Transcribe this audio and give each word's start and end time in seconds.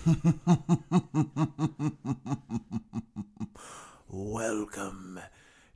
Welcome 4.08 5.20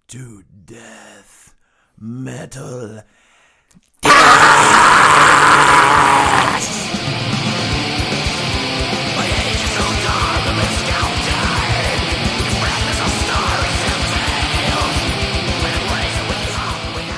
to 0.09 0.45
Death 0.65 1.55
Metal. 2.01 3.03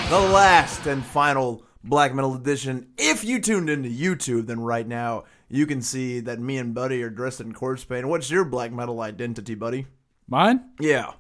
The 0.09 0.19
last 0.19 0.87
and 0.87 1.05
final 1.05 1.63
Black 1.85 2.15
Metal 2.15 2.35
edition. 2.35 2.89
If 2.99 3.23
you 3.23 3.41
tuned 3.41 3.71
into 3.71 3.89
YouTube, 3.89 4.47
then 4.47 4.59
right 4.61 4.87
now 4.87 5.25
you 5.49 5.67
can 5.67 5.81
see 5.83 6.21
that 6.21 6.39
me 6.41 6.59
and 6.59 6.75
Buddy 6.75 7.03
are 7.03 7.11
dressed 7.11 7.41
in 7.41 7.53
corpse 7.55 7.85
paint. 7.85 8.07
What's 8.09 8.31
your 8.31 8.45
Black 8.45 8.73
Metal 8.73 9.01
identity, 9.01 9.55
Buddy? 9.55 9.87
Mine? 10.29 10.71
Yeah. 10.81 11.13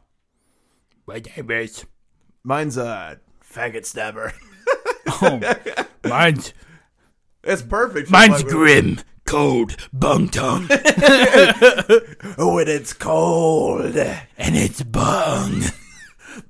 My 1.06 1.22
name 1.36 1.50
is. 1.50 1.84
Mine's 2.42 2.76
a 2.76 3.20
faggot 3.44 3.84
stabber. 3.86 4.32
Oh, 5.22 5.40
mine's. 6.04 6.52
it's 7.44 7.62
perfect. 7.62 8.10
Mine's 8.10 8.42
grim, 8.42 8.98
cold, 9.24 9.76
bung 9.92 10.28
tongue, 10.28 10.66
When 10.66 10.80
it's 12.68 12.92
cold, 12.92 13.96
and 13.96 14.56
it's 14.56 14.82
bung. 14.82 15.62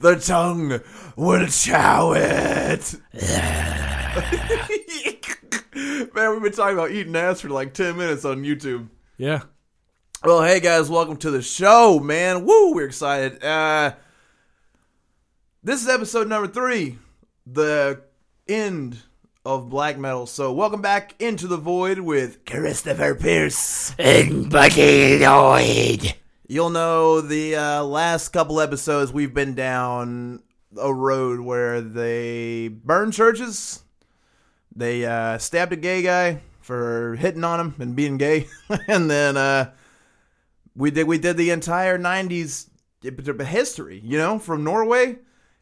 the 0.00 0.16
tongue 0.16 0.80
will 1.16 1.46
chow 1.48 2.12
it. 2.16 2.94
Man, 5.96 6.30
we've 6.32 6.42
been 6.42 6.52
talking 6.52 6.74
about 6.76 6.90
eating 6.90 7.16
ass 7.16 7.40
for 7.40 7.48
like 7.48 7.72
10 7.72 7.96
minutes 7.96 8.24
on 8.26 8.42
YouTube. 8.42 8.88
Yeah. 9.16 9.42
Well, 10.22 10.42
hey 10.42 10.60
guys, 10.60 10.90
welcome 10.90 11.16
to 11.18 11.30
the 11.30 11.40
show, 11.40 12.00
man. 12.00 12.44
Woo, 12.44 12.74
we're 12.74 12.86
excited. 12.86 13.42
Uh 13.42 13.92
This 15.62 15.82
is 15.82 15.88
episode 15.88 16.28
number 16.28 16.48
3, 16.48 16.98
the 17.46 18.02
end 18.46 18.98
of 19.46 19.70
black 19.70 19.96
metal. 19.96 20.26
So, 20.26 20.52
welcome 20.52 20.82
back 20.82 21.14
into 21.18 21.46
the 21.46 21.56
void 21.56 22.00
with 22.00 22.44
Kristofer 22.44 23.18
Pierce. 23.18 23.94
And 23.98 24.50
Buddy 24.50 25.20
Loyd. 25.20 26.12
You'll 26.46 26.70
know 26.70 27.22
the 27.22 27.56
uh, 27.56 27.84
last 27.84 28.28
couple 28.28 28.60
episodes 28.60 29.12
we've 29.12 29.32
been 29.34 29.54
down 29.54 30.42
a 30.78 30.92
road 30.92 31.40
where 31.40 31.80
they 31.80 32.68
burn 32.68 33.12
churches. 33.12 33.82
They 34.76 35.06
uh, 35.06 35.38
stabbed 35.38 35.72
a 35.72 35.76
gay 35.76 36.02
guy 36.02 36.40
for 36.60 37.16
hitting 37.16 37.44
on 37.44 37.60
him 37.60 37.74
and 37.78 37.96
being 37.96 38.18
gay, 38.18 38.48
and 38.88 39.10
then 39.10 39.36
uh, 39.36 39.72
we 40.74 40.90
did 40.90 41.06
we 41.06 41.18
did 41.18 41.36
the 41.36 41.50
entire 41.50 41.98
'90s 41.98 42.68
history, 43.02 44.00
you 44.04 44.18
know, 44.18 44.38
from 44.38 44.64
Norway, 44.64 45.18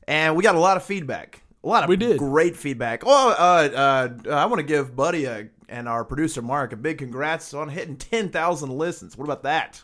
and 0.09 0.35
we 0.37 0.43
got 0.43 0.57
a 0.57 0.61
lot 0.61 0.77
of 0.77 0.83
feedback. 0.83 1.43
A 1.63 1.69
lot 1.69 1.83
of 1.85 1.89
We 1.89 1.97
did. 1.97 2.19
great 2.19 2.57
feedback. 2.57 3.05
Oh, 3.07 3.31
uh, 3.31 4.13
uh, 4.27 4.31
I 4.31 4.47
want 4.47 4.59
to 4.59 4.67
give 4.67 4.95
Buddy 4.95 5.25
a, 5.25 5.49
and 5.69 5.89
our 5.89 6.05
producer 6.05 6.43
Mark 6.43 6.73
a 6.73 6.77
big 6.77 6.99
congrats 6.99 7.55
on 7.55 7.71
hitting 7.71 7.97
10,000 7.97 8.71
listens. 8.71 9.17
What 9.17 9.25
about 9.25 9.45
that? 9.45 9.83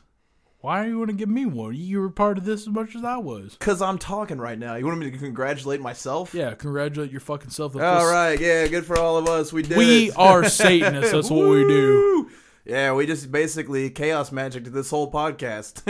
Why 0.60 0.84
do 0.84 0.90
you 0.90 0.98
want 0.98 1.08
to 1.08 1.16
give 1.16 1.28
me 1.28 1.46
one? 1.46 1.74
You 1.74 2.00
were 2.00 2.10
part 2.10 2.36
of 2.36 2.44
this 2.44 2.62
as 2.62 2.68
much 2.68 2.94
as 2.94 3.02
I 3.02 3.16
was. 3.16 3.56
Cause 3.58 3.80
I'm 3.80 3.96
talking 3.96 4.36
right 4.36 4.58
now. 4.58 4.74
You 4.74 4.84
want 4.84 4.98
me 4.98 5.10
to 5.10 5.16
congratulate 5.16 5.80
myself? 5.80 6.34
Yeah, 6.34 6.54
congratulate 6.54 7.10
your 7.10 7.20
fucking 7.20 7.48
self. 7.48 7.74
All 7.74 8.10
right, 8.10 8.38
yeah, 8.38 8.66
good 8.66 8.84
for 8.84 8.98
all 8.98 9.16
of 9.16 9.26
us. 9.26 9.54
We 9.54 9.62
did. 9.62 9.78
We 9.78 10.08
it. 10.08 10.18
are 10.18 10.44
Satanists. 10.48 11.12
That's 11.12 11.30
what 11.30 11.48
we 11.48 11.64
do. 11.66 12.30
Yeah, 12.66 12.92
we 12.92 13.06
just 13.06 13.32
basically 13.32 13.88
chaos 13.88 14.30
magic 14.30 14.64
to 14.64 14.70
this 14.70 14.90
whole 14.90 15.10
podcast. 15.10 15.82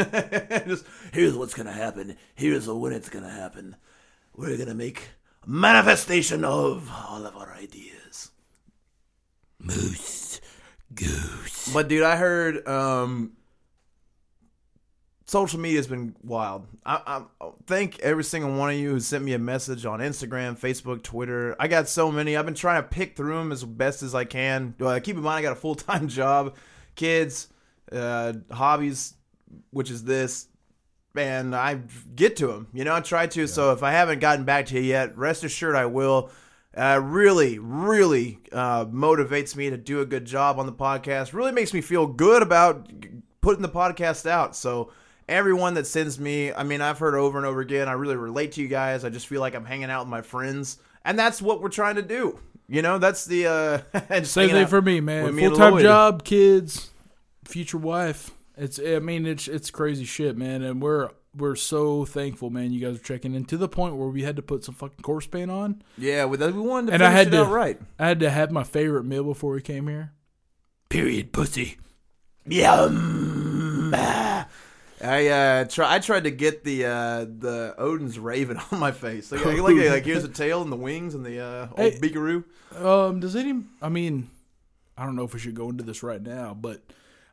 just 0.68 0.86
here's 1.12 1.36
what's 1.36 1.54
gonna 1.54 1.72
happen. 1.72 2.16
Here's 2.36 2.68
when 2.68 2.92
it's 2.92 3.08
gonna 3.08 3.28
happen. 3.28 3.74
We're 4.36 4.56
gonna 4.56 4.74
make 4.74 5.08
manifestation 5.44 6.44
of 6.44 6.88
all 6.90 7.26
of 7.26 7.36
our 7.36 7.52
ideas. 7.54 8.30
Moose, 9.58 10.40
goose. 10.94 11.72
But 11.72 11.88
dude, 11.88 12.04
I 12.04 12.14
heard 12.16 12.66
um 12.68 13.32
social 15.30 15.60
media's 15.60 15.86
been 15.86 16.12
wild. 16.24 16.66
I, 16.84 17.22
I 17.40 17.50
thank 17.64 18.00
every 18.00 18.24
single 18.24 18.52
one 18.52 18.70
of 18.70 18.76
you 18.76 18.90
who 18.90 18.98
sent 18.98 19.22
me 19.22 19.32
a 19.32 19.38
message 19.38 19.86
on 19.86 20.00
Instagram, 20.00 20.58
Facebook, 20.58 21.04
Twitter. 21.04 21.54
I 21.60 21.68
got 21.68 21.88
so 21.88 22.10
many. 22.10 22.36
I've 22.36 22.46
been 22.46 22.54
trying 22.54 22.82
to 22.82 22.88
pick 22.88 23.16
through 23.16 23.36
them 23.36 23.52
as 23.52 23.62
best 23.62 24.02
as 24.02 24.12
I 24.12 24.24
can. 24.24 24.74
Uh, 24.80 24.98
keep 25.00 25.14
in 25.14 25.22
mind, 25.22 25.38
I 25.38 25.42
got 25.42 25.52
a 25.52 25.60
full 25.60 25.76
time 25.76 26.08
job, 26.20 26.56
kids, 26.96 27.46
uh, 27.92 28.32
hobbies, 28.50 29.14
which 29.70 29.88
is 29.88 30.02
this. 30.02 30.48
And 31.14 31.54
I 31.54 31.78
get 32.16 32.34
to 32.36 32.48
them, 32.48 32.66
you 32.72 32.82
know. 32.82 32.94
I 32.94 33.00
try 33.00 33.28
to. 33.28 33.46
So 33.46 33.72
if 33.72 33.84
I 33.84 33.92
haven't 33.92 34.18
gotten 34.18 34.44
back 34.44 34.66
to 34.66 34.74
you 34.74 34.82
yet, 34.82 35.16
rest 35.16 35.44
assured 35.44 35.76
I 35.76 35.86
will 35.86 36.30
uh, 36.76 37.00
really, 37.02 37.60
really 37.60 38.40
uh, 38.50 38.86
motivates 38.86 39.54
me 39.54 39.70
to 39.70 39.76
do 39.76 40.00
a 40.00 40.06
good 40.06 40.24
job 40.24 40.58
on 40.58 40.66
the 40.66 40.72
podcast. 40.72 41.32
Really 41.32 41.52
makes 41.52 41.72
me 41.72 41.80
feel 41.80 42.08
good 42.08 42.42
about 42.42 42.90
putting 43.40 43.62
the 43.62 43.68
podcast 43.68 44.28
out. 44.28 44.56
So 44.56 44.90
everyone 45.30 45.74
that 45.74 45.86
sends 45.86 46.18
me, 46.20 46.52
I 46.52 46.62
mean, 46.64 46.80
I've 46.82 46.98
heard 46.98 47.14
over 47.14 47.38
and 47.38 47.46
over 47.46 47.60
again. 47.60 47.88
I 47.88 47.92
really 47.92 48.16
relate 48.16 48.52
to 48.52 48.60
you 48.60 48.68
guys. 48.68 49.04
I 49.04 49.08
just 49.08 49.26
feel 49.26 49.40
like 49.40 49.54
I'm 49.54 49.64
hanging 49.64 49.90
out 49.90 50.02
with 50.04 50.10
my 50.10 50.20
friends, 50.22 50.78
and 51.04 51.18
that's 51.18 51.40
what 51.40 51.62
we're 51.62 51.68
trying 51.70 51.94
to 51.96 52.02
do. 52.02 52.38
You 52.68 52.82
know, 52.82 52.98
that's 52.98 53.24
the 53.24 53.46
uh, 53.94 54.22
Same 54.24 54.50
thing 54.50 54.66
for 54.66 54.82
me, 54.82 55.00
man. 55.00 55.34
me 55.34 55.46
Full 55.46 55.56
time 55.56 55.78
job, 55.78 56.24
kids, 56.24 56.90
future 57.44 57.78
wife. 57.78 58.30
It's. 58.56 58.78
I 58.78 58.98
mean, 58.98 59.26
it's 59.26 59.48
it's 59.48 59.70
crazy 59.70 60.04
shit, 60.04 60.36
man. 60.36 60.62
And 60.62 60.80
we're 60.82 61.08
we're 61.36 61.56
so 61.56 62.04
thankful, 62.04 62.50
man. 62.50 62.72
You 62.72 62.80
guys 62.86 62.96
are 62.96 63.02
checking 63.02 63.34
in 63.34 63.44
to 63.46 63.56
the 63.56 63.68
point 63.68 63.96
where 63.96 64.08
we 64.08 64.22
had 64.22 64.36
to 64.36 64.42
put 64.42 64.64
some 64.64 64.74
fucking 64.74 65.02
corpse 65.02 65.26
paint 65.26 65.50
on. 65.50 65.82
Yeah, 65.98 66.26
we, 66.26 66.36
we 66.36 66.52
wanted 66.52 66.88
to 66.88 66.92
And 66.94 67.02
I 67.02 67.06
finish 67.06 67.18
had 67.18 67.26
it 67.28 67.30
to- 67.30 67.42
out 67.44 67.50
right. 67.50 67.80
I 67.98 68.06
had 68.08 68.20
to 68.20 68.30
have 68.30 68.50
my 68.50 68.64
favorite 68.64 69.04
meal 69.04 69.24
before 69.24 69.52
we 69.54 69.62
came 69.62 69.88
here. 69.88 70.12
Period, 70.90 71.32
pussy. 71.32 71.78
Yum. 72.46 73.94
I 75.02 75.28
uh 75.28 75.64
try 75.64 75.94
I 75.94 75.98
tried 75.98 76.24
to 76.24 76.30
get 76.30 76.62
the 76.64 76.84
uh 76.86 77.24
the 77.24 77.74
Odin's 77.78 78.18
raven 78.18 78.58
on 78.72 78.78
my 78.78 78.92
face. 78.92 79.32
Like, 79.32 79.44
like, 79.44 79.58
like 79.58 80.04
here's 80.04 80.22
the 80.22 80.28
tail 80.28 80.62
and 80.62 80.70
the 80.70 80.76
wings 80.76 81.14
and 81.14 81.24
the 81.24 81.40
uh 81.40 81.68
old 81.76 81.92
Hey. 81.94 81.98
beakaroo. 81.98 82.44
Um, 82.76 83.20
does 83.20 83.34
any? 83.36 83.62
I 83.80 83.88
mean, 83.88 84.30
I 84.98 85.04
don't 85.06 85.16
know 85.16 85.24
if 85.24 85.32
we 85.34 85.40
should 85.40 85.54
go 85.54 85.70
into 85.70 85.82
this 85.84 86.02
right 86.02 86.22
now, 86.22 86.54
but 86.54 86.82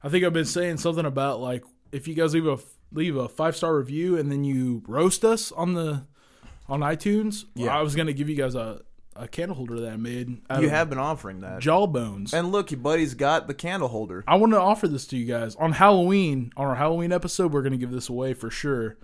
I 0.02 0.10
think 0.10 0.24
I've 0.24 0.34
been 0.34 0.46
saying 0.46 0.78
something 0.78 1.06
about 1.06 1.40
like 1.42 1.64
if 1.92 2.08
you 2.08 2.14
guys 2.14 2.34
leave 2.34 2.48
a 2.48 2.58
leave 2.94 3.16
a 3.18 3.28
five 3.28 3.56
star 3.56 3.76
review 3.76 4.18
and 4.18 4.32
then 4.32 4.44
you 4.44 4.82
roast 4.88 5.26
us 5.26 5.52
on 5.52 5.74
the 5.74 6.06
on 6.70 6.80
iTunes. 6.82 7.46
Yeah. 7.56 7.78
I 7.78 7.82
was 7.82 7.96
gonna 7.96 8.14
give 8.14 8.30
you 8.30 8.36
guys 8.36 8.56
a 8.56 8.82
a 9.18 9.28
candle 9.28 9.56
holder 9.56 9.80
that 9.82 9.94
I 9.94 9.98
made. 9.98 10.42
You 10.60 10.70
have 10.70 10.90
been 10.90 11.00
offering 11.00 11.42
that. 11.42 11.60
jawbones. 11.60 12.34
And 12.34 12.52
look, 12.52 12.72
your 12.72 12.80
buddy's 12.80 13.14
got 13.14 13.48
the 13.48 13.54
candle 13.54 13.90
holder. 13.90 14.24
I 14.28 14.36
want 14.36 14.54
to 14.54 14.60
offer 14.60 14.88
this 14.88 15.08
to 15.08 15.18
you 15.18 15.26
guys 15.26 15.56
on 15.56 15.74
Halloween. 15.74 16.52
On 16.56 16.68
our 16.68 16.76
Halloween 16.76 17.12
episode, 17.12 17.52
we're 17.54 17.62
going 17.62 17.72
to 17.74 17.78
give 17.78 17.92
this 17.92 18.10
away 18.10 18.34
for 18.34 18.50
sure. 18.50 18.98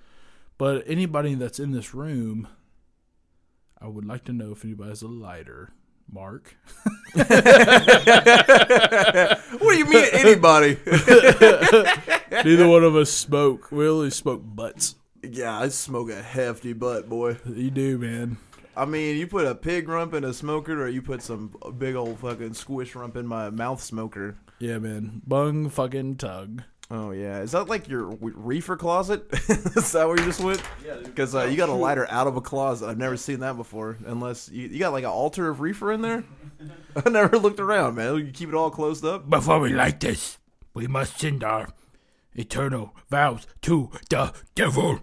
But 0.57 0.83
anybody 0.87 1.35
that's 1.35 1.59
in 1.59 1.71
this 1.71 1.93
room, 1.93 2.47
I 3.81 3.87
would 3.87 4.05
like 4.05 4.23
to 4.25 4.33
know 4.33 4.51
if 4.51 4.63
anybody 4.63 4.89
has 4.89 5.01
a 5.01 5.07
lighter. 5.07 5.73
Mark. 6.11 6.55
what 7.13 7.27
do 9.61 9.77
you 9.77 9.85
mean 9.85 10.05
anybody? 10.11 10.77
Neither 12.31 12.67
one 12.67 12.83
of 12.83 12.95
us 12.95 13.09
smoke. 13.09 13.71
We 13.71 13.87
only 13.87 14.09
smoke 14.11 14.41
butts. 14.43 14.95
yeah, 15.23 15.57
I 15.57 15.69
smoke 15.69 16.11
a 16.11 16.21
hefty 16.21 16.73
butt, 16.73 17.09
boy. 17.09 17.37
You 17.45 17.71
do, 17.71 17.97
man. 17.97 18.37
I 18.75 18.85
mean, 18.85 19.17
you 19.17 19.27
put 19.27 19.45
a 19.45 19.55
pig 19.55 19.87
rump 19.87 20.13
in 20.13 20.23
a 20.23 20.33
smoker, 20.33 20.83
or 20.83 20.87
you 20.87 21.01
put 21.01 21.21
some 21.21 21.55
big 21.77 21.95
old 21.95 22.19
fucking 22.19 22.53
squish 22.53 22.95
rump 22.95 23.15
in 23.15 23.27
my 23.27 23.49
mouth 23.49 23.81
smoker. 23.81 24.35
Yeah, 24.59 24.79
man. 24.79 25.21
Bung 25.25 25.69
fucking 25.69 26.15
tug. 26.17 26.63
Oh 26.91 27.11
yeah, 27.11 27.39
is 27.39 27.53
that 27.53 27.69
like 27.69 27.87
your 27.87 28.03
reefer 28.19 28.75
closet? 28.75 29.25
is 29.31 29.91
that 29.93 30.07
where 30.07 30.17
you 30.17 30.25
just 30.25 30.41
went? 30.41 30.61
Yeah, 30.85 30.97
because 31.03 31.33
uh, 31.33 31.45
you 31.45 31.55
got 31.55 31.69
a 31.69 31.73
lighter 31.73 32.07
out 32.09 32.27
of 32.27 32.35
a 32.35 32.41
closet. 32.41 32.87
I've 32.87 32.97
never 32.97 33.17
seen 33.17 33.39
that 33.39 33.57
before. 33.57 33.97
Unless 34.05 34.49
you, 34.49 34.67
you 34.67 34.79
got 34.79 34.91
like 34.91 35.03
an 35.03 35.09
altar 35.09 35.49
of 35.49 35.59
reefer 35.59 35.91
in 35.91 36.01
there. 36.01 36.23
I 37.05 37.09
never 37.09 37.37
looked 37.39 37.59
around, 37.59 37.95
man. 37.95 38.15
You 38.17 38.31
keep 38.31 38.49
it 38.49 38.55
all 38.55 38.69
closed 38.69 39.05
up. 39.05 39.29
Before 39.29 39.59
we 39.59 39.73
light 39.73 40.01
this, 40.01 40.37
we 40.73 40.87
must 40.87 41.19
send 41.19 41.43
our 41.43 41.69
eternal 42.35 42.95
vows 43.09 43.47
to 43.61 43.89
the 44.09 44.33
devil. 44.55 44.99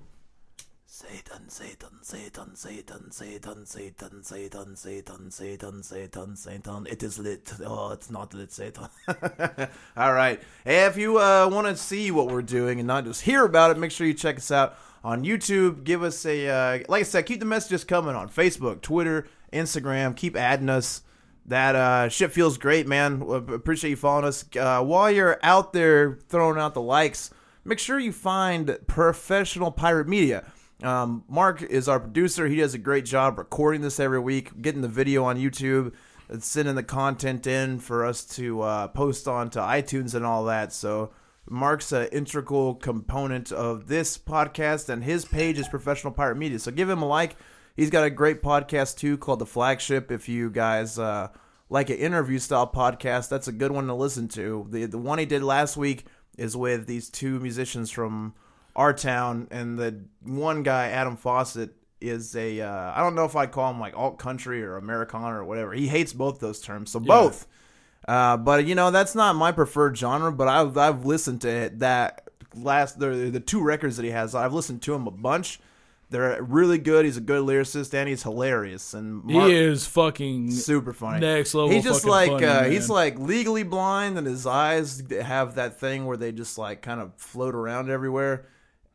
Satan, 0.87 1.49
Satan, 1.49 2.00
Satan, 2.11 2.57
Satan, 2.57 3.12
Satan, 3.12 3.65
Satan, 3.65 4.25
Satan, 4.25 4.75
Satan, 4.75 5.43
Satan, 5.43 5.83
Satan, 5.85 6.37
Satan. 6.37 6.87
It 6.91 7.05
is 7.05 7.21
lit. 7.21 7.53
Oh, 7.65 7.93
it's 7.93 8.11
not 8.11 8.35
lit, 8.35 8.51
Satan. 8.51 8.89
All 9.97 10.12
right. 10.12 10.43
Hey, 10.65 10.87
if 10.87 10.97
you 10.97 11.19
uh, 11.19 11.49
want 11.53 11.69
to 11.69 11.77
see 11.77 12.11
what 12.11 12.27
we're 12.27 12.43
doing 12.43 12.81
and 12.81 12.89
not 12.89 13.05
just 13.05 13.23
hear 13.23 13.45
about 13.45 13.71
it, 13.71 13.79
make 13.79 13.93
sure 13.93 14.09
you 14.09 14.15
check 14.15 14.39
us 14.39 14.51
out 14.51 14.77
on 15.05 15.25
YouTube. 15.25 15.85
Give 15.85 16.03
us 16.03 16.27
a, 16.27 16.49
uh, 16.49 16.79
like 16.89 17.03
I 17.03 17.05
said, 17.05 17.27
keep 17.27 17.39
the 17.39 17.47
messages 17.47 17.85
coming 17.85 18.17
on 18.17 18.29
Facebook, 18.29 18.81
Twitter, 18.81 19.29
Instagram. 19.53 20.17
Keep 20.17 20.37
adding 20.37 20.69
us. 20.69 21.03
That 21.47 21.77
uh, 21.77 22.09
shit 22.09 22.33
feels 22.33 22.59
great, 22.59 22.89
man. 22.89 23.23
Appreciate 23.23 23.91
you 23.91 23.97
following 23.97 24.25
us. 24.25 24.45
Uh, 24.56 24.83
while 24.83 25.13
you're 25.13 25.39
out 25.45 25.73
there 25.73 26.19
throwing 26.29 26.59
out 26.59 26.75
the 26.75 26.83
likes, 26.83 27.31
make 27.65 27.79
sure 27.79 28.01
you 28.01 28.11
find 28.11 28.79
Professional 28.89 29.71
Pirate 29.71 30.09
Media. 30.09 30.45
Um, 30.82 31.25
Mark 31.29 31.62
is 31.62 31.88
our 31.88 32.00
producer. 32.00 32.47
He 32.47 32.56
does 32.56 32.75
a 32.75 32.79
great 32.79 33.05
job 33.05 33.38
recording 33.38 33.82
this 33.82 34.00
every 34.00 34.21
week, 34.21 34.62
getting 34.62 34.81
the 34.81 34.88
video 34.88 35.25
on 35.25 35.37
YouTube, 35.37 35.93
and 36.29 36.43
sending 36.43 36.75
the 36.75 36.82
content 36.82 37.47
in 37.47 37.79
for 37.79 38.06
us 38.06 38.25
to 38.37 38.62
uh, 38.62 38.88
post 38.88 39.29
on 39.29 39.50
to 39.50 39.59
iTunes 39.59 40.15
and 40.15 40.25
all 40.25 40.44
that. 40.44 40.73
So 40.73 41.11
Mark's 41.49 41.93
an 41.93 42.06
integral 42.12 42.75
component 42.75 43.53
of 43.53 43.88
this 43.88 44.17
podcast, 44.17 44.88
and 44.88 45.05
his 45.05 45.25
page 45.25 45.59
is 45.59 45.69
Professional 45.69 46.12
Pirate 46.12 46.37
Media. 46.37 46.59
So 46.59 46.71
give 46.71 46.88
him 46.88 47.03
a 47.03 47.06
like. 47.06 47.37
He's 47.77 47.91
got 47.91 48.05
a 48.05 48.11
great 48.11 48.43
podcast 48.43 48.97
too 48.97 49.19
called 49.19 49.41
The 49.41 49.47
Flagship. 49.47 50.11
If 50.11 50.29
you 50.29 50.50
guys 50.50 50.99
uh, 50.99 51.29
like 51.69 51.91
an 51.91 51.97
interview 51.97 52.38
style 52.38 52.71
podcast, 52.73 53.29
that's 53.29 53.49
a 53.49 53.53
good 53.53 53.73
one 53.73 53.87
to 53.88 53.94
listen 53.94 54.29
to. 54.29 54.67
The 54.71 54.87
the 54.87 54.99
one 54.99 55.19
he 55.19 55.27
did 55.27 55.43
last 55.43 55.77
week 55.77 56.06
is 56.38 56.56
with 56.56 56.87
these 56.87 57.11
two 57.11 57.38
musicians 57.41 57.91
from 57.91 58.35
our 58.76 58.93
town, 58.93 59.49
and 59.50 59.78
the 59.78 60.05
one 60.22 60.62
guy, 60.62 60.88
Adam 60.88 61.17
Fawcett, 61.17 61.75
is 62.00 62.34
a 62.34 62.61
uh, 62.61 62.93
I 62.94 63.00
don't 63.00 63.14
know 63.14 63.25
if 63.25 63.37
I'd 63.37 63.52
call 63.52 63.70
him 63.70 63.81
like 63.81 63.96
alt 63.96 64.19
country 64.19 64.62
or 64.62 64.76
Americana 64.76 65.40
or 65.40 65.44
whatever. 65.44 65.72
He 65.72 65.87
hates 65.87 66.12
both 66.12 66.40
those 66.40 66.61
terms, 66.61 66.90
so 66.90 67.00
both. 67.00 67.46
Uh, 68.08 68.37
but 68.37 68.67
you 68.67 68.75
know 68.75 68.90
that's 68.90 69.14
not 69.14 69.37
my 69.37 69.52
preferred 69.52 69.96
genre. 69.96 70.32
But 70.32 70.49
I've 70.49 70.76
I've 70.78 71.05
listened 71.05 71.43
to 71.43 71.70
that 71.76 72.28
last 72.55 72.99
the 72.99 73.08
the 73.31 73.40
two 73.40 73.61
records 73.62 73.96
that 73.96 74.05
he 74.05 74.11
has. 74.11 74.34
I've 74.34 74.55
listened 74.55 74.82
to 74.82 74.94
him 74.94 75.06
a 75.06 75.11
bunch. 75.11 75.61
They're 76.11 76.43
really 76.43 76.78
good. 76.78 77.05
He's 77.05 77.17
a 77.17 77.20
good 77.20 77.44
lyricist 77.44 77.94
and 77.94 78.08
he's 78.08 78.25
hilarious. 78.25 78.94
And 78.94 79.22
Mark, 79.22 79.49
he 79.49 79.56
is 79.56 79.87
fucking 79.87 80.50
super 80.50 80.93
funny. 80.93 81.20
next 81.20 81.55
level. 81.55 81.70
He's 81.70 81.84
just 81.84 82.05
like 82.05 82.31
funny, 82.31 82.46
uh, 82.46 82.64
he's 82.64 82.90
like 82.90 83.17
legally 83.17 83.62
blind, 83.62 84.19
and 84.19 84.26
his 84.26 84.44
eyes 84.44 85.05
have 85.22 85.55
that 85.55 85.78
thing 85.78 86.06
where 86.06 86.17
they 86.17 86.32
just 86.32 86.58
like 86.58 86.82
kind 86.82 87.00
of 87.00 87.14
float 87.17 87.55
around 87.55 87.90
everywhere. 87.90 88.46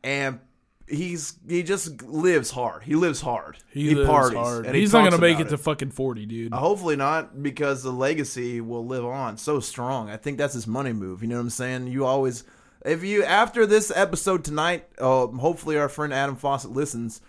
And 0.06 0.40
he's 0.88 1.36
he 1.48 1.62
just 1.62 2.02
lives 2.02 2.50
hard. 2.50 2.82
He 2.84 2.94
lives 2.94 3.20
hard. 3.20 3.58
he, 3.70 3.94
lives 3.94 4.08
parties. 4.08 4.38
hard. 4.38 4.66
and 4.66 4.74
he 4.74 4.82
he's 4.82 4.92
not 4.92 5.04
gonna 5.04 5.20
make 5.20 5.40
it 5.40 5.48
to 5.48 5.58
fucking 5.58 5.90
forty, 5.90 6.26
dude. 6.26 6.52
Uh, 6.52 6.58
Hopefully 6.58 6.96
not, 6.96 7.42
because 7.42 7.82
the 7.82 7.92
legacy 7.92 8.60
will 8.60 8.86
live 8.86 9.04
on 9.04 9.36
so 9.36 9.60
strong. 9.60 10.08
I 10.08 10.16
think 10.16 10.38
that's 10.38 10.54
his 10.54 10.66
money 10.66 10.92
move. 10.92 11.22
You 11.22 11.28
know 11.28 11.36
what 11.36 11.42
I'm 11.42 11.50
saying? 11.50 11.88
You 11.88 12.04
always, 12.04 12.44
if 12.84 13.02
you 13.02 13.24
after 13.24 13.66
this 13.66 13.92
episode 13.94 14.44
tonight, 14.44 14.88
uh, 14.98 15.26
hopefully 15.26 15.76
our 15.76 15.88
friend 15.88 16.12
Adam 16.12 16.36
Fawcett 16.36 16.70
listens, 16.70 17.20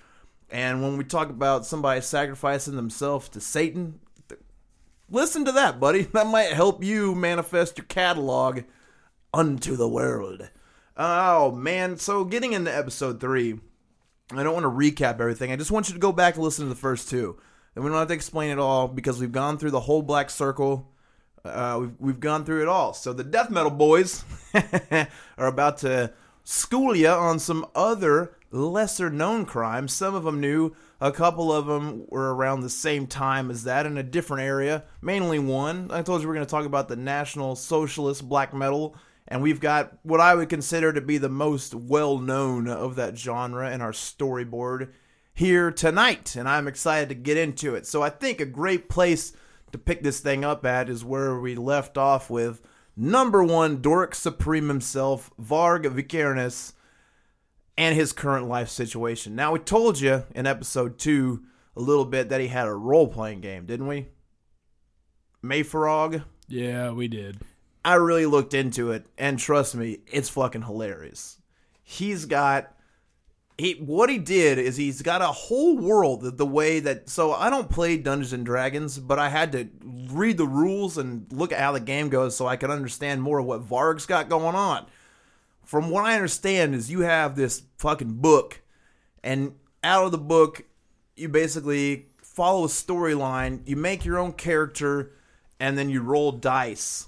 and 0.49 0.81
when 0.81 0.97
we 0.97 1.03
talk 1.03 1.29
about 1.29 1.65
somebody 1.65 2.01
sacrificing 2.01 2.75
themselves 2.75 3.29
to 3.29 3.41
Satan, 3.41 3.99
th- 4.29 4.41
listen 5.09 5.45
to 5.45 5.51
that, 5.53 5.79
buddy. 5.79 6.03
That 6.13 6.27
might 6.27 6.53
help 6.53 6.83
you 6.83 7.15
manifest 7.15 7.77
your 7.77 7.85
catalog 7.85 8.61
unto 9.33 9.75
the 9.75 9.89
world. 9.89 10.49
Oh 10.97 11.51
man! 11.51 11.97
So 11.97 12.25
getting 12.25 12.53
into 12.53 12.75
episode 12.75 13.21
three. 13.21 13.59
I 14.31 14.43
don't 14.43 14.53
want 14.53 14.63
to 14.63 14.69
recap 14.69 15.21
everything. 15.21 15.51
I 15.51 15.55
just 15.55 15.71
want 15.71 15.87
you 15.87 15.93
to 15.93 15.99
go 15.99 16.11
back 16.11 16.35
and 16.35 16.43
listen 16.43 16.65
to 16.65 16.69
the 16.69 16.75
first 16.75 17.09
two. 17.09 17.37
And 17.75 17.83
we 17.83 17.89
don't 17.89 17.99
have 17.99 18.09
to 18.09 18.13
explain 18.13 18.49
it 18.49 18.59
all 18.59 18.87
because 18.87 19.19
we've 19.19 19.31
gone 19.31 19.57
through 19.57 19.71
the 19.71 19.79
whole 19.79 20.01
Black 20.01 20.29
Circle. 20.29 20.91
Uh, 21.45 21.77
we've, 21.79 21.93
we've 21.99 22.19
gone 22.19 22.43
through 22.43 22.63
it 22.63 22.67
all. 22.67 22.93
So 22.93 23.13
the 23.13 23.23
Death 23.23 23.49
Metal 23.49 23.71
Boys 23.71 24.25
are 25.37 25.47
about 25.47 25.77
to 25.79 26.11
school 26.43 26.95
you 26.95 27.07
on 27.07 27.39
some 27.39 27.67
other 27.73 28.35
lesser 28.51 29.09
known 29.09 29.45
crimes. 29.45 29.93
Some 29.93 30.15
of 30.15 30.23
them 30.23 30.41
new. 30.41 30.75
A 30.99 31.11
couple 31.11 31.53
of 31.53 31.67
them 31.67 32.05
were 32.09 32.33
around 32.33 32.61
the 32.61 32.69
same 32.69 33.05
time 33.07 33.51
as 33.51 33.63
that 33.63 33.85
in 33.85 33.97
a 33.97 34.03
different 34.03 34.43
area. 34.43 34.83
Mainly 35.01 35.39
one. 35.39 35.91
I 35.91 36.01
told 36.01 36.21
you 36.21 36.27
we're 36.27 36.33
going 36.33 36.45
to 36.45 36.49
talk 36.49 36.65
about 36.65 36.89
the 36.89 36.95
National 36.95 37.55
Socialist 37.55 38.27
Black 38.27 38.53
Metal 38.53 38.95
and 39.27 39.41
we've 39.41 39.59
got 39.59 39.97
what 40.03 40.19
I 40.19 40.35
would 40.35 40.49
consider 40.49 40.93
to 40.93 41.01
be 41.01 41.17
the 41.17 41.29
most 41.29 41.75
well 41.75 42.17
known 42.17 42.67
of 42.67 42.95
that 42.95 43.17
genre 43.17 43.71
in 43.71 43.81
our 43.81 43.91
storyboard 43.91 44.91
here 45.33 45.71
tonight, 45.71 46.35
and 46.35 46.47
I'm 46.49 46.67
excited 46.67 47.09
to 47.09 47.15
get 47.15 47.37
into 47.37 47.75
it. 47.75 47.85
So 47.85 48.01
I 48.01 48.09
think 48.09 48.39
a 48.39 48.45
great 48.45 48.89
place 48.89 49.33
to 49.71 49.77
pick 49.77 50.01
this 50.01 50.19
thing 50.19 50.43
up 50.43 50.65
at 50.65 50.89
is 50.89 51.03
where 51.05 51.39
we 51.39 51.55
left 51.55 51.97
off 51.97 52.29
with 52.29 52.61
number 52.95 53.43
one 53.43 53.81
Doric 53.81 54.15
Supreme 54.15 54.67
himself, 54.67 55.29
Varg 55.39 55.83
Vikernes, 55.83 56.73
and 57.77 57.95
his 57.95 58.13
current 58.13 58.47
life 58.47 58.69
situation. 58.69 59.35
Now, 59.35 59.51
we 59.51 59.59
told 59.59 59.99
you 59.99 60.23
in 60.33 60.47
episode 60.47 60.97
two 60.97 61.43
a 61.75 61.81
little 61.81 62.05
bit 62.05 62.29
that 62.29 62.41
he 62.41 62.47
had 62.47 62.67
a 62.67 62.73
role 62.73 63.07
playing 63.07 63.41
game, 63.41 63.67
didn't 63.67 63.87
we? 63.87 64.07
MYFAROG. 65.43 66.23
yeah, 66.47 66.91
we 66.91 67.07
did. 67.07 67.39
I 67.87 67.93
really 67.93 68.25
looked 68.25 68.53
into 68.53 68.91
it, 68.91 69.05
and 69.17 69.39
trust 69.39 69.73
me, 69.73 69.99
it's 70.07 70.27
fucking 70.27 70.63
hilarious. 70.63 71.37
He's 71.81 72.25
got 72.25 72.73
he 73.57 73.75
what 73.75 74.09
he 74.09 74.17
did 74.17 74.57
is 74.57 74.75
he's 74.75 75.01
got 75.01 75.21
a 75.21 75.27
whole 75.27 75.77
world 75.77 76.19
the, 76.19 76.31
the 76.31 76.45
way 76.45 76.81
that 76.81 77.09
so 77.09 77.31
I 77.31 77.49
don't 77.49 77.69
play 77.69 77.97
Dungeons 77.97 78.33
and 78.33 78.45
Dragons, 78.45 78.99
but 78.99 79.19
I 79.19 79.29
had 79.29 79.53
to 79.53 79.69
read 80.11 80.35
the 80.35 80.45
rules 80.45 80.97
and 80.97 81.31
look 81.31 81.53
at 81.53 81.61
how 81.61 81.71
the 81.71 81.79
game 81.79 82.09
goes 82.09 82.35
so 82.35 82.45
I 82.45 82.57
could 82.57 82.71
understand 82.71 83.21
more 83.21 83.39
of 83.39 83.45
what 83.45 83.61
Varg's 83.61 84.05
got 84.05 84.27
going 84.27 84.57
on. 84.57 84.85
From 85.63 85.89
what 85.89 86.03
I 86.03 86.15
understand 86.15 86.75
is 86.75 86.91
you 86.91 86.99
have 87.03 87.37
this 87.37 87.63
fucking 87.77 88.15
book 88.15 88.59
and 89.23 89.53
out 89.81 90.03
of 90.03 90.11
the 90.11 90.17
book 90.17 90.65
you 91.15 91.29
basically 91.29 92.07
follow 92.21 92.65
a 92.65 92.67
storyline, 92.67 93.61
you 93.65 93.77
make 93.77 94.03
your 94.03 94.17
own 94.17 94.33
character 94.33 95.13
and 95.57 95.77
then 95.77 95.89
you 95.89 96.01
roll 96.01 96.33
dice 96.33 97.07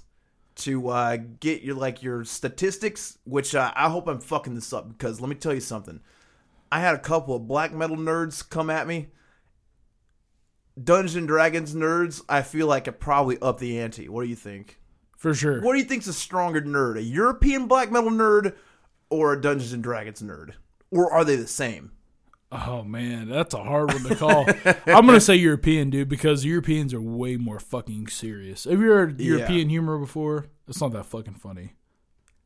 to 0.60 0.88
uh, 0.88 1.18
get 1.40 1.62
your 1.62 1.74
like 1.74 2.02
your 2.02 2.24
statistics. 2.24 3.18
Which 3.24 3.54
uh, 3.54 3.72
I 3.74 3.88
hope 3.88 4.08
I'm 4.08 4.20
fucking 4.20 4.54
this 4.54 4.72
up 4.72 4.88
because 4.88 5.20
let 5.20 5.28
me 5.28 5.36
tell 5.36 5.54
you 5.54 5.60
something. 5.60 6.00
I 6.72 6.80
had 6.80 6.94
a 6.94 6.98
couple 6.98 7.34
of 7.34 7.48
black 7.48 7.72
metal 7.72 7.96
nerds 7.96 8.48
come 8.48 8.70
at 8.70 8.86
me. 8.86 9.08
Dungeons 10.82 11.16
and 11.16 11.28
Dragons 11.28 11.74
nerds, 11.74 12.22
I 12.28 12.42
feel 12.42 12.66
like 12.66 12.86
it 12.86 13.00
probably 13.00 13.38
up 13.40 13.58
the 13.58 13.78
ante. 13.80 14.08
What 14.08 14.22
do 14.22 14.28
you 14.28 14.36
think? 14.36 14.78
For 15.16 15.34
sure. 15.34 15.60
What 15.60 15.72
do 15.72 15.78
you 15.78 15.84
think's 15.84 16.06
a 16.06 16.12
stronger 16.12 16.62
nerd, 16.62 16.96
a 16.96 17.02
European 17.02 17.66
black 17.66 17.90
metal 17.90 18.10
nerd 18.10 18.54
or 19.10 19.32
a 19.32 19.40
Dungeons 19.40 19.72
and 19.72 19.82
Dragons 19.82 20.22
nerd, 20.22 20.54
or 20.90 21.12
are 21.12 21.24
they 21.24 21.36
the 21.36 21.46
same? 21.46 21.92
Oh 22.52 22.82
man, 22.82 23.28
that's 23.28 23.54
a 23.54 23.62
hard 23.62 23.92
one 23.92 24.02
to 24.04 24.16
call. 24.16 24.44
I'm 24.86 25.06
gonna 25.06 25.20
say 25.20 25.36
European, 25.36 25.88
dude, 25.90 26.08
because 26.08 26.44
Europeans 26.44 26.92
are 26.92 27.00
way 27.00 27.36
more 27.36 27.60
fucking 27.60 28.08
serious. 28.08 28.64
Have 28.64 28.80
you 28.80 28.90
heard 28.90 29.20
Yeah. 29.20 29.36
European 29.36 29.68
humor 29.68 29.98
before? 29.98 30.46
It's 30.66 30.80
not 30.80 30.92
that 30.92 31.06
fucking 31.06 31.34
funny. 31.34 31.74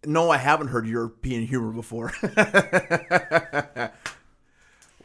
No, 0.06 0.28
I 0.30 0.36
haven't 0.36 0.68
heard 0.68 0.86
European 0.86 1.46
humor 1.46 1.72
before. 1.72 2.12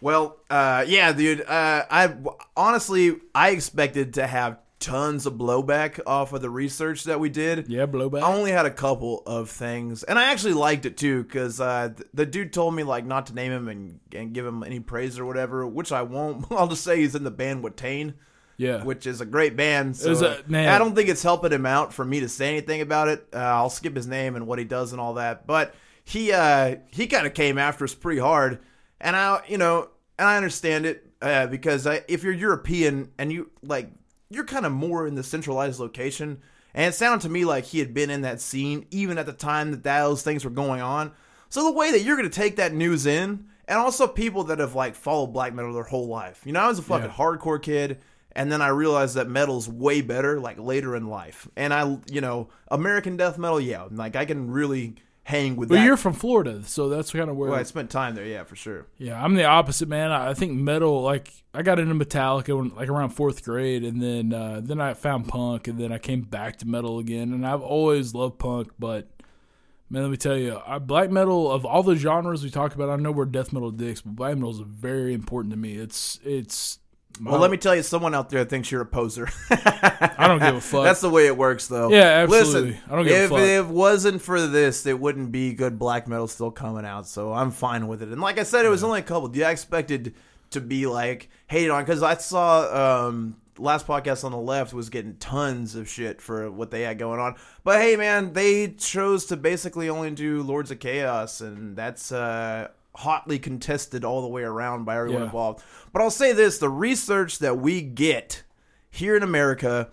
well, 0.02 0.38
uh, 0.50 0.84
yeah, 0.88 1.14
dude. 1.14 1.42
Uh, 1.42 1.86
I 1.90 2.14
honestly, 2.58 3.16
I 3.34 3.52
expected 3.52 4.16
to 4.16 4.28
have 4.28 4.58
tons 4.80 5.26
of 5.26 5.34
blowback 5.34 6.00
off 6.08 6.32
of 6.34 6.42
the 6.42 6.50
research 6.50 7.04
that 7.04 7.20
we 7.20 7.30
did. 7.30 7.68
Yeah, 7.68 7.86
blowback. 7.86 8.22
I 8.24 8.34
only 8.34 8.52
had 8.52 8.66
a 8.66 8.72
couple 8.72 9.24
of 9.26 9.50
things, 9.50 10.04
and 10.04 10.18
I 10.18 10.32
actually 10.32 10.54
liked 10.54 10.86
it 10.86 10.96
too 10.98 11.24
because 11.24 11.60
uh, 11.60 11.90
the 12.14 12.26
dude 12.26 12.54
told 12.54 12.74
me 12.76 12.84
like 12.84 13.06
not 13.06 13.28
to 13.28 13.34
name 13.34 13.52
him 13.52 13.68
and, 13.68 14.00
and 14.14 14.34
give 14.34 14.46
him 14.46 14.64
any 14.64 14.80
praise 14.80 15.20
or 15.20 15.26
whatever, 15.26 15.68
which 15.68 15.92
I 15.92 16.02
won't. 16.04 16.46
I'll 16.52 16.68
just 16.68 16.84
say 16.84 16.98
he's 17.00 17.16
in 17.16 17.24
the 17.24 17.32
band 17.32 17.64
with 17.64 17.76
Tane. 17.76 18.14
yeah, 18.58 18.84
which 18.84 19.06
is 19.06 19.20
a 19.22 19.26
great 19.26 19.56
band. 19.58 19.98
So 19.98 20.10
was 20.10 20.22
a- 20.22 20.44
man. 20.48 20.70
I 20.70 20.78
don't 20.78 20.96
think 20.96 21.10
it's 21.10 21.24
helping 21.24 21.52
him 21.52 21.66
out 21.66 21.94
for 21.94 22.06
me 22.06 22.22
to 22.22 22.30
say 22.30 22.50
anything 22.50 22.82
about 22.82 23.08
it. 23.10 23.28
Uh, 23.34 23.38
I'll 23.38 23.70
skip 23.70 23.96
his 23.96 24.08
name 24.08 24.36
and 24.36 24.48
what 24.48 24.60
he 24.60 24.66
does 24.66 24.92
and 24.94 25.02
all 25.02 25.16
that. 25.16 25.46
But 25.46 25.76
he 26.04 26.32
uh, 26.32 26.78
he 26.92 27.08
kind 27.08 27.28
of 27.28 27.34
came 27.34 27.58
after 27.58 27.84
us 27.84 27.94
pretty 27.94 28.22
hard, 28.22 28.60
and 29.02 29.16
I 29.16 29.44
you 29.48 29.58
know 29.58 29.90
and 30.18 30.28
I 30.28 30.38
understand 30.38 30.86
it 30.86 31.06
uh, 31.22 31.48
because 31.48 31.86
I, 31.88 32.02
if 32.08 32.24
you're 32.24 32.34
European 32.34 33.12
and 33.18 33.32
you 33.32 33.50
like 33.62 33.90
you're 34.30 34.46
kind 34.46 34.66
of 34.66 34.72
more 34.72 35.08
in 35.08 35.16
the 35.16 35.24
centralized 35.24 35.80
location, 35.80 36.42
and 36.74 36.94
it 36.94 36.96
sounded 36.96 37.22
to 37.24 37.30
me 37.30 37.46
like 37.46 37.66
he 37.66 37.80
had 37.80 37.94
been 37.94 38.10
in 38.10 38.22
that 38.22 38.40
scene 38.42 38.86
even 38.92 39.18
at 39.18 39.26
the 39.26 39.34
time 39.34 39.72
that 39.72 39.84
those 39.84 40.22
things 40.22 40.46
were 40.46 40.52
going 40.52 40.82
on. 40.82 41.12
So 41.50 41.64
the 41.64 41.72
way 41.72 41.92
that 41.92 42.02
you're 42.02 42.16
going 42.16 42.30
to 42.30 42.36
take 42.36 42.58
that 42.58 42.74
news 42.74 43.06
in, 43.08 43.46
and 43.68 43.78
also 43.80 44.08
people 44.08 44.44
that 44.46 44.60
have 44.60 44.76
like 44.76 44.96
followed 44.96 45.28
black 45.34 45.54
metal 45.54 45.74
their 45.74 45.84
whole 45.84 46.08
life. 46.08 46.42
You 46.46 46.54
know, 46.54 46.60
I 46.62 46.68
was 46.68 46.80
a 46.80 46.84
fucking 46.84 47.08
Yeah. 47.08 47.14
hardcore 47.16 47.62
kid, 47.62 48.00
and 48.34 48.52
then 48.52 48.62
I 48.62 48.68
realized 48.68 49.16
that 49.16 49.28
metal's 49.28 49.68
way 49.68 50.02
better 50.02 50.40
like 50.40 50.60
later 50.60 50.96
in 50.96 51.08
life. 51.08 51.48
And 51.56 51.74
I, 51.74 51.98
you 52.12 52.22
know, 52.22 52.50
American 52.70 53.18
death 53.18 53.38
metal, 53.40 53.60
yeah, 53.60 53.88
like 53.92 54.16
I 54.16 54.26
can 54.26 54.52
really 54.52 54.96
hang 55.30 55.56
with 55.56 55.70
but 55.70 55.76
that. 55.76 55.86
you're 55.86 55.98
from 55.98 56.14
Florida, 56.14 56.64
so 56.66 56.90
that's 56.90 57.12
kind 57.12 57.30
of 57.30 57.38
where. 57.38 57.52
well, 57.52 57.60
I 57.60 57.64
spent 57.64 57.92
time 57.92 58.16
there, 58.16 58.26
yeah, 58.26 58.44
for 58.44 58.56
sure. 58.56 58.88
Yeah, 58.98 59.24
I'm 59.24 59.36
the 59.36 59.46
opposite, 59.46 59.88
man. 59.88 60.12
I 60.12 60.32
I 60.32 60.34
think 60.34 60.54
metal. 60.54 61.02
Like 61.02 61.32
I 61.54 61.62
got 61.62 61.80
into 61.80 61.94
Metallica 61.94 62.58
when, 62.58 62.76
like 62.76 62.90
around 62.90 63.12
fourth 63.12 63.44
grade, 63.44 63.84
and 63.84 64.02
then 64.02 64.34
uh, 64.34 64.60
then 64.64 64.82
I 64.82 64.96
found 64.96 65.28
punk, 65.28 65.68
and 65.68 65.80
then 65.80 65.92
I 65.92 66.00
came 66.00 66.22
back 66.22 66.58
to 66.58 66.68
metal 66.68 67.00
again. 67.00 67.32
And 67.34 67.46
I've 67.46 67.62
always 67.62 68.14
loved 68.14 68.40
punk, 68.40 68.72
but 68.80 69.08
man, 69.90 70.02
let 70.02 70.12
me 70.12 70.18
tell 70.18 70.38
you, 70.38 70.60
I, 70.66 70.80
black 70.80 71.12
metal 71.12 71.52
of 71.52 71.66
all 71.66 71.84
the 71.84 71.96
genres 71.96 72.44
we 72.44 72.50
talk 72.50 72.76
about, 72.76 72.90
I 72.90 72.96
know 72.96 73.12
we're 73.12 73.26
death 73.26 73.54
metal 73.54 73.72
dicks, 73.72 74.02
but 74.02 74.16
black 74.16 74.36
metal 74.36 74.52
is 74.52 74.60
very 74.60 75.14
important 75.14 75.52
to 75.54 75.58
me. 75.58 75.76
It's 75.76 76.20
it's 76.24 76.80
Well, 77.22 77.40
let 77.40 77.52
me 77.52 77.58
tell 77.58 77.76
you, 77.76 77.84
someone 77.84 78.16
out 78.16 78.30
there 78.30 78.46
thinks 78.46 78.72
you're 78.72 78.82
a 78.82 78.86
poser. 78.86 79.28
I 79.50 80.26
don't 80.28 80.40
give 80.40 80.56
a 80.56 80.62
fuck. 80.62 80.84
That's 80.86 81.02
the 81.02 81.10
way 81.10 81.28
it 81.28 81.36
works, 81.36 81.68
though. 81.68 81.90
Yeah, 81.90 82.04
absolutely. 82.24 82.72
Listen, 82.72 82.84
I 82.90 82.96
don't 82.96 83.06
give 83.06 83.26
a 83.26 83.28
fuck. 83.28 83.40
if 83.40 83.46
it 83.46 83.66
wasn't 83.68 84.22
for 84.22 84.48
this, 84.48 84.86
it 84.86 84.98
wouldn't 84.98 85.32
be 85.32 85.54
good 85.54 85.78
black 85.78 86.08
metal 86.08 86.28
still 86.28 86.52
coming 86.52 86.86
out. 86.86 87.08
So 87.08 87.34
I'm 87.34 87.52
fine 87.52 87.88
with 87.88 88.02
it. 88.02 88.10
And 88.10 88.22
like 88.22 88.40
I 88.40 88.44
said, 88.44 88.66
it 88.66 88.70
was 88.70 88.84
only 88.84 89.00
a 89.00 89.04
couple. 89.04 89.36
Yeah, 89.36 89.50
I 89.50 89.52
expected 89.52 90.14
to 90.52 90.62
be 90.62 90.86
like 90.88 91.30
hated 91.48 91.72
on 91.72 91.84
because 91.84 92.02
I 92.04 92.16
saw 92.16 93.08
um, 93.08 93.36
last 93.58 93.86
podcast 93.86 94.24
on 94.24 94.32
the 94.32 94.38
left 94.38 94.74
was 94.74 94.90
getting 94.90 95.16
tons 95.18 95.76
of 95.76 95.90
shit 95.90 96.22
for 96.22 96.50
what 96.50 96.72
they 96.72 96.84
had 96.84 96.98
going 96.98 97.20
on. 97.20 97.36
But 97.64 97.82
hey, 97.82 97.96
man, 97.98 98.34
they 98.34 98.70
chose 98.70 99.26
to 99.26 99.36
basically 99.38 99.90
only 99.90 100.12
do 100.12 100.42
Lords 100.42 100.72
of 100.72 100.80
Chaos, 100.80 101.42
and 101.42 101.76
that's 101.76 102.12
uh, 102.12 102.70
hotly 103.00 103.40
contested 103.40 104.04
all 104.06 104.22
the 104.22 104.28
way 104.28 104.44
around 104.44 104.86
by 104.86 104.98
everyone 104.98 105.22
Yeah. 105.22 105.26
involved. 105.26 105.64
But 105.92 106.02
I'll 106.02 106.12
say 106.12 106.34
this: 106.34 106.58
the 106.58 106.70
research 106.70 107.40
that 107.40 107.58
we 107.58 107.82
get 107.82 108.44
here 108.90 109.16
in 109.16 109.24
America 109.24 109.90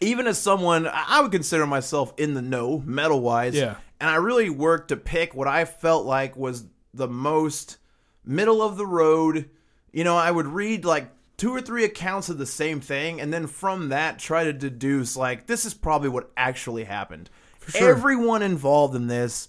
even 0.00 0.26
as 0.26 0.38
someone 0.38 0.86
I 0.92 1.20
would 1.22 1.32
consider 1.32 1.66
myself 1.66 2.12
in 2.18 2.34
the 2.34 2.42
know 2.42 2.82
metal 2.84 3.20
wise. 3.20 3.54
Yeah. 3.54 3.76
And 3.98 4.10
I 4.10 4.16
really 4.16 4.50
worked 4.50 4.88
to 4.88 4.96
pick 4.96 5.34
what 5.34 5.48
I 5.48 5.64
felt 5.64 6.04
like 6.04 6.36
was 6.36 6.64
the 6.92 7.08
most 7.08 7.78
middle 8.24 8.60
of 8.60 8.76
the 8.76 8.86
road. 8.86 9.48
You 9.92 10.04
know, 10.04 10.14
I 10.16 10.30
would 10.30 10.46
read 10.46 10.84
like 10.84 11.08
two 11.38 11.50
or 11.54 11.62
three 11.62 11.84
accounts 11.84 12.28
of 12.28 12.36
the 12.38 12.44
same 12.46 12.80
thing 12.80 13.20
and 13.22 13.32
then 13.32 13.46
from 13.46 13.88
that 13.88 14.18
try 14.18 14.44
to 14.44 14.52
deduce 14.52 15.16
like 15.16 15.46
this 15.46 15.64
is 15.64 15.72
probably 15.74 16.08
what 16.10 16.30
actually 16.36 16.84
happened. 16.84 17.30
sure. 17.66 17.88
Everyone 17.90 18.42
involved 18.42 18.94
in 18.94 19.06
this 19.06 19.48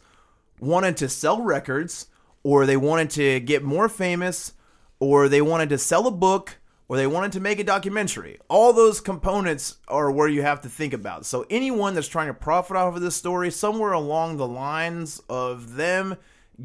wanted 0.59 0.95
to 0.97 1.09
sell 1.09 1.41
records 1.41 2.07
or 2.44 2.65
they 2.65 2.77
wanted 2.77 3.10
to 3.12 3.39
get 3.39 3.63
more 3.63 3.89
famous 3.89 4.53
or 5.00 5.29
they 5.29 5.41
wanted 5.41 5.70
to 5.70 5.77
sell 5.77 6.08
a 6.08 6.12
book 6.12 6.58
or 6.88 6.96
they 6.96 7.08
wanted 7.08 7.34
to 7.34 7.39
make 7.39 7.60
a 7.60 7.63
documentary. 7.63 8.39
All 8.48 8.72
those 8.72 9.01
components 9.01 9.77
are 9.88 10.10
where 10.10 10.27
you 10.27 10.41
have 10.41 10.62
to 10.62 10.70
think 10.70 10.94
about. 10.94 11.25
So 11.25 11.46
anyone 11.50 11.96
that's 11.96 12.08
trying 12.08 12.27
to 12.27 12.34
profit 12.34 12.77
off 12.77 12.96
of 12.96 13.01
this 13.01 13.15
story 13.15 13.51
somewhere 13.51 13.91
along 13.91 14.38
the 14.38 14.48
lines 14.48 15.22
of 15.29 15.75
them 15.75 16.15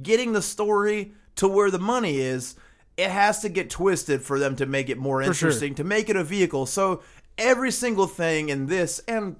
getting 0.02 0.32
the 0.32 0.42
story 0.42 1.12
to 1.36 1.48
where 1.48 1.70
the 1.70 1.78
money 1.78 2.18
is, 2.18 2.54
it 2.96 3.10
has 3.10 3.40
to 3.40 3.48
get 3.48 3.70
twisted 3.70 4.22
for 4.22 4.38
them 4.38 4.54
to 4.56 4.66
make 4.66 4.88
it 4.88 4.98
more 4.98 5.22
sure. 5.22 5.32
interesting, 5.32 5.74
to 5.74 5.84
make 5.84 6.08
it 6.08 6.16
a 6.16 6.24
vehicle. 6.24 6.66
So 6.66 7.02
every 7.36 7.72
single 7.72 8.06
thing 8.06 8.48
in 8.48 8.66
this 8.66 9.00
and 9.08 9.36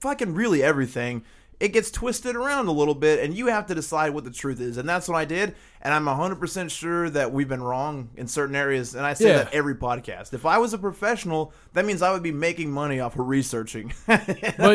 fucking 0.00 0.34
really 0.34 0.62
everything 0.62 1.22
it 1.60 1.68
gets 1.74 1.90
twisted 1.90 2.34
around 2.34 2.66
a 2.68 2.72
little 2.72 2.94
bit 2.94 3.20
and 3.22 3.34
you 3.36 3.46
have 3.48 3.66
to 3.66 3.74
decide 3.74 4.10
what 4.14 4.24
the 4.24 4.30
truth 4.30 4.60
is 4.60 4.76
and 4.78 4.88
that's 4.88 5.06
what 5.08 5.16
i 5.16 5.24
did 5.24 5.54
and 5.82 5.92
i'm 5.94 6.06
100% 6.06 6.70
sure 6.70 7.08
that 7.10 7.32
we've 7.32 7.48
been 7.48 7.62
wrong 7.62 8.08
in 8.16 8.26
certain 8.26 8.56
areas 8.56 8.94
and 8.94 9.04
i 9.04 9.12
say 9.14 9.28
Yeah. 9.28 9.36
that 9.44 9.54
every 9.54 9.74
podcast 9.74 10.32
if 10.32 10.46
i 10.46 10.56
was 10.58 10.72
a 10.72 10.78
professional 10.78 11.52
that 11.74 11.84
means 11.84 12.00
i 12.02 12.10
would 12.12 12.22
be 12.22 12.32
making 12.32 12.70
money 12.72 12.98
off 12.98 13.18
of 13.18 13.28
researching 13.28 13.92
but 14.06 14.28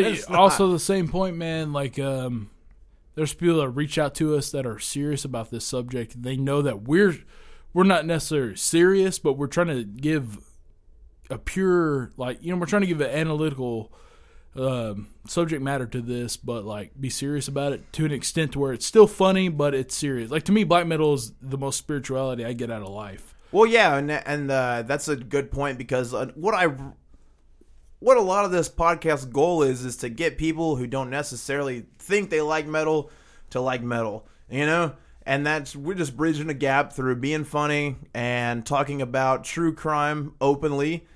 It's 0.03 0.29
not. 0.29 0.39
also 0.39 0.71
the 0.71 0.79
same 0.79 1.07
point, 1.07 1.35
man. 1.37 1.73
Like, 1.73 1.97
um, 1.99 2.49
there's 3.15 3.33
people 3.33 3.57
that 3.61 3.69
reach 3.69 3.97
out 3.97 4.13
to 4.15 4.35
us 4.35 4.51
that 4.51 4.65
are 4.65 4.77
serious 4.77 5.23
about 5.25 5.49
this 5.49 5.65
subject. 5.65 6.21
They 6.21 6.35
know 6.37 6.61
that 6.61 6.83
we're 6.83 7.17
we're 7.73 7.83
not 7.83 8.05
necessarily 8.05 8.55
serious, 8.57 9.19
but 9.19 9.33
we're 9.33 9.47
trying 9.47 9.67
to 9.67 9.83
give 9.83 10.39
a 11.29 11.37
pure, 11.37 12.11
like, 12.17 12.37
you 12.41 12.51
know, 12.51 12.57
we're 12.59 12.65
trying 12.67 12.81
to 12.83 12.87
give 12.87 13.01
an 13.01 13.09
analytical 13.09 13.91
um, 14.55 15.07
subject 15.27 15.61
matter 15.61 15.85
to 15.85 16.01
this, 16.01 16.37
but 16.37 16.65
like 16.65 16.99
be 16.99 17.09
serious 17.09 17.47
about 17.47 17.73
it 17.73 17.91
to 17.93 18.05
an 18.05 18.11
extent 18.11 18.53
to 18.53 18.59
where 18.59 18.73
it's 18.73 18.85
still 18.85 19.07
funny, 19.07 19.49
but 19.49 19.73
it's 19.73 19.95
serious. 19.95 20.31
Like 20.31 20.43
to 20.43 20.51
me, 20.51 20.63
black 20.63 20.87
metal 20.87 21.13
is 21.13 21.33
the 21.41 21.57
most 21.57 21.77
spirituality 21.77 22.45
I 22.45 22.53
get 22.53 22.71
out 22.71 22.81
of 22.81 22.89
life. 22.89 23.35
Well, 23.51 23.65
yeah, 23.65 23.95
and 23.95 24.11
and 24.11 24.51
uh, 24.51 24.83
that's 24.83 25.07
a 25.07 25.15
good 25.15 25.51
point 25.51 25.77
because 25.77 26.13
uh, 26.13 26.27
what 26.35 26.53
I 26.53 26.75
what 27.99 28.17
a 28.17 28.21
lot 28.21 28.45
of 28.45 28.51
this 28.51 28.69
podcast 28.69 29.31
goal 29.31 29.63
is 29.63 29.83
is 29.83 29.97
to 29.97 30.09
get 30.09 30.37
people 30.37 30.75
who 30.75 30.87
don't 30.87 31.09
necessarily 31.09 31.85
think 31.99 32.29
they 32.29 32.41
like 32.41 32.67
metal 32.67 33.09
to 33.49 33.59
like 33.59 33.81
metal, 33.81 34.27
you 34.49 34.65
know. 34.65 34.93
And 35.25 35.45
that's 35.45 35.75
we're 35.75 35.95
just 35.95 36.15
bridging 36.15 36.49
a 36.49 36.53
gap 36.53 36.93
through 36.93 37.15
being 37.15 37.45
funny 37.45 37.95
and 38.13 38.65
talking 38.65 39.01
about 39.01 39.43
true 39.43 39.73
crime 39.73 40.35
openly. 40.39 41.07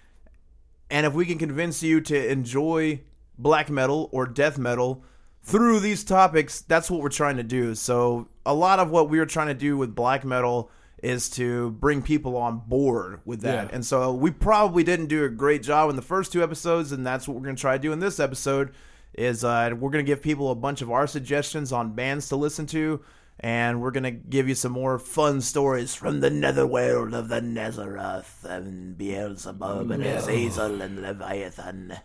And 0.90 1.06
if 1.06 1.14
we 1.14 1.28
can 1.28 1.38
convince 1.38 1.84
you 1.84 2.02
to 2.02 2.32
enjoy 2.32 3.02
black 3.40 3.70
metal 3.70 4.10
or 4.12 4.28
death 4.28 4.58
metal 4.58 5.04
through 5.42 5.80
these 5.80 6.04
topics, 6.04 6.62
that's 6.62 6.92
what 6.92 7.02
we're 7.02 7.10
trying 7.10 7.38
to 7.38 7.44
do. 7.44 7.74
So, 7.74 8.28
a 8.46 8.54
lot 8.54 8.80
of 8.80 8.92
what 8.92 9.10
we 9.10 9.20
are 9.20 9.26
trying 9.26 9.48
to 9.48 9.54
do 9.54 9.78
with 9.78 9.96
black 9.96 10.24
metal 10.26 10.70
is 11.02 11.30
to 11.30 11.72
bring 11.72 12.02
people 12.02 12.36
on 12.36 12.60
board 12.68 13.22
with 13.26 13.42
that. 13.42 13.70
Yeah. 13.70 13.76
And 13.76 13.86
so, 13.86 14.14
we 14.14 14.32
probably 14.32 14.84
didn't 14.84 15.08
do 15.08 15.24
a 15.24 15.30
great 15.30 15.64
job 15.64 15.90
in 15.90 15.96
the 15.96 16.02
first 16.02 16.32
two 16.32 16.44
episodes, 16.44 16.92
and 16.92 17.06
that's 17.06 17.28
what 17.28 17.36
we're 17.36 17.44
going 17.44 17.56
to 17.56 17.62
try 17.62 17.78
to 17.78 17.82
do 17.82 17.92
in 17.92 18.00
this 18.00 18.20
episode. 18.20 18.72
Is 19.16 19.44
uh, 19.44 19.72
we're 19.78 19.90
going 19.90 20.06
to 20.06 20.10
give 20.10 20.22
people 20.22 20.52
a 20.52 20.56
bunch 20.56 20.82
of 20.82 20.92
our 20.92 21.08
suggestions 21.08 21.72
on 21.72 21.94
bands 21.94 22.30
to 22.30 22.36
listen 22.36 22.68
to, 22.68 23.02
and 23.40 23.82
we're 23.82 23.92
going 23.92 24.04
to 24.04 24.12
give 24.12 24.48
you 24.48 24.56
some 24.56 24.72
more 24.72 25.00
fun 25.00 25.42
stories 25.42 25.96
from 25.96 26.20
the 26.20 26.30
netherworld 26.30 27.14
of 27.16 27.28
the 27.28 27.42
Nazareth 27.42 28.46
and 28.48 28.98
Beelzebub 28.98 29.90
and 29.90 30.04
Azazel 30.04 30.82
and 30.82 31.02
Leviathan. 31.02 31.98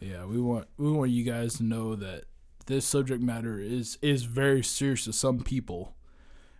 Yeah, 0.00 0.24
we 0.26 0.40
want 0.40 0.68
we 0.76 0.90
want 0.90 1.10
you 1.10 1.24
guys 1.24 1.54
to 1.56 1.64
know 1.64 1.94
that 1.96 2.24
this 2.66 2.84
subject 2.84 3.22
matter 3.22 3.58
is 3.58 3.98
is 4.02 4.24
very 4.24 4.62
serious 4.62 5.04
to 5.04 5.12
some 5.12 5.40
people, 5.40 5.94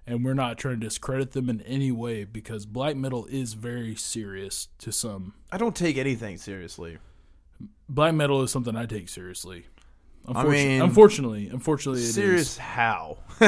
and 0.07 0.25
we're 0.25 0.35
not 0.35 0.59
trying 0.59 0.81
to 0.81 0.87
discredit 0.87 1.33
them 1.33 1.49
in 1.49 1.61
any 1.63 1.93
way 1.93 2.25
because 2.25 2.67
black 2.67 2.97
metal 2.97 3.27
is 3.27 3.53
very 3.55 3.95
serious 3.95 4.69
to 4.79 4.91
some. 4.93 5.35
I 5.53 5.57
don't 5.59 5.77
take 5.77 5.97
anything 5.99 6.37
seriously. 6.39 6.99
Black 7.89 8.15
metal 8.15 8.43
is 8.43 8.51
something 8.51 8.77
I 8.77 8.87
take 8.87 9.09
seriously. 9.09 9.67
I 10.27 10.31
Unfortunately, 10.31 10.69
mean, 10.69 10.83
unfortunately, 10.83 11.49
unfortunately, 11.49 12.01
it 12.03 12.05
is. 12.09 12.15
serious 12.15 12.59
how? 12.59 13.19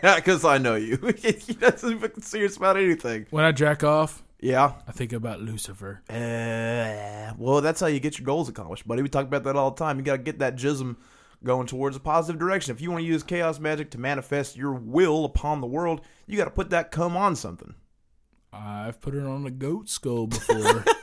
Because 0.00 0.44
I 0.46 0.56
know 0.58 0.76
you. 0.76 0.96
he 1.18 1.52
doesn't 1.54 1.98
fucking 1.98 2.22
serious 2.22 2.56
about 2.56 2.76
anything. 2.78 3.26
When 3.30 3.44
I 3.44 3.52
jack 3.52 3.84
off, 3.84 4.22
Yeah. 4.40 4.72
I 4.88 4.92
think 4.92 5.12
about 5.12 5.40
Lucifer. 5.40 6.02
Uh, 6.08 7.34
well, 7.38 7.60
that's 7.60 7.80
how 7.80 7.86
you 7.86 8.00
get 8.00 8.18
your 8.18 8.26
goals 8.26 8.48
accomplished, 8.48 8.86
buddy. 8.88 9.02
We 9.02 9.08
talk 9.08 9.26
about 9.26 9.44
that 9.44 9.56
all 9.56 9.70
the 9.70 9.78
time. 9.78 9.98
You 9.98 10.04
got 10.04 10.16
to 10.16 10.22
get 10.22 10.38
that 10.38 10.56
jism 10.56 10.96
going 11.44 11.66
towards 11.66 11.96
a 11.96 12.00
positive 12.00 12.38
direction. 12.38 12.74
If 12.74 12.80
you 12.80 12.90
want 12.90 13.02
to 13.02 13.06
use 13.06 13.22
chaos 13.22 13.58
magic 13.58 13.90
to 13.92 13.98
manifest 13.98 14.56
your 14.56 14.72
will 14.72 15.24
upon 15.24 15.60
the 15.60 15.66
world, 15.66 16.00
you 16.26 16.36
got 16.36 16.44
to 16.44 16.50
put 16.50 16.70
that 16.70 16.90
cum 16.90 17.16
on 17.16 17.36
something. 17.36 17.74
I've 18.52 19.00
put 19.00 19.14
it 19.14 19.24
on 19.24 19.46
a 19.46 19.50
goat 19.50 19.88
skull 19.88 20.26
before. 20.26 20.84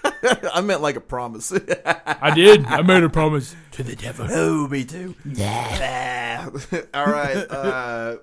I 0.53 0.61
meant 0.61 0.81
like 0.81 0.95
a 0.95 1.01
promise. 1.01 1.51
I 1.85 2.31
did. 2.33 2.65
I 2.65 2.81
made 2.81 3.03
a 3.03 3.09
promise 3.09 3.55
to 3.71 3.83
the 3.83 3.95
devil. 3.95 4.27
oh, 4.29 4.67
me 4.67 4.83
too. 4.83 5.15
Yeah. 5.25 6.49
all 6.93 7.05
right. 7.05 7.37
Uh, 7.37 8.17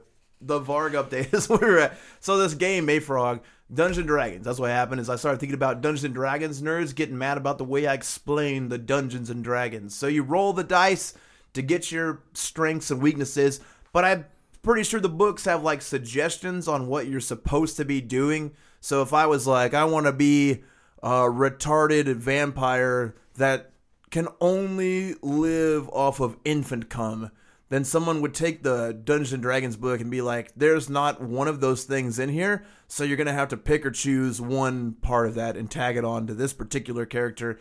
the 0.47 0.61
Varg 0.61 0.93
update 0.93 1.33
is 1.35 1.49
where 1.49 1.59
we're 1.61 1.79
at. 1.79 1.99
So 2.21 2.37
this 2.37 2.55
game, 2.55 2.87
MYFAROG, 2.87 3.41
Dungeons 3.73 3.99
and 3.99 4.07
Dragons. 4.07 4.45
That's 4.45 4.59
what 4.59 4.71
happened. 4.71 5.01
Is 5.01 5.09
I 5.09 5.17
started 5.17 5.41
thinking 5.41 5.55
about 5.55 5.81
Dungeons 5.81 6.05
and 6.05 6.15
Dragons. 6.15 6.63
Nerds 6.63 6.95
getting 6.95 7.19
mad 7.19 7.39
about 7.39 7.59
the 7.59 7.65
way 7.65 7.87
I 7.87 7.95
explain 7.95 8.69
the 8.69 8.79
Dungeons 8.79 9.31
and 9.31 9.43
Dragons. 9.43 9.95
So 9.95 10.07
you 10.07 10.23
roll 10.23 10.53
the 10.53 10.65
dice 10.65 11.15
to 11.55 11.63
get 11.63 11.91
your 11.91 12.23
strengths 12.35 12.91
and 12.91 13.01
weaknesses, 13.01 13.61
but 13.93 14.05
I'm 14.05 14.27
pretty 14.63 14.83
sure 14.83 15.01
the 15.01 15.09
books 15.09 15.45
have 15.45 15.63
like 15.63 15.83
suggestions 15.83 16.69
on 16.69 16.89
what 16.89 17.07
you're 17.07 17.21
supposed 17.21 17.77
to 17.77 17.85
be 17.85 18.01
doing. 18.01 18.53
So 18.81 19.03
if 19.03 19.13
I 19.13 19.27
was 19.27 19.47
like, 19.47 19.73
I 19.73 19.85
want 19.85 20.07
to 20.07 20.13
be 20.13 20.63
a 21.03 21.23
retarded 21.23 22.17
vampire 22.17 23.15
that 23.37 23.71
can 24.11 24.29
only 24.41 25.15
live 25.23 25.89
off 25.91 26.21
of 26.21 26.37
infant 26.45 26.89
cum, 26.89 27.31
then 27.75 27.85
someone 27.85 28.21
would 28.21 28.35
take 28.35 28.63
the 28.63 28.93
Dungeons 28.93 29.33
and 29.33 29.43
Dragons 29.43 29.77
book 29.77 30.01
and 30.01 30.09
be 30.09 30.21
like, 30.21 30.53
there's 30.57 30.89
not 30.89 31.21
one 31.21 31.49
of 31.49 31.61
those 31.61 31.83
things 31.83 32.21
in 32.21 32.29
here, 32.29 32.65
so 32.87 33.03
you're 33.03 33.17
going 33.17 33.27
to 33.27 33.33
have 33.33 33.49
to 33.49 33.57
pick 33.57 33.85
or 33.85 33.91
choose 33.91 34.41
one 34.41 34.93
part 34.93 35.27
of 35.27 35.35
that 35.35 35.57
and 35.57 35.69
tag 35.69 35.97
it 35.97 36.05
on 36.05 36.29
to 36.29 36.35
this 36.35 36.53
particular 36.53 37.05
character. 37.05 37.59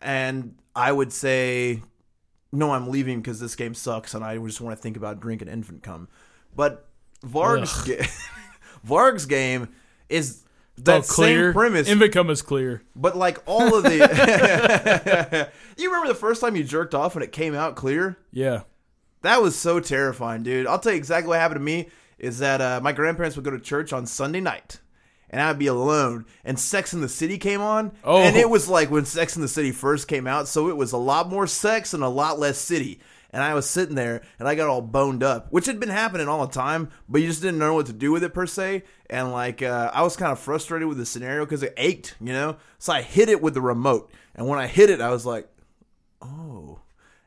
And 0.00 0.56
I 0.74 0.90
would 0.90 1.12
say, 1.12 1.84
no, 2.50 2.72
I'm 2.72 2.88
leaving 2.88 3.20
because 3.20 3.38
this 3.38 3.54
game 3.54 3.74
sucks 3.74 4.14
and 4.14 4.24
I 4.24 4.36
just 4.38 4.60
want 4.60 4.76
to 4.76 4.82
think 4.82 4.96
about 4.96 5.20
drinking 5.20 5.46
infant 5.46 5.84
cum. 5.84 6.08
But 6.56 6.88
Varg's, 7.22 7.84
ga- 7.84 8.04
Varg's 8.82 9.26
game 9.26 9.68
is 10.08 10.42
oh, 10.42 10.82
that 10.82 11.02
oh, 11.02 11.02
clear 11.02 11.48
same 11.50 11.52
premise, 11.52 11.88
Invicum 11.88 12.30
is 12.30 12.42
clear. 12.42 12.82
but 12.96 13.16
like 13.16 13.38
all 13.46 13.76
of 13.76 13.84
the. 13.84 15.50
you 15.76 15.88
remember 15.88 16.08
the 16.08 16.18
first 16.18 16.40
time 16.40 16.56
you 16.56 16.64
jerked 16.64 16.96
off 16.96 17.14
and 17.14 17.22
it 17.22 17.30
came 17.30 17.54
out 17.54 17.76
clear? 17.76 18.18
Yeah. 18.32 18.62
That 19.26 19.42
was 19.42 19.56
so 19.56 19.80
terrifying, 19.80 20.42
dude. 20.42 20.66
I'll 20.66 20.78
tell 20.78 20.92
you 20.92 20.98
exactly 20.98 21.28
what 21.28 21.40
happened 21.40 21.60
to 21.60 21.64
me 21.64 21.88
is 22.18 22.38
that 22.38 22.60
uh, 22.60 22.80
my 22.82 22.92
grandparents 22.92 23.36
would 23.36 23.44
go 23.44 23.50
to 23.50 23.60
church 23.60 23.92
on 23.92 24.06
Sunday 24.06 24.40
night. 24.40 24.80
And 25.28 25.42
I'd 25.42 25.58
be 25.58 25.66
alone, 25.66 26.24
and 26.44 26.56
Sex 26.58 26.94
in 26.94 27.00
the 27.00 27.08
City 27.08 27.36
came 27.36 27.60
on, 27.60 27.90
Oh. 28.04 28.18
and 28.22 28.36
it 28.36 28.48
was 28.48 28.68
like 28.68 28.92
when 28.92 29.04
Sex 29.04 29.34
in 29.34 29.42
the 29.42 29.48
City 29.48 29.72
first 29.72 30.06
came 30.06 30.28
out, 30.28 30.46
so 30.46 30.68
it 30.68 30.76
was 30.76 30.92
a 30.92 30.96
lot 30.96 31.28
more 31.28 31.48
sex 31.48 31.92
and 31.92 32.04
a 32.04 32.08
lot 32.08 32.38
less 32.38 32.58
city. 32.58 33.00
and 33.32 33.42
I 33.42 33.52
was 33.54 33.68
sitting 33.68 33.96
there 33.96 34.22
and 34.38 34.46
I 34.48 34.54
got 34.54 34.68
all 34.68 34.80
boned 34.80 35.24
up, 35.24 35.52
which 35.52 35.66
had 35.66 35.80
been 35.80 35.88
happening 35.90 36.28
all 36.28 36.46
the 36.46 36.52
time, 36.54 36.90
but 37.08 37.20
you 37.20 37.26
just 37.26 37.42
didn't 37.42 37.58
know 37.58 37.74
what 37.74 37.86
to 37.86 37.92
do 37.92 38.12
with 38.12 38.22
it 38.22 38.32
per 38.32 38.46
se. 38.46 38.84
And 39.10 39.32
like 39.32 39.62
uh, 39.62 39.90
I 39.92 40.02
was 40.02 40.16
kind 40.16 40.30
of 40.32 40.38
frustrated 40.38 40.86
with 40.88 40.96
the 40.96 41.04
scenario 41.04 41.44
because 41.44 41.64
it 41.64 41.74
ached, 41.76 42.14
you 42.20 42.32
know. 42.32 42.56
So 42.78 42.92
I 42.92 43.02
hit 43.02 43.28
it 43.28 43.42
with 43.42 43.54
the 43.54 43.60
remote, 43.60 44.10
and 44.36 44.46
when 44.46 44.60
I 44.60 44.68
hit 44.68 44.90
it, 44.90 45.00
I 45.00 45.10
was 45.10 45.26
like, 45.26 45.48
oh. 46.22 46.78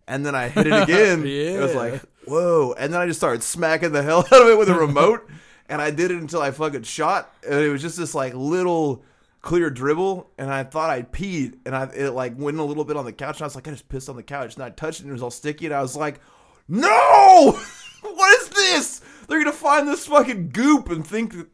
And 0.09 0.25
then 0.25 0.35
I 0.35 0.49
hit 0.49 0.67
it 0.67 0.73
again. 0.83 1.23
It 1.25 1.61
was 1.61 1.75
like, 1.75 2.01
whoa. 2.25 2.73
And 2.77 2.93
then 2.93 2.99
I 2.99 3.05
just 3.05 3.19
started 3.19 3.43
smacking 3.43 3.91
the 3.93 4.03
hell 4.09 4.19
out 4.19 4.41
of 4.41 4.47
it 4.49 4.57
with 4.57 4.67
a 4.67 4.73
remote. 4.87 5.29
and 5.69 5.81
I 5.81 5.91
did 5.91 6.11
it 6.11 6.17
until 6.17 6.41
I 6.41 6.51
fucking 6.51 6.83
shot. 6.83 7.33
And 7.47 7.59
it 7.61 7.69
was 7.69 7.81
just 7.81 7.97
this 7.97 8.13
like 8.15 8.33
little 8.33 9.03
clear 9.41 9.69
dribble. 9.69 10.29
And 10.37 10.51
I 10.51 10.63
thought 10.63 10.89
I'd 10.89 11.11
peed. 11.13 11.59
And 11.65 11.75
I 11.75 11.83
it 11.95 12.09
like 12.11 12.33
went 12.37 12.57
a 12.59 12.63
little 12.63 12.83
bit 12.83 12.97
on 12.97 13.05
the 13.05 13.13
couch. 13.13 13.37
And 13.37 13.43
I 13.43 13.45
was 13.45 13.55
like, 13.55 13.67
I 13.67 13.71
just 13.71 13.87
pissed 13.87 14.09
on 14.09 14.15
the 14.15 14.23
couch. 14.23 14.55
And 14.55 14.63
I 14.63 14.71
touched 14.71 14.99
it 14.99 15.03
and 15.03 15.11
it 15.11 15.13
was 15.13 15.23
all 15.23 15.31
sticky. 15.31 15.67
And 15.67 15.75
I 15.75 15.81
was 15.81 15.95
like, 15.95 16.19
no! 16.67 17.59
what 18.01 18.41
is 18.41 18.49
this? 18.49 19.01
They're 19.27 19.43
going 19.43 19.45
to 19.45 19.57
find 19.57 19.87
this 19.87 20.07
fucking 20.07 20.49
goop 20.49 20.89
and 20.89 21.05
think 21.05 21.33
that. 21.33 21.47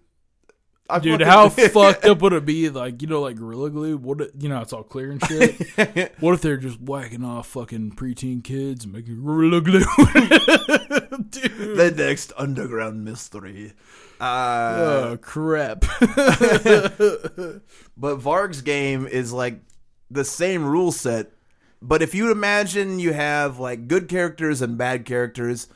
I 0.90 1.00
Dude, 1.00 1.14
fucking- 1.22 1.28
how 1.28 1.50
fucked 1.70 2.06
up 2.06 2.20
would 2.22 2.34
it 2.34 2.46
be? 2.46 2.70
Like, 2.70 3.02
you 3.02 3.08
know, 3.08 3.22
like 3.22 3.38
Gorilla 3.38 3.70
Glue? 3.72 3.98
What, 3.98 4.22
if- 4.22 4.32
you 4.40 4.50
know, 4.50 4.62
it's 4.62 4.72
all 4.74 4.84
clear 4.84 5.12
and 5.12 5.26
shit. 5.26 6.14
what 6.20 6.34
if 6.34 6.42
they're 6.42 6.58
just 6.58 6.80
whacking 6.80 7.24
off 7.26 7.48
fucking 7.48 7.94
preteen 7.94 8.44
kids 8.44 8.86
and 8.86 8.94
making 8.94 9.24
Gorilla 9.24 9.62
Glue? 9.62 9.80
Dude. 11.30 11.78
the 11.78 11.94
next 11.96 12.34
underground 12.38 13.04
mystery. 13.04 13.74
Uh, 14.20 14.76
Oh, 14.78 15.18
crap. 15.22 15.84
But 17.98 18.18
Varg's 18.18 18.62
game 18.62 19.08
is 19.08 19.32
like 19.34 19.60
the 20.12 20.26
same 20.26 20.66
rule 20.66 20.92
set. 20.92 21.32
But 21.82 22.02
if 22.02 22.14
you 22.16 22.32
imagine 22.32 23.00
you 23.00 23.14
have 23.14 23.60
like 23.60 23.88
good 23.88 24.08
characters 24.08 24.62
and 24.62 24.78
bad 24.78 25.06
characters, 25.06 25.68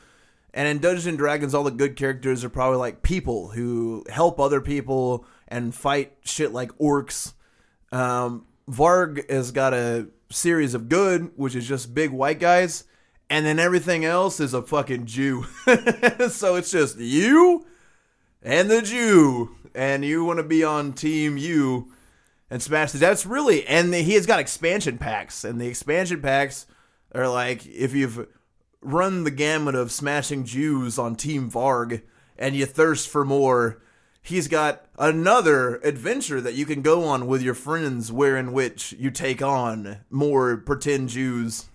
and 0.53 0.67
in 0.67 0.79
Dungeons 0.79 1.05
and 1.05 1.17
Dragons, 1.17 1.53
all 1.53 1.63
the 1.63 1.71
good 1.71 1.95
characters 1.95 2.43
are 2.43 2.49
probably 2.49 2.77
like 2.77 3.03
people 3.03 3.49
who 3.49 4.03
help 4.09 4.39
other 4.39 4.61
people 4.61 5.25
and 5.47 5.73
fight 5.73 6.13
shit 6.23 6.51
like 6.51 6.71
orcs. 6.77 7.33
Um, 7.91 8.45
Varg 8.69 9.29
has 9.29 9.51
got 9.51 9.73
a 9.73 10.07
series 10.31 10.73
of 10.73 10.89
good, 10.89 11.31
which 11.35 11.55
is 11.55 11.67
just 11.67 11.93
big 11.93 12.11
white 12.11 12.39
guys, 12.39 12.83
and 13.29 13.45
then 13.45 13.59
everything 13.59 14.05
else 14.05 14.39
is 14.39 14.53
a 14.53 14.61
fucking 14.61 15.05
Jew. 15.05 15.43
so 16.29 16.55
it's 16.55 16.71
just 16.71 16.97
you 16.97 17.65
and 18.41 18.69
the 18.69 18.81
Jew, 18.81 19.55
and 19.75 20.03
you 20.03 20.23
want 20.23 20.37
to 20.37 20.43
be 20.43 20.63
on 20.63 20.93
Team 20.93 21.37
You 21.37 21.91
and 22.49 22.61
smash 22.61 22.91
the. 22.91 22.97
That's 22.97 23.25
really, 23.25 23.65
and 23.67 23.93
he 23.93 24.13
has 24.13 24.25
got 24.25 24.39
expansion 24.39 24.97
packs, 24.97 25.43
and 25.43 25.59
the 25.59 25.67
expansion 25.67 26.21
packs 26.21 26.65
are 27.13 27.27
like 27.27 27.65
if 27.65 27.93
you've 27.93 28.27
run 28.81 29.23
the 29.23 29.31
gamut 29.31 29.75
of 29.75 29.91
smashing 29.91 30.45
Jews 30.45 30.97
on 30.97 31.15
Team 31.15 31.49
Varg, 31.49 32.01
and 32.37 32.55
you 32.55 32.65
thirst 32.65 33.09
for 33.09 33.25
more. 33.25 33.81
He's 34.21 34.47
got 34.47 34.85
another 34.97 35.77
adventure 35.77 36.41
that 36.41 36.53
you 36.53 36.65
can 36.65 36.81
go 36.81 37.05
on 37.05 37.25
with 37.25 37.41
your 37.41 37.53
friends, 37.53 38.11
wherein 38.11 38.51
which 38.51 38.93
you 38.99 39.11
take 39.11 39.41
on 39.41 39.99
more 40.09 40.57
pretend 40.57 41.09
Jews. 41.09 41.65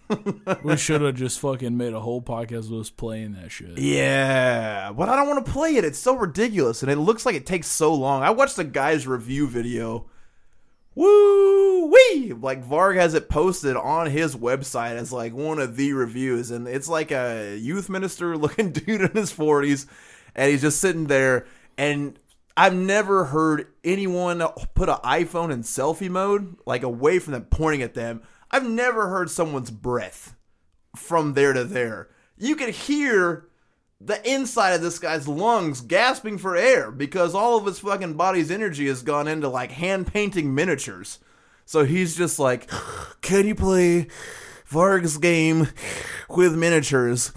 we 0.62 0.76
should 0.76 1.00
have 1.00 1.14
just 1.14 1.40
fucking 1.40 1.76
made 1.76 1.94
a 1.94 2.00
whole 2.00 2.20
podcast 2.20 2.66
of 2.66 2.75
us 2.75 2.90
playing 2.90 3.32
that 3.32 3.50
shit. 3.50 3.78
Yeah, 3.78 4.92
but 4.92 5.08
I 5.08 5.16
don't 5.16 5.26
want 5.26 5.44
to 5.44 5.52
play 5.52 5.76
it. 5.76 5.84
It's 5.84 5.99
so 5.99 6.16
ridiculous, 6.16 6.82
and 6.82 6.92
it 6.92 6.96
looks 6.96 7.25
like 7.25 7.34
it 7.34 7.46
takes 7.46 7.66
so 7.66 7.94
long. 7.94 8.23
I 8.23 8.30
watched 8.30 8.56
the 8.56 8.64
guy's 8.64 9.06
review 9.06 9.49
video. 9.49 10.06
Woo 10.94 11.86
wee! 11.86 12.32
Like 12.32 12.64
Varg 12.64 12.96
has 12.96 13.14
it 13.14 13.28
posted 13.28 13.76
on 13.76 14.06
his 14.06 14.36
website 14.36 14.96
as 14.96 15.12
like 15.12 15.32
one 15.32 15.58
of 15.58 15.76
the 15.76 15.92
reviews, 15.92 16.50
and 16.50 16.68
it's 16.68 16.88
like 16.88 17.10
a 17.10 17.56
youth 17.56 17.88
minister 17.88 18.36
looking 18.38 18.70
dude 18.70 19.00
in 19.00 19.10
his 19.10 19.32
forties, 19.32 19.86
and 20.34 20.50
he's 20.50 20.62
just 20.62 20.80
sitting 20.80 21.06
there. 21.06 21.46
And 21.76 22.18
I've 22.56 22.74
never 22.74 23.24
heard 23.24 23.66
anyone 23.82 24.40
put 24.74 24.88
an 24.88 24.98
iPhone 25.04 25.52
in 25.52 25.62
selfie 25.62 26.10
mode, 26.10 26.56
like 26.66 26.84
away 26.84 27.18
from 27.18 27.32
them, 27.32 27.46
pointing 27.50 27.82
at 27.82 27.94
them. 27.94 28.22
I've 28.50 28.68
never 28.68 29.08
heard 29.08 29.30
someone's 29.30 29.72
breath 29.72 30.36
from 30.94 31.34
there 31.34 31.52
to 31.52 31.64
there. 31.64 32.08
You 32.36 32.54
could 32.54 32.70
hear 32.70 33.48
the 34.04 34.30
inside 34.30 34.73
of 34.73 34.82
this 34.82 34.99
guy's 34.99 35.26
lungs 35.26 35.80
gasping 35.80 36.37
for 36.37 36.56
air 36.56 36.90
because 36.90 37.34
all 37.34 37.56
of 37.56 37.64
his 37.64 37.78
fucking 37.78 38.14
body's 38.14 38.50
energy 38.50 38.87
has 38.87 39.02
gone 39.02 39.26
into 39.26 39.48
like 39.48 39.72
hand 39.72 40.07
painting 40.07 40.55
miniatures. 40.55 41.18
So 41.64 41.85
he's 41.85 42.14
just 42.14 42.38
like, 42.38 42.70
Can 43.22 43.46
you 43.46 43.55
play 43.55 44.09
Varg's 44.66 45.16
game 45.16 45.68
with 46.29 46.55
miniatures? 46.55 47.33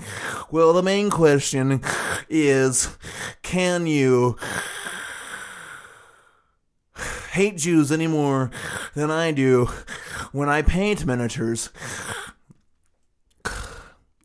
Well, 0.51 0.73
the 0.73 0.83
main 0.83 1.09
question 1.09 1.81
is 2.29 2.97
Can 3.41 3.87
you 3.87 4.37
hate 7.31 7.57
Jews 7.57 7.91
any 7.91 8.07
more 8.07 8.51
than 8.93 9.09
I 9.09 9.31
do 9.31 9.67
when 10.33 10.49
I 10.49 10.63
paint 10.63 11.05
miniatures? 11.05 11.69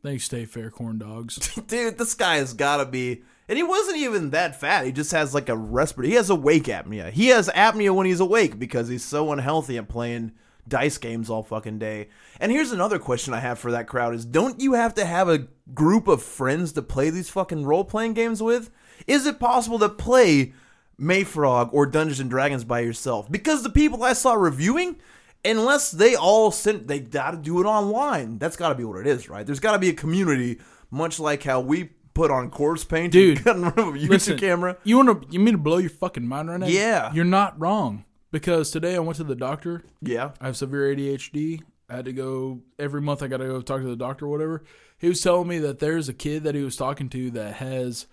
Thanks, 0.03 0.25
Stay 0.25 0.47
Fair 0.47 0.71
Corn 0.71 0.99
Dogs. 0.99 1.37
dude, 1.69 1.97
this 1.97 2.15
guy 2.15 2.37
has 2.37 2.55
got 2.55 2.79
to 2.79 2.87
be. 2.87 3.23
And 3.49 3.57
he 3.57 3.63
wasn't 3.63 3.99
even 3.99 4.31
that 4.31 4.59
fat. 4.59 4.85
He 4.85 4.93
just 4.93 5.13
has 5.13 5.33
like 5.33 5.49
a 5.49 5.57
respiratory. 5.57 6.11
He 6.11 6.17
has 6.17 6.31
awake 6.31 6.65
apnea. 6.65 7.11
He 7.11 7.29
has 7.29 7.49
apnea 7.49 7.95
when 7.95 8.07
he's 8.07 8.21
awake 8.21 8.59
because 8.59 8.89
he's 8.89 9.05
so 9.05 9.31
unhealthy 9.31 9.77
and 9.77 9.89
playing 9.89 10.33
dice 10.67 10.99
games 10.99 11.31
all 11.31 11.43
fucking 11.43 11.79
day. 11.79 12.09
And 12.41 12.51
here's 12.51 12.73
another 12.73 12.99
question 12.99 13.35
I 13.35 13.41
have 13.41 13.59
for 13.59 13.73
that 13.73 13.87
crowd: 13.87 14.15
Is 14.15 14.25
don't 14.25 14.61
you 14.61 14.73
have 14.73 14.95
to 14.95 15.05
have 15.05 15.29
a 15.29 15.47
group 15.75 16.09
of 16.09 16.23
friends 16.23 16.73
to 16.73 16.83
play 16.83 17.11
these 17.11 17.31
fucking 17.31 17.65
role 17.65 17.85
playing 17.85 18.15
games 18.15 18.43
with? 18.43 18.71
Is 19.07 19.27
it 19.27 19.41
possible 19.41 19.79
to 19.81 19.89
play 19.89 20.53
MYFAROG 21.01 21.71
or 21.73 21.87
Dungeons 21.87 22.21
and 22.21 22.31
Dragons 22.31 22.65
by 22.65 22.81
yourself? 22.81 23.31
Because 23.31 23.63
the 23.63 23.71
people 23.71 24.03
I 24.03 24.13
saw 24.13 24.35
reviewing, 24.35 24.97
unless 25.45 25.91
they 25.91 26.15
all 26.15 26.51
sent, 26.51 26.89
they 26.89 27.01
got 27.01 27.33
to 27.33 27.37
do 27.37 27.61
it 27.61 27.65
online. 27.65 28.39
That's 28.39 28.57
got 28.57 28.71
to 28.71 28.75
be 28.75 28.85
what 28.85 29.01
it 29.01 29.07
is, 29.07 29.29
right? 29.29 29.45
There's 29.45 29.61
got 29.61 29.73
to 29.73 29.79
be 29.79 29.89
a 29.89 29.95
community, 29.95 30.61
much 30.91 31.19
like 31.19 31.43
how 31.43 31.61
we 31.61 31.91
put 32.15 32.31
on 32.31 32.51
corpse 32.51 32.85
paint, 32.85 33.13
Dude, 33.13 33.45
got 33.45 33.57
in 33.57 33.63
front 33.63 33.79
of 33.79 33.95
a 33.95 33.99
YouTube 33.99 34.09
Listen, 34.09 34.39
camera. 34.39 34.77
You 34.85 34.97
want 34.97 35.23
to? 35.23 35.33
You 35.33 35.41
mean 35.41 35.55
to 35.55 35.59
blow 35.59 35.79
your 35.79 35.91
fucking 35.91 36.27
mind 36.27 36.51
right 36.51 36.61
now? 36.61 36.67
Yeah. 36.67 37.13
You're 37.13 37.25
not 37.25 37.59
wrong 37.61 38.05
because 38.31 38.71
today 38.71 38.95
I 38.97 38.99
went 39.01 39.17
to 39.17 39.25
the 39.25 39.35
doctor. 39.35 39.85
Yeah, 40.01 40.33
I 40.41 40.47
have 40.47 40.57
severe 40.57 40.95
ADHD. 40.95 41.63
I 41.89 41.97
had 41.97 42.05
to 42.07 42.13
go 42.13 42.61
every 42.79 43.03
month. 43.03 43.23
I 43.23 43.29
got 43.29 43.39
to 43.39 43.47
go 43.47 43.61
talk 43.61 43.83
to 43.83 43.89
the 43.89 43.97
doctor, 43.97 44.27
or 44.27 44.31
whatever. 44.31 44.65
He 44.99 45.09
was 45.09 45.21
telling 45.21 45.49
me 45.49 45.59
that 45.59 45.79
there's 45.79 46.09
a 46.09 46.15
kid 46.15 46.45
that 46.45 46.55
he 46.55 46.63
was 46.63 46.77
talking 46.77 47.09
to 47.11 47.31
that 47.33 47.55
has 47.55 48.07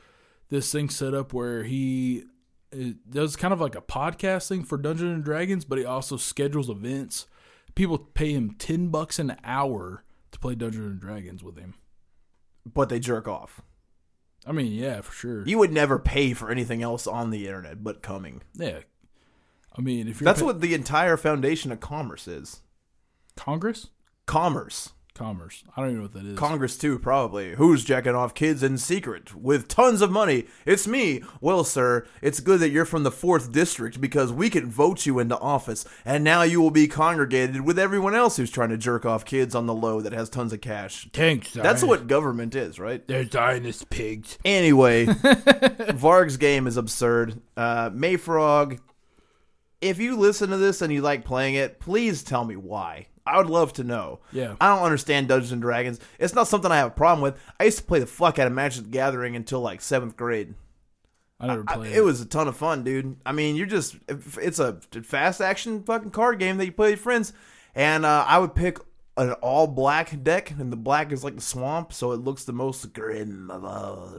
this 0.50 0.72
thing 0.72 0.89
set 0.89 1.13
up 1.13 1.34
where 1.34 1.63
he 1.63 2.24
uh, 2.73 2.93
does 3.10 3.36
kind 3.36 3.53
of 3.53 3.60
like 3.62 3.75
a 3.75 3.82
podcast 3.82 4.47
thing 4.47 4.63
for 4.63 4.77
Dungeons 4.77 5.13
and 5.15 5.23
Dragons, 5.23 5.65
but 5.65 5.77
he 5.77 5.86
also 5.86 6.17
schedules 6.17 6.69
events. 6.69 7.25
People 7.75 7.97
pay 7.97 8.32
him 8.34 8.55
ten 8.60 8.89
bucks 8.89 9.19
an 9.19 9.36
hour 9.43 10.03
to 10.32 10.39
play 10.39 10.55
Dungeons 10.55 10.86
and 10.86 10.99
Dragons 10.99 11.43
with 11.43 11.58
him. 11.58 11.75
but 12.71 12.89
they 12.89 12.99
jerk 12.99 13.27
off. 13.27 13.62
I 14.45 14.51
mean, 14.51 14.71
yeah, 14.71 15.01
for 15.01 15.12
sure. 15.12 15.45
You 15.47 15.58
would 15.58 15.71
never 15.71 15.99
pay 15.99 16.34
for 16.34 16.49
anything 16.49 16.82
else 16.82 17.08
on 17.08 17.29
the 17.29 17.45
internet 17.47 17.84
but 17.84 18.01
coming. 18.01 18.41
yeah. 18.53 18.79
I 19.77 19.82
mean, 19.82 20.08
if 20.08 20.19
you're 20.19 20.25
That's 20.25 20.39
pa- 20.41 20.47
what 20.47 20.62
the 20.62 20.73
entire 20.73 21.15
foundation 21.17 21.71
of 21.71 21.79
commerce 21.79 22.27
is. 22.27 22.62
Congress, 23.36 23.88
Commerce. 24.25 24.91
Commerce. 25.19 25.65
I 25.75 25.82
don't 25.82 25.89
even 25.89 25.97
know 25.97 26.03
what 26.03 26.13
that 26.13 26.25
is. 26.25 26.39
Congress 26.39 26.77
too, 26.77 26.97
probably. 26.97 27.55
Who's 27.55 27.84
jacking 27.84 28.15
off 28.15 28.34
kids 28.34 28.63
in 28.63 28.77
secret 28.77 29.36
with 29.36 29.67
tons 29.67 30.01
of 30.01 30.10
money? 30.10 30.45
It's 30.65 30.88
me. 30.88 31.23
Well, 31.41 31.65
sir, 31.65 32.08
it's 32.21 32.39
good 32.39 32.62
that 32.62 32.69
you're 32.69 32.86
from 32.86 33.03
the 33.03 33.12
fourth 33.12 33.51
district 33.51 33.99
because 33.99 34.32
we 34.32 34.49
can 34.49 34.69
vote 34.71 35.05
you 35.05 35.19
into 35.19 35.38
office, 35.38 35.86
and 36.05 36.23
now 36.23 36.43
you 36.43 36.62
will 36.62 36.71
be 36.71 36.88
congregated 36.88 37.65
with 37.65 37.77
everyone 37.77 38.15
else 38.15 38.38
who's 38.38 38.49
trying 38.49 38.69
to 38.69 38.77
jerk 38.77 39.05
off 39.05 39.25
kids 39.25 39.53
on 39.55 39.65
the 39.65 39.73
low 39.73 39.99
that 39.99 40.13
has 40.13 40.29
tons 40.29 40.53
of 40.53 40.62
cash. 40.62 41.10
Thanks. 41.12 41.51
That's 41.51 41.84
what 41.84 42.08
government 42.08 42.55
is, 42.55 42.79
right? 42.79 43.05
they're 43.05 43.27
Zionist 43.27 43.89
pigs. 43.89 44.38
Anyway, 44.45 45.05
Varg's 45.95 46.38
game 46.38 46.65
is 46.65 46.77
absurd. 46.77 47.41
Uh, 47.58 47.89
MYFAROG, 47.89 48.79
if 49.82 49.99
you 49.99 50.15
listen 50.15 50.49
to 50.51 50.58
this 50.58 50.82
and 50.82 50.93
you 50.93 51.01
like 51.01 51.25
playing 51.25 51.55
it, 51.55 51.82
please 51.82 52.23
tell 52.23 52.45
me 52.45 52.55
why. 52.55 53.08
I 53.34 53.38
would 53.38 53.50
love 53.50 53.74
to 53.74 53.84
know. 53.84 54.20
Yeah. 54.32 54.56
I 54.60 54.76
don't 54.76 54.84
understand 54.84 55.28
Dungeons 55.28 55.52
and 55.52 55.62
Dragons. 55.62 56.00
It's 56.18 56.34
not 56.34 56.48
something 56.48 56.72
I 56.72 56.78
have 56.78 56.88
a 56.88 56.92
problem 56.92 57.22
with. 57.22 57.38
I 57.60 57.65
used 57.65 57.78
to 57.78 57.84
play 57.84 58.00
the 58.00 58.06
fuck 58.06 58.39
out 58.39 58.48
of 58.48 58.54
Magic 58.54 58.84
the 58.84 58.89
Gathering 58.89 59.36
until 59.36 59.62
like 59.62 59.82
seventh 59.82 60.18
grade. 60.18 60.56
I 61.39 61.48
never 61.48 61.63
played. 61.63 61.92
it 61.92 61.98
It 62.00 62.02
was 62.02 62.20
a 62.22 62.26
ton 62.26 62.48
of 62.48 62.58
fun, 62.58 62.84
dude. 62.84 63.15
I 63.26 63.32
mean, 63.32 63.56
you're 63.56 63.65
just 63.65 63.96
it's 64.10 64.60
a 64.60 64.80
fast 65.04 65.39
action 65.42 65.84
fucking 65.84 66.12
card 66.12 66.39
game 66.39 66.58
that 66.58 66.65
you 66.65 66.72
play 66.72 66.92
with 66.92 67.00
friends, 67.00 67.32
and 67.74 68.06
uh, 68.06 68.26
I 68.28 68.39
would 68.39 68.56
pick 68.56 68.78
an 69.15 69.32
all 69.34 69.68
black 69.68 70.22
deck, 70.24 70.52
and 70.52 70.72
the 70.72 70.78
black 70.78 71.12
is 71.12 71.24
like 71.24 71.36
the 71.36 71.42
swamp, 71.42 71.94
so 71.94 72.12
it 72.12 72.18
looks 72.18 72.44
the 72.44 72.54
most 72.54 72.92
grim 72.94 73.50
of 73.52 73.63
all. 73.63 74.18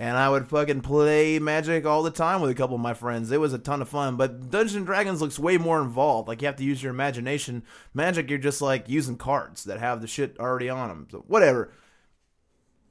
And 0.00 0.16
I 0.16 0.30
would 0.30 0.48
fucking 0.48 0.80
play 0.80 1.38
Magic 1.38 1.84
all 1.84 2.02
the 2.02 2.10
time 2.10 2.40
with 2.40 2.50
a 2.50 2.54
couple 2.54 2.74
of 2.74 2.80
my 2.80 2.94
friends. 2.94 3.30
It 3.30 3.38
was 3.38 3.52
a 3.52 3.58
ton 3.58 3.82
of 3.82 3.88
fun. 3.90 4.16
But 4.16 4.48
Dungeons 4.48 4.74
and 4.74 4.86
Dragons 4.86 5.20
looks 5.20 5.38
way 5.38 5.58
more 5.58 5.82
involved. 5.82 6.26
Like 6.26 6.40
you 6.40 6.46
have 6.46 6.56
to 6.56 6.64
use 6.64 6.82
your 6.82 6.90
imagination. 6.90 7.64
Magic, 7.92 8.30
you're 8.30 8.38
just 8.38 8.62
like 8.62 8.88
using 8.88 9.18
cards 9.18 9.64
that 9.64 9.78
have 9.78 10.00
the 10.00 10.06
shit 10.06 10.38
already 10.40 10.70
on 10.70 10.88
them. 10.88 11.08
So 11.10 11.18
whatever. 11.28 11.70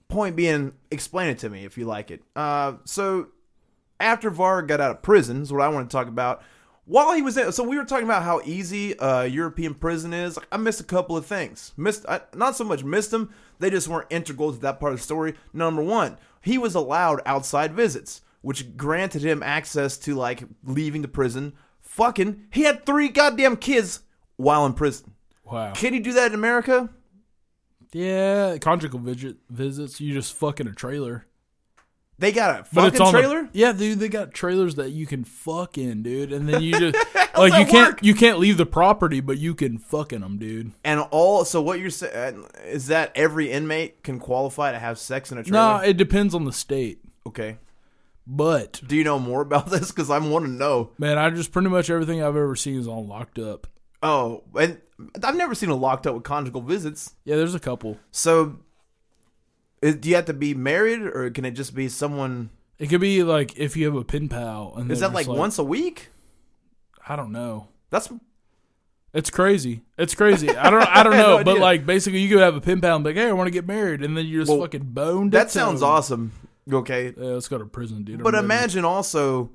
Point 0.08 0.36
being, 0.36 0.74
explain 0.92 1.32
it 1.32 1.40
to 1.40 1.50
me 1.50 1.66
if 1.66 1.80
you 1.80 1.86
like 1.86 2.12
it. 2.12 2.22
Uh, 2.36 2.74
so 2.86 3.30
after 4.00 4.30
Varg 4.30 4.68
got 4.68 4.80
out 4.80 4.92
of 4.92 5.02
prison, 5.02 5.42
is 5.42 5.52
what 5.52 5.64
I 5.64 5.70
want 5.70 5.90
to 5.90 5.98
talk 5.98 6.08
about. 6.08 6.44
While 6.86 7.14
he 7.14 7.24
was 7.24 7.38
in, 7.38 7.52
so 7.52 7.64
we 7.64 7.78
were 7.78 7.86
talking 7.86 8.06
about 8.06 8.24
how 8.24 8.42
easy 8.46 8.98
uh, 8.98 9.24
European 9.24 9.74
prison 9.74 10.14
is. 10.14 10.38
I 10.52 10.58
missed 10.58 10.80
a 10.80 10.84
couple 10.84 11.18
of 11.18 11.26
things. 11.26 11.74
Missed, 11.76 12.06
I, 12.08 12.22
not 12.36 12.56
so 12.56 12.64
much 12.64 12.84
missed 12.84 13.12
them. 13.12 13.34
They 13.60 13.70
just 13.70 13.88
weren't 13.88 14.08
integral 14.12 14.54
to 14.54 14.60
that 14.60 14.80
part 14.80 14.94
of 14.94 15.00
the 15.00 15.04
story. 15.04 15.36
Number 15.54 15.84
one, 15.84 16.18
he 16.42 16.58
was 16.58 16.76
allowed 16.76 17.22
outside 17.26 17.74
visits, 17.74 18.22
which 18.42 18.78
granted 18.78 19.22
him 19.24 19.44
access 19.44 19.98
to 20.00 20.16
like 20.16 20.44
leaving 20.64 21.02
the 21.02 21.08
prison. 21.08 21.54
Fucking, 21.82 22.46
he 22.52 22.62
had 22.64 22.86
three 22.86 23.10
goddamn 23.10 23.58
kids 23.58 24.02
while 24.38 24.66
in 24.66 24.74
prison. 24.74 25.14
Wow. 25.44 25.74
Can 25.74 25.94
you 25.94 26.00
do 26.00 26.14
that 26.14 26.28
in 26.28 26.34
America? 26.36 26.90
Yeah, 27.92 28.58
conjugal 28.60 29.00
visit, 29.00 29.38
visits. 29.50 30.00
You 30.00 30.14
just 30.14 30.34
fuck 30.34 30.60
in 30.60 30.68
a 30.68 30.74
trailer. 30.74 31.26
They 32.20 32.32
got 32.32 32.60
a 32.60 32.64
fucking 32.66 33.02
on 33.02 33.14
the- 33.14 33.20
trailer. 33.20 33.50
yeah, 33.54 33.72
dude. 33.72 34.00
They 34.00 34.10
got 34.10 34.34
trailers 34.34 34.76
that 34.76 34.90
you 34.92 35.06
can 35.08 35.24
fuck 35.24 35.78
in, 35.78 36.04
dude. 36.04 36.32
And 36.34 36.48
then 36.50 36.62
you 36.62 36.78
just 36.92 36.98
like 37.40 37.52
that 37.52 37.60
you 37.60 37.66
can't 37.66 37.94
work? 37.96 38.04
you 38.04 38.14
can't 38.16 38.40
leave 38.40 38.58
the 38.58 38.66
property, 38.66 39.20
but 39.20 39.38
you 39.38 39.54
can 39.56 39.78
fucking 39.78 40.22
them, 40.22 40.38
dude. 40.38 40.72
And 40.84 41.02
all 41.12 41.46
so 41.46 41.62
what 41.62 41.80
you're 41.80 41.90
saying 41.90 42.46
is 42.66 42.88
that 42.88 43.12
every 43.16 43.52
inmate 43.52 44.04
can 44.04 44.20
qualify 44.20 44.72
to 44.72 44.80
have 44.80 44.98
sex 45.00 45.32
in 45.32 45.38
a 45.38 45.44
trailer. 45.44 45.78
No, 45.80 45.84
it 45.84 45.98
depends 45.98 46.34
on 46.36 46.46
the 46.46 46.54
state. 46.54 47.00
okay. 47.28 47.58
But 48.32 48.82
Do 48.86 48.96
you 48.96 49.04
know 49.04 49.18
more 49.18 49.42
about 49.42 49.68
this? 49.72 49.90
Because 49.92 50.12
I 50.12 50.20
want 50.20 50.46
to 50.46 50.52
know. 50.52 50.92
man, 51.00 51.18
I 51.18 51.32
just 51.32 51.52
pretty 51.52 51.70
much 51.70 51.90
everything 51.90 52.22
I've 52.22 52.36
ever 52.36 52.56
seen 52.56 52.80
is 52.80 52.88
all 52.88 53.04
locked 53.06 53.40
up. 53.40 53.66
Oh, 54.04 54.44
and 54.60 54.80
I've 55.24 55.36
never 55.36 55.56
seen 55.56 55.70
a 55.70 55.76
locked 55.76 56.06
up 56.06 56.14
with 56.14 56.24
conjugal 56.24 56.62
visits. 56.62 57.16
Yeah, 57.26 57.38
there's 57.38 57.56
a 57.56 57.60
couple. 57.60 57.98
So, 58.12 58.60
is, 59.82 59.96
do 59.96 60.10
you 60.10 60.16
have 60.16 60.26
to 60.26 60.34
be 60.34 60.54
married, 60.54 61.02
or 61.02 61.30
can 61.32 61.44
it 61.44 61.52
just 61.52 61.74
be 61.74 61.90
someone? 61.90 62.50
It 62.78 62.88
could 62.88 63.02
be 63.02 63.24
like 63.24 63.58
if 63.58 63.76
you 63.76 63.86
have 63.88 63.96
a 63.96 64.04
pen 64.04 64.30
pal, 64.30 64.74
and 64.78 64.92
Is 64.92 65.00
that 65.00 65.12
like, 65.12 65.26
just 65.26 65.38
once 65.38 65.58
a 65.58 65.64
week? 65.64 66.10
I 67.10 67.16
don't 67.18 67.32
know. 67.32 67.68
That's 67.90 68.10
It's 69.14 69.30
crazy. 69.32 69.82
It's 69.98 70.14
crazy. 70.16 70.50
I 70.56 70.70
don't. 70.70 70.84
I 70.84 71.04
don't 71.04 71.14
know. 71.18 71.38
no 71.40 71.44
but 71.44 71.58
like 71.60 71.86
basically, 71.86 72.20
you 72.20 72.30
could 72.30 72.40
have 72.44 72.56
a 72.56 72.62
pen 72.62 72.80
pal 72.82 72.96
and 72.96 73.04
be 73.04 73.10
like, 73.10 73.18
"Hey, 73.18 73.28
I 73.30 73.34
want 73.34 73.48
to 73.48 73.52
get 73.52 73.68
married," 73.68 74.04
and 74.04 74.16
then 74.16 74.26
you're 74.28 74.42
just 74.44 74.52
Well, 74.52 74.62
fucking 74.62 74.84
boned. 74.92 75.32
that 75.32 75.50
sounds 75.52 75.82
awesome. 75.82 76.32
Okay, 76.72 77.14
Yeah, 77.18 77.30
let's 77.32 77.48
go 77.48 77.58
to 77.58 77.66
prison, 77.66 78.04
dude. 78.04 78.22
But 78.24 78.36
imagine 78.36 78.86
also. 78.86 79.52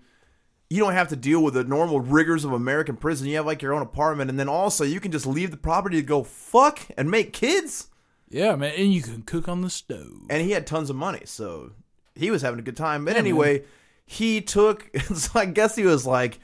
You 0.71 0.81
don't 0.81 0.95
have 0.95 1.09
to 1.09 1.17
deal 1.17 1.41
with 1.45 1.55
the 1.55 1.63
normal 1.63 2.01
rigors 2.01 2.45
of 2.45 2.51
American 2.53 2.97
prison. 2.97 3.29
You 3.29 3.37
have 3.37 3.47
like 3.47 3.61
your 3.63 3.75
own 3.75 3.83
apartment, 3.83 4.31
and 4.31 4.41
then 4.41 4.49
also 4.49 4.83
you 4.83 4.99
can 4.99 5.13
just 5.13 5.27
leave 5.27 5.51
the 5.53 5.57
property 5.59 5.97
to 5.97 6.03
go 6.03 6.25
fuck 6.25 6.81
and 6.97 7.09
make 7.11 7.33
kids. 7.33 7.89
Yeah, 8.31 8.57
man, 8.57 8.73
and 8.77 8.93
you 8.93 9.03
can 9.03 9.23
cook 9.23 9.47
on 9.47 9.61
the 9.61 9.71
stove. 9.71 10.23
and 10.31 10.43
he 10.43 10.51
had 10.53 10.67
tons 10.67 10.91
of 10.91 10.97
money, 10.97 11.21
so 11.27 11.73
he 12.17 12.31
was 12.33 12.43
having 12.43 12.59
a 12.59 12.63
good 12.63 12.79
time. 12.79 13.05
But 13.05 13.13
Yeah, 13.13 13.19
anyway, 13.21 13.65
he 14.07 14.41
took. 14.41 14.91
So 15.15 15.39
I 15.39 15.45
guess 15.45 15.77
he 15.77 15.85
was 15.85 16.07
like, 16.07 16.41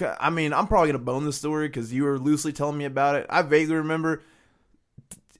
I 0.00 0.30
mean, 0.30 0.52
I'm 0.52 0.66
probably 0.66 0.88
gonna 0.88 0.98
bone 1.04 1.24
this 1.24 1.36
story 1.36 1.68
because 1.68 1.92
you 1.92 2.04
were 2.04 2.18
loosely 2.18 2.52
telling 2.52 2.78
me 2.78 2.84
about 2.84 3.16
it. 3.16 3.26
I 3.30 3.42
vaguely 3.42 3.76
remember 3.76 4.22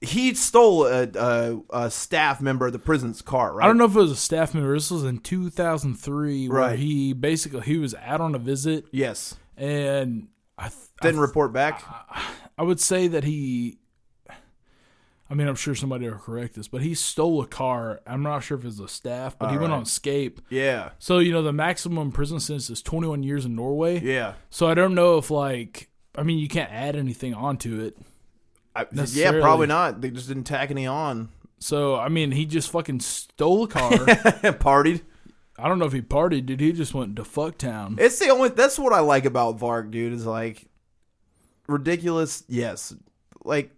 he 0.01 0.33
stole 0.35 0.85
a, 0.85 1.07
a, 1.15 1.61
a 1.71 1.91
staff 1.91 2.39
member 2.41 2.67
of 2.67 2.73
the 2.73 2.79
prison's 2.79 3.21
car. 3.21 3.53
Right? 3.53 3.63
I 3.63 3.67
don't 3.67 3.77
know 3.77 3.85
if 3.85 3.95
it 3.95 3.99
was 3.99 4.11
a 4.11 4.15
staff 4.15 4.53
member. 4.53 4.73
This 4.73 4.91
was 4.91 5.03
in 5.03 5.19
2003, 5.19 6.47
where 6.49 6.59
Right. 6.59 6.79
he 6.79 7.13
basically 7.13 7.61
he 7.61 7.77
was 7.77 7.95
out 7.95 8.21
on 8.21 8.35
a 8.35 8.39
visit, 8.39 8.85
Yes, 8.91 9.35
and 9.57 10.27
I 10.57 10.67
th- 10.69 10.73
I, 11.01 11.05
didn't 11.07 11.21
report 11.21 11.53
back. 11.53 11.83
I 12.57 12.63
would 12.63 12.79
say 12.79 13.07
that 13.07 13.23
he. 13.23 13.79
I 15.29 15.33
mean, 15.33 15.47
I'm 15.47 15.55
sure 15.55 15.73
somebody 15.73 16.07
will 16.07 16.17
correct 16.17 16.53
this, 16.55 16.67
but 16.67 16.81
he 16.81 16.93
stole 16.93 17.41
a 17.41 17.47
car. 17.47 17.99
I'm 18.05 18.21
not 18.21 18.41
sure 18.43 18.57
if 18.57 18.63
it 18.63 18.67
was 18.67 18.79
a 18.79 18.87
staff, 18.87 19.37
but 19.39 19.49
he 19.51 19.57
went 19.57 19.73
on 19.73 19.81
escape. 19.81 20.39
yeah, 20.49 20.89
So 20.99 21.17
you 21.19 21.31
know, 21.31 21.41
the 21.41 21.53
maximum 21.53 22.11
prison 22.11 22.39
sentence 22.39 22.69
is 22.69 22.81
21 22.83 23.23
years 23.23 23.43
in 23.45 23.55
Norway. 23.55 23.99
yeah, 24.01 24.33
So 24.51 24.67
I 24.67 24.75
don't 24.75 24.93
know 24.93 25.17
if 25.17 25.31
like, 25.31 25.89
I 26.15 26.21
mean, 26.23 26.37
you 26.37 26.47
can't 26.47 26.71
add 26.71 26.95
anything 26.95 27.33
onto 27.33 27.81
it. 27.81 27.97
I, 28.75 28.85
yeah. 28.93 29.31
Probably 29.31 29.67
not. 29.67 30.01
They 30.01 30.11
just 30.11 30.27
didn't 30.27 30.43
tack 30.43 30.69
any 30.69 30.85
on. 30.85 31.29
So 31.59 31.95
I 31.95 32.09
mean, 32.09 32.31
he 32.31 32.45
just 32.45 32.69
fucking 32.69 32.99
stole 32.99 33.63
a 33.63 33.67
car. 33.67 33.91
And 33.93 33.99
partied. 34.59 35.01
I 35.57 35.69
don't 35.69 35.79
know 35.79 35.85
if 35.85 35.93
he 35.93 36.01
partied, 36.01 36.45
dude. 36.45 36.59
He 36.59 36.73
just 36.73 36.93
went 36.93 37.15
to 37.15 37.23
fucktown. 37.23 37.97
It's 37.99 38.19
the 38.19 38.29
only. 38.29 38.49
That's 38.49 38.77
what 38.77 38.91
I 38.91 38.99
like 38.99 39.23
about 39.25 39.57
Varg, 39.57 39.89
dude. 39.91 40.11
Is 40.13 40.25
like 40.25 40.67
ridiculous. 41.67 42.43
Yes, 42.47 42.93
like 43.43 43.71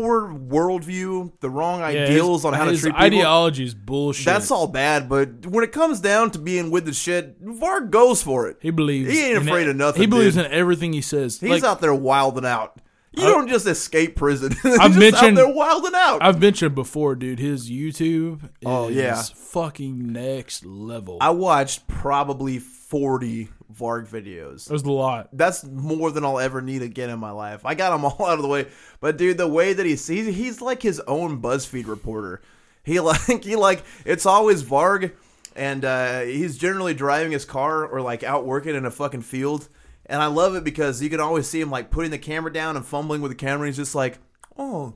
poor 0.00 0.28
worldview, 0.32 1.32
the 1.40 1.48
wrong 1.50 1.80
ideals 1.82 2.40
his- 2.40 2.44
on 2.44 2.52
how 2.52 2.64
to 2.64 2.76
treat 2.76 2.90
people. 2.92 3.00
ideology 3.02 3.64
is 3.64 3.74
bullshit. 3.74 4.26
That's 4.26 4.50
all 4.50 4.66
bad, 4.66 5.08
but 5.08 5.46
when 5.46 5.64
it 5.64 5.72
comes 5.72 6.00
down 6.00 6.30
to 6.32 6.38
being 6.38 6.70
with 6.70 6.84
the 6.84 6.92
shit, 6.92 7.42
Varg 7.44 7.90
goes 7.90 8.22
for 8.22 8.48
it. 8.48 8.58
He 8.60 8.70
believes. 8.70 9.10
He 9.12 9.24
ain't 9.24 9.36
in 9.42 9.48
afraid 9.48 9.68
of 9.68 9.76
nothing, 9.76 10.02
He 10.02 10.06
believes 10.06 10.34
dude. 10.36 10.46
in 10.46 10.52
everything 10.52 10.92
he 10.92 11.00
says. 11.00 11.40
He's 11.40 11.48
Like, 11.50 11.64
out 11.64 11.80
there 11.80 11.94
wilding 11.94 12.44
out. 12.44 12.80
You 13.12 13.24
I- 13.24 13.30
don't 13.30 13.48
just 13.48 13.66
escape 13.66 14.16
prison. 14.16 14.52
I've 14.64 14.88
just 14.90 14.98
mentioned- 14.98 15.38
out 15.38 15.44
there 15.46 15.54
wilding 15.54 15.92
out. 15.94 16.22
I've 16.22 16.38
mentioned 16.40 16.74
before, 16.74 17.14
dude. 17.14 17.38
His 17.38 17.70
YouTube 17.70 18.50
oh, 18.66 18.88
is 18.88 18.96
Oh, 18.96 19.00
yeah. 19.00 19.22
fucking 19.34 20.12
next 20.12 20.66
level. 20.66 21.16
I 21.22 21.30
watched 21.30 21.86
probably 21.88 22.58
forty 22.58 23.48
Varg 23.72 24.08
videos. 24.08 24.66
There's 24.66 24.82
a 24.82 24.92
lot. 24.92 25.28
That's 25.32 25.64
more 25.64 26.10
than 26.10 26.24
I'll 26.24 26.38
ever 26.38 26.60
need 26.60 26.82
again 26.82 27.10
in 27.10 27.18
my 27.18 27.30
life. 27.30 27.64
I 27.64 27.74
got 27.74 27.90
them 27.90 28.04
all 28.04 28.16
out 28.26 28.38
of 28.38 28.42
the 28.42 28.48
way. 28.48 28.66
But 29.00 29.16
dude, 29.16 29.38
the 29.38 29.48
way 29.48 29.72
that 29.72 29.86
he 29.86 29.96
sees, 29.96 30.34
he's 30.34 30.60
like 30.60 30.82
his 30.82 31.00
own 31.00 31.40
BuzzFeed 31.40 31.86
reporter. 31.86 32.40
He 32.82 33.00
like 33.00 33.44
he 33.44 33.56
like 33.56 33.84
it's 34.04 34.26
always 34.26 34.62
Varg, 34.62 35.12
and 35.54 35.84
uh, 35.84 36.20
he's 36.20 36.56
generally 36.56 36.94
driving 36.94 37.32
his 37.32 37.44
car 37.44 37.84
or 37.84 38.00
like 38.00 38.22
out 38.22 38.46
working 38.46 38.74
in 38.74 38.86
a 38.86 38.90
fucking 38.90 39.22
field. 39.22 39.68
And 40.08 40.22
I 40.22 40.26
love 40.26 40.54
it 40.54 40.62
because 40.62 41.02
you 41.02 41.10
can 41.10 41.18
always 41.18 41.48
see 41.48 41.60
him 41.60 41.70
like 41.70 41.90
putting 41.90 42.12
the 42.12 42.18
camera 42.18 42.52
down 42.52 42.76
and 42.76 42.86
fumbling 42.86 43.22
with 43.22 43.32
the 43.32 43.36
camera. 43.36 43.66
He's 43.66 43.76
just 43.76 43.96
like, 43.96 44.18
oh, 44.56 44.94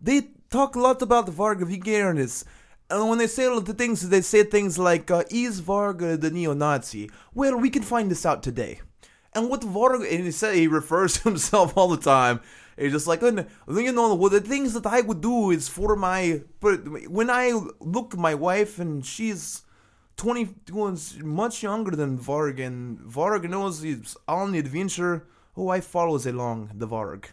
they 0.00 0.28
talk 0.50 0.76
a 0.76 0.80
lot 0.80 1.02
about 1.02 1.26
the 1.26 1.32
Varg 1.32 1.62
of 1.62 1.68
Vikernes. 1.68 2.44
And 2.92 3.08
when 3.08 3.18
they 3.18 3.26
say 3.26 3.44
the 3.60 3.74
things, 3.74 4.06
they 4.08 4.20
say 4.20 4.44
things 4.44 4.78
like, 4.78 5.10
uh, 5.10 5.24
is 5.30 5.62
Varg 5.62 6.02
uh, 6.02 6.16
the 6.16 6.30
neo-Nazi? 6.30 7.10
Well, 7.32 7.56
we 7.56 7.70
can 7.70 7.82
find 7.82 8.10
this 8.10 8.26
out 8.26 8.42
today. 8.42 8.80
And 9.34 9.48
what 9.48 9.62
Varg, 9.62 10.00
and 10.00 10.24
he 10.24 10.30
said 10.30 10.54
he 10.54 10.66
refers 10.66 11.14
to 11.18 11.22
himself 11.24 11.76
all 11.76 11.88
the 11.88 11.96
time. 11.96 12.40
He's 12.76 12.92
just 12.92 13.06
like, 13.06 13.22
"And, 13.22 13.46
you 13.68 13.92
know, 13.92 14.14
well, 14.14 14.30
the 14.30 14.40
things 14.40 14.74
that 14.74 14.86
I 14.86 15.00
would 15.00 15.20
do 15.20 15.50
is 15.50 15.68
for 15.68 15.94
my, 15.96 16.42
but 16.60 17.08
when 17.10 17.30
I 17.30 17.52
look 17.80 18.14
at 18.14 18.20
my 18.20 18.34
wife 18.34 18.78
and 18.78 19.04
she's 19.04 19.62
20, 20.16 20.48
was 20.72 21.18
much 21.18 21.62
younger 21.62 21.96
than 21.96 22.18
Varg, 22.18 22.60
and 22.60 22.98
Varg 23.00 23.48
knows 23.48 23.82
he's 23.82 24.16
on 24.28 24.52
the 24.52 24.58
adventure. 24.58 25.26
Oh, 25.56 25.68
I 25.68 25.80
follows 25.80 26.26
along 26.26 26.70
the 26.74 26.88
Varg. 26.88 27.26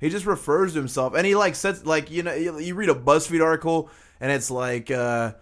He 0.00 0.08
just 0.10 0.26
refers 0.26 0.72
to 0.72 0.80
himself, 0.80 1.14
and 1.14 1.26
he 1.26 1.34
like 1.34 1.54
says 1.54 1.86
like 1.86 2.10
you 2.10 2.22
know 2.22 2.34
you 2.34 2.74
read 2.74 2.90
a 2.90 2.94
BuzzFeed 2.94 3.42
article, 3.42 3.88
and 4.20 4.30
it's 4.32 4.50
like 4.50 4.90
uh, 4.90 5.32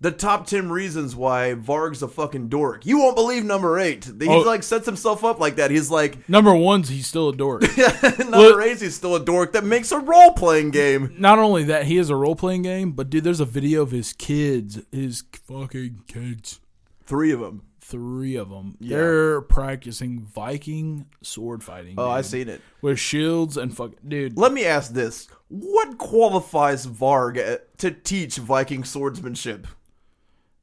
the 0.00 0.10
top 0.10 0.46
ten 0.46 0.68
reasons 0.70 1.14
why 1.14 1.54
Varg's 1.54 2.02
a 2.02 2.08
fucking 2.08 2.48
dork. 2.48 2.84
You 2.86 2.98
won't 2.98 3.14
believe 3.16 3.44
number 3.44 3.78
eight. 3.78 4.04
He 4.20 4.28
Oh. 4.28 4.40
like 4.40 4.62
sets 4.62 4.86
himself 4.86 5.24
up 5.24 5.38
like 5.38 5.56
that. 5.56 5.70
He's 5.70 5.90
like 5.90 6.28
Number 6.28 6.54
one's 6.54 6.88
he's 6.88 7.06
still 7.06 7.28
a 7.28 7.36
dork. 7.36 7.62
number 8.18 8.60
eight. 8.62 8.80
He's 8.80 8.96
still 8.96 9.14
a 9.14 9.24
dork 9.24 9.52
that 9.52 9.64
makes 9.64 9.92
a 9.92 9.98
role 9.98 10.32
playing 10.32 10.70
game. 10.70 11.14
Not 11.18 11.38
only 11.38 11.64
that, 11.64 11.86
he 11.86 11.98
is 11.98 12.10
a 12.10 12.16
role 12.16 12.34
playing 12.36 12.62
game, 12.62 12.92
but 12.92 13.10
dude, 13.10 13.24
there's 13.24 13.40
a 13.40 13.44
video 13.44 13.82
of 13.82 13.90
his 13.92 14.12
kids, 14.12 14.80
his 14.90 15.22
fucking 15.44 16.02
kids, 16.08 16.60
Three 17.04 17.30
of 17.32 17.40
them. 17.40 17.62
three 17.80 18.36
of 18.36 18.48
them. 18.48 18.76
Yeah. 18.80 18.96
They're 18.96 19.40
practicing 19.42 20.20
Viking 20.20 21.06
sword 21.22 21.62
fighting. 21.62 21.94
Oh, 21.98 22.08
I 22.08 22.22
dude, 22.22 22.30
seen 22.30 22.48
it. 22.48 22.60
with 22.80 22.98
shields 22.98 23.56
and 23.56 23.76
fuck, 23.76 23.92
dude. 24.06 24.36
Let 24.38 24.52
me 24.52 24.64
ask 24.64 24.92
this: 24.94 25.28
What 25.54 25.98
qualifies 25.98 26.86
Varg 26.86 27.36
uh, 27.36 27.58
to 27.76 27.90
teach 27.90 28.36
Viking 28.36 28.84
swordsmanship? 28.84 29.66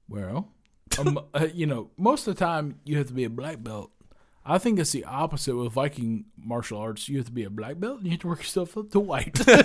Well, 0.07 0.49
um, 0.97 1.19
uh, 1.35 1.47
you 1.53 1.67
know, 1.67 1.91
most 1.95 2.27
of 2.27 2.35
the 2.35 2.43
time 2.43 2.79
you 2.85 2.97
have 2.97 3.05
to 3.07 3.13
be 3.13 3.23
a 3.23 3.29
black 3.29 3.61
belt. 3.63 3.91
I 4.43 4.57
think 4.57 4.79
it's 4.79 4.91
the 4.91 5.03
opposite 5.05 5.55
with 5.55 5.73
Viking 5.73 6.25
martial 6.35 6.79
arts. 6.79 7.07
You 7.07 7.17
have 7.17 7.27
to 7.27 7.31
be 7.31 7.43
a 7.43 7.51
black 7.51 7.79
belt 7.79 7.97
and 7.97 8.05
you 8.05 8.11
have 8.13 8.21
to 8.21 8.27
work 8.29 8.39
yourself 8.39 8.75
up 8.77 8.89
to 8.91 8.99
white. 8.99 9.33
Damn 9.35 9.59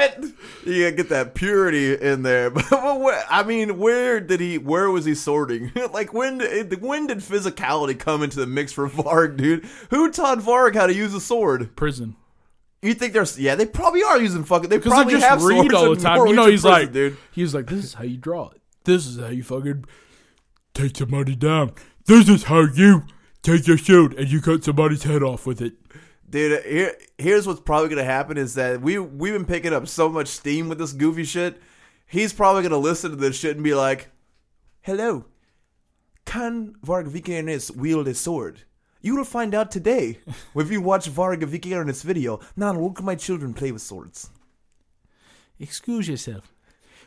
it! 0.00 0.24
You 0.64 0.84
gotta 0.84 0.96
get 0.96 1.10
that 1.10 1.34
purity 1.34 1.94
in 1.94 2.22
there. 2.22 2.48
But 2.48 2.64
I 2.72 3.42
mean, 3.46 3.78
where 3.78 4.20
did 4.20 4.40
he? 4.40 4.56
Where 4.56 4.90
was 4.90 5.04
he 5.04 5.14
sorting? 5.14 5.70
like 5.92 6.14
when? 6.14 6.38
did- 6.38 6.80
When 6.80 7.08
did 7.08 7.18
physicality 7.18 7.98
come 7.98 8.22
into 8.22 8.40
the 8.40 8.46
mix 8.46 8.72
for 8.72 8.88
Varg, 8.88 9.36
dude? 9.36 9.66
Who 9.90 10.10
taught 10.10 10.38
Varg 10.38 10.74
how 10.74 10.86
to 10.86 10.94
use 10.94 11.12
a 11.12 11.20
sword? 11.20 11.76
Prison. 11.76 12.16
You 12.82 12.94
think 12.94 13.12
they're 13.12 13.26
yeah? 13.38 13.54
They 13.54 13.66
probably 13.66 14.02
are 14.02 14.20
using 14.20 14.42
fucking. 14.42 14.68
They 14.68 14.78
Because 14.78 14.92
probably 14.92 15.14
just 15.14 15.26
have 15.26 15.42
read 15.42 15.70
swords 15.70 15.74
all 15.74 15.84
the 15.84 15.90
in 15.92 15.98
time. 15.98 16.18
You 16.18 16.24
know, 16.24 16.32
Norwegian 16.34 16.50
he's 16.50 16.62
prison, 16.62 16.80
like, 16.80 16.92
dude. 16.92 17.16
he's 17.30 17.54
like, 17.54 17.66
this 17.68 17.84
is 17.84 17.94
how 17.94 18.04
you 18.04 18.16
draw 18.16 18.48
it. 18.50 18.60
This 18.84 19.06
is 19.06 19.20
how 19.20 19.28
you 19.28 19.44
fucking 19.44 19.84
take 20.74 20.96
somebody 20.96 21.36
down. 21.36 21.72
This 22.06 22.28
is 22.28 22.44
how 22.44 22.62
you 22.62 23.04
take 23.42 23.68
your 23.68 23.78
shield 23.78 24.14
and 24.14 24.28
you 24.28 24.40
cut 24.40 24.64
somebody's 24.64 25.04
head 25.04 25.22
off 25.22 25.46
with 25.46 25.62
it. 25.62 25.74
Dude, 26.28 26.64
here, 26.64 26.96
here's 27.18 27.46
what's 27.46 27.60
probably 27.60 27.88
gonna 27.90 28.04
happen 28.04 28.36
is 28.36 28.54
that 28.54 28.80
we 28.80 28.98
we've 28.98 29.34
been 29.34 29.44
picking 29.44 29.72
up 29.72 29.86
so 29.86 30.08
much 30.08 30.28
steam 30.28 30.68
with 30.68 30.78
this 30.78 30.92
goofy 30.92 31.24
shit. 31.24 31.62
He's 32.06 32.32
probably 32.32 32.62
gonna 32.62 32.78
listen 32.78 33.10
to 33.10 33.16
this 33.16 33.36
shit 33.36 33.54
and 33.54 33.62
be 33.62 33.74
like, 33.74 34.08
"Hello, 34.80 35.26
can 36.24 36.74
Varg 36.84 37.08
Vikernes 37.10 37.76
wield 37.76 38.08
a 38.08 38.14
sword?" 38.14 38.62
You 39.02 39.16
will 39.16 39.24
find 39.24 39.54
out 39.54 39.70
today 39.70 40.20
if 40.54 40.70
you 40.70 40.80
watch 40.80 41.10
Varg 41.10 41.42
Vikernes 41.42 42.02
video. 42.04 42.40
Now, 42.56 42.72
look, 42.72 43.00
at 43.00 43.04
my 43.04 43.16
children 43.16 43.52
play 43.52 43.72
with 43.72 43.82
swords. 43.82 44.30
Excuse 45.58 46.08
yourself. 46.08 46.52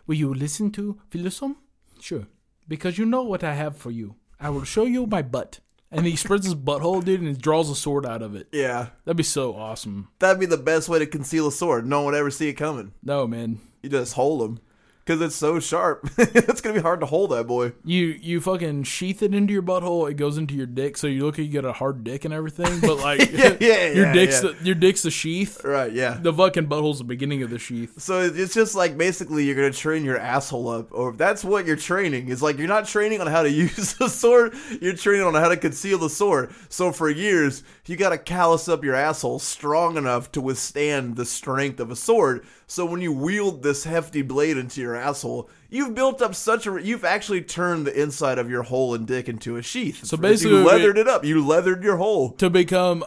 Will 0.08 0.16
you 0.16 0.34
listen 0.34 0.72
to 0.72 1.00
Philosoph? 1.10 1.56
Sure. 2.00 2.28
Because 2.68 2.98
you 2.98 3.06
know 3.06 3.24
what 3.24 3.44
I 3.44 3.54
have 3.54 3.78
for 3.78 3.92
you. 3.92 4.16
I 4.40 4.50
will 4.50 4.64
show 4.64 4.84
you 4.84 5.06
my 5.08 5.22
butt. 5.22 5.60
And 5.92 6.06
he 6.06 6.16
spreads 6.16 6.46
his 6.46 6.56
butthole, 6.56 7.04
dude, 7.06 7.22
and 7.22 7.30
he 7.30 7.36
draws 7.42 7.70
a 7.70 7.76
sword 7.76 8.06
out 8.06 8.22
of 8.22 8.36
it. 8.36 8.48
Yeah, 8.52 8.88
That'd 9.06 9.18
be 9.18 9.24
so 9.24 9.56
awesome. 9.56 10.10
that'd 10.20 10.40
be 10.40 10.46
the 10.46 10.58
best 10.58 10.90
way 10.90 11.00
to 11.00 11.06
conceal 11.06 11.48
a 11.48 11.52
sword. 11.52 11.86
No 11.88 12.00
one 12.02 12.08
would 12.12 12.20
ever 12.20 12.32
see 12.32 12.50
it 12.50 12.54
coming. 12.56 12.92
No, 13.02 13.26
man. 13.28 13.60
You 13.82 13.90
just 13.90 14.14
hold 14.14 14.42
them 14.42 14.60
because 15.06 15.22
it's 15.22 15.36
so 15.36 15.60
sharp. 15.60 16.10
it's 16.18 16.62
gonna 16.62 16.74
be 16.76 16.82
hard 16.82 17.00
to 17.02 17.06
hold 17.06 17.32
that 17.32 17.46
boy. 17.46 17.74
You 17.84 18.08
you 18.20 18.42
fucking 18.42 18.84
sheath 18.84 19.22
it 19.22 19.36
into 19.36 19.54
your 19.54 19.62
butthole. 19.62 20.10
It 20.10 20.16
goes 20.16 20.38
into 20.38 20.56
your 20.56 20.66
dick, 20.66 20.98
so 20.98 21.08
you 21.08 21.26
look 21.26 21.38
like 21.38 21.48
you 21.48 21.54
got 21.54 21.68
a 21.68 21.74
hard 21.74 22.04
dick 22.04 22.26
and 22.26 22.34
everything. 22.34 22.80
But 22.80 22.98
like, 22.98 23.20
Yeah, 23.32 23.56
yeah, 23.60 23.88
your 23.94 24.06
yeah, 24.08 24.14
dick's 24.14 24.44
yeah. 24.44 24.52
The, 24.52 24.66
your 24.66 24.76
dick's 24.76 25.04
the 25.04 25.12
sheath. 25.12 25.64
Right? 25.64 25.92
Yeah. 25.92 26.18
The 26.20 26.34
fucking 26.34 26.68
butthole's 26.68 26.98
the 26.98 27.04
beginning 27.04 27.44
of 27.44 27.50
the 27.50 27.60
sheath. 27.60 28.02
So 28.02 28.22
it's 28.22 28.54
just 28.54 28.76
like 28.76 28.98
basically 28.98 29.46
you're 29.46 29.56
gonna 29.56 29.72
train 29.72 30.04
your 30.04 30.18
asshole 30.18 30.70
up, 30.70 30.88
or 30.92 31.14
that's 31.14 31.44
what 31.44 31.66
you're 31.66 31.76
training. 31.76 32.32
It's 32.32 32.42
like 32.42 32.58
you're 32.58 32.68
not 32.68 32.88
training 32.88 33.22
on 33.22 33.28
how 33.28 33.44
to 33.44 33.52
use 33.52 33.94
the 33.94 34.10
sword, 34.10 34.56
you're 34.82 34.94
training 34.94 35.26
on 35.26 35.36
how 35.36 35.50
to 35.50 35.58
conceal 35.58 36.00
the 36.00 36.10
sword. 36.10 36.54
So 36.70 36.92
for 36.92 37.10
years, 37.10 37.64
you 37.86 37.96
gotta 37.96 38.18
callus 38.18 38.68
up 38.68 38.84
your 38.84 38.96
asshole 38.96 39.40
strong 39.40 39.98
enough 39.98 40.32
to 40.32 40.42
withstand 40.42 41.16
the 41.16 41.26
strength 41.26 41.80
of 41.80 41.92
a 41.92 41.96
sword. 41.96 42.46
So 42.68 42.86
when 42.86 43.02
you 43.02 43.12
wield 43.12 43.64
this 43.64 43.84
hefty 43.84 44.22
blade 44.22 44.58
into 44.58 44.82
your 44.82 44.96
asshole, 44.96 45.50
you've 45.70 45.94
built 45.94 46.22
up 46.22 46.34
such 46.34 46.66
a 46.66 46.82
you've 46.82 47.06
actually 47.06 47.42
turned 47.42 47.86
the 47.86 48.02
inside 48.02 48.38
of 48.40 48.50
your 48.50 48.64
hole 48.64 48.96
and 48.96 49.06
dick 49.06 49.30
into 49.30 49.58
a 49.58 49.62
sheath. 49.62 50.06
So 50.06 50.18
basically, 50.18 50.58
you 50.58 50.64
leathered 50.64 50.98
it 50.98 51.08
up. 51.08 51.24
You 51.24 51.46
leathered 51.46 51.84
your 51.84 51.98
hole. 51.98 52.32
To 52.34 52.50
become 52.50 53.04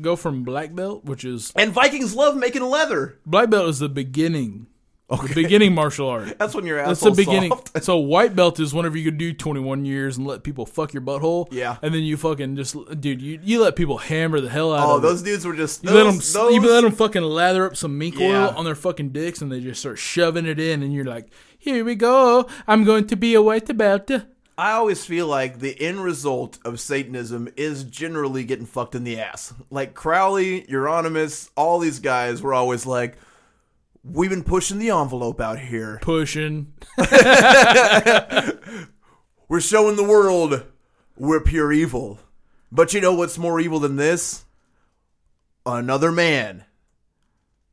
go 0.00 0.16
from 0.16 0.42
black 0.42 0.74
belt, 0.74 1.04
which 1.04 1.24
is 1.24 1.52
And 1.54 1.72
Vikings 1.72 2.14
love 2.14 2.36
making 2.36 2.62
leather. 2.62 3.18
black 3.26 3.50
belt 3.50 3.68
is 3.68 3.78
the 3.78 3.88
beginning. 3.88 4.66
The 5.16 5.32
beginning 5.34 5.74
martial 5.74 6.08
art. 6.08 6.34
That's 6.38 6.54
when 6.54 6.66
your 6.66 6.84
That's 6.84 7.00
the 7.00 7.10
beginning. 7.10 7.50
soft. 7.50 7.70
So 7.84 7.96
white 7.98 8.34
belt 8.36 8.60
is 8.60 8.72
whenever 8.72 8.96
you 8.96 9.04
could 9.04 9.18
do 9.18 9.32
21 9.32 9.84
years 9.84 10.16
and 10.18 10.26
let 10.26 10.42
people 10.42 10.66
fuck 10.66 10.92
your 10.92 11.02
butthole. 11.02 11.48
Yeah. 11.50 11.76
And 11.82 11.92
then 11.94 12.02
you 12.02 12.16
fucking 12.16 12.56
just, 12.56 12.76
dude, 13.00 13.20
you, 13.20 13.40
you 13.42 13.60
let 13.60 13.76
people 13.76 13.98
hammer 13.98 14.40
the 14.40 14.48
hell 14.50 14.72
out 14.72 14.86
Oh, 14.88 14.96
of 14.96 15.04
Oh, 15.04 15.08
those 15.08 15.22
it. 15.22 15.24
dudes 15.24 15.44
were 15.44 15.54
just 15.56 15.82
You 15.82 15.90
those, 15.90 15.96
let 15.96 16.04
them, 16.04 16.14
those, 16.44 16.54
you 16.54 16.60
let 16.70 16.80
them 16.82 16.92
fucking 16.92 17.22
lather 17.22 17.66
up 17.66 17.76
some 17.76 17.98
mink 17.98 18.18
Yeah. 18.18 18.48
oil 18.48 18.54
on 18.56 18.64
their 18.64 18.74
fucking 18.74 19.10
dicks, 19.10 19.40
and 19.42 19.50
they 19.50 19.60
just 19.60 19.80
start 19.80 19.98
shoving 19.98 20.46
it 20.46 20.58
in, 20.60 20.82
and 20.82 20.92
you're 20.94 21.04
like, 21.04 21.28
"Here 21.58 21.84
we 21.84 21.94
go. 21.94 22.46
I'm 22.66 22.84
going 22.84 23.06
to 23.08 23.16
be 23.16 23.34
a 23.34 23.42
white 23.42 23.76
belt." 23.76 24.10
I 24.58 24.72
always 24.72 25.04
feel 25.04 25.26
like 25.26 25.58
the 25.60 25.80
end 25.80 26.04
result 26.04 26.58
of 26.64 26.78
Satanism 26.78 27.48
is 27.56 27.84
generally 27.84 28.44
getting 28.44 28.66
fucked 28.66 28.94
in 28.94 29.02
the 29.02 29.18
ass. 29.18 29.54
Like 29.70 29.94
Crowley, 29.94 30.62
Euronymous, 30.64 31.48
all 31.56 31.78
these 31.78 31.98
guys 32.00 32.42
were 32.42 32.52
always 32.54 32.84
like, 32.84 33.16
"We've 34.04 34.30
been 34.30 34.44
pushing 34.44 34.78
the 34.78 34.90
envelope 34.90 35.40
out 35.40 35.58
here. 35.58 35.98
Pushing. 36.02 36.72
We're 39.48 39.60
showing 39.60 39.96
the 39.96 40.04
world 40.04 40.64
we're 41.16 41.40
pure 41.40 41.72
evil." 41.72 42.20
But 42.70 42.94
you 42.94 43.00
know 43.02 43.12
what's 43.14 43.36
more 43.36 43.60
evil 43.60 43.78
than 43.80 43.96
this? 43.96 44.44
Another 45.66 46.10
man 46.10 46.64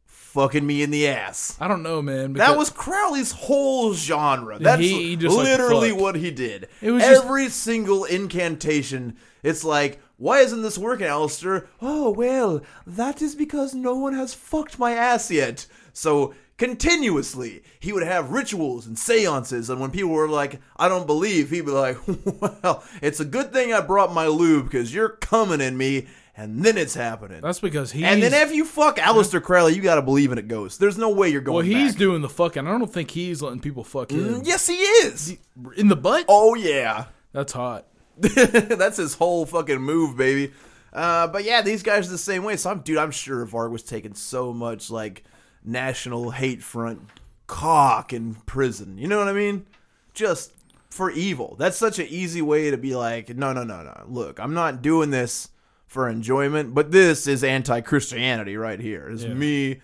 fucking 0.06 0.66
me 0.68 0.84
in 0.84 0.92
the 0.92 1.08
ass. 1.08 1.56
I 1.60 1.68
don't 1.70 1.82
know, 1.84 2.02
man. 2.02 2.34
That 2.34 2.58
was 2.58 2.70
Crowley's 2.70 3.32
whole 3.32 3.94
genre. 3.94 4.60
That's 4.60 4.82
He- 4.82 5.10
he 5.12 5.16
just, 5.16 5.36
literally 5.36 5.92
what 5.94 6.16
he 6.16 6.32
did. 6.32 6.68
It 6.82 6.92
was 6.92 7.02
just- 7.02 7.24
Every 7.24 7.50
single 7.50 8.04
incantation, 8.04 9.16
it's 9.42 9.64
like, 9.64 10.00
why 10.18 10.40
isn't 10.42 10.62
this 10.62 10.78
working, 10.78 11.08
Aleister? 11.08 11.66
Oh, 11.82 12.12
well, 12.12 12.62
that 12.86 13.22
is 13.22 13.34
because 13.36 13.74
no 13.74 13.96
one 13.96 14.14
has 14.14 14.34
fucked 14.36 14.78
my 14.78 14.92
ass 14.92 15.32
yet. 15.32 15.66
So, 16.00 16.34
continuously, 16.58 17.62
he 17.80 17.92
would 17.92 18.04
have 18.04 18.32
rituals 18.32 18.88
and 18.88 18.98
seances, 18.98 19.70
and 19.70 19.80
when 19.82 19.92
people 19.92 20.12
were 20.12 20.30
like, 20.30 20.62
I 20.78 20.88
don't 20.88 21.06
believe, 21.06 21.50
he'd 21.50 21.66
be 21.66 21.72
like, 21.72 21.98
well, 22.42 22.84
it's 23.02 23.20
a 23.20 23.26
good 23.26 23.52
thing 23.52 23.74
I 23.74 23.82
brought 23.82 24.14
my 24.14 24.28
lube, 24.28 24.66
because 24.66 24.94
you're 24.94 25.10
coming 25.10 25.60
in 25.62 25.78
me, 25.78 26.08
and 26.38 26.64
then 26.64 26.78
it's 26.78 26.94
happening. 26.96 27.42
That's 27.42 27.60
because 27.60 27.92
he. 27.92 28.06
and 28.06 28.24
then 28.24 28.34
if 28.34 28.54
you 28.54 28.64
fuck 28.64 28.96
Aleister 28.98 29.44
Crowley, 29.44 29.76
you 29.76 29.82
gotta 29.82 30.02
believe 30.02 30.32
in 30.32 30.38
a 30.38 30.42
ghost. 30.42 30.80
There's 30.80 30.98
no 30.98 31.10
way 31.10 31.30
you're 31.30 31.42
going 31.42 31.66
to 31.66 31.70
well, 31.74 31.82
he's 31.84 31.92
back. 31.94 32.00
doing 32.00 32.22
the 32.22 32.30
fucking. 32.30 32.66
I 32.66 32.78
don't 32.78 32.92
think 32.92 33.12
he's 33.12 33.42
letting 33.42 33.60
people 33.60 33.84
fuck 33.84 34.12
him 34.12 34.36
Mm, 34.36 34.48
Yes, 34.48 34.68
he 34.68 34.76
is. 34.76 35.38
in 35.76 35.90
the 35.90 35.98
butt. 35.98 36.26
Oh 36.30 36.56
yeah, 36.56 37.06
That's 37.34 37.52
hot. 37.52 37.88
that's 38.18 38.98
his 38.98 39.16
whole 39.16 39.46
fucking 39.46 39.82
move, 39.82 40.16
baby. 40.16 40.54
Uh, 40.94 41.28
but 41.28 41.44
yeah, 41.44 41.62
these 41.62 41.84
guys 41.84 42.08
are 42.08 42.12
the 42.12 42.18
same 42.18 42.44
way. 42.44 42.56
So 42.56 42.70
I'm, 42.72 42.80
dude, 42.80 42.98
I'm 42.98 43.12
sure 43.12 43.46
Varg 43.46 43.70
was 43.72 43.84
taking 43.84 44.14
so 44.16 44.52
much 44.54 44.90
like 44.90 45.24
national 45.64 46.32
hate 46.32 46.62
front 46.64 47.02
cock 47.48 48.14
in 48.14 48.36
prison. 48.36 48.98
You 48.98 49.08
know 49.08 49.18
what 49.20 49.28
I 49.28 49.34
mean? 49.34 49.66
Just 50.14 50.54
for 50.90 51.12
evil. 51.12 51.56
That's 51.60 51.78
such 51.78 52.00
an 52.00 52.08
easy 52.10 52.42
way 52.42 52.72
to 52.72 52.78
be 52.78 52.96
like, 52.96 53.30
no, 53.36 53.54
no, 53.54 53.64
no, 53.64 53.84
no. 53.84 54.04
Look, 54.08 54.40
I'm 54.40 54.54
not 54.54 54.82
doing 54.82 55.10
this 55.12 55.50
for 55.88 56.08
enjoyment, 56.10 56.74
but 56.74 56.92
this 56.92 57.26
is 57.28 57.44
anti-Christianity 57.44 58.58
right 58.58 58.80
here. 58.80 59.10
It's 59.10 59.24
Yeah. 59.24 59.34
me 59.34 59.80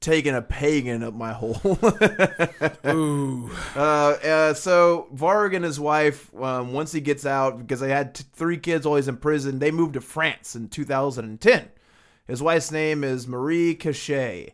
taking 0.00 0.34
a 0.34 0.40
pagan 0.40 1.02
up 1.02 1.12
my 1.12 1.32
hole. 1.32 1.58
Ooh. 2.86 3.50
Uh, 3.76 3.80
uh, 3.80 4.54
so 4.54 5.08
Varg 5.14 5.54
and 5.54 5.64
his 5.64 5.78
wife, 5.78 6.34
um, 6.40 6.72
once 6.72 6.92
he 6.92 7.00
gets 7.00 7.26
out, 7.26 7.58
because 7.58 7.80
they 7.80 7.90
had 7.90 8.14
t- 8.14 8.24
three 8.32 8.56
kids 8.56 8.86
always 8.86 9.08
in 9.08 9.16
prison, 9.18 9.58
they 9.58 9.70
moved 9.70 9.94
to 9.94 10.00
France 10.00 10.54
in 10.56 10.68
2010. 10.68 11.68
His 12.26 12.42
wife's 12.42 12.70
name 12.70 13.04
is 13.04 13.26
Marie 13.26 13.74
Cachet. 13.74 14.52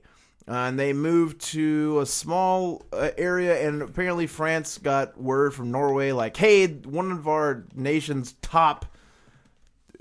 Uh, 0.49 0.53
and 0.53 0.79
they 0.79 0.93
moved 0.93 1.41
to 1.41 1.99
a 2.01 2.07
small 2.07 2.85
uh, 2.93 3.11
area, 3.19 3.67
and 3.67 3.83
apparently 3.83 4.29
France 4.29 4.79
got 4.79 5.21
word 5.21 5.53
from 5.53 5.73
Norway, 5.73 6.13
like, 6.13 6.37
hey, 6.37 6.69
one 6.69 7.11
of 7.11 7.27
our 7.27 7.65
nation's 7.75 8.35
top 8.43 8.87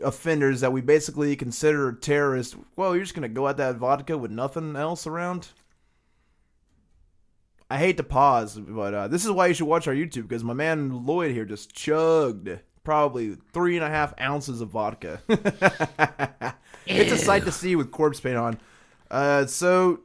offenders 0.04 0.62
that 0.62 0.72
we 0.72 0.82
basically 0.82 1.36
consider 1.36 1.92
terrorists. 1.94 2.56
Well, 2.76 2.96
you're 2.96 3.04
just 3.04 3.16
gonna 3.16 3.30
go 3.30 3.48
at 3.48 3.58
that 3.58 3.78
vodka 3.78 4.18
with 4.18 4.30
nothing 4.30 4.76
else 4.76 5.08
around. 5.08 5.50
I 7.70 7.78
hate 7.78 7.98
to 7.98 8.04
pause, 8.04 8.60
but 8.60 8.94
uh, 8.94 9.08
this 9.08 9.26
is 9.26 9.32
why 9.32 9.48
you 9.48 9.56
should 9.56 9.68
watch 9.68 9.88
our 9.88 9.96
YouTube 9.96 10.28
because 10.28 10.44
my 10.44 10.54
man 10.54 10.92
Loyd 10.92 11.32
here 11.32 11.46
just 11.46 11.74
chugged 11.74 12.50
probably 12.84 13.36
three 13.52 13.76
and 13.76 13.84
a 13.84 13.90
half 13.90 14.14
ounces 14.22 14.62
of 14.62 14.70
vodka. 14.70 15.20
it's 16.86 17.12
a 17.12 17.18
sight 17.18 17.44
to 17.46 17.52
see 17.52 17.76
with 17.76 17.90
corpse 17.90 18.20
paint 18.20 18.38
on. 18.38 18.60
Uh, 19.10 19.48
so 19.48 20.00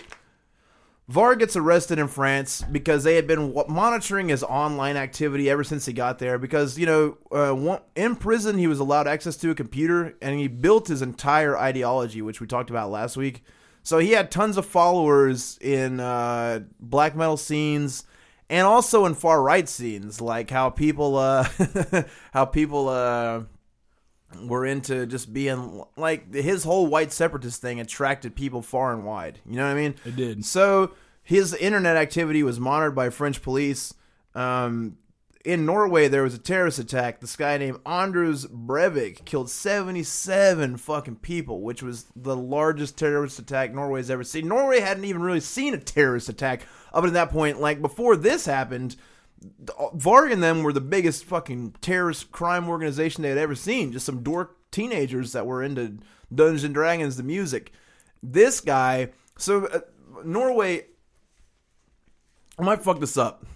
Var 1.10 1.34
gets 1.34 1.56
arrested 1.56 1.98
in 1.98 2.06
France 2.06 2.62
because 2.70 3.02
they 3.02 3.16
had 3.16 3.26
been 3.26 3.52
monitoring 3.68 4.28
his 4.28 4.44
online 4.44 4.96
activity 4.96 5.50
ever 5.50 5.64
since 5.64 5.84
he 5.84 5.92
got 5.92 6.20
there. 6.20 6.38
Because 6.38 6.78
you 6.78 6.86
know, 6.86 7.18
uh, 7.32 7.78
in 7.96 8.14
prison 8.14 8.58
he 8.58 8.68
was 8.68 8.78
allowed 8.78 9.08
access 9.08 9.36
to 9.38 9.50
a 9.50 9.54
computer, 9.56 10.16
and 10.22 10.38
he 10.38 10.46
built 10.46 10.86
his 10.86 11.02
entire 11.02 11.58
ideology, 11.58 12.22
which 12.22 12.40
we 12.40 12.46
talked 12.46 12.70
about 12.70 12.92
last 12.92 13.16
week. 13.16 13.42
So 13.82 13.98
he 13.98 14.12
had 14.12 14.30
tons 14.30 14.56
of 14.56 14.66
followers 14.66 15.58
in 15.60 15.98
uh, 15.98 16.60
black 16.78 17.16
metal 17.16 17.36
scenes, 17.36 18.04
and 18.48 18.64
also 18.64 19.04
in 19.04 19.14
far 19.14 19.42
right 19.42 19.68
scenes, 19.68 20.20
like 20.20 20.48
how 20.48 20.70
people, 20.70 21.16
uh, 21.16 21.48
how 22.32 22.44
people. 22.44 23.48
Were 24.42 24.64
into 24.64 25.06
just 25.06 25.32
being 25.32 25.82
like 25.96 26.32
his 26.32 26.62
whole 26.62 26.86
white 26.86 27.12
separatist 27.12 27.60
thing 27.60 27.80
attracted 27.80 28.36
people 28.36 28.62
far 28.62 28.92
and 28.92 29.04
wide. 29.04 29.40
You 29.44 29.56
know 29.56 29.64
what 29.64 29.72
I 29.72 29.74
mean? 29.74 29.94
It 30.04 30.14
did. 30.14 30.44
So 30.44 30.92
his 31.22 31.54
internet 31.54 31.96
activity 31.96 32.42
was 32.42 32.60
monitored 32.60 32.94
by 32.94 33.10
French 33.10 33.42
police. 33.42 33.92
Um, 34.34 34.98
in 35.44 35.64
Norway, 35.64 36.08
there 36.08 36.22
was 36.22 36.34
a 36.34 36.38
terrorist 36.38 36.78
attack. 36.78 37.20
This 37.20 37.36
guy 37.36 37.56
named 37.56 37.78
Anders 37.86 38.46
Breivik 38.46 39.24
killed 39.24 39.50
77 39.50 40.76
fucking 40.76 41.16
people, 41.16 41.62
which 41.62 41.82
was 41.82 42.06
the 42.14 42.36
largest 42.36 42.98
terrorist 42.98 43.38
attack 43.38 43.72
Norway's 43.72 44.10
ever 44.10 44.22
seen. 44.22 44.48
Norway 44.48 44.80
hadn't 44.80 45.06
even 45.06 45.22
really 45.22 45.40
seen 45.40 45.72
a 45.72 45.78
terrorist 45.78 46.28
attack 46.28 46.66
up 46.92 47.04
to 47.04 47.10
that 47.10 47.30
point. 47.30 47.60
Like 47.60 47.80
before 47.80 48.16
this 48.16 48.44
happened, 48.44 48.96
Varg 49.42 50.32
and 50.32 50.42
them 50.42 50.62
were 50.62 50.72
the 50.72 50.80
biggest 50.80 51.24
fucking 51.24 51.74
terrorist 51.80 52.30
crime 52.30 52.68
organization 52.68 53.22
they 53.22 53.30
had 53.30 53.38
ever 53.38 53.54
seen. 53.54 53.92
Just 53.92 54.06
some 54.06 54.22
dork 54.22 54.56
teenagers 54.70 55.32
that 55.32 55.46
were 55.46 55.62
into 55.62 55.98
Dungeons 56.34 56.64
and 56.64 56.74
Dragons, 56.74 57.16
the 57.16 57.22
music. 57.22 57.72
This 58.22 58.60
guy 58.60 59.10
So 59.38 59.66
uh, 59.66 59.80
Norway, 60.24 60.86
I 62.58 62.62
might 62.62 62.82
fuck 62.82 63.00
this 63.00 63.16
up. 63.16 63.46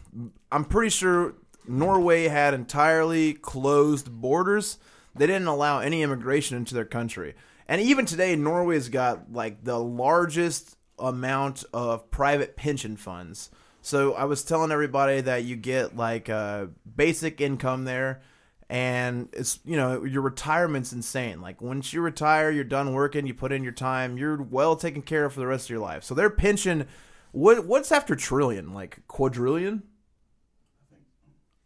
I'm 0.50 0.64
pretty 0.64 0.90
sure 0.90 1.34
Norway 1.66 2.28
had 2.28 2.54
entirely 2.54 3.34
closed 3.34 4.10
borders. 4.10 4.78
They 5.14 5.26
didn't 5.26 5.48
allow 5.48 5.80
any 5.80 6.02
immigration 6.02 6.56
into 6.56 6.74
their 6.74 6.84
country. 6.84 7.34
And 7.68 7.80
even 7.80 8.06
today, 8.06 8.36
Norway's 8.36 8.88
got 8.88 9.32
like 9.32 9.64
the 9.64 9.78
largest 9.78 10.76
amount 10.98 11.64
of 11.72 12.10
private 12.10 12.56
pension 12.56 12.96
funds. 12.96 13.50
So 13.84 14.14
I 14.14 14.24
was 14.24 14.42
telling 14.42 14.72
everybody 14.72 15.20
that 15.20 15.44
you 15.44 15.56
get 15.56 15.94
like 15.94 16.30
a 16.30 16.70
basic 16.96 17.42
income 17.42 17.84
there 17.84 18.22
and 18.70 19.28
it's 19.34 19.60
you 19.66 19.76
know 19.76 20.04
your 20.04 20.22
retirement's 20.22 20.90
insane 20.94 21.42
like 21.42 21.60
once 21.60 21.92
you 21.92 22.00
retire 22.00 22.50
you're 22.50 22.64
done 22.64 22.94
working 22.94 23.26
you 23.26 23.34
put 23.34 23.52
in 23.52 23.62
your 23.62 23.74
time 23.74 24.16
you're 24.16 24.42
well 24.42 24.74
taken 24.74 25.02
care 25.02 25.26
of 25.26 25.34
for 25.34 25.40
the 25.40 25.46
rest 25.46 25.66
of 25.66 25.70
your 25.70 25.80
life 25.80 26.02
so 26.02 26.14
their 26.14 26.30
pension 26.30 26.86
what 27.32 27.66
what's 27.66 27.92
after 27.92 28.16
trillion 28.16 28.72
like 28.72 29.06
quadrillion 29.06 29.82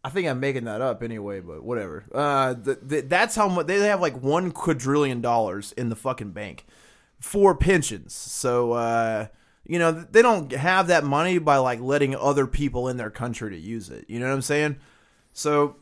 I 0.03 0.09
think 0.09 0.27
I'm 0.27 0.39
making 0.39 0.63
that 0.63 0.79
up 0.79 1.03
anyway, 1.03 1.41
but 1.41 1.61
whatever. 1.61 2.05
Uh, 2.13 2.53
the, 2.53 2.79
the, 2.81 3.01
that's 3.01 3.35
how 3.35 3.49
much 3.49 3.67
they 3.67 3.79
have 3.79 3.99
like 3.99 4.23
one 4.23 4.51
quadrillion 4.51 5.19
dollars 5.19 5.73
in 5.73 5.89
the 5.89 5.95
fucking 5.95 6.31
bank 6.31 6.65
for 7.19 7.53
pensions. 7.53 8.13
So, 8.13 8.71
uh, 8.71 9.27
you 9.69 9.77
know, 9.77 9.91
they 9.91 10.23
don't 10.23 10.51
have 10.51 10.87
that 10.87 11.03
money 11.03 11.37
by 11.37 11.57
like 11.57 11.79
letting 11.79 12.15
other 12.15 12.47
people 12.47 12.87
in 12.87 12.97
their 12.97 13.11
country 13.11 13.51
to 13.51 13.57
use 13.57 13.91
it. 13.91 14.05
You 14.07 14.19
know 14.19 14.25
what 14.25 14.33
I'm 14.33 14.41
saying? 14.41 14.77
So, 15.31 15.75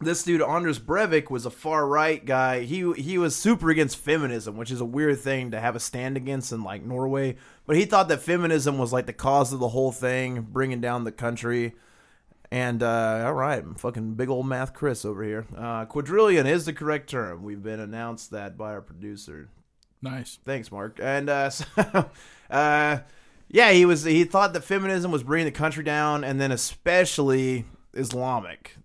this 0.00 0.22
dude 0.22 0.40
Anders 0.40 0.78
Breivik 0.78 1.28
was 1.28 1.44
a 1.44 1.50
far 1.50 1.84
right 1.84 2.24
guy. 2.24 2.60
He 2.60 2.92
he 2.92 3.18
was 3.18 3.34
super 3.34 3.70
against 3.70 3.96
feminism, 3.96 4.56
which 4.56 4.70
is 4.70 4.80
a 4.80 4.84
weird 4.84 5.18
thing 5.18 5.50
to 5.50 5.58
have 5.58 5.74
a 5.74 5.80
stand 5.80 6.16
against 6.16 6.52
in 6.52 6.62
like 6.62 6.84
Norway. 6.84 7.34
But 7.66 7.74
he 7.74 7.86
thought 7.86 8.06
that 8.06 8.22
feminism 8.22 8.78
was 8.78 8.92
like 8.92 9.06
the 9.06 9.12
cause 9.12 9.52
of 9.52 9.58
the 9.58 9.70
whole 9.70 9.90
thing, 9.90 10.46
bringing 10.52 10.80
down 10.80 11.02
the 11.02 11.10
country. 11.10 11.74
And 12.52 12.84
uh, 12.84 13.24
all 13.26 13.34
right, 13.34 13.64
fucking 13.78 14.14
big 14.14 14.28
old 14.28 14.46
math 14.46 14.74
Kris 14.74 15.04
over 15.04 15.24
here. 15.24 15.44
Uh, 15.56 15.86
quadrillion 15.86 16.46
is 16.46 16.66
the 16.66 16.72
correct 16.72 17.10
term. 17.10 17.42
We've 17.42 17.64
been 17.64 17.80
announced 17.80 18.30
that 18.30 18.56
by 18.56 18.70
our 18.70 18.80
producer. 18.80 19.50
Nice. 20.02 20.38
Thanks, 20.44 20.70
Mark. 20.70 20.98
And 21.02 21.28
uh, 21.28 21.50
so, 21.50 22.10
uh, 22.50 22.98
yeah, 23.48 23.70
he 23.72 23.84
was. 23.84 24.04
He 24.04 24.24
thought 24.24 24.52
that 24.52 24.64
feminism 24.64 25.10
was 25.10 25.22
bringing 25.22 25.46
the 25.46 25.52
country 25.52 25.84
down, 25.84 26.24
and 26.24 26.40
then 26.40 26.52
especially 26.52 27.64
Islamic. 27.94 28.76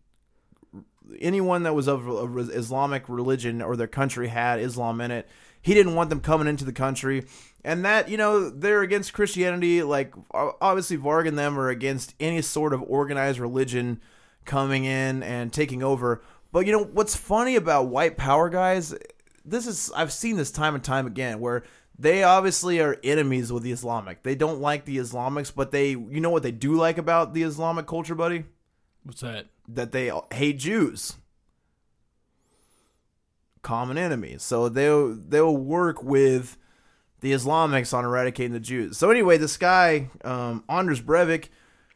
Anyone 1.19 1.63
that 1.63 1.75
was 1.75 1.87
of 1.87 2.07
a 2.07 2.37
Islamic 2.37 3.07
religion 3.07 3.61
or 3.61 3.75
their 3.75 3.87
country 3.87 4.29
had 4.29 4.59
Islam 4.59 4.99
in 5.01 5.11
it, 5.11 5.29
he 5.61 5.73
didn't 5.73 5.95
want 5.95 6.09
them 6.09 6.21
coming 6.21 6.47
into 6.47 6.65
the 6.65 6.73
country 6.73 7.25
and 7.63 7.85
that 7.85 8.09
you 8.09 8.17
know 8.17 8.49
they're 8.49 8.81
against 8.81 9.13
Christianity. 9.13 9.83
Like 9.83 10.13
obviously, 10.31 10.97
Varg 10.97 11.27
and 11.27 11.37
them 11.37 11.57
are 11.59 11.69
against 11.69 12.15
any 12.19 12.41
sort 12.41 12.73
of 12.73 12.83
organized 12.83 13.39
religion 13.39 14.01
coming 14.45 14.85
in 14.85 15.23
and 15.23 15.51
taking 15.51 15.81
over. 15.81 16.21
But 16.51 16.65
you 16.65 16.71
know 16.71 16.83
what's 16.83 17.15
funny 17.15 17.55
about 17.55 17.87
white 17.87 18.17
power 18.17 18.49
guys? 18.49 18.93
This 19.45 19.67
is 19.67 19.91
I've 19.95 20.13
seen 20.13 20.37
this 20.37 20.51
time 20.51 20.75
and 20.75 20.83
time 20.83 21.05
again 21.05 21.39
where 21.39 21.63
they 21.97 22.23
obviously 22.23 22.79
are 22.79 22.97
enemies 23.03 23.51
with 23.51 23.63
the 23.63 23.71
Islamic. 23.71 24.23
They 24.23 24.35
don't 24.35 24.59
like 24.59 24.85
the 24.85 24.97
Islamics, 24.97 25.53
but 25.53 25.71
they 25.71 25.89
you 25.89 26.19
know 26.21 26.29
what 26.29 26.43
they 26.43 26.51
do 26.51 26.73
like 26.73 26.97
about 26.97 27.33
the 27.33 27.43
Islamic 27.43 27.87
culture, 27.87 28.15
buddy? 28.15 28.45
What's 29.03 29.21
that? 29.21 29.47
That 29.67 29.91
they 29.91 30.11
hate 30.31 30.59
Jews. 30.59 31.17
Common 33.61 33.97
enemies. 33.97 34.43
So 34.43 34.69
they'll 34.69 35.13
they'll 35.13 35.55
work 35.55 36.03
with 36.03 36.57
the 37.21 37.31
Islamics 37.31 37.93
on 37.93 38.03
eradicating 38.03 38.53
the 38.53 38.59
Jews. 38.59 38.97
So 38.97 39.09
anyway, 39.09 39.37
this 39.37 39.57
guy 39.57 40.09
um, 40.23 40.63
Anders 40.67 41.01
Breivik, 41.01 41.49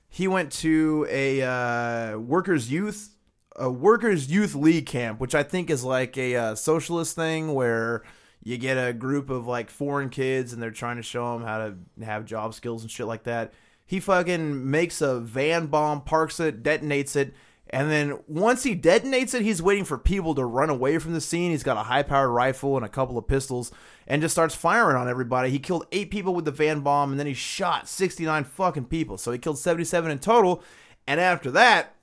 he 0.10 0.28
went 0.28 0.52
to 0.54 1.06
a 1.10 1.42
uh, 1.42 2.18
workers' 2.18 2.72
youth 2.72 3.17
a 3.58 3.70
workers' 3.70 4.30
youth 4.30 4.56
league 4.56 4.86
camp, 4.86 5.20
which 5.20 5.36
I 5.36 5.44
think 5.44 5.70
is 5.70 5.84
like 5.84 6.18
a 6.18 6.36
uh, 6.36 6.56
socialist 6.56 7.16
thing 7.16 7.54
where 7.54 8.04
you 8.44 8.58
get 8.58 8.76
a 8.76 8.94
group 8.94 9.30
of 9.30 9.48
like 9.48 9.70
foreign 9.70 10.10
kids 10.10 10.54
and 10.54 10.62
they're 10.62 10.72
trying 10.72 10.98
to 10.98 11.04
show 11.04 11.34
them 11.34 11.46
how 11.46 11.58
to 11.58 12.06
have 12.06 12.26
job 12.26 12.54
skills 12.54 12.82
and 12.84 12.92
shit 12.92 13.08
like 13.08 13.24
that. 13.24 13.54
He 13.86 14.00
fucking 14.00 14.70
makes 14.70 15.02
a 15.02 15.20
van 15.20 15.68
bomb, 15.68 16.02
parks 16.02 16.40
it, 16.40 16.62
detonates 16.62 17.16
it, 17.16 17.34
and 17.70 17.92
then 17.92 18.20
once 18.28 18.64
he 18.64 18.76
detonates 18.76 19.34
it, 19.34 19.42
he's 19.42 19.62
waiting 19.62 19.84
for 19.84 19.98
people 19.98 20.34
to 20.36 20.46
run 20.46 20.70
away 20.70 20.98
from 21.00 21.14
the 21.14 21.22
scene. 21.22 21.52
He's 21.52 21.64
got 21.64 21.78
a 21.78 21.84
high 21.84 22.04
powered 22.04 22.30
rifle 22.30 22.78
and 22.78 22.86
a 22.86 22.90
couple 22.90 23.18
of 23.18 23.28
pistols 23.28 23.72
and 24.08 24.22
just 24.22 24.34
starts 24.34 24.56
firing 24.56 24.96
on 24.96 25.10
everybody. 25.10 25.50
He 25.50 25.60
killed 25.60 25.86
eight 25.92 26.10
people 26.10 26.34
with 26.34 26.46
the 26.46 26.52
van 26.52 26.80
bomb 26.80 27.12
and 27.12 27.20
then 27.20 27.28
he 27.28 27.34
shot 27.34 27.90
69 27.90 28.46
fucking 28.46 28.86
people. 28.86 29.18
So 29.18 29.32
he 29.32 29.38
killed 29.38 29.60
77 29.60 30.10
in 30.10 30.20
total. 30.20 30.64
And 31.06 31.20
after 31.20 31.52
that, 31.52 31.96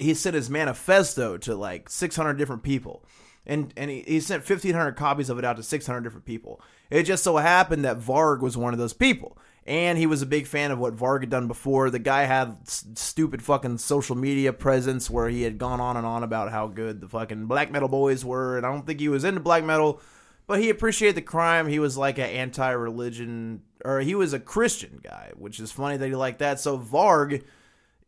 he 0.00 0.14
sent 0.14 0.34
his 0.34 0.50
manifesto 0.50 1.36
to 1.38 1.54
like 1.54 1.88
600 1.88 2.34
different 2.34 2.62
people. 2.62 3.04
And, 3.46 3.72
and 3.76 3.90
he, 3.90 4.02
he 4.02 4.20
sent 4.20 4.48
1,500 4.48 4.92
copies 4.92 5.30
of 5.30 5.38
it 5.38 5.44
out 5.44 5.56
to 5.56 5.62
600 5.62 6.00
different 6.02 6.26
people. 6.26 6.60
It 6.90 7.04
just 7.04 7.24
so 7.24 7.36
happened 7.38 7.84
that 7.84 7.98
Varg 7.98 8.40
was 8.40 8.56
one 8.56 8.72
of 8.72 8.78
those 8.78 8.92
people 8.92 9.36
and 9.66 9.98
he 9.98 10.06
was 10.06 10.22
a 10.22 10.26
big 10.26 10.46
fan 10.46 10.70
of 10.70 10.78
what 10.78 10.96
Varg 10.96 11.20
had 11.20 11.30
done 11.30 11.46
before. 11.46 11.90
The 11.90 11.98
guy 11.98 12.24
had 12.24 12.56
s- 12.62 12.84
stupid 12.94 13.42
fucking 13.42 13.78
social 13.78 14.16
media 14.16 14.52
presence 14.52 15.10
where 15.10 15.28
he 15.28 15.42
had 15.42 15.58
gone 15.58 15.80
on 15.80 15.96
and 15.96 16.06
on 16.06 16.22
about 16.22 16.50
how 16.50 16.66
good 16.66 17.00
the 17.00 17.08
fucking 17.08 17.46
black 17.46 17.70
metal 17.70 17.88
boys 17.88 18.24
were, 18.24 18.56
and 18.56 18.66
I 18.66 18.72
don't 18.72 18.86
think 18.86 19.00
he 19.00 19.08
was 19.08 19.24
into 19.24 19.40
black 19.40 19.62
metal, 19.64 20.00
but 20.46 20.60
he 20.60 20.70
appreciated 20.70 21.16
the 21.16 21.22
crime. 21.22 21.68
He 21.68 21.78
was 21.78 21.96
like 21.96 22.18
an 22.18 22.30
anti-religion, 22.30 23.62
or 23.84 24.00
he 24.00 24.14
was 24.14 24.32
a 24.32 24.40
Christian 24.40 25.00
guy, 25.02 25.30
which 25.36 25.60
is 25.60 25.70
funny 25.70 25.96
that 25.96 26.08
he 26.08 26.14
liked 26.14 26.38
that. 26.40 26.58
So 26.58 26.78
Varg, 26.78 27.44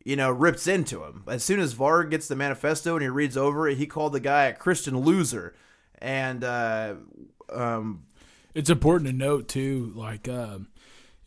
you 0.03 0.15
know, 0.15 0.31
rips 0.31 0.67
into 0.67 1.03
him. 1.03 1.23
As 1.27 1.43
soon 1.43 1.59
as 1.59 1.75
Varg 1.75 2.09
gets 2.09 2.27
the 2.27 2.35
manifesto 2.35 2.93
and 2.95 3.01
he 3.01 3.09
reads 3.09 3.37
over 3.37 3.67
it, 3.67 3.77
he 3.77 3.87
called 3.87 4.13
the 4.13 4.19
guy 4.19 4.45
a 4.45 4.53
Christian 4.53 4.99
loser, 4.99 5.55
and 5.99 6.43
uh, 6.43 6.95
um, 7.51 8.03
it's 8.53 8.69
important 8.69 9.09
to 9.09 9.15
note 9.15 9.47
too, 9.47 9.91
like. 9.95 10.27
Um, 10.27 10.67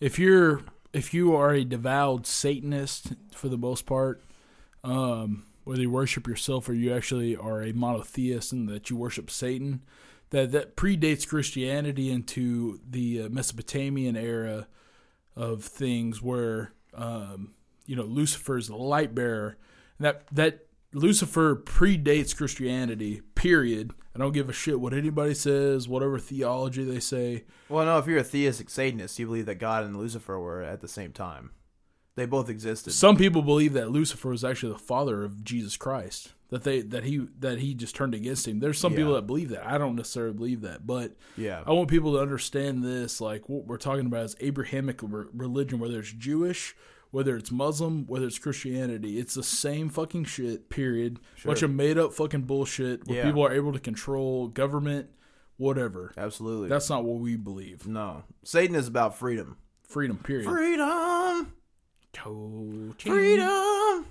if 0.00 0.18
you're 0.18 0.62
if 0.92 1.12
you 1.12 1.34
are 1.34 1.52
a 1.52 1.64
devout 1.64 2.26
Satanist 2.26 3.12
for 3.32 3.48
the 3.48 3.58
most 3.58 3.86
part, 3.86 4.22
um, 4.84 5.46
whether 5.64 5.82
you 5.82 5.90
worship 5.90 6.26
yourself 6.26 6.68
or 6.68 6.74
you 6.74 6.94
actually 6.94 7.36
are 7.36 7.62
a 7.62 7.72
monotheist 7.72 8.52
and 8.52 8.68
that 8.68 8.88
you 8.88 8.96
worship 8.96 9.30
Satan, 9.30 9.82
that 10.30 10.52
that 10.52 10.76
predates 10.76 11.28
Christianity 11.28 12.10
into 12.10 12.80
the 12.88 13.22
uh, 13.22 13.28
Mesopotamian 13.28 14.16
era 14.16 14.68
of 15.34 15.64
things 15.64 16.22
where 16.22 16.72
um, 16.94 17.52
you 17.86 17.96
know 17.96 18.04
Lucifer 18.04 18.56
is 18.56 18.68
the 18.68 18.76
light 18.76 19.14
bearer. 19.14 19.56
That 19.98 20.26
that 20.32 20.66
Lucifer 20.92 21.56
predates 21.56 22.36
Christianity. 22.36 23.22
Period. 23.34 23.92
I 24.14 24.18
don't 24.18 24.32
give 24.32 24.48
a 24.48 24.52
shit 24.52 24.80
what 24.80 24.94
anybody 24.94 25.34
says, 25.34 25.88
whatever 25.88 26.18
theology 26.18 26.84
they 26.84 27.00
say. 27.00 27.44
Well, 27.68 27.84
no, 27.84 27.98
if 27.98 28.06
you're 28.06 28.18
a 28.18 28.24
theistic 28.24 28.70
Satanist, 28.70 29.18
you 29.18 29.26
believe 29.26 29.46
that 29.46 29.56
God 29.56 29.84
and 29.84 29.96
Lucifer 29.96 30.38
were 30.40 30.62
at 30.62 30.80
the 30.80 30.88
same 30.88 31.12
time. 31.12 31.50
They 32.16 32.24
both 32.24 32.48
existed. 32.48 32.92
Some 32.92 33.16
people 33.16 33.42
believe 33.42 33.74
that 33.74 33.90
Lucifer 33.90 34.30
was 34.30 34.42
actually 34.42 34.72
the 34.72 34.78
father 34.78 35.22
of 35.22 35.44
Jesus 35.44 35.76
Christ. 35.76 36.32
That 36.48 36.64
they 36.64 36.80
that 36.80 37.04
he 37.04 37.26
that 37.40 37.58
he 37.58 37.74
just 37.74 37.94
turned 37.94 38.14
against 38.14 38.48
him. 38.48 38.60
There's 38.60 38.78
some 38.78 38.92
yeah. 38.92 38.98
people 38.98 39.14
that 39.14 39.26
believe 39.26 39.50
that. 39.50 39.66
I 39.66 39.76
don't 39.78 39.96
necessarily 39.96 40.32
believe 40.32 40.60
that, 40.62 40.86
but 40.86 41.16
yeah, 41.36 41.62
I 41.66 41.72
want 41.72 41.90
people 41.90 42.12
to 42.14 42.20
understand 42.20 42.84
this. 42.84 43.20
Like 43.20 43.48
what 43.48 43.66
we're 43.66 43.76
talking 43.76 44.06
about 44.06 44.24
is 44.24 44.36
Abrahamic 44.40 45.00
religion, 45.02 45.78
where 45.78 45.90
there's 45.90 46.12
Jewish, 46.12 46.74
whether 47.16 47.34
it's 47.34 47.50
Muslim, 47.50 48.06
whether 48.06 48.26
it's 48.26 48.38
Christianity, 48.38 49.18
it's 49.18 49.32
the 49.32 49.42
same 49.42 49.88
fucking 49.88 50.24
shit. 50.24 50.68
Period. 50.68 51.18
Sure. 51.36 51.48
Bunch 51.48 51.62
of 51.62 51.70
made 51.70 51.96
up 51.96 52.12
fucking 52.12 52.42
bullshit 52.42 53.08
where 53.08 53.16
yeah. 53.16 53.24
people 53.24 53.42
are 53.42 53.54
able 53.54 53.72
to 53.72 53.78
control 53.78 54.48
government, 54.48 55.08
whatever. 55.56 56.12
Absolutely. 56.18 56.68
That's 56.68 56.90
not 56.90 57.04
what 57.04 57.20
we 57.20 57.36
believe. 57.36 57.86
No, 57.86 58.24
Satan 58.44 58.76
is 58.76 58.86
about 58.86 59.16
freedom. 59.16 59.56
Freedom. 59.88 60.18
Period. 60.18 60.44
Freedom. 60.44 61.54
Cho- 62.12 62.94
freedom. 62.98 64.04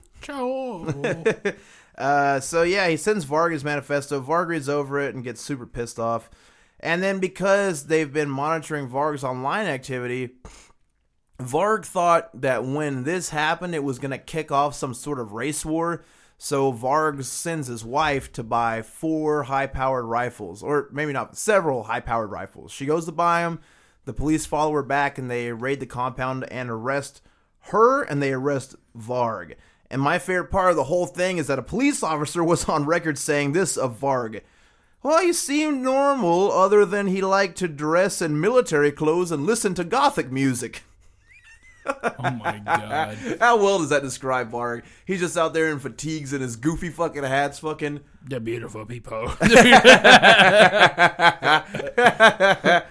Uh, 1.97 2.41
so 2.41 2.63
yeah, 2.63 2.89
he 2.89 2.97
sends 2.97 3.23
Varga's 3.23 3.63
manifesto. 3.63 4.21
Varg 4.21 4.47
reads 4.47 4.67
over 4.67 4.99
it 4.99 5.15
and 5.15 5.23
gets 5.23 5.39
super 5.39 5.65
pissed 5.65 5.97
off. 5.97 6.29
And 6.81 7.01
then 7.01 7.19
because 7.19 7.85
they've 7.85 8.11
been 8.11 8.29
monitoring 8.29 8.89
Varg's 8.89 9.23
online 9.23 9.65
activity, 9.65 10.31
Varg 11.39 11.85
thought 11.85 12.29
that 12.41 12.63
when 12.63 13.03
this 13.03 13.29
happened, 13.29 13.75
it 13.75 13.83
was 13.83 13.99
going 13.99 14.11
to 14.11 14.17
kick 14.17 14.51
off 14.51 14.73
some 14.75 14.93
sort 14.93 15.19
of 15.19 15.33
race 15.33 15.65
war. 15.65 16.03
So 16.37 16.71
Varg 16.71 17.23
sends 17.23 17.67
his 17.67 17.83
wife 17.83 18.31
to 18.33 18.43
buy 18.43 18.81
four 18.81 19.43
high 19.43 19.67
powered 19.67 20.05
rifles, 20.05 20.63
or 20.63 20.89
maybe 20.91 21.13
not, 21.13 21.37
several 21.37 21.83
high 21.83 21.99
powered 21.99 22.31
rifles. 22.31 22.71
She 22.71 22.85
goes 22.85 23.05
to 23.05 23.11
buy 23.11 23.41
them. 23.41 23.59
The 24.05 24.13
police 24.13 24.45
follow 24.45 24.71
her 24.73 24.83
back 24.83 25.17
and 25.17 25.29
they 25.29 25.51
raid 25.51 25.79
the 25.79 25.85
compound 25.85 26.45
and 26.51 26.69
arrest 26.69 27.21
her 27.71 28.03
and 28.03 28.21
they 28.21 28.31
arrest 28.31 28.75
Varg. 28.97 29.55
And 29.89 30.01
my 30.01 30.19
favorite 30.19 30.51
part 30.51 30.71
of 30.71 30.75
the 30.75 30.85
whole 30.85 31.05
thing 31.05 31.37
is 31.37 31.47
that 31.47 31.59
a 31.59 31.63
police 31.63 32.03
officer 32.03 32.43
was 32.43 32.69
on 32.69 32.85
record 32.85 33.17
saying 33.17 33.51
this 33.51 33.77
of 33.77 33.99
Varg 33.99 34.41
Well, 35.03 35.21
he 35.21 35.33
seemed 35.33 35.81
normal, 35.81 36.51
other 36.51 36.85
than 36.85 37.07
he 37.07 37.21
liked 37.21 37.57
to 37.59 37.67
dress 37.67 38.21
in 38.21 38.39
military 38.39 38.91
clothes 38.91 39.31
and 39.31 39.45
listen 39.45 39.73
to 39.75 39.83
gothic 39.83 40.31
music. 40.31 40.83
Oh 42.17 42.31
my 42.31 42.59
god. 42.59 43.17
How 43.39 43.57
well 43.57 43.77
does 43.77 43.89
that 43.89 44.01
describe 44.01 44.51
Varg? 44.51 44.83
He's 45.05 45.19
just 45.19 45.37
out 45.37 45.53
there 45.53 45.71
in 45.71 45.79
fatigues 45.79 46.33
and 46.33 46.41
his 46.41 46.55
goofy 46.55 46.89
fucking 46.89 47.23
hats, 47.23 47.59
fucking. 47.59 47.99
The 48.27 48.39
beautiful 48.39 48.85
people. 48.85 49.31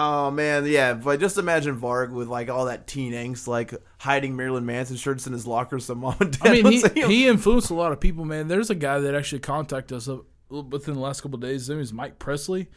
Oh 0.00 0.30
man, 0.30 0.64
yeah. 0.64 0.94
But 0.94 1.18
just 1.18 1.38
imagine 1.38 1.76
Varg 1.76 2.12
with 2.12 2.28
like 2.28 2.48
all 2.48 2.66
that 2.66 2.86
teen 2.86 3.14
angst, 3.14 3.48
like 3.48 3.74
hiding 3.98 4.36
Marilyn 4.36 4.64
Manson 4.64 4.96
shirts 4.96 5.26
in 5.26 5.32
his 5.32 5.44
locker 5.44 5.80
Some 5.80 5.98
mom 5.98 6.14
and 6.20 6.38
dad 6.38 6.46
I 6.46 6.62
mean, 6.62 6.70
he, 6.70 7.02
he 7.02 7.26
influenced 7.26 7.70
a 7.70 7.74
lot 7.74 7.90
of 7.90 7.98
people, 7.98 8.24
man. 8.24 8.46
There's 8.46 8.70
a 8.70 8.76
guy 8.76 9.00
that 9.00 9.16
actually 9.16 9.40
contacted 9.40 9.96
us 9.96 10.08
within 10.48 10.94
the 10.94 11.00
last 11.00 11.22
couple 11.22 11.34
of 11.34 11.40
days. 11.40 11.62
His 11.62 11.70
name 11.70 11.80
is 11.80 11.92
Mike 11.92 12.20
Presley. 12.20 12.68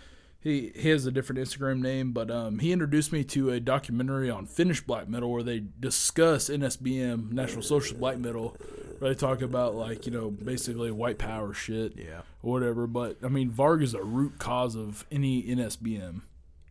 He 0.42 0.72
he 0.76 0.89
has 0.89 1.06
a 1.06 1.12
different 1.12 1.39
Instagram 1.39 1.82
name, 1.82 2.14
but 2.14 2.32
um, 2.32 2.60
he 2.60 2.72
introduced 2.72 3.12
me 3.12 3.24
to 3.26 3.52
a 3.52 3.60
documentary 3.60 4.30
on 4.30 4.48
Finnish 4.48 4.82
black 4.82 5.08
metal 5.08 5.32
where 5.32 5.44
they 5.44 5.64
discuss 5.80 6.50
NSBM, 6.50 7.32
National 7.32 7.62
Socialist 7.62 8.00
Black 8.00 8.18
Metal. 8.18 8.58
Where 9.00 9.14
they 9.14 9.20
talk 9.20 9.42
about 9.42 9.76
like 9.76 10.06
you 10.08 10.12
know 10.12 10.32
basically 10.32 10.92
white 10.92 11.18
power 11.20 11.54
shit, 11.54 11.94
Yeah. 11.96 12.22
or 12.42 12.54
whatever. 12.54 12.88
But 12.88 13.18
I 13.24 13.28
mean, 13.28 13.52
Varg 13.52 13.84
is 13.84 13.94
a 13.94 14.04
root 14.04 14.39
cause 14.39 14.76
of 14.76 15.06
any 15.12 15.44
NSBM. 15.44 16.22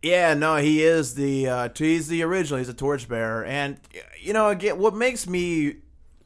Yeah, 0.03 0.35
no, 0.35 0.57
he 0.57 0.83
is 0.83 1.15
the 1.15 1.49
uh, 1.49 1.69
he's 1.77 2.09
the 2.09 2.23
original. 2.23 2.59
He's 2.59 2.69
a 2.69 2.75
torchbearer, 2.75 3.45
and 3.45 3.79
you 4.21 4.33
know, 4.33 4.49
again, 4.49 4.79
what 4.79 4.95
makes 4.97 5.29
me, 5.29 5.77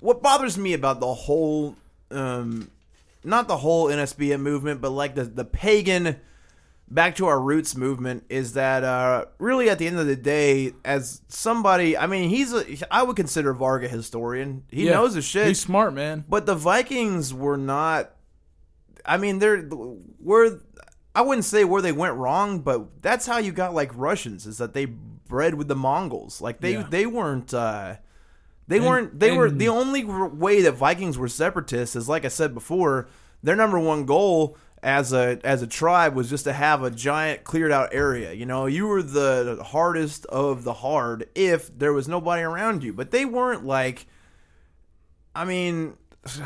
what 0.00 0.22
bothers 0.22 0.56
me 0.56 0.72
about 0.74 1.00
the 1.00 1.12
whole, 1.12 1.74
um, 2.10 2.70
not 3.24 3.48
the 3.48 3.56
whole 3.58 3.88
NSBM 3.88 4.40
movement, 4.40 4.80
but 4.80 4.90
like 4.90 5.14
the 5.14 5.24
the 5.24 5.44
pagan, 5.44 6.20
back 6.88 7.16
to 7.16 7.26
our 7.26 7.40
roots 7.40 7.76
movement 7.76 8.24
is 8.28 8.52
that 8.54 8.84
uh, 8.84 9.24
really 9.38 9.68
at 9.70 9.78
the 9.78 9.86
end 9.86 9.98
of 9.98 10.06
the 10.06 10.16
day, 10.16 10.72
as 10.84 11.22
somebody, 11.28 11.96
I 11.96 12.06
mean, 12.06 12.28
he's 12.30 12.52
a, 12.52 12.64
I 12.90 13.02
would 13.02 13.16
consider 13.16 13.52
Varga 13.54 13.86
a 13.86 13.88
historian. 13.88 14.64
He 14.70 14.86
Yeah. 14.86 14.92
knows 14.94 15.14
his 15.14 15.24
shit. 15.24 15.46
He's 15.48 15.60
smart, 15.60 15.94
man. 15.94 16.24
But 16.28 16.46
the 16.46 16.54
Vikings 16.54 17.32
were 17.34 17.56
not. 17.56 18.10
I 19.04 19.16
mean, 19.16 19.38
they're 19.38 19.68
were. 20.20 20.60
I 21.16 21.22
wouldn't 21.22 21.44
say 21.44 21.64
where 21.64 21.80
they 21.82 21.92
went 21.92 22.14
wrong, 22.16 22.60
but 22.60 23.00
that's 23.02 23.26
how 23.26 23.38
you 23.38 23.52
got 23.52 23.72
like 23.74 23.90
Russians 23.96 24.46
is 24.46 24.58
that 24.58 24.74
they 24.74 24.86
bred 24.86 25.54
with 25.54 25.68
the 25.68 25.76
Mongols. 25.76 26.40
Like 26.40 26.60
they 26.60 26.72
Yeah. 26.74 26.86
they 26.90 27.06
weren't. 27.06 27.52
uh 27.54 27.96
They 28.66 28.78
And- 28.78 28.86
weren't. 28.86 29.20
They 29.20 29.30
were 29.30 29.50
the 29.50 29.68
only 29.68 30.04
way 30.04 30.62
that 30.62 30.72
Vikings 30.72 31.16
were 31.18 31.28
separatists 31.28 31.94
is 31.96 32.08
like 32.08 32.24
I 32.24 32.28
said 32.28 32.52
before. 32.54 33.08
Their 33.42 33.56
number 33.56 33.78
one 33.78 34.06
goal 34.06 34.56
as 34.84 35.14
a 35.14 35.40
as 35.42 35.62
a 35.62 35.66
tribe 35.66 36.14
was 36.14 36.28
just 36.28 36.44
to 36.44 36.52
have 36.52 36.82
a 36.82 36.90
giant 36.90 37.42
cleared 37.42 37.72
out 37.72 37.88
area. 37.92 38.34
You 38.34 38.44
know, 38.44 38.66
you 38.66 38.86
were 38.86 39.02
the 39.02 39.62
hardest 39.64 40.26
of 40.26 40.62
the 40.62 40.74
hard 40.74 41.26
if 41.34 41.76
there 41.76 41.94
was 41.94 42.06
nobody 42.06 42.42
around 42.42 42.84
you. 42.84 42.92
But 42.92 43.10
they 43.10 43.24
weren't 43.24 43.64
like. 43.64 44.06
I 45.34 45.46
mean, 45.46 45.96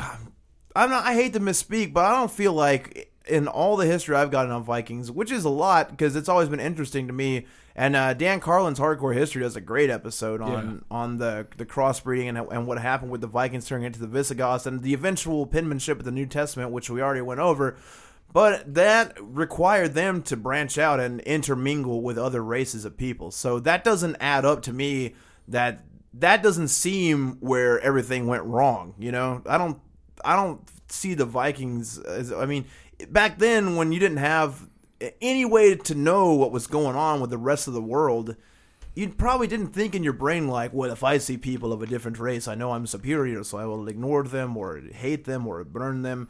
I'm 0.75 0.89
not. 0.89 1.05
I 1.05 1.13
hate 1.15 1.33
to 1.33 1.41
misspeak, 1.41 1.91
but 1.91 2.05
I 2.05 2.15
don't 2.15 2.31
feel 2.31 2.53
like 2.53 3.11
in 3.27 3.47
all 3.49 3.75
the 3.75 3.85
history 3.85 4.15
I've 4.15 4.31
gotten 4.31 4.51
on 4.51 4.63
Vikings, 4.63 5.11
which 5.11 5.31
is 5.31 5.43
a 5.43 5.49
lot 5.49 5.89
because 5.89 6.15
it's 6.15 6.29
always 6.29 6.47
been 6.47 6.61
interesting 6.61 7.07
to 7.07 7.13
me. 7.13 7.45
And 7.75 7.95
uh, 7.95 8.13
Dan 8.13 8.39
Carlin's 8.39 8.79
Hardcore 8.79 9.13
History 9.13 9.41
does 9.41 9.55
a 9.57 9.61
great 9.61 9.89
episode 9.89 10.41
on 10.41 10.85
on 10.89 11.17
the 11.17 11.45
the 11.57 11.65
crossbreeding 11.65 12.29
and 12.29 12.37
and 12.37 12.67
what 12.67 12.79
happened 12.79 13.11
with 13.11 13.19
the 13.19 13.27
Vikings 13.27 13.67
turning 13.67 13.85
into 13.85 13.99
the 13.99 14.07
Visigoths 14.07 14.65
and 14.65 14.81
the 14.81 14.93
eventual 14.93 15.45
penmanship 15.45 15.99
of 15.99 16.05
the 16.05 16.11
New 16.11 16.25
Testament, 16.25 16.71
which 16.71 16.89
we 16.89 17.01
already 17.01 17.21
went 17.21 17.41
over. 17.41 17.75
But 18.31 18.75
that 18.75 19.17
required 19.19 19.93
them 19.95 20.21
to 20.23 20.37
branch 20.37 20.77
out 20.77 20.99
and 20.99 21.19
intermingle 21.21 22.01
with 22.01 22.17
other 22.17 22.43
races 22.43 22.85
of 22.85 22.95
people. 22.95 23.31
So 23.31 23.59
that 23.59 23.83
doesn't 23.83 24.17
add 24.19 24.45
up 24.45 24.61
to 24.63 24.73
me. 24.73 25.15
That 25.47 25.83
that 26.13 26.43
doesn't 26.43 26.67
seem 26.67 27.37
where 27.39 27.79
everything 27.79 28.27
went 28.27 28.43
wrong. 28.43 28.93
You 28.99 29.11
know, 29.11 29.41
I 29.47 29.57
don't 29.57 29.79
I 30.23 30.35
don't 30.35 30.61
see 30.89 31.15
the 31.15 31.25
Vikings 31.25 31.97
as 31.97 32.31
I 32.31 32.45
mean, 32.45 32.65
back 33.09 33.39
then 33.39 33.75
when 33.75 33.91
you 33.91 33.99
didn't 33.99 34.17
have 34.17 34.69
any 35.21 35.45
way 35.45 35.75
to 35.75 35.95
know 35.95 36.33
what 36.33 36.51
was 36.51 36.67
going 36.67 36.95
on 36.95 37.21
with 37.21 37.29
the 37.31 37.37
rest 37.37 37.67
of 37.67 37.73
the 37.73 37.81
world, 37.81 38.35
you 38.93 39.09
probably 39.09 39.47
didn't 39.47 39.67
think 39.73 39.95
in 39.95 40.03
your 40.03 40.13
brain 40.13 40.47
like, 40.47 40.71
"Well, 40.73 40.91
if 40.91 41.03
I 41.03 41.17
see 41.17 41.37
people 41.37 41.73
of 41.73 41.81
a 41.81 41.87
different 41.87 42.19
race, 42.19 42.47
I 42.47 42.55
know 42.55 42.73
I'm 42.73 42.85
superior, 42.85 43.43
so 43.43 43.57
I 43.57 43.65
will 43.65 43.87
ignore 43.87 44.23
them 44.23 44.55
or 44.55 44.79
hate 44.79 45.25
them 45.25 45.47
or 45.47 45.63
burn 45.63 46.03
them." 46.03 46.27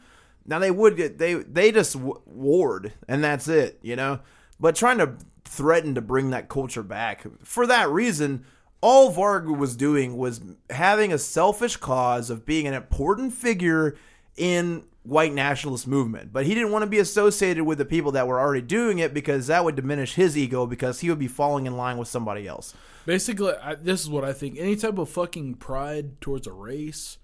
Now 0.50 0.58
they 0.58 0.72
would 0.72 0.96
get 0.96 1.16
they 1.16 1.34
they 1.34 1.70
just 1.70 1.94
w- 1.94 2.20
warred 2.26 2.92
and 3.06 3.22
that's 3.22 3.46
it, 3.46 3.78
you 3.82 3.94
know. 3.94 4.18
But 4.58 4.74
trying 4.74 4.98
to 4.98 5.14
threaten 5.44 5.94
to 5.94 6.00
bring 6.00 6.30
that 6.30 6.48
culture 6.48 6.82
back 6.82 7.24
for 7.44 7.68
that 7.68 7.88
reason, 7.88 8.44
all 8.80 9.14
Varg 9.14 9.56
was 9.56 9.76
doing 9.76 10.16
was 10.16 10.40
having 10.68 11.12
a 11.12 11.18
selfish 11.18 11.76
cause 11.76 12.30
of 12.30 12.44
being 12.44 12.66
an 12.66 12.74
important 12.74 13.32
figure 13.32 13.96
in 14.36 14.84
white 15.04 15.32
nationalist 15.32 15.86
movement. 15.86 16.32
But 16.32 16.46
he 16.46 16.54
didn't 16.54 16.72
want 16.72 16.82
to 16.82 16.90
be 16.90 16.98
associated 16.98 17.64
with 17.64 17.78
the 17.78 17.84
people 17.84 18.12
that 18.12 18.26
were 18.26 18.40
already 18.40 18.62
doing 18.62 18.98
it 18.98 19.14
because 19.14 19.46
that 19.46 19.64
would 19.64 19.76
diminish 19.76 20.14
his 20.14 20.36
ego 20.36 20.66
because 20.66 20.98
he 20.98 21.10
would 21.10 21.18
be 21.18 21.28
falling 21.28 21.66
in 21.66 21.76
line 21.76 21.96
with 21.96 22.08
somebody 22.08 22.48
else. 22.48 22.74
Basically, 23.06 23.52
I, 23.54 23.76
this 23.76 24.02
is 24.02 24.10
what 24.10 24.24
I 24.24 24.32
think. 24.32 24.56
Any 24.58 24.74
type 24.74 24.98
of 24.98 25.08
fucking 25.08 25.54
pride 25.54 26.20
towards 26.20 26.46
a 26.46 26.52
race, 26.52 27.18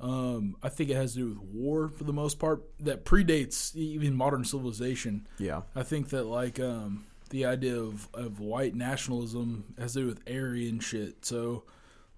um, 0.00 0.56
I 0.62 0.68
think 0.68 0.90
it 0.90 0.96
has 0.96 1.14
to 1.14 1.18
do 1.18 1.28
with 1.28 1.38
war 1.38 1.88
for 1.88 2.04
the 2.04 2.12
most 2.12 2.38
part. 2.38 2.62
That 2.80 3.04
predates 3.04 3.74
even 3.74 4.14
modern 4.14 4.44
civilization. 4.44 5.26
Yeah. 5.38 5.62
I 5.74 5.82
think 5.82 6.10
that 6.10 6.24
like 6.24 6.60
um, 6.60 7.04
the 7.30 7.46
idea 7.46 7.76
of, 7.76 8.08
of 8.14 8.40
white 8.40 8.74
nationalism 8.74 9.74
has 9.78 9.94
to 9.94 10.00
do 10.00 10.06
with 10.06 10.22
Aryan 10.28 10.80
shit. 10.80 11.24
So, 11.24 11.64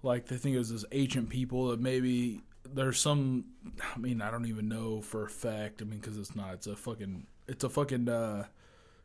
like 0.03 0.27
they 0.27 0.37
think 0.37 0.55
it 0.55 0.59
was 0.59 0.71
this 0.71 0.85
ancient 0.91 1.29
people 1.29 1.69
that 1.69 1.79
maybe 1.79 2.41
there's 2.65 2.99
some. 2.99 3.45
I 3.95 3.97
mean, 3.97 4.21
I 4.21 4.29
don't 4.29 4.45
even 4.45 4.67
know 4.67 5.01
for 5.01 5.25
a 5.25 5.29
fact. 5.29 5.81
I 5.81 5.85
mean, 5.85 5.99
because 5.99 6.17
it's 6.17 6.35
not. 6.35 6.53
It's 6.53 6.67
a 6.67 6.75
fucking. 6.75 7.25
It's 7.47 7.63
a 7.63 7.69
fucking 7.69 8.09
uh, 8.09 8.45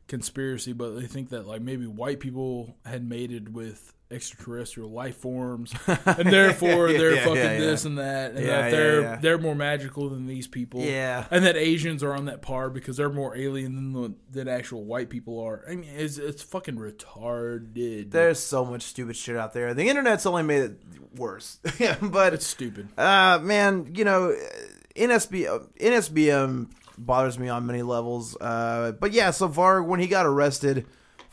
conspiracy. 0.06 0.74
But 0.74 0.90
they 1.00 1.06
think 1.06 1.30
that 1.30 1.46
like 1.46 1.62
maybe 1.62 1.86
white 1.86 2.20
people 2.20 2.76
had 2.84 3.08
mated 3.08 3.54
with 3.54 3.94
extraterrestrial 4.10 4.90
life 4.90 5.16
forms, 5.16 5.74
and 5.86 6.32
therefore 6.32 6.88
Yeah, 6.88 6.98
they're 6.98 7.14
yeah, 7.14 7.24
fucking 7.24 7.36
yeah, 7.36 7.52
yeah. 7.52 7.58
this 7.58 7.84
and 7.84 7.98
that, 7.98 8.32
and 8.32 8.40
Yeah, 8.40 8.62
that 8.62 8.70
they're 8.70 9.00
yeah. 9.02 9.16
they're 9.16 9.38
more 9.38 9.54
magical 9.54 10.08
than 10.08 10.26
these 10.26 10.46
people. 10.46 10.80
Yeah. 10.82 11.26
And 11.30 11.44
that 11.44 11.56
Asians 11.56 12.02
are 12.02 12.14
on 12.14 12.26
that 12.26 12.42
par 12.42 12.70
because 12.70 12.96
they're 12.96 13.10
more 13.10 13.36
alien 13.36 13.74
than 13.74 13.92
the, 13.92 14.14
than 14.30 14.48
actual 14.48 14.84
white 14.84 15.10
people 15.10 15.40
are. 15.40 15.64
I 15.68 15.74
mean, 15.76 15.90
it's 15.96 16.18
it's 16.18 16.42
fucking 16.42 16.76
retarded. 16.76 18.10
There's 18.10 18.38
so 18.38 18.64
much 18.64 18.82
stupid 18.82 19.16
shit 19.16 19.36
out 19.36 19.52
there. 19.52 19.74
The 19.74 19.88
internet's 19.88 20.26
only 20.26 20.42
made 20.42 20.62
it 20.62 20.78
worse. 21.16 21.58
but 22.02 22.34
it's 22.34 22.46
stupid. 22.46 22.88
Uh, 22.98 23.38
man, 23.42 23.92
you 23.94 24.04
know, 24.04 24.36
NSB, 24.94 25.68
NSBM 25.78 26.70
bothers 26.98 27.38
me 27.38 27.48
on 27.48 27.66
many 27.66 27.82
levels. 27.82 28.36
Uh, 28.40 28.92
but 28.98 29.12
yeah, 29.12 29.30
so 29.30 29.48
Varg, 29.48 29.86
when 29.86 30.00
he 30.00 30.06
got 30.06 30.26
arrested 30.26 30.86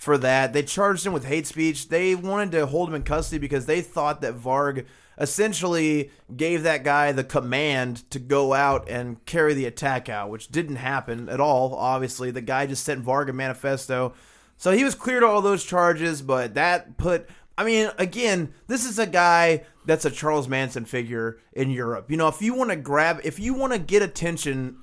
for 0.03 0.17
that, 0.19 0.53
they 0.53 0.63
charged 0.63 1.05
him 1.05 1.13
with 1.13 1.25
hate 1.25 1.47
speech. 1.47 1.89
They 1.89 2.13
wanted 2.13 2.51
to 2.51 2.65
hold 2.65 2.89
him 2.89 2.95
in 2.95 3.03
custody 3.03 3.39
because 3.39 3.65
they 3.65 3.81
thought 3.81 4.21
that 4.21 4.35
Varg 4.35 4.85
essentially 5.17 6.11
gave 6.35 6.63
that 6.63 6.83
guy 6.83 7.11
the 7.11 7.23
command 7.23 8.09
to 8.11 8.19
go 8.19 8.53
out 8.53 8.89
and 8.89 9.23
carry 9.25 9.53
the 9.53 9.65
attack 9.65 10.09
out, 10.09 10.29
which 10.29 10.49
didn't 10.49 10.77
happen 10.77 11.29
at 11.29 11.39
all. 11.39 11.73
Obviously, 11.75 12.31
the 12.31 12.41
guy 12.41 12.65
just 12.65 12.83
sent 12.83 13.05
Varg 13.05 13.29
a 13.29 13.33
manifesto. 13.33 14.13
So 14.57 14.71
he 14.71 14.83
was 14.83 14.95
cleared 14.95 15.23
of 15.23 15.29
all 15.29 15.41
those 15.41 15.63
charges, 15.63 16.21
but 16.21 16.53
that 16.55 16.97
put 16.97 17.29
I 17.57 17.63
mean, 17.63 17.91
again, 17.97 18.53
this 18.67 18.85
is 18.85 18.97
a 18.97 19.05
guy 19.05 19.65
that's 19.85 20.05
a 20.05 20.11
Charles 20.11 20.47
Manson 20.47 20.85
figure 20.85 21.37
in 21.51 21.69
Europe. 21.69 22.09
You 22.09 22.17
know, 22.17 22.27
if 22.27 22.41
you 22.41 22.55
want 22.55 22.71
to 22.71 22.75
grab, 22.75 23.21
if 23.23 23.39
you 23.39 23.53
want 23.53 23.73
to 23.73 23.79
get 23.79 24.01
attention, 24.01 24.77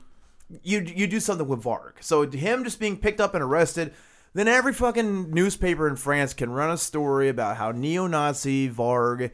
you 0.62 0.80
you 0.80 1.06
do 1.06 1.20
something 1.20 1.48
with 1.48 1.62
Varg. 1.62 1.94
So 2.00 2.28
him 2.28 2.64
just 2.64 2.78
being 2.78 2.96
picked 2.96 3.20
up 3.20 3.34
and 3.34 3.42
arrested, 3.42 3.92
then 4.34 4.48
every 4.48 4.72
fucking 4.72 5.30
newspaper 5.30 5.88
in 5.88 5.96
France 5.96 6.34
can 6.34 6.50
run 6.50 6.70
a 6.70 6.78
story 6.78 7.28
about 7.28 7.56
how 7.56 7.72
neo-Nazi 7.72 8.70
Varg, 8.70 9.30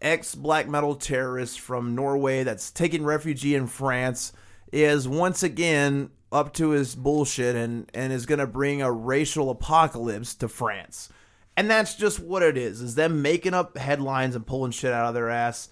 ex 0.00 0.34
black 0.34 0.68
metal 0.68 0.94
terrorist 0.94 1.60
from 1.60 1.94
Norway 1.94 2.42
that's 2.42 2.70
taking 2.70 3.04
refugee 3.04 3.54
in 3.54 3.66
France, 3.66 4.32
is 4.72 5.06
once 5.06 5.42
again 5.42 6.10
up 6.32 6.52
to 6.54 6.70
his 6.70 6.94
bullshit 6.94 7.54
and 7.54 7.90
and 7.92 8.12
is 8.12 8.26
going 8.26 8.38
to 8.38 8.46
bring 8.46 8.80
a 8.82 8.90
racial 8.90 9.50
apocalypse 9.50 10.34
to 10.34 10.48
France. 10.48 11.08
And 11.56 11.70
that's 11.70 11.94
just 11.94 12.18
what 12.18 12.42
it 12.42 12.56
is, 12.56 12.80
is 12.80 12.94
them 12.94 13.20
making 13.20 13.52
up 13.54 13.76
headlines 13.76 14.34
and 14.34 14.46
pulling 14.46 14.72
shit 14.72 14.92
out 14.92 15.06
of 15.06 15.14
their 15.14 15.28
ass. 15.28 15.68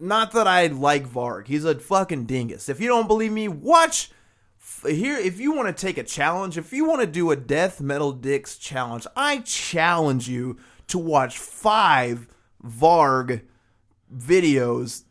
Not 0.00 0.32
that 0.32 0.48
I 0.48 0.66
like 0.66 1.08
Varg. 1.08 1.46
He's 1.46 1.64
a 1.64 1.78
fucking 1.78 2.26
dingus. 2.26 2.68
If 2.68 2.80
you 2.80 2.88
don't 2.88 3.06
believe 3.06 3.30
me, 3.30 3.46
watch 3.46 4.10
here 4.86 5.16
if 5.16 5.38
you 5.40 5.52
want 5.52 5.74
to 5.74 5.80
take 5.86 5.98
a 5.98 6.02
challenge, 6.02 6.56
if 6.58 6.72
you 6.72 6.84
want 6.84 7.00
to 7.00 7.06
do 7.06 7.30
a 7.30 7.36
death 7.36 7.80
metal 7.80 8.12
dicks 8.12 8.56
challenge, 8.56 9.06
I 9.16 9.38
challenge 9.38 10.28
you 10.28 10.58
to 10.88 10.98
watch 10.98 11.38
5 11.38 12.28
Varg 12.66 13.42
videos 14.14 15.04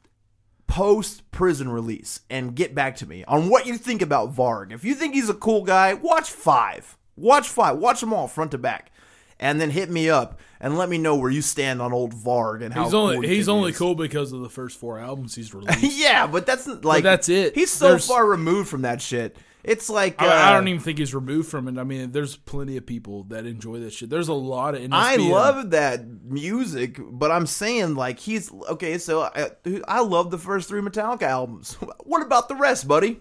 post 0.68 1.30
prison 1.32 1.70
release 1.70 2.22
and 2.30 2.56
get 2.56 2.74
back 2.74 2.96
to 2.98 3.06
me 3.06 3.24
on 3.26 3.50
what 3.50 3.66
you 3.66 3.78
think 3.78 4.02
about 4.02 4.34
Varg. 4.34 4.72
If 4.72 4.86
you 4.86 4.94
think 4.96 5.14
he's 5.14 5.30
a 5.30 5.34
cool 5.34 5.64
guy, 5.64 5.94
watch 5.94 6.30
five. 6.30 6.98
Watch 7.18 7.48
five. 7.50 7.78
Watch 7.78 8.00
them 8.00 8.14
all 8.14 8.28
front 8.28 8.52
to 8.52 8.58
back, 8.58 8.92
and 9.40 9.60
then 9.60 9.70
hit 9.72 9.90
me 9.90 10.10
up 10.10 10.40
and 10.62 10.78
let 10.78 10.88
me 10.90 10.98
know 10.98 11.16
where 11.16 11.30
you 11.32 11.42
stand 11.42 11.82
on 11.82 11.92
old 11.92 12.14
Varg 12.14 12.64
and 12.64 12.74
how 12.74 12.84
He's 12.84 12.92
cool 12.94 13.02
only 13.02 13.28
you 13.28 13.34
he's 13.36 13.50
only 13.50 13.72
is. 13.72 13.78
cool 13.78 13.96
because 13.96 14.32
of 14.32 14.42
the 14.42 14.50
first 14.50 14.80
four 14.80 14.98
albums 14.98 15.36
he's 15.36 15.54
released. 15.54 16.00
yeah, 16.00 16.26
but 16.28 16.46
that's 16.46 16.68
like 16.68 17.04
that's 17.04 17.28
it. 17.28 17.54
He's 17.56 17.72
so 17.72 17.90
There's- 17.90 18.08
far 18.08 18.26
removed 18.26 18.70
from 18.70 18.84
that 18.84 19.02
shit. 19.02 19.36
It's 19.64 19.90
like 19.90 20.22
uh, 20.22 20.26
I, 20.26 20.50
I 20.50 20.54
don't 20.54 20.68
even 20.68 20.82
think 20.82 20.98
he's 20.98 21.14
removed 21.14 21.50
from 21.50 21.68
it. 21.68 21.80
I 21.80 21.84
mean, 21.84 22.12
there's 22.12 22.36
plenty 22.36 22.78
of 22.78 22.86
people 22.86 23.24
that 23.26 23.46
enjoy 23.46 23.80
this 23.80 23.94
shit. 23.94 24.10
There's 24.10 24.28
a 24.28 24.34
lot 24.34 24.76
of 24.76 24.82
NSBM. 24.82 24.90
I 24.92 25.16
love 25.18 25.72
that 25.72 26.06
music, 26.24 27.00
but 27.00 27.32
I'm 27.32 27.46
saying 27.46 27.96
like 27.96 28.20
he's 28.20 28.52
okay. 28.52 28.98
So 28.98 29.24
I, 29.24 29.52
I 29.88 30.02
love 30.02 30.32
the 30.32 30.38
first 30.38 30.68
three 30.68 30.82
Metallica 30.82 31.24
albums. 31.24 31.78
What 32.04 32.24
about 32.24 32.50
the 32.50 32.56
rest, 32.56 32.88
buddy? 32.88 33.20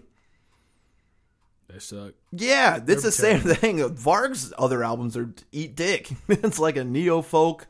They 1.69 1.79
suck. 1.79 2.13
Yeah, 2.31 2.79
it's 2.85 3.03
the 3.03 3.11
same 3.11 3.39
thing. 3.39 3.87
Varg's 3.93 4.51
other 4.57 4.83
albums 4.83 5.15
are 5.15 5.33
eat 5.51 5.75
dick. 5.75 6.11
it's 6.27 6.59
like 6.59 6.75
a 6.75 6.83
neo 6.83 7.21
folk. 7.21 7.67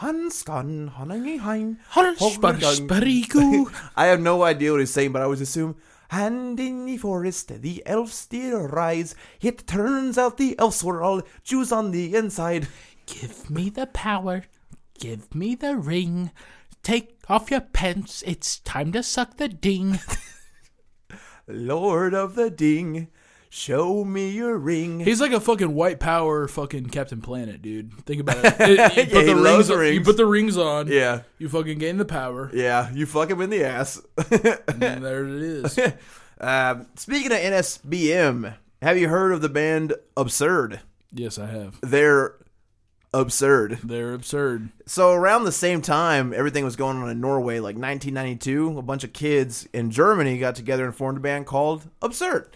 Hanskan, 0.00 0.94
Hanangihain, 0.94 1.76
Spariku. 1.92 3.72
I 3.96 4.06
have 4.06 4.20
no 4.20 4.42
idea 4.42 4.72
what 4.72 4.80
he's 4.80 4.92
saying, 4.92 5.12
but 5.12 5.20
I 5.20 5.24
always 5.26 5.42
assume. 5.42 5.76
And 6.10 6.58
in 6.58 6.86
the 6.86 6.96
forest, 6.96 7.62
the 7.62 7.82
elves 7.86 8.14
still 8.14 8.62
rise. 8.62 9.14
It 9.40 9.66
turns 9.66 10.18
out 10.18 10.36
the 10.36 10.58
elves 10.58 10.82
were 10.82 11.02
all 11.02 11.22
Jews 11.44 11.70
on 11.70 11.92
the 11.92 12.16
inside. 12.16 12.68
Give 13.06 13.48
me 13.48 13.70
the 13.70 13.86
power. 13.86 14.44
Give 14.98 15.32
me 15.34 15.54
the 15.54 15.76
ring. 15.76 16.32
Take 16.82 17.18
off 17.28 17.50
your 17.50 17.60
pants. 17.60 18.24
It's 18.26 18.58
time 18.58 18.92
to 18.92 19.02
suck 19.02 19.36
the 19.36 19.48
ding. 19.48 20.00
Lord 21.50 22.14
of 22.14 22.36
the 22.36 22.48
Ding, 22.48 23.08
show 23.52 24.04
me 24.04 24.30
your 24.30 24.56
ring. 24.56 25.00
He's 25.00 25.20
like 25.20 25.32
a 25.32 25.40
fucking 25.40 25.74
white 25.74 26.00
power 26.00 26.48
fucking 26.48 26.86
Captain 26.86 27.20
Planet, 27.20 27.60
dude. 27.60 27.92
Think 28.06 28.20
about 28.22 28.38
it. 28.44 28.54
It- 28.60 29.08
you, 29.08 29.12
put 29.12 29.26
he 29.26 29.32
the 29.32 29.36
rings, 29.36 29.70
on- 29.70 29.92
you 29.92 30.00
put 30.00 30.16
the 30.16 30.24
rings 30.26 30.56
on. 30.56 30.86
yeah, 30.88 31.22
You 31.38 31.48
fucking 31.48 31.78
gain 31.78 31.96
the 31.98 32.04
power. 32.04 32.50
yeah, 32.54 32.90
you 32.94 33.04
fuck 33.06 33.28
him 33.30 33.40
in 33.42 33.50
the 33.50 33.64
ass. 33.64 34.00
And 34.16 35.04
there 35.04 35.24
it 35.26 35.42
is. 35.42 35.78
Um, 36.42 36.86
speaking 36.96 37.32
of 37.32 37.36
NSBM, 37.38 38.54
have 38.80 38.96
you 38.96 39.08
heard 39.10 39.32
of 39.32 39.42
the 39.42 39.50
band 39.50 39.92
Absurd? 40.16 40.80
yes, 41.12 41.38
I 41.38 41.44
have. 41.48 41.78
They're 41.82 42.34
absurd. 43.12 43.78
They're 43.84 44.14
absurd. 44.14 44.70
So 44.86 45.12
around 45.12 45.44
the 45.44 45.52
same 45.52 45.82
time 45.82 46.32
everything 46.34 46.64
was 46.64 46.76
going 46.76 46.96
on 46.96 47.10
in 47.10 47.20
Norway, 47.20 47.56
like 47.58 47.76
1992, 47.76 48.78
a 48.78 48.82
bunch 48.82 49.04
of 49.04 49.12
kids 49.12 49.68
in 49.74 49.90
Germany 49.90 50.38
got 50.38 50.54
together 50.54 50.86
and 50.86 50.94
formed 50.94 51.18
a 51.18 51.20
band 51.20 51.44
called 51.46 51.86
Absurd. 52.00 52.48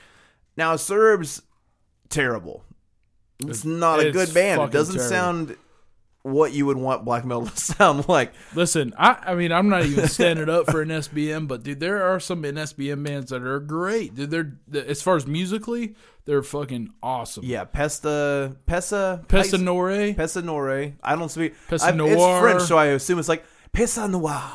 Now 0.57 0.77
Serb's 0.77 1.43
terrible. 2.09 2.65
It's 3.41 3.65
not 3.65 4.01
a 4.01 4.09
it's 4.09 4.17
good 4.17 4.35
band. 4.35 4.63
It 4.63 4.71
doesn't 4.71 4.97
terrible. 4.97 5.11
sound 5.11 5.57
what 6.23 6.53
you 6.53 6.65
would 6.65 6.79
want 6.79 7.05
black 7.05 7.25
metal 7.25 7.47
to 7.49 7.57
sound 7.57 8.09
like. 8.09 8.33
Listen, 8.55 8.95
I, 8.97 9.17
I 9.27 9.35
mean, 9.35 9.53
I'm 9.53 9.69
not 9.69 9.85
even 9.85 10.09
standing 10.09 10.49
up 10.49 10.67
for 10.71 10.85
NSBM, 10.85 11.47
but 11.49 11.63
dude, 11.63 11.81
there 11.81 12.03
are 12.03 12.19
some 12.19 12.43
NSBM 12.43 13.05
bands 13.05 13.31
that 13.31 13.43
are 13.43 13.61
great. 13.61 14.15
Dude, 14.15 14.31
they're 14.31 14.57
the- 14.67 14.89
as 14.89 15.03
far 15.03 15.17
as 15.17 15.27
musically, 15.27 15.95
they're 16.25 16.43
fucking 16.43 16.93
awesome. 17.03 17.45
Yeah, 17.45 17.65
Pesta, 17.65 18.57
Pesa, 18.67 19.27
Pesta 19.29 19.59
Nore, 19.59 20.15
Pesa 20.15 20.43
Nore. 20.43 20.95
I 21.03 21.17
don't 21.17 21.31
speak. 21.31 21.55
Pesa 21.69 21.83
I've- 21.89 22.03
It's 22.03 22.41
French, 22.41 22.63
so 22.63 22.79
I 22.79 22.87
assume 22.87 23.19
it's 23.19 23.29
like 23.29 23.45
Pesa 23.75 24.09
Noir. 24.09 24.51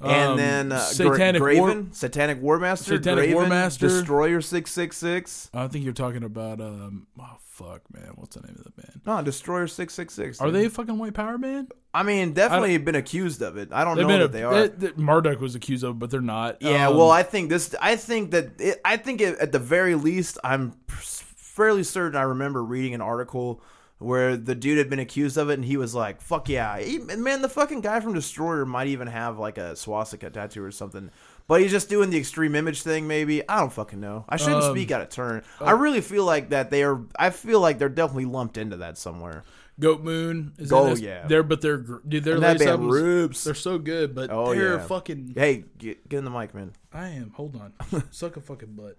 And 0.00 0.30
Um, 0.32 0.36
then 0.36 0.72
uh, 0.72 0.78
Satanic 0.78 1.40
Gra- 1.42 1.56
War- 1.56 1.66
Graven, 1.66 1.92
Satanic 1.92 2.40
Warmaster, 2.42 2.84
Satanic 2.84 3.30
Graven, 3.34 3.50
Warmaster. 3.50 3.78
Destroyer 3.80 4.40
six 4.40 4.70
six 4.70 4.96
six. 4.96 5.50
I 5.52 5.66
think 5.68 5.84
you're 5.84 5.92
talking 5.92 6.22
about 6.24 6.60
um. 6.60 7.06
Oh 7.18 7.36
fuck, 7.40 7.82
man, 7.92 8.12
what's 8.14 8.36
the 8.36 8.42
name 8.42 8.54
of 8.56 8.64
the 8.64 8.70
band? 8.82 9.00
No, 9.06 9.20
Destroyer 9.22 9.66
six 9.66 9.94
six 9.94 10.14
six. 10.14 10.40
Are 10.40 10.50
they 10.50 10.66
a 10.66 10.70
fucking 10.70 10.96
white 10.98 11.14
power 11.14 11.36
band? 11.38 11.72
I 11.92 12.02
mean, 12.04 12.32
definitely 12.32 12.76
been 12.78 12.94
accused 12.94 13.42
of 13.42 13.56
it. 13.56 13.70
I 13.72 13.82
don't 13.82 13.96
know 13.98 14.06
that 14.08 14.22
a, 14.22 14.28
they 14.28 14.44
are. 14.44 14.68
they- 14.68 14.92
Marduk 14.96 15.40
was 15.40 15.54
accused 15.56 15.82
of, 15.82 15.96
it, 15.96 15.98
but 15.98 16.10
they're 16.10 16.20
not. 16.20 16.58
yeah, 16.60 16.88
Um, 16.88 16.96
well, 16.96 17.10
I 17.10 17.22
think 17.24 17.48
this. 17.48 17.74
I 17.80 17.96
think 17.96 18.30
that. 18.30 18.60
It, 18.60 18.80
I 18.84 18.98
think 18.98 19.20
it, 19.20 19.38
at 19.38 19.50
the 19.52 19.58
very 19.58 19.94
least, 19.96 20.38
I'm 20.44 20.74
fairly 20.88 21.82
certain. 21.82 22.16
I 22.16 22.22
remember 22.22 22.62
reading 22.62 22.94
an 22.94 23.00
article 23.00 23.62
where 23.98 24.36
the 24.36 24.54
dude 24.54 24.78
had 24.78 24.88
been 24.90 24.98
accused 25.00 25.36
of 25.36 25.50
it, 25.50 25.54
and 25.54 25.64
he 25.64 25.76
was 25.76 25.94
like, 25.94 26.20
"Fuck 26.20 26.48
yeah, 26.48 26.78
He- 26.78 26.98
man!" 26.98 27.42
The 27.42 27.48
fucking 27.48 27.80
guy 27.80 28.00
from 28.00 28.14
Destroyer 28.14 28.64
might 28.64 28.86
even 28.88 29.08
have 29.08 29.38
like 29.38 29.58
a 29.58 29.74
swastika 29.76 30.30
tattoo 30.30 30.62
or 30.64 30.70
something. 30.70 31.10
But 31.46 31.62
he's 31.62 31.70
just 31.70 31.88
doing 31.88 32.10
the 32.10 32.18
extreme 32.18 32.54
image 32.54 32.82
thing, 32.82 33.06
maybe. 33.08 33.46
I 33.48 33.58
don't 33.60 33.72
fucking 33.72 33.98
know. 34.00 34.26
I 34.28 34.36
shouldn't 34.36 34.64
Um, 34.64 34.74
speak 34.74 34.90
out 34.90 35.00
of 35.00 35.08
turn. 35.08 35.42
I 35.60 35.70
really 35.70 36.02
feel 36.02 36.24
like 36.24 36.50
that 36.50 36.70
they 36.70 36.82
are. 36.82 37.00
I 37.18 37.30
feel 37.30 37.58
like 37.60 37.78
they're 37.78 37.88
definitely 37.88 38.26
lumped 38.26 38.58
into 38.58 38.76
that 38.76 38.98
somewhere. 38.98 39.44
Goatmoon. 39.80 40.60
Is 40.60 40.72
Oh, 40.72 40.94
yeah. 40.96 41.26
they're 41.26 41.42
but 41.42 41.60
they're 41.62 41.78
dude. 41.78 42.24
Their 42.24 42.36
latest 42.38 42.58
band 42.66 42.70
albums, 42.82 43.00
rips. 43.00 43.44
they're 43.44 43.54
so 43.54 43.78
good, 43.78 44.14
but 44.14 44.28
Oh, 44.30 44.54
they're 44.54 44.74
yeah. 44.76 44.86
fucking. 44.86 45.32
Hey, 45.36 45.64
get, 45.78 46.06
get 46.08 46.18
in 46.18 46.24
the 46.24 46.30
mic, 46.30 46.52
man. 46.54 46.72
I 46.92 47.08
am. 47.08 47.30
Hold 47.30 47.56
on. 47.56 47.72
Suck 48.10 48.36
a 48.36 48.40
fucking 48.40 48.74
butt. 48.74 48.98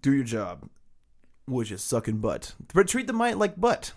do 0.00 0.12
your 0.12 0.24
job, 0.24 0.68
which 1.46 1.70
is 1.70 1.82
sucking 1.82 2.18
butt. 2.18 2.54
But 2.74 2.88
treat 2.88 3.06
the 3.06 3.12
mic 3.12 3.36
like 3.36 3.60
butt. 3.60 3.92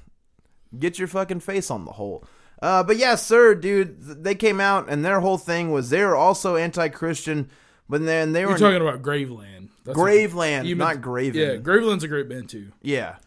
Get 0.80 0.98
your 1.00 1.08
fucking 1.08 1.40
face 1.42 1.70
on 1.72 1.86
the 1.86 1.92
hole. 1.94 2.26
Uh, 2.62 2.84
but 2.84 2.98
yeah, 2.98 3.16
sir, 3.16 3.54
dude, 3.54 4.02
they 4.24 4.34
came 4.36 4.60
out 4.62 4.90
and 4.90 5.04
their 5.04 5.20
whole 5.20 5.38
thing 5.38 5.72
was 5.72 5.90
they 5.90 6.04
were 6.04 6.16
also 6.16 6.56
anti-Christian, 6.56 7.50
but 7.90 8.04
then 8.06 8.32
they 8.32 8.46
were 8.46 8.52
You're 8.52 8.60
talking 8.60 8.82
about 8.82 9.02
Graveland. 9.02 9.70
That's 9.84 9.98
Graveland, 9.98 10.66
even- 10.66 10.78
not 10.80 11.02
Graven. 11.02 11.40
Yeah, 11.40 11.58
Graveland's 11.58 12.04
a 12.04 12.08
great 12.08 12.28
band 12.30 12.50
too. 12.50 12.72
yeah, 12.82 13.18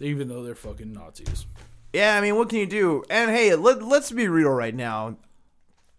Even 0.00 0.28
though 0.28 0.42
they're 0.42 0.54
fucking 0.54 0.92
Nazis. 0.92 1.46
yeah. 1.92 2.16
I 2.16 2.20
mean, 2.20 2.34
what 2.36 2.48
can 2.48 2.58
you 2.58 2.66
do? 2.66 3.04
And 3.10 3.30
hey, 3.30 3.54
let 3.54 3.82
let's 3.82 4.10
be 4.10 4.26
real 4.26 4.50
right 4.50 4.74
now. 4.74 5.16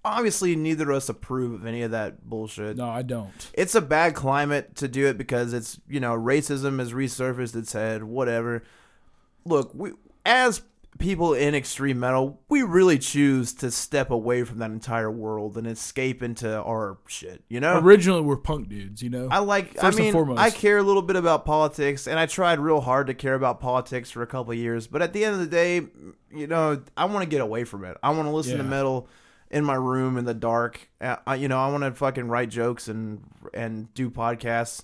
Obviously, 0.05 0.57
neither 0.57 0.89
of 0.91 0.97
us 0.97 1.07
approve 1.07 1.53
of 1.53 1.65
any 1.65 1.81
of 1.83 1.91
that 1.91 2.27
bullshit. 2.27 2.75
No, 2.75 2.89
I 2.89 3.03
don't. 3.03 3.31
it's 3.53 3.75
a 3.75 3.81
bad 3.81 4.13
climate 4.15 4.75
to 4.77 4.89
do 4.89 5.05
it 5.07 5.17
because 5.17 5.53
it's 5.53 5.79
you 5.87 6.01
know 6.01 6.11
racism 6.17 6.79
has 6.79 6.91
resurfaced 6.91 7.55
its 7.55 7.71
head 7.71 8.03
whatever 8.03 8.63
look 9.45 9.71
we 9.73 9.91
as 10.25 10.61
people 10.99 11.33
in 11.33 11.55
extreme 11.55 11.99
metal 11.99 12.39
we 12.49 12.61
really 12.61 12.99
choose 12.99 13.53
to 13.53 13.71
step 13.71 14.11
away 14.11 14.43
from 14.43 14.59
that 14.59 14.69
entire 14.71 15.09
world 15.11 15.57
and 15.57 15.65
escape 15.67 16.21
into 16.21 16.61
our 16.61 16.97
shit 17.07 17.43
you 17.49 17.59
know 17.59 17.79
Originally, 17.79 18.21
we're 18.21 18.37
punk 18.37 18.69
dudes. 18.69 19.01
You 19.01 19.09
know. 19.09 19.27
I 19.31 19.39
like. 19.39 19.73
First 19.73 19.83
I 19.83 19.87
and 19.87 19.97
mean, 19.97 20.11
foremost. 20.13 20.39
I 20.39 20.49
care 20.49 20.77
a 20.77 20.83
little 20.83 21.01
bit 21.01 21.15
about 21.15 21.45
politics, 21.45 22.07
and 22.07 22.17
I 22.19 22.25
tried 22.25 22.59
real 22.59 22.81
hard 22.81 23.07
to 23.07 23.13
care 23.13 23.33
about 23.35 23.59
politics 23.59 24.11
for 24.11 24.21
a 24.21 24.27
couple 24.27 24.51
of 24.53 24.57
years. 24.57 24.87
But 24.87 25.01
at 25.01 25.13
the 25.13 25.25
end 25.25 25.33
of 25.35 25.39
the 25.39 25.47
day, 25.47 25.81
you 26.31 26.47
know, 26.47 26.81
I 26.95 27.05
want 27.05 27.23
to 27.23 27.29
get 27.29 27.41
away 27.41 27.63
from 27.63 27.83
it. 27.85 27.97
I 28.03 28.11
want 28.11 28.27
to 28.27 28.31
listen 28.31 28.57
to 28.57 28.63
metal 28.63 29.07
in 29.51 29.63
my 29.63 29.75
room 29.75 30.17
in 30.17 30.25
the 30.25 30.33
dark. 30.33 30.89
Uh, 31.01 31.17
I- 31.27 31.35
you 31.35 31.47
know, 31.47 31.59
I 31.59 31.69
want 31.71 31.83
to 31.83 31.91
fucking 31.91 32.27
write 32.27 32.49
jokes 32.49 32.87
and 32.87 33.23
and 33.53 33.93
do 33.93 34.09
podcasts. 34.09 34.83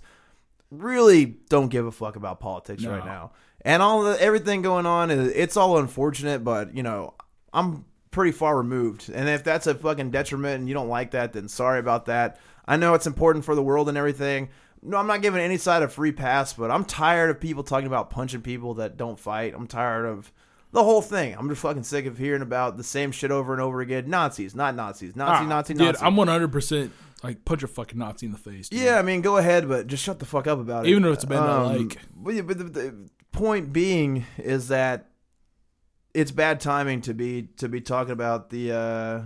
Really, 0.72 1.26
don't 1.50 1.70
give 1.70 1.86
a 1.86 1.92
fuck 1.92 2.16
about 2.16 2.40
politics 2.40 2.84
No. 2.84 2.92
right 2.92 3.06
now. 3.06 3.32
And 3.66 3.82
all 3.84 4.04
the 4.04 4.22
everything 4.22 4.62
going 4.62 4.86
on 4.86 5.12
is 5.12 5.32
it's 5.36 5.58
all 5.58 5.78
unfortunate, 5.78 6.44
but 6.44 6.76
you 6.76 6.84
know, 6.84 7.14
I'm 7.54 7.86
pretty 8.12 8.32
far 8.32 8.58
removed. 8.58 9.10
And 9.14 9.28
if 9.30 9.44
that's 9.44 9.68
a 9.68 9.76
fucking 9.76 10.12
detriment 10.12 10.60
and 10.60 10.68
you 10.68 10.74
don't 10.74 10.88
like 10.90 11.12
that, 11.12 11.34
then 11.34 11.48
sorry 11.48 11.80
about 11.80 12.06
that. 12.06 12.40
I 12.66 12.78
know 12.78 12.94
it's 12.94 13.08
important 13.08 13.46
for 13.46 13.56
the 13.56 13.64
world 13.64 13.90
and 13.90 13.98
everything. 13.98 14.50
No, 14.82 14.96
I'm 14.98 15.08
not 15.08 15.22
giving 15.22 15.42
any 15.42 15.58
side 15.58 15.84
a 15.84 15.90
free 15.90 16.14
pass, 16.14 16.54
but 16.54 16.72
I'm 16.72 16.86
tired 16.86 17.30
of 17.30 17.40
people 17.42 17.64
talking 17.64 17.88
about 17.88 18.10
punching 18.10 18.42
people 18.42 18.76
that 18.76 18.96
don't 18.96 19.20
fight. 19.20 19.54
I'm 19.54 19.68
tired 19.68 20.06
of 20.06 20.32
the 20.72 20.84
whole 20.84 21.02
thing. 21.02 21.36
I'm 21.38 21.50
just 21.50 21.62
fucking 21.62 21.84
sick 21.84 22.06
of 22.06 22.18
hearing 22.18 22.42
about 22.42 22.78
the 22.78 22.84
same 22.84 23.12
shit 23.12 23.30
over 23.32 23.52
and 23.52 23.62
over 23.62 23.82
again. 23.82 24.10
Nazis, 24.10 24.56
not 24.56 24.76
Nazis. 24.76 25.16
Nazi, 25.18 25.44
Ah, 25.46 25.48
Nazi, 25.50 25.74
dude, 25.74 25.86
Nazi. 25.96 26.06
I'm 26.06 26.16
100 26.16 26.48
percent 26.52 26.94
like 27.24 27.44
punch 27.44 27.64
a 27.64 27.68
fucking 27.68 27.98
Nazi 28.00 28.28
in 28.28 28.32
the 28.32 28.38
face. 28.38 28.70
dude. 28.70 28.80
Yeah, 28.80 28.98
I 28.98 29.02
mean, 29.02 29.20
go 29.22 29.36
ahead, 29.36 29.68
but 29.68 29.88
just 29.88 30.02
shut 30.04 30.20
the 30.20 30.26
fuck 30.26 30.48
up 30.48 30.60
about 30.60 30.86
it. 30.86 30.90
Even 30.90 31.04
if 31.06 31.16
it's 31.16 31.26
I 31.30 31.36
Um, 31.36 31.78
like. 31.78 31.98
But, 32.16 32.48
but 32.48 32.74
the 32.74 33.10
point 33.40 33.72
being 33.72 34.26
is 34.38 34.68
that 34.68 35.08
it's 36.14 36.32
bad 36.32 36.60
timing 36.60 37.00
to 37.02 37.14
be 37.14 37.44
to 37.58 37.70
be 37.70 37.80
talking 37.80 38.12
about 38.12 38.50
the 38.50 38.72
uh, 38.74 39.22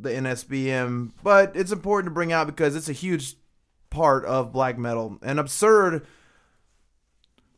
the 0.00 0.08
NSBM, 0.08 1.10
but 1.22 1.54
it's 1.54 1.70
important 1.70 2.10
to 2.10 2.14
bring 2.14 2.32
out 2.32 2.46
because 2.46 2.74
it's 2.74 2.88
a 2.88 2.94
huge 2.94 3.34
part 3.90 4.24
of 4.24 4.52
black 4.52 4.78
metal 4.78 5.18
and 5.22 5.38
absurd. 5.38 6.06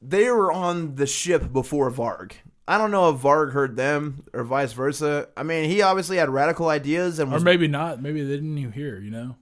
They 0.02 0.28
were 0.30 0.50
on 0.50 0.96
the 0.96 1.06
ship 1.06 1.52
before 1.52 1.90
Varg. 1.92 2.32
I 2.66 2.78
don't 2.78 2.90
know 2.90 3.10
if 3.10 3.20
Varg 3.20 3.52
heard 3.52 3.76
them 3.76 4.24
or 4.32 4.42
vice 4.42 4.72
versa. 4.72 5.28
I 5.36 5.42
mean, 5.42 5.68
he 5.70 5.82
obviously 5.82 6.16
had 6.16 6.30
radical 6.30 6.68
ideas 6.68 7.18
and 7.18 7.32
Or 7.32 7.38
maybe 7.40 7.68
not. 7.68 8.00
Maybe 8.02 8.22
they 8.22 8.34
didn't 8.34 8.58
even 8.58 8.72
hear. 8.72 8.98
You 8.98 9.10
know. 9.10 9.36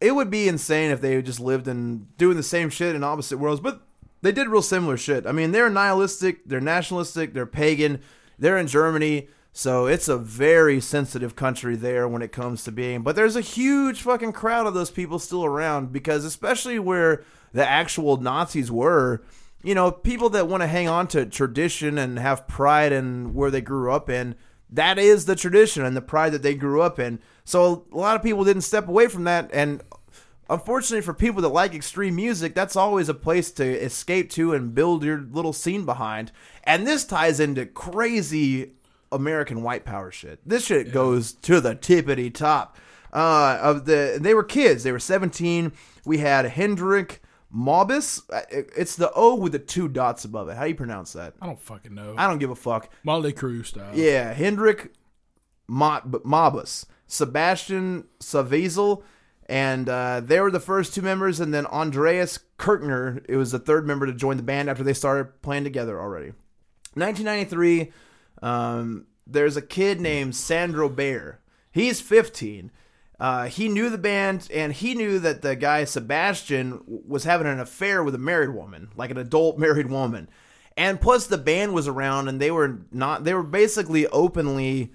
it 0.00 0.14
would 0.14 0.30
be 0.30 0.46
insane 0.46 0.90
if 0.90 1.00
they 1.00 1.20
just 1.22 1.40
lived 1.40 1.66
in 1.66 2.08
doing 2.16 2.36
the 2.36 2.42
same 2.42 2.70
shit 2.70 2.94
in 2.94 3.02
opposite 3.02 3.38
worlds, 3.38 3.60
but 3.60 3.85
they 4.22 4.32
did 4.32 4.48
real 4.48 4.62
similar 4.62 4.96
shit. 4.96 5.26
I 5.26 5.32
mean, 5.32 5.52
they're 5.52 5.70
nihilistic, 5.70 6.44
they're 6.46 6.60
nationalistic, 6.60 7.32
they're 7.32 7.46
pagan, 7.46 8.00
they're 8.38 8.58
in 8.58 8.66
Germany. 8.66 9.28
So 9.52 9.86
it's 9.86 10.08
a 10.08 10.18
very 10.18 10.80
sensitive 10.80 11.34
country 11.34 11.76
there 11.76 12.06
when 12.06 12.20
it 12.20 12.30
comes 12.30 12.62
to 12.64 12.72
being. 12.72 13.02
But 13.02 13.16
there's 13.16 13.36
a 13.36 13.40
huge 13.40 14.02
fucking 14.02 14.32
crowd 14.32 14.66
of 14.66 14.74
those 14.74 14.90
people 14.90 15.18
still 15.18 15.46
around 15.46 15.92
because, 15.92 16.26
especially 16.26 16.78
where 16.78 17.24
the 17.52 17.66
actual 17.66 18.18
Nazis 18.18 18.70
were, 18.70 19.22
you 19.62 19.74
know, 19.74 19.90
people 19.90 20.28
that 20.30 20.46
want 20.46 20.62
to 20.62 20.66
hang 20.66 20.88
on 20.88 21.06
to 21.08 21.24
tradition 21.24 21.96
and 21.96 22.18
have 22.18 22.46
pride 22.46 22.92
in 22.92 23.32
where 23.32 23.50
they 23.50 23.62
grew 23.62 23.90
up 23.90 24.10
in, 24.10 24.34
that 24.68 24.98
is 24.98 25.24
the 25.24 25.36
tradition 25.36 25.84
and 25.84 25.96
the 25.96 26.02
pride 26.02 26.32
that 26.32 26.42
they 26.42 26.54
grew 26.54 26.82
up 26.82 26.98
in. 26.98 27.18
So 27.44 27.86
a 27.92 27.96
lot 27.96 28.16
of 28.16 28.22
people 28.22 28.44
didn't 28.44 28.62
step 28.62 28.88
away 28.88 29.06
from 29.08 29.24
that. 29.24 29.48
And 29.54 29.82
unfortunately, 30.48 31.02
for 31.02 31.14
people 31.14 31.42
that 31.42 31.48
like 31.48 31.74
extreme 31.74 32.16
music, 32.16 32.54
that's 32.54 32.76
always 32.76 33.08
a 33.08 33.14
place 33.14 33.50
to 33.52 33.64
escape 33.64 34.30
to 34.30 34.52
and 34.52 34.74
build 34.74 35.04
your 35.04 35.18
little 35.20 35.52
scene 35.52 35.84
behind. 35.84 36.32
And 36.64 36.86
this 36.86 37.04
ties 37.04 37.40
into 37.40 37.66
crazy 37.66 38.72
American 39.12 39.62
white 39.62 39.84
power 39.84 40.10
shit. 40.10 40.40
This 40.46 40.66
shit 40.66 40.92
goes 40.92 41.32
to 41.32 41.60
the 41.60 41.74
tippity 41.74 42.32
top. 42.32 42.76
Uh, 43.12 43.58
of 43.62 43.86
the 43.86 44.18
they 44.20 44.34
were 44.34 44.44
kids. 44.44 44.82
They 44.82 44.92
were 44.92 44.98
17. 44.98 45.72
We 46.04 46.18
had 46.18 46.44
Hendrik 46.44 47.22
Mobus. 47.54 48.20
It's 48.50 48.96
the 48.96 49.10
O 49.14 49.36
with 49.36 49.52
the 49.52 49.58
two 49.58 49.88
dots 49.88 50.24
above 50.24 50.48
it. 50.48 50.56
How 50.56 50.64
do 50.64 50.68
you 50.68 50.74
pronounce 50.74 51.12
that? 51.14 51.34
I 51.40 51.46
don't 51.46 51.60
fucking 51.60 51.94
know. 51.94 52.14
I 52.18 52.26
don't 52.26 52.38
give 52.38 52.50
a 52.50 52.56
fuck. 52.56 52.90
Mötley 53.06 53.32
Crüe 53.32 53.64
style. 53.64 53.92
Yeah, 53.94 54.34
Hendrik 54.34 54.92
Mo- 55.68 56.02
Mobus, 56.04 56.84
Sebastian 57.06 58.04
Savizel, 58.20 59.02
and 59.46 59.88
uh, 59.88 60.20
they 60.20 60.40
were 60.40 60.50
the 60.50 60.60
first 60.60 60.92
two 60.92 61.02
members, 61.02 61.38
and 61.38 61.54
then 61.54 61.66
Andreas 61.66 62.40
Kirchner, 62.58 63.22
it 63.28 63.36
was 63.36 63.52
the 63.52 63.60
third 63.60 63.86
member 63.86 64.04
to 64.06 64.12
join 64.12 64.36
the 64.36 64.42
band 64.42 64.68
after 64.68 64.82
they 64.82 64.92
started 64.92 65.40
playing 65.40 65.64
together 65.64 66.00
already. 66.00 66.32
1993, 66.94 67.92
um, 68.42 69.06
there's 69.26 69.56
a 69.56 69.62
kid 69.62 70.00
named 70.00 70.34
Sandro 70.34 70.88
Beyer. 70.88 71.40
He's 71.70 72.00
15. 72.00 72.72
Uh, 73.20 73.46
he 73.46 73.68
knew 73.68 73.88
the 73.88 73.98
band, 73.98 74.48
and 74.52 74.72
he 74.72 74.94
knew 74.94 75.18
that 75.20 75.42
the 75.42 75.54
guy 75.54 75.84
Sebastian 75.84 76.82
was 76.86 77.24
having 77.24 77.46
an 77.46 77.60
affair 77.60 78.02
with 78.02 78.14
a 78.14 78.18
married 78.18 78.50
woman, 78.50 78.90
like 78.96 79.10
an 79.10 79.18
adult 79.18 79.58
married 79.60 79.90
woman. 79.90 80.28
And 80.76 81.00
plus, 81.00 81.26
the 81.26 81.38
band 81.38 81.72
was 81.72 81.86
around, 81.86 82.28
and 82.28 82.40
they 82.40 82.50
were 82.50 82.80
not. 82.90 83.24
They 83.24 83.32
were 83.32 83.42
basically 83.42 84.06
openly 84.08 84.92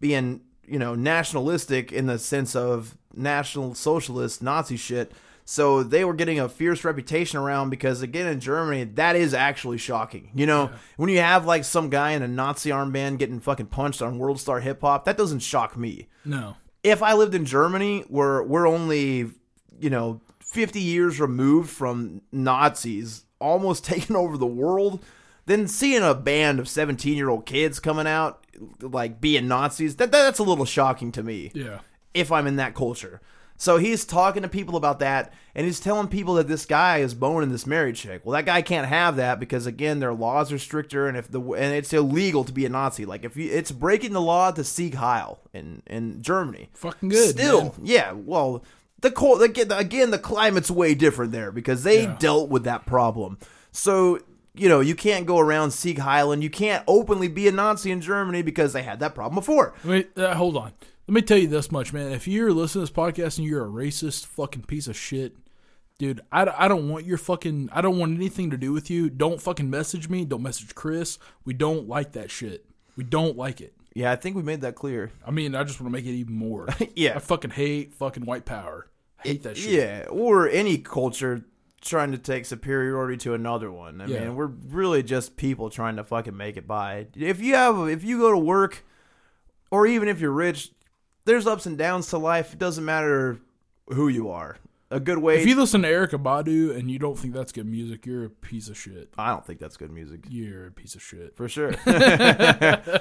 being, 0.00 0.42
you 0.66 0.78
know, 0.78 0.94
nationalistic 0.94 1.92
in 1.92 2.06
the 2.06 2.18
sense 2.18 2.56
of 2.56 2.97
national 3.18 3.74
socialist 3.74 4.42
Nazi 4.42 4.76
shit. 4.76 5.12
So 5.44 5.82
they 5.82 6.04
were 6.04 6.12
getting 6.12 6.38
a 6.38 6.48
fierce 6.48 6.84
reputation 6.84 7.38
around 7.38 7.70
because 7.70 8.02
again 8.02 8.26
in 8.26 8.38
Germany 8.38 8.84
that 8.84 9.16
is 9.16 9.32
actually 9.32 9.78
shocking. 9.78 10.30
You 10.34 10.46
know, 10.46 10.70
when 10.96 11.08
you 11.08 11.20
have 11.20 11.46
like 11.46 11.64
some 11.64 11.88
guy 11.88 12.10
in 12.10 12.22
a 12.22 12.28
Nazi 12.28 12.70
armband 12.70 13.18
getting 13.18 13.40
fucking 13.40 13.66
punched 13.66 14.02
on 14.02 14.18
World 14.18 14.40
Star 14.40 14.60
Hip 14.60 14.82
Hop, 14.82 15.04
that 15.06 15.16
doesn't 15.16 15.38
shock 15.40 15.76
me. 15.76 16.08
No. 16.24 16.56
If 16.82 17.02
I 17.02 17.14
lived 17.14 17.34
in 17.34 17.44
Germany 17.44 18.04
where 18.08 18.42
we're 18.42 18.68
only, 18.68 19.30
you 19.80 19.90
know, 19.90 20.20
50 20.40 20.80
years 20.80 21.18
removed 21.20 21.70
from 21.70 22.22
Nazis 22.30 23.24
almost 23.40 23.84
taking 23.86 24.16
over 24.16 24.36
the 24.36 24.46
world, 24.46 25.02
then 25.46 25.66
seeing 25.66 26.02
a 26.02 26.14
band 26.14 26.60
of 26.60 26.68
17 26.68 27.16
year 27.16 27.30
old 27.30 27.46
kids 27.46 27.80
coming 27.80 28.06
out 28.06 28.44
like 28.82 29.20
being 29.20 29.48
Nazis, 29.48 29.96
that, 29.96 30.12
that's 30.12 30.38
a 30.38 30.44
little 30.44 30.64
shocking 30.64 31.10
to 31.12 31.22
me 31.22 31.52
Yeah. 31.54 31.78
If 32.14 32.30
I'm 32.32 32.46
in 32.46 32.56
that 32.56 32.74
culture. 32.74 33.20
So 33.60 33.76
he's 33.76 34.04
talking 34.04 34.42
to 34.42 34.48
people 34.48 34.76
about 34.76 35.00
that, 35.00 35.32
and 35.52 35.66
he's 35.66 35.80
telling 35.80 36.06
people 36.06 36.34
that 36.34 36.46
this 36.46 36.64
guy 36.64 36.98
is 36.98 37.12
boning 37.12 37.50
this 37.50 37.66
married 37.66 37.96
chick. 37.96 38.20
Well, 38.24 38.34
that 38.34 38.46
guy 38.46 38.62
can't 38.62 38.86
have 38.86 39.16
that 39.16 39.40
because 39.40 39.66
again, 39.66 39.98
their 39.98 40.12
laws 40.14 40.52
are 40.52 40.60
stricter, 40.60 41.08
and 41.08 41.16
if 41.16 41.28
the 41.28 41.40
and 41.40 41.74
it's 41.74 41.92
illegal 41.92 42.44
to 42.44 42.52
be 42.52 42.64
a 42.66 42.68
Nazi. 42.68 43.04
Like 43.04 43.24
if 43.24 43.36
you, 43.36 43.50
it's 43.50 43.72
breaking 43.72 44.12
the 44.12 44.20
law 44.20 44.52
to 44.52 44.62
Sieg 44.62 44.94
Heil 44.94 45.40
in 45.52 45.82
in 45.88 46.22
Germany. 46.22 46.68
Fucking 46.74 47.08
good. 47.08 47.30
Still, 47.30 47.62
man. 47.62 47.72
yeah. 47.82 48.12
Well, 48.12 48.62
the 49.00 49.10
cold 49.10 49.42
again, 49.42 49.72
again, 49.72 50.12
the 50.12 50.18
climate's 50.20 50.70
way 50.70 50.94
different 50.94 51.32
there 51.32 51.50
because 51.50 51.82
they 51.82 52.02
Yeah. 52.04 52.16
dealt 52.20 52.50
with 52.50 52.62
that 52.62 52.86
problem. 52.86 53.38
So 53.72 54.20
you 54.54 54.68
know, 54.68 54.78
you 54.80 54.94
can't 54.94 55.26
go 55.26 55.38
around 55.40 55.72
Sieg 55.72 55.98
Heil, 55.98 56.30
and 56.30 56.44
you 56.44 56.50
can't 56.50 56.84
openly 56.86 57.26
be 57.28 57.48
a 57.48 57.52
Nazi 57.52 57.90
in 57.90 58.00
Germany 58.00 58.42
because 58.42 58.72
they 58.72 58.82
had 58.82 59.00
that 59.00 59.16
problem 59.16 59.34
before. 59.34 59.74
Wait, 59.84 60.16
uh, 60.16 60.34
hold 60.34 60.56
on. 60.56 60.72
Let 61.08 61.14
me 61.14 61.22
tell 61.22 61.38
you 61.38 61.48
this 61.48 61.72
much, 61.72 61.94
man. 61.94 62.12
If 62.12 62.28
you're 62.28 62.52
listening 62.52 62.84
to 62.86 62.90
this 62.92 62.96
podcast 62.96 63.38
and 63.38 63.46
you're 63.46 63.64
a 63.64 63.68
racist 63.68 64.26
fucking 64.26 64.64
piece 64.64 64.88
of 64.88 64.96
shit, 64.96 65.34
dude, 65.96 66.20
I, 66.30 66.46
I 66.54 66.68
don't 66.68 66.90
want 66.90 67.06
your 67.06 67.16
fucking, 67.16 67.70
I 67.72 67.80
don't 67.80 67.98
want 67.98 68.14
anything 68.14 68.50
to 68.50 68.58
do 68.58 68.74
with 68.74 68.90
you. 68.90 69.08
Don't 69.08 69.40
fucking 69.40 69.70
message 69.70 70.10
me. 70.10 70.26
Don't 70.26 70.42
message 70.42 70.74
Kris. 70.74 71.18
We 71.46 71.54
don't 71.54 71.88
like 71.88 72.12
that 72.12 72.30
shit. 72.30 72.66
We 72.94 73.04
don't 73.04 73.38
like 73.38 73.62
it. 73.62 73.72
Yeah, 73.94 74.12
I 74.12 74.16
think 74.16 74.36
we 74.36 74.42
made 74.42 74.60
that 74.60 74.74
clear. 74.74 75.10
I 75.26 75.30
mean, 75.30 75.54
I 75.54 75.64
just 75.64 75.80
want 75.80 75.90
to 75.90 75.98
make 75.98 76.04
it 76.04 76.14
even 76.14 76.34
more. 76.34 76.68
Yeah. 76.94 77.14
I 77.16 77.20
fucking 77.20 77.52
hate 77.52 77.94
fucking 77.94 78.26
white 78.26 78.44
power. 78.44 78.88
I 79.24 79.28
hate 79.28 79.42
that 79.44 79.56
shit. 79.56 79.70
Yeah, 79.70 80.06
or 80.10 80.46
any 80.46 80.76
culture 80.76 81.42
trying 81.80 82.12
to 82.12 82.18
take 82.18 82.44
superiority 82.44 83.16
to 83.18 83.32
another 83.32 83.72
one. 83.72 84.02
I 84.02 84.06
Yeah. 84.06 84.20
mean, 84.24 84.36
we're 84.36 84.46
really 84.46 85.02
just 85.02 85.36
people 85.38 85.70
trying 85.70 85.96
to 85.96 86.04
fucking 86.04 86.36
make 86.36 86.58
it 86.58 86.66
by. 86.66 87.06
If 87.16 87.40
you 87.40 87.54
have, 87.54 87.88
if 87.88 88.04
you 88.04 88.18
go 88.18 88.30
to 88.30 88.36
work, 88.38 88.84
or 89.70 89.86
even 89.86 90.08
if 90.08 90.20
you're 90.20 90.32
rich, 90.32 90.72
there's 91.28 91.46
ups 91.46 91.66
and 91.66 91.78
downs 91.78 92.08
to 92.08 92.18
life. 92.18 92.54
It 92.54 92.58
doesn't 92.58 92.84
matter 92.84 93.38
who 93.88 94.08
you 94.08 94.30
are. 94.30 94.56
A 94.90 94.98
good 94.98 95.18
way. 95.18 95.38
If 95.38 95.46
you 95.46 95.54
listen 95.54 95.82
to 95.82 95.88
Erykah 95.88 96.22
Badu 96.22 96.74
and 96.74 96.90
you 96.90 96.98
don't 96.98 97.18
think 97.18 97.34
that's 97.34 97.52
good 97.52 97.66
music, 97.66 98.06
you're 98.06 98.24
a 98.24 98.30
piece 98.30 98.70
of 98.70 98.78
shit. 98.78 99.12
I 99.18 99.28
don't 99.28 99.44
think 99.44 99.60
that's 99.60 99.76
good 99.76 99.92
music. 99.92 100.20
You're 100.30 100.68
a 100.68 100.70
piece 100.70 100.94
of 100.94 101.02
shit. 101.02 101.36
For 101.36 101.46
sure. 101.46 101.72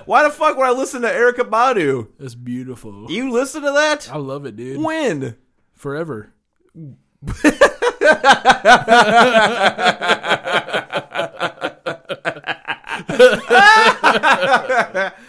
Why 0.06 0.24
the 0.24 0.30
fuck 0.30 0.58
would 0.58 0.68
I 0.68 0.72
listen 0.72 1.02
to 1.04 1.08
Erykah 1.08 1.50
Badu? 1.50 2.10
It's 2.20 2.36
beautiful. 2.36 3.10
You 3.10 3.32
listen 3.32 3.62
to 3.62 3.72
that? 3.72 4.10
I 4.12 4.18
love 4.18 4.46
it, 4.46 4.58
dude. 4.58 4.84
When? 4.84 5.38
Forever. 5.74 6.34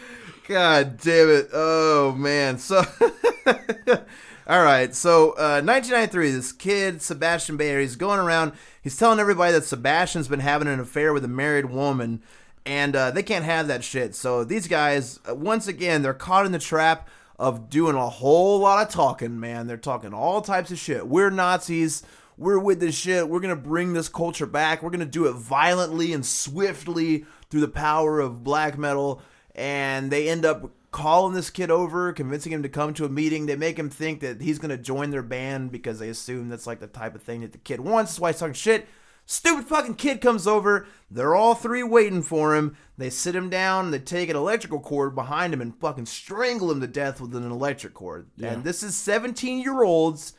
God 0.48 0.96
damn 0.96 1.28
it. 1.28 1.50
Oh, 1.52 2.14
man. 2.16 2.56
So, 2.56 2.78
all 4.46 4.62
right. 4.62 4.94
So, 4.94 5.32
uh, 5.32 5.60
1993, 5.60 6.30
this 6.30 6.52
kid, 6.52 7.02
Sebastian 7.02 7.58
Bayer, 7.58 7.80
he's 7.80 7.96
going 7.96 8.18
around. 8.18 8.52
He's 8.82 8.96
telling 8.96 9.18
everybody 9.20 9.52
that 9.52 9.64
Sebastian's 9.64 10.26
been 10.26 10.40
having 10.40 10.66
an 10.66 10.80
affair 10.80 11.12
with 11.12 11.22
a 11.22 11.28
married 11.28 11.66
woman, 11.66 12.22
and 12.64 12.96
uh, 12.96 13.10
they 13.10 13.22
can't 13.22 13.44
have 13.44 13.68
that 13.68 13.84
shit. 13.84 14.14
So, 14.14 14.42
these 14.42 14.66
guys, 14.68 15.20
uh, 15.28 15.34
once 15.34 15.68
again, 15.68 16.00
they're 16.00 16.14
caught 16.14 16.46
in 16.46 16.52
the 16.52 16.58
trap 16.58 17.10
of 17.38 17.68
doing 17.68 17.94
a 17.94 18.08
whole 18.08 18.60
lot 18.60 18.86
of 18.86 18.90
talking, 18.90 19.38
man. 19.38 19.66
They're 19.66 19.76
talking 19.76 20.14
all 20.14 20.40
types 20.40 20.70
of 20.70 20.78
shit. 20.78 21.06
We're 21.06 21.28
Nazis. 21.28 22.02
We're 22.38 22.58
with 22.58 22.80
this 22.80 22.94
shit. 22.94 23.28
We're 23.28 23.40
going 23.40 23.54
to 23.54 23.60
bring 23.60 23.92
this 23.92 24.08
culture 24.08 24.46
back. 24.46 24.82
We're 24.82 24.88
going 24.90 25.00
to 25.00 25.06
do 25.06 25.26
it 25.26 25.34
violently 25.34 26.14
and 26.14 26.24
swiftly 26.24 27.26
through 27.50 27.60
the 27.60 27.68
power 27.68 28.18
of 28.18 28.42
black 28.42 28.78
metal 28.78 29.20
and 29.58 30.10
they 30.10 30.28
end 30.28 30.44
up 30.44 30.70
calling 30.92 31.34
this 31.34 31.50
kid 31.50 31.70
over, 31.70 32.12
convincing 32.12 32.52
him 32.52 32.62
to 32.62 32.68
come 32.68 32.94
to 32.94 33.04
a 33.04 33.08
meeting. 33.08 33.46
They 33.46 33.56
make 33.56 33.78
him 33.78 33.90
think 33.90 34.20
that 34.20 34.40
he's 34.40 34.58
going 34.58 34.70
to 34.70 34.78
join 34.78 35.10
their 35.10 35.22
band 35.22 35.72
because 35.72 35.98
they 35.98 36.08
assume 36.08 36.48
that's 36.48 36.66
like 36.66 36.78
the 36.80 36.86
type 36.86 37.14
of 37.14 37.22
thing 37.22 37.40
that 37.40 37.52
the 37.52 37.58
kid 37.58 37.80
wants. 37.80 38.12
That's 38.12 38.20
why 38.20 38.30
he's 38.30 38.38
talking 38.38 38.54
shit. 38.54 38.86
Stupid 39.26 39.66
fucking 39.66 39.96
kid 39.96 40.22
comes 40.22 40.46
over. 40.46 40.86
They're 41.10 41.34
all 41.34 41.54
three 41.54 41.82
waiting 41.82 42.22
for 42.22 42.54
him. 42.56 42.76
They 42.96 43.10
sit 43.10 43.34
him 43.34 43.50
down. 43.50 43.90
They 43.90 43.98
take 43.98 44.30
an 44.30 44.36
electrical 44.36 44.80
cord 44.80 45.14
behind 45.14 45.52
him 45.52 45.60
and 45.60 45.76
fucking 45.78 46.06
strangle 46.06 46.70
him 46.70 46.80
to 46.80 46.86
death 46.86 47.20
with 47.20 47.34
an 47.34 47.50
electric 47.50 47.92
cord. 47.92 48.28
And 48.54 48.64
this 48.64 48.82
is 48.82 48.96
17 48.96 49.60
year 49.60 49.82
olds 49.82 50.32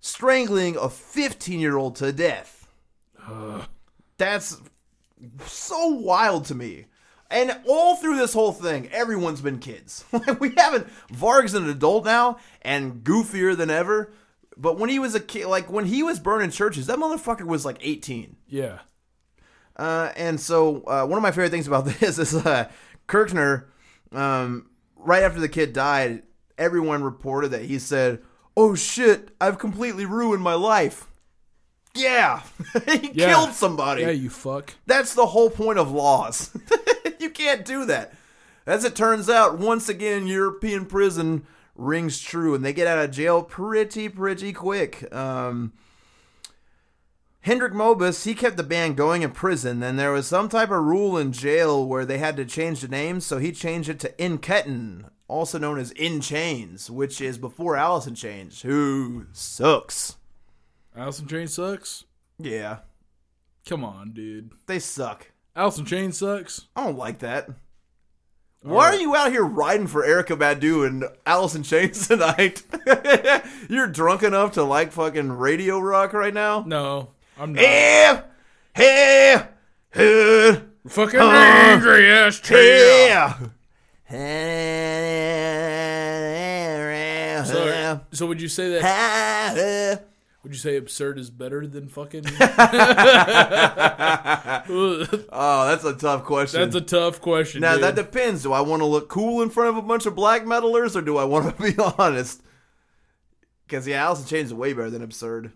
strangling 0.00 0.76
a 0.76 0.88
15 0.88 1.58
year 1.58 1.76
old 1.76 1.96
to 1.96 2.12
death. 2.12 2.68
That's 4.18 4.60
so 5.46 5.86
wild 5.88 6.44
to 6.46 6.54
me. 6.54 6.86
And 7.30 7.56
all 7.68 7.94
through 7.96 8.16
this 8.16 8.32
whole 8.32 8.52
thing, 8.52 8.88
everyone's 8.90 9.40
been 9.40 9.58
kids. 9.58 10.04
Like 10.12 10.40
we 10.40 10.52
haven't. 10.56 10.88
Varg's 11.10 11.54
an 11.54 11.68
adult 11.68 12.04
now 12.04 12.38
and 12.62 13.04
goofier 13.04 13.56
than 13.56 13.70
ever. 13.70 14.12
But 14.56 14.78
when 14.78 14.90
he 14.90 14.98
was 14.98 15.14
a 15.14 15.20
kid, 15.20 15.46
like 15.46 15.70
when 15.70 15.86
he 15.86 16.02
was 16.02 16.18
burning 16.18 16.50
churches, 16.50 16.86
that 16.86 16.98
motherfucker 16.98 17.46
was 17.46 17.64
like 17.64 17.78
18. 17.80 18.36
Yeah. 18.48 18.80
Uh, 19.76 20.12
and 20.16 20.38
so 20.38 20.82
uh, 20.82 21.06
one 21.06 21.16
of 21.16 21.22
my 21.22 21.30
favorite 21.30 21.50
things 21.50 21.66
about 21.66 21.84
this 22.00 22.18
is 22.18 22.34
uh, 22.34 22.68
Kirchner, 23.06 23.68
um, 24.12 24.68
right 24.96 25.22
after 25.22 25.40
the 25.40 25.48
kid 25.48 25.72
died, 25.72 26.24
everyone 26.58 27.02
reported 27.02 27.52
that 27.52 27.62
he 27.62 27.78
said, 27.78 28.20
"Oh 28.56 28.74
shit, 28.74 29.30
I've 29.40 29.58
completely 29.58 30.04
ruined 30.04 30.42
my 30.42 30.54
life." 30.54 31.09
Yeah, 31.94 32.42
he 32.86 33.10
Yeah. 33.14 33.26
killed 33.34 33.52
somebody. 33.52 34.02
Yeah, 34.02 34.10
you 34.10 34.30
fuck. 34.30 34.74
That's 34.86 35.14
the 35.14 35.26
whole 35.26 35.50
point 35.50 35.78
of 35.78 35.90
laws. 35.90 36.50
you 37.18 37.30
can't 37.30 37.64
do 37.64 37.84
that. 37.86 38.12
As 38.66 38.84
it 38.84 38.94
turns 38.94 39.28
out, 39.28 39.58
once 39.58 39.88
again, 39.88 40.26
European 40.26 40.86
prison 40.86 41.44
rings 41.74 42.20
true, 42.20 42.54
and 42.54 42.64
they 42.64 42.72
get 42.72 42.86
out 42.86 42.98
of 43.04 43.10
jail 43.10 43.42
pretty, 43.42 44.08
pretty 44.08 44.52
quick. 44.52 45.12
Um, 45.14 45.72
Hendrik 47.40 47.72
Mobus, 47.72 48.24
he 48.24 48.34
kept 48.34 48.56
the 48.58 48.62
band 48.62 48.96
going 48.96 49.22
in 49.22 49.30
prison. 49.32 49.80
Then 49.80 49.96
there 49.96 50.12
was 50.12 50.26
some 50.26 50.48
type 50.48 50.70
of 50.70 50.84
rule 50.84 51.16
in 51.16 51.32
jail 51.32 51.84
where 51.86 52.04
they 52.04 52.18
had 52.18 52.36
to 52.36 52.44
change 52.44 52.82
the 52.82 52.88
name, 52.88 53.20
so 53.20 53.38
he 53.38 53.50
changed 53.50 53.88
it 53.88 53.98
to 54.00 54.22
In 54.22 54.38
Ketten, 54.38 55.06
also 55.26 55.58
known 55.58 55.78
as 55.78 55.90
In 55.92 56.20
Chains, 56.20 56.90
which 56.90 57.20
is 57.20 57.38
before 57.38 57.76
Alice 57.76 58.06
in 58.06 58.14
Chains, 58.14 58.60
who 58.60 59.24
sucks. 59.32 60.16
Alice 61.00 61.18
in 61.18 61.26
Chains 61.28 61.54
sucks. 61.54 62.04
Yeah, 62.38 62.80
Come 63.66 63.82
on, 63.84 64.12
dude. 64.12 64.50
they 64.66 64.78
suck. 64.78 65.30
Alice 65.56 65.78
in 65.78 65.86
Chains 65.86 66.18
sucks. 66.18 66.66
I 66.76 66.84
don't 66.84 66.98
like 66.98 67.20
that. 67.20 67.48
Why 68.62 68.90
are 68.90 68.96
you 68.96 69.16
out 69.16 69.32
here 69.32 69.42
riding 69.44 69.86
for 69.86 70.02
Erykah 70.02 70.36
Badu 70.38 70.86
and 70.86 71.04
in 71.54 71.62
Chains 71.62 72.06
tonight? 72.08 72.62
You're 73.70 73.86
drunk 73.86 74.22
enough 74.22 74.52
to 74.52 74.62
like 74.62 74.92
fucking 74.92 75.32
radio 75.32 75.80
rock 75.80 76.12
right 76.12 76.34
now? 76.34 76.64
No, 76.66 77.12
I'm 77.38 77.54
not. 77.54 77.62
Yeah, 77.62 78.20
yeah, 78.76 79.46
yeah, 79.96 80.60
Fucking 80.86 81.18
uh, 81.18 81.30
angry 81.30 82.12
ass 82.12 82.42
yeah. 82.50 83.38
Eh, 84.10 84.16
eh, 84.16 84.18
eh. 87.38 87.44
So, 87.44 88.00
so 88.12 88.26
would 88.26 88.42
you 88.42 88.48
say 88.48 88.78
that? 88.78 90.04
Would 90.42 90.52
you 90.52 90.58
say 90.58 90.76
absurd 90.76 91.18
is 91.18 91.28
better 91.28 91.66
than 91.66 91.88
fucking? 91.88 92.24
oh, 94.72 95.66
that's 95.68 95.84
a 95.84 95.94
tough 95.94 96.24
question. 96.24 96.60
That's 96.60 96.76
a 96.76 96.80
tough 96.80 97.20
question. 97.20 97.60
now 97.60 97.74
dude. 97.74 97.82
that 97.84 97.94
depends. 97.94 98.42
Do 98.42 98.52
I 98.52 98.62
want 98.62 98.80
to 98.80 98.86
look 98.86 99.08
cool 99.10 99.42
in 99.42 99.50
front 99.50 99.68
of 99.70 99.76
a 99.76 99.82
bunch 99.82 100.06
of 100.06 100.14
black 100.14 100.44
metalers, 100.44 100.96
or 100.96 101.02
do 101.02 101.18
I 101.18 101.24
want 101.24 101.56
to 101.56 101.62
be 101.62 101.76
honest? 101.98 102.42
Because 103.66 103.86
yeah, 103.86 104.02
Alice 104.04 104.20
in 104.22 104.26
Chains 104.26 104.48
is 104.48 104.54
way 104.54 104.72
better 104.72 104.88
than 104.90 105.02
absurd. 105.02 105.52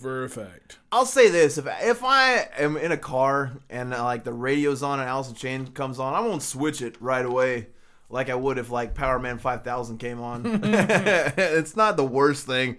for 0.00 0.24
a 0.24 0.28
fact. 0.28 0.78
I'll 0.90 1.06
say 1.06 1.28
this: 1.30 1.56
if 1.56 1.66
if 1.66 2.02
I 2.04 2.48
am 2.58 2.76
in 2.76 2.90
a 2.90 2.96
car 2.98 3.52
and 3.70 3.94
uh, 3.94 4.02
like 4.02 4.24
the 4.24 4.32
radio's 4.32 4.82
on 4.82 4.98
and 4.98 5.08
Alice 5.08 5.28
in 5.28 5.34
Chains 5.36 5.70
comes 5.74 6.00
on, 6.00 6.14
I 6.14 6.20
won't 6.20 6.42
switch 6.42 6.82
it 6.82 7.00
right 7.00 7.24
away, 7.24 7.68
like 8.10 8.28
I 8.30 8.34
would 8.34 8.58
if 8.58 8.68
like 8.70 8.94
Power 8.94 9.20
Man 9.20 9.38
Five 9.38 9.62
Thousand 9.62 9.98
came 9.98 10.20
on. 10.20 10.42
it's 10.64 11.76
not 11.76 11.96
the 11.96 12.04
worst 12.04 12.46
thing, 12.46 12.76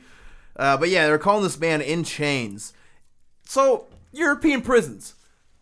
uh, 0.55 0.77
but 0.77 0.89
yeah, 0.89 1.05
they're 1.07 1.17
calling 1.17 1.43
this 1.43 1.59
man 1.59 1.81
In 1.81 2.03
Chains. 2.03 2.73
So 3.45 3.87
European 4.11 4.61
prisons. 4.61 5.15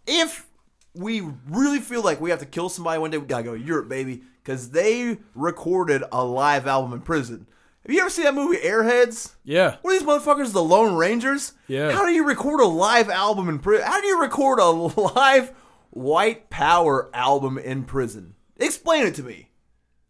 If 0.08 0.48
we 0.94 1.22
really 1.48 1.80
feel 1.80 2.04
like 2.04 2.20
we 2.20 2.30
have 2.32 2.40
to 2.40 2.46
kill 2.46 2.70
somebody 2.70 3.00
one 3.00 3.12
day, 3.12 3.18
we 3.18 3.26
gotta 3.26 3.44
go 3.44 3.56
to 3.56 3.62
Europe, 3.62 3.88
baby, 3.90 4.24
because 4.44 4.72
they 4.72 5.18
recorded 5.36 6.04
a 6.12 6.24
live 6.24 6.68
album 6.68 6.94
in 6.94 7.02
prison. 7.02 7.48
Have 7.86 7.96
you 7.96 8.02
ever 8.02 8.10
seen 8.12 8.26
that 8.26 8.36
movie 8.36 8.58
Airheads? 8.58 9.34
Yeah. 9.44 9.78
What 9.82 9.92
are 9.96 10.00
these 10.00 10.08
motherfuckers, 10.08 10.54
the 10.54 10.64
Lone 10.64 10.96
Rangers? 10.96 11.54
Yeah. 11.68 11.92
How 11.92 12.06
do 12.06 12.12
you 12.12 12.26
record 12.28 12.60
a 12.60 12.68
live 12.68 13.10
album 13.10 13.50
in 13.50 13.58
prison? 13.60 13.88
How 13.88 14.00
do 14.00 14.06
you 14.08 14.22
record 14.22 14.60
a 14.60 14.66
live 14.70 15.52
white 15.90 16.50
power 16.52 17.10
album 17.14 17.58
in 17.58 17.84
prison? 17.86 18.36
Explain 18.58 19.08
it 19.08 19.16
to 19.16 19.24
me. 19.24 19.50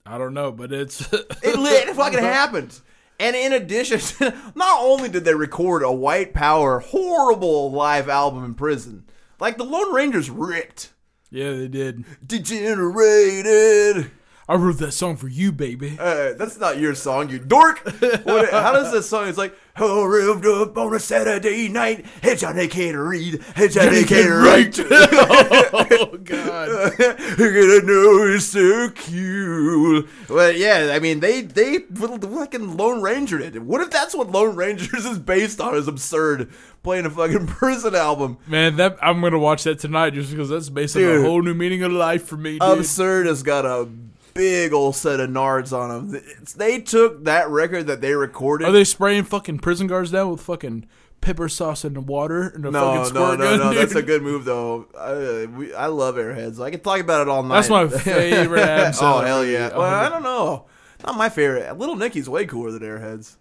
I 0.06 0.18
don't 0.18 0.34
know, 0.34 0.52
but 0.52 0.74
it's 0.74 1.02
It, 1.14 1.58
lit, 1.58 1.88
it 1.88 1.96
fucking 1.96 2.20
happened. 2.20 2.78
And 3.22 3.36
in 3.36 3.54
addition, 3.54 4.00
not 4.56 4.80
only 4.82 5.08
did 5.08 5.26
they 5.26 5.36
record 5.36 5.84
a 5.84 5.92
white 5.92 6.34
power 6.34 6.80
horrible 6.80 7.72
live 7.72 8.10
album 8.10 8.44
in 8.44 8.56
prison, 8.56 9.06
like 9.40 9.58
the 9.58 9.64
Lone 9.64 9.94
Rangers 9.94 10.32
ripped. 10.32 10.90
yeah, 11.30 11.52
they 11.52 11.68
did. 11.68 12.04
Degenerated. 12.26 14.10
I 14.52 14.56
wrote 14.56 14.80
that 14.80 14.92
song 14.92 15.16
for 15.16 15.30
you, 15.30 15.54
baby. 15.54 15.96
Uh, 15.98 16.34
that's 16.34 16.60
not 16.60 16.78
your 16.78 16.94
song, 16.94 17.30
you 17.30 17.40
dork. 17.40 17.86
What, 18.26 18.50
how 18.52 18.74
does 18.74 18.92
this 18.92 19.08
song? 19.08 19.30
It's 19.30 19.38
like, 19.38 19.56
oh, 19.78 20.04
revved 20.04 20.44
up 20.62 20.78
on 20.78 20.94
a 20.94 21.00
Saturday 21.00 21.70
night. 21.70 22.06
Hey, 22.22 22.36
Johnny 22.36 22.68
can't 22.68 22.98
read. 22.98 23.42
Hey, 23.56 23.70
Johnny 23.70 24.04
can't 24.04 24.30
write. 24.30 24.78
oh 24.78 26.18
God. 26.22 27.00
You're 27.40 27.80
gonna 27.80 27.88
know 27.88 28.28
it's 28.28 28.48
so 28.48 28.90
cute. 28.90 30.10
But 30.28 30.58
yeah, 30.58 30.92
I 30.92 31.00
mean, 31.00 31.22
they 31.22 31.44
they 31.44 31.80
fucking 31.80 32.76
Lone 32.76 33.02
Ranger 33.02 33.38
did 33.38 33.56
it. 33.56 33.62
What 33.62 33.80
if 33.80 33.90
that's 33.90 34.14
what 34.14 34.32
Lone 34.32 34.58
Rangers 34.58 35.06
is 35.06 35.18
based 35.18 35.62
on? 35.62 35.76
Is 35.76 35.88
absurd 35.88 36.52
playing 36.84 37.06
a 37.06 37.10
fucking 37.10 37.48
prison 37.48 37.96
album. 37.96 38.38
Man, 38.48 38.76
that 38.76 38.98
I'm 39.02 39.22
gonna 39.22 39.40
watch 39.40 39.64
that 39.64 39.80
tonight 39.80 40.10
just 40.10 40.30
because 40.30 40.50
that's 40.50 40.68
based 40.68 40.98
on 40.98 41.04
a 41.04 41.22
whole 41.22 41.42
new 41.42 41.54
meaning 41.54 41.84
of 41.84 41.94
life 41.94 42.26
for 42.26 42.36
me, 42.36 42.60
dude. 42.60 42.80
Absurd 42.80 43.28
has 43.28 43.44
got 43.44 43.66
a 43.66 43.88
big 44.34 44.74
old 44.74 44.96
set 44.96 45.20
of 45.20 45.30
nards 45.30 45.72
on 45.78 46.08
them. 46.10 46.22
It's, 46.42 46.54
they 46.54 46.80
took 46.82 47.24
that 47.26 47.50
record 47.50 47.88
that 47.88 48.02
they 48.02 48.14
recorded. 48.16 48.68
Are 48.68 48.72
they 48.72 48.84
spraying 48.84 49.24
fucking 49.26 49.60
prison 49.60 49.88
guards 49.88 50.12
down 50.12 50.32
with 50.32 50.42
fucking 50.42 50.88
pepper 51.22 51.48
sauce 51.50 51.84
and 51.84 52.08
water 52.08 52.48
and 52.50 52.66
a 52.66 52.72
No, 52.72 52.80
fucking 52.82 52.98
no, 52.98 53.04
squirt 53.06 53.40
no, 53.40 53.46
gun? 53.46 53.60
no. 53.60 53.72
dude? 53.74 53.82
That's 53.82 53.96
a 53.96 54.02
good 54.02 54.22
move, 54.24 54.46
though. 54.46 54.88
I, 54.98 55.46
we, 55.46 55.74
I 55.74 55.86
love 55.88 56.16
Airheads. 56.16 56.62
I 56.62 56.72
can 56.72 56.80
talk 56.80 57.00
about 57.00 57.22
it 57.22 57.30
all 57.30 57.44
night. 57.44 57.56
That's 57.68 57.70
my 57.70 57.88
favorite 58.00 58.96
oh 59.02 59.20
hell 59.22 59.46
yeah! 59.46 59.70
Well, 59.70 59.82
I 59.82 60.10
don't 60.10 60.24
know. 60.24 60.66
Not 61.06 61.16
my 61.18 61.30
favorite. 61.30 61.78
Little 61.78 61.96
Nicky's 61.96 62.30
way 62.30 62.46
cooler 62.46 62.72
than 62.72 62.82
Airheads. 62.84 63.36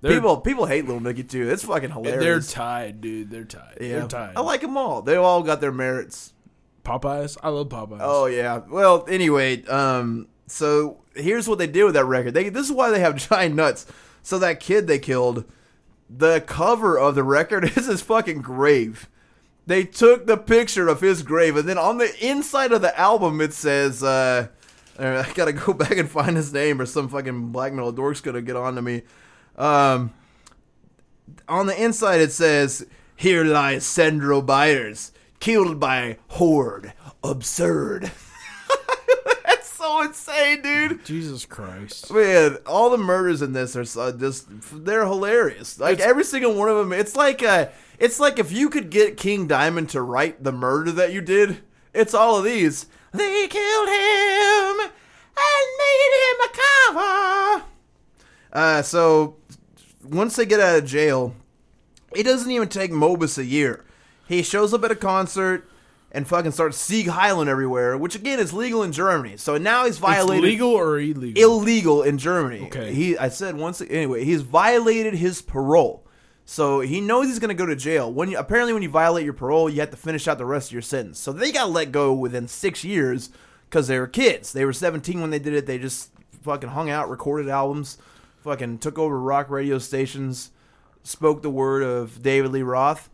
They're, 0.00 0.12
People 0.14 0.38
people 0.38 0.66
hate 0.66 0.84
Little 0.84 1.00
Nicky 1.00 1.22
too. 1.22 1.48
It's 1.48 1.62
fucking 1.64 1.90
hilarious. 1.90 2.20
they're 2.20 2.40
tied, 2.40 3.00
dude. 3.00 3.30
They're 3.30 3.44
tied. 3.44 3.78
yeah. 3.80 4.00
They're 4.00 4.08
tied. 4.08 4.36
I 4.36 4.40
like 4.40 4.60
them 4.60 4.76
all. 4.76 5.00
They 5.02 5.14
all 5.14 5.44
got 5.44 5.60
their 5.60 5.70
merits. 5.70 6.32
Popeyes. 6.84 7.36
I 7.42 7.48
love 7.50 7.68
Popeyes. 7.68 7.98
Oh 8.00 8.26
yeah. 8.26 8.62
Well, 8.68 9.04
anyway, 9.08 9.64
um, 9.66 10.28
so 10.46 10.98
here's 11.14 11.48
what 11.48 11.58
they 11.58 11.66
did 11.66 11.84
with 11.84 11.94
that 11.94 12.04
record. 12.04 12.34
They 12.34 12.48
this 12.48 12.66
is 12.66 12.72
why 12.72 12.90
they 12.90 13.00
have 13.00 13.16
giant 13.28 13.54
nuts. 13.54 13.86
So 14.22 14.38
that 14.38 14.60
kid 14.60 14.86
they 14.86 14.98
killed, 14.98 15.44
the 16.08 16.40
cover 16.40 16.98
of 16.98 17.14
the 17.14 17.24
record 17.24 17.64
is 17.76 17.86
his 17.86 18.02
fucking 18.02 18.42
grave. 18.42 19.08
They 19.66 19.84
took 19.84 20.26
the 20.26 20.36
picture 20.36 20.88
of 20.88 21.00
his 21.00 21.22
grave, 21.22 21.56
and 21.56 21.68
then 21.68 21.78
on 21.78 21.98
the 21.98 22.12
inside 22.24 22.72
of 22.72 22.82
the 22.82 22.98
album 22.98 23.40
it 23.40 23.52
says, 23.52 24.02
uh, 24.02 24.48
I 24.98 25.30
gotta 25.34 25.52
go 25.52 25.72
back 25.72 25.96
and 25.96 26.10
find 26.10 26.36
his 26.36 26.52
name, 26.52 26.80
or 26.80 26.86
some 26.86 27.08
fucking 27.08 27.52
black 27.52 27.72
metal 27.72 27.92
dork's 27.92 28.20
gonna 28.20 28.42
get 28.42 28.56
on 28.56 28.74
to 28.74 28.82
me. 28.82 29.02
Um, 29.56 30.12
on 31.48 31.66
the 31.66 31.82
inside 31.82 32.20
it 32.20 32.32
says, 32.32 32.86
"Here 33.14 33.44
lies 33.44 33.86
Sandro 33.86 34.42
Byers, 34.42 35.12
killed 35.42 35.78
by 35.80 36.16
horde, 36.28 36.92
absurd." 37.24 38.12
That's 39.44 39.68
so 39.70 40.02
insane, 40.02 40.62
dude. 40.62 41.04
Jesus 41.04 41.44
Christ. 41.44 42.12
Man, 42.12 42.56
all 42.66 42.88
the 42.90 42.96
murders 42.98 43.42
in 43.42 43.52
this 43.52 43.74
are 43.76 43.84
so- 43.84 44.12
just 44.12 44.46
they're 44.84 45.04
hilarious. 45.04 45.78
Like 45.80 45.98
every 46.00 46.24
single 46.24 46.54
one 46.54 46.68
of 46.68 46.76
them, 46.76 46.92
it's 46.92 47.16
like 47.16 47.42
uh 47.42 47.66
it's 47.98 48.18
like 48.20 48.38
if 48.38 48.52
you 48.52 48.70
could 48.70 48.90
get 48.90 49.16
King 49.16 49.46
Diamond 49.48 49.88
to 49.90 50.00
write 50.02 50.42
the 50.44 50.52
murder 50.52 50.92
that 50.92 51.12
you 51.12 51.20
did, 51.20 51.58
it's 51.92 52.14
all 52.14 52.36
of 52.38 52.44
these. 52.44 52.86
They 53.12 53.46
killed 53.48 53.88
him 53.88 54.80
and 54.80 55.64
made 55.78 56.12
him 56.22 56.38
a 56.46 56.50
cover. 56.92 57.64
Uh 58.52 58.82
so 58.82 59.36
once 60.04 60.36
they 60.36 60.46
get 60.46 60.60
out 60.60 60.78
of 60.78 60.86
jail, 60.86 61.34
it 62.14 62.22
doesn't 62.22 62.50
even 62.50 62.68
take 62.68 62.90
Mobus 62.92 63.38
a 63.38 63.44
year. 63.44 63.84
He 64.26 64.42
shows 64.42 64.72
up 64.72 64.84
at 64.84 64.90
a 64.90 64.96
concert 64.96 65.68
and 66.10 66.28
fucking 66.28 66.52
starts 66.52 66.76
Sieg 66.76 67.06
Heilen 67.06 67.48
everywhere, 67.48 67.96
which 67.96 68.14
again 68.14 68.38
is 68.38 68.52
legal 68.52 68.82
in 68.82 68.92
Germany. 68.92 69.36
So 69.36 69.56
now 69.58 69.84
he's 69.84 69.94
It's 69.94 69.98
violated 69.98 70.44
legal 70.44 70.70
or 70.70 70.98
illegal? 71.00 71.42
illegal 71.42 72.02
in 72.02 72.18
Germany. 72.18 72.66
Okay. 72.66 72.92
He 72.92 73.16
I 73.18 73.28
said 73.28 73.56
once 73.56 73.80
anyway, 73.80 74.24
he's 74.24 74.42
violated 74.42 75.14
his 75.14 75.42
parole. 75.42 76.06
So 76.44 76.80
he 76.80 77.00
knows 77.00 77.28
he's 77.28 77.38
going 77.38 77.48
to 77.48 77.54
go 77.54 77.66
to 77.66 77.76
jail. 77.76 78.12
When 78.12 78.30
you 78.30 78.38
apparently 78.38 78.72
when 78.72 78.82
you 78.82 78.90
violate 78.90 79.24
your 79.24 79.32
parole, 79.32 79.70
you 79.70 79.80
have 79.80 79.90
to 79.90 79.96
finish 79.96 80.28
out 80.28 80.38
the 80.38 80.44
rest 80.44 80.68
of 80.68 80.72
your 80.72 80.82
sentence. 80.82 81.18
So 81.18 81.32
they 81.32 81.50
got 81.50 81.70
let 81.70 81.92
go 81.92 82.12
within 82.12 82.46
6 82.48 82.84
years 82.84 83.30
cuz 83.70 83.86
they 83.86 83.98
were 83.98 84.06
kids. 84.06 84.52
They 84.52 84.64
were 84.64 84.72
17 84.72 85.20
when 85.20 85.30
they 85.30 85.38
did 85.38 85.54
it. 85.54 85.66
They 85.66 85.78
just 85.78 86.10
fucking 86.42 86.70
hung 86.70 86.90
out, 86.90 87.08
recorded 87.08 87.48
albums, 87.48 87.96
fucking 88.42 88.78
took 88.78 88.98
over 88.98 89.18
rock 89.18 89.48
radio 89.48 89.78
stations, 89.78 90.50
spoke 91.04 91.40
the 91.40 91.50
word 91.50 91.82
of 91.82 92.22
David 92.22 92.50
Lee 92.50 92.62
Roth 92.62 93.08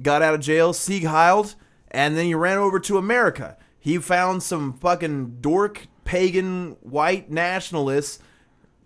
got 0.00 0.22
out 0.22 0.34
of 0.34 0.40
jail, 0.40 0.72
Sieg 0.72 1.04
Heiled, 1.04 1.54
and 1.90 2.16
then 2.16 2.26
he 2.26 2.34
ran 2.34 2.58
over 2.58 2.78
to 2.80 2.98
America. 2.98 3.56
He 3.78 3.98
found 3.98 4.42
some 4.42 4.74
fucking 4.74 5.40
dork, 5.40 5.86
pagan, 6.04 6.76
white 6.80 7.30
nationalists, 7.30 8.18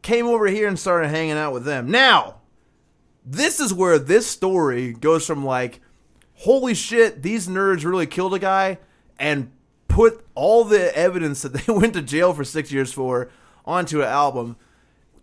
came 0.02 0.26
over 0.26 0.46
here 0.46 0.68
and 0.68 0.78
started 0.78 1.08
hanging 1.08 1.32
out 1.32 1.52
with 1.52 1.64
them. 1.64 1.90
Now, 1.90 2.36
this 3.24 3.60
is 3.60 3.74
where 3.74 3.98
this 3.98 4.26
story 4.26 4.92
goes 4.92 5.26
from 5.26 5.44
like, 5.44 5.80
holy 6.34 6.74
shit, 6.74 7.22
these 7.22 7.48
nerds 7.48 7.84
really 7.84 8.06
killed 8.06 8.34
a 8.34 8.38
guy, 8.38 8.78
and 9.18 9.50
put 9.88 10.24
all 10.34 10.64
the 10.64 10.96
evidence 10.96 11.42
that 11.42 11.52
they 11.66 11.72
went 11.72 11.94
to 11.94 12.02
jail 12.02 12.32
for 12.32 12.44
six 12.44 12.72
years 12.72 12.92
for 12.92 13.30
onto 13.64 14.00
an 14.00 14.08
album 14.08 14.56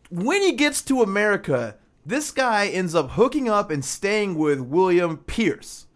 when 0.09 0.41
he 0.41 0.53
gets 0.53 0.81
to 0.83 1.01
America, 1.01 1.75
this 2.07 2.31
guy 2.31 2.67
ends 2.67 2.95
up 2.95 3.11
hooking 3.11 3.49
up 3.49 3.69
and 3.69 3.83
staying 3.83 4.35
with 4.35 4.61
William 4.61 5.17
Pierce. 5.17 5.87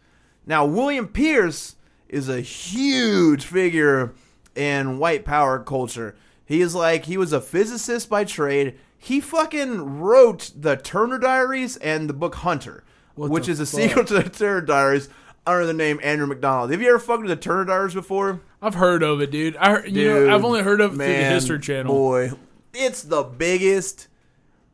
Now, 0.45 0.66
William 0.66 1.07
Pierce 1.07 1.78
is 2.09 2.28
a 2.28 2.41
huge 2.41 3.45
figure 3.45 4.14
in 4.53 4.99
white 4.99 5.24
power 5.24 5.59
culture. 5.59 6.16
He 6.43 6.59
is 6.59 6.76
like, 6.76 7.05
he 7.05 7.16
was 7.16 7.32
a 7.32 7.39
physicist 7.39 8.09
by 8.09 8.26
trade. 8.26 8.78
He 8.97 9.22
fucking 9.22 10.01
wrote 10.01 10.51
the 10.53 10.76
Turner 10.76 11.18
Diaries 11.18 11.78
and 11.78 12.09
the 12.09 12.14
book 12.14 12.36
Hunter. 12.36 12.84
What 13.16 13.30
which 13.30 13.47
is 13.47 13.62
a 13.62 13.66
fuck? 13.66 13.80
sequel 13.80 14.03
to 14.03 14.16
the 14.16 14.30
Turner 14.30 14.59
Diaries 14.62 15.07
under 15.47 15.66
the 15.66 15.74
name 15.74 16.01
Andrew 16.03 16.28
Macdonald. 16.28 16.72
Have 16.72 16.82
you 16.82 16.89
ever 16.89 16.99
fucked 16.99 17.22
with 17.22 17.30
the 17.30 17.38
Turner 17.38 17.64
Diaries 17.64 17.93
before? 17.93 18.41
I've 18.62 18.76
heard 18.76 19.01
of 19.01 19.22
it, 19.22 19.32
dude. 19.32 19.55
I 19.55 19.72
heard, 19.72 19.86
you 19.86 19.91
Dude, 19.93 20.28
know 20.28 20.36
I've 20.36 20.43
only 20.43 20.62
heard 20.62 20.82
of 20.82 20.91
it 20.91 20.97
through 20.97 21.07
the 21.07 21.24
History 21.24 21.59
Channel. 21.59 21.93
Boy, 21.93 22.32
it's 22.74 23.03
the 23.03 23.24
biggest 23.24 24.09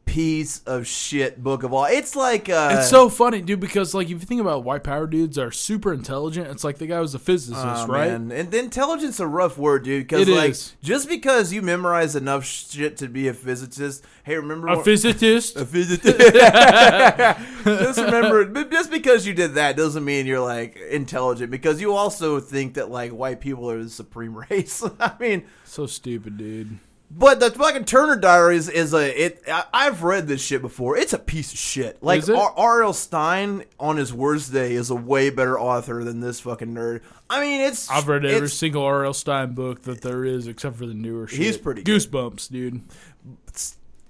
piece 0.08 0.62
of 0.66 0.88
shit 0.88 1.44
book 1.44 1.62
of 1.62 1.72
all. 1.74 1.86
It's 1.86 2.16
like 2.16 2.50
uh, 2.50 2.70
It's 2.80 2.90
so 2.90 3.10
funny, 3.10 3.42
dude, 3.42 3.60
because 3.60 3.94
like 3.94 4.06
if 4.06 4.12
you 4.14 4.20
think 4.20 4.42
about 4.42 4.64
white 4.64 4.84
power 4.84 5.06
dudes 5.06 5.38
are 5.38 5.52
super 5.52 5.94
intelligent. 5.94 6.48
It's 6.48 6.64
like 6.64 6.80
the 6.80 6.88
guy 6.88 7.00
was 7.00 7.14
a 7.14 7.20
physicist, 7.20 7.62
Oh, 7.64 7.86
right? 7.88 8.10
man. 8.12 8.32
And 8.32 8.52
intelligence 8.54 9.16
is 9.16 9.20
a 9.20 9.28
rough 9.28 9.58
word, 9.58 9.84
dude. 9.84 10.08
Because 10.08 10.28
like, 10.28 10.52
is. 10.52 10.74
just 10.82 11.08
because 11.08 11.54
you 11.54 11.62
memorize 11.62 12.16
enough 12.16 12.46
shit 12.46 12.98
to 12.98 13.08
be 13.08 13.28
a 13.28 13.34
physicist, 13.34 14.04
hey, 14.24 14.36
remember 14.38 14.68
A 14.70 14.76
when- 14.78 14.86
physicist. 14.86 15.56
a 15.58 15.66
physicist. 15.66 16.18
just 17.66 18.00
remember, 18.00 18.64
just 18.66 18.90
because 18.90 19.28
you 19.28 19.34
did 19.34 19.56
that 19.56 19.76
doesn't 19.78 20.04
mean 20.06 20.26
you're 20.26 20.40
like 20.40 20.78
intelligent. 20.90 21.52
Because 21.52 21.82
you 21.82 21.94
also 21.94 22.40
think 22.40 22.76
that 22.76 22.90
like 22.90 23.12
white 23.12 23.40
people 23.42 23.70
are 23.70 23.84
the 23.84 23.90
supreme 23.90 24.36
race. 24.50 24.84
I 25.00 25.12
mean, 25.20 25.44
so 25.66 25.86
stupid, 25.86 26.38
dude. 26.38 26.80
But 27.10 27.40
the 27.40 27.50
fucking 27.52 27.86
Turner 27.86 28.18
Diaries 28.18 28.68
is 28.68 28.94
a 28.94 29.26
it. 29.26 29.42
I, 29.48 29.64
I've 29.74 30.04
read 30.04 30.28
this 30.28 30.42
shit 30.42 30.62
before. 30.62 30.98
It's 30.98 31.14
a 31.14 31.18
piece 31.20 31.54
of 31.54 31.58
shit. 31.58 32.04
Like 32.04 32.20
Is 32.24 32.30
it? 32.30 32.36
R- 32.36 32.54
R.L. 32.58 32.92
Stine 32.92 33.64
on 33.80 33.96
his 33.96 34.14
worst 34.14 34.52
day 34.52 34.74
is 34.74 34.90
a 34.90 34.96
way 34.96 35.30
better 35.30 35.58
author 35.58 36.04
than 36.04 36.20
this 36.20 36.42
fucking 36.42 36.74
nerd. 36.74 37.02
I 37.30 37.40
mean, 37.40 37.62
it's 37.62 37.90
I've 37.90 38.10
read 38.10 38.26
every 38.26 38.36
it's- 38.38 38.54
single 38.54 38.84
R.L. 38.84 39.14
Stine 39.14 39.54
book 39.54 39.84
that 39.84 40.02
there 40.02 40.26
is, 40.26 40.48
except 40.48 40.76
for 40.76 40.86
the 40.86 40.94
newer 40.94 41.28
shit. 41.28 41.40
He's 41.40 41.58
pretty 41.58 41.82
good. 41.82 41.96
Goosebumps, 42.02 42.52
dude. 42.52 42.82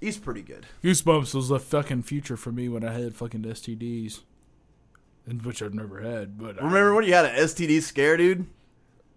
He's 0.00 0.16
pretty 0.18 0.42
good. 0.42 0.66
Goosebumps 0.82 1.34
was 1.34 1.48
the 1.48 1.58
fucking 1.60 2.02
future 2.02 2.36
for 2.36 2.52
me 2.52 2.68
when 2.68 2.84
I 2.84 2.92
had 2.92 3.14
fucking 3.14 3.42
STDs, 3.42 4.20
and 5.26 5.42
which 5.42 5.62
I've 5.62 5.74
never 5.74 6.00
had. 6.00 6.36
But 6.36 6.60
I- 6.60 6.64
Remember 6.64 6.94
when 6.94 7.04
you 7.04 7.14
had 7.14 7.26
an 7.26 7.34
STD 7.36 7.80
scare, 7.82 8.16
dude? 8.16 8.46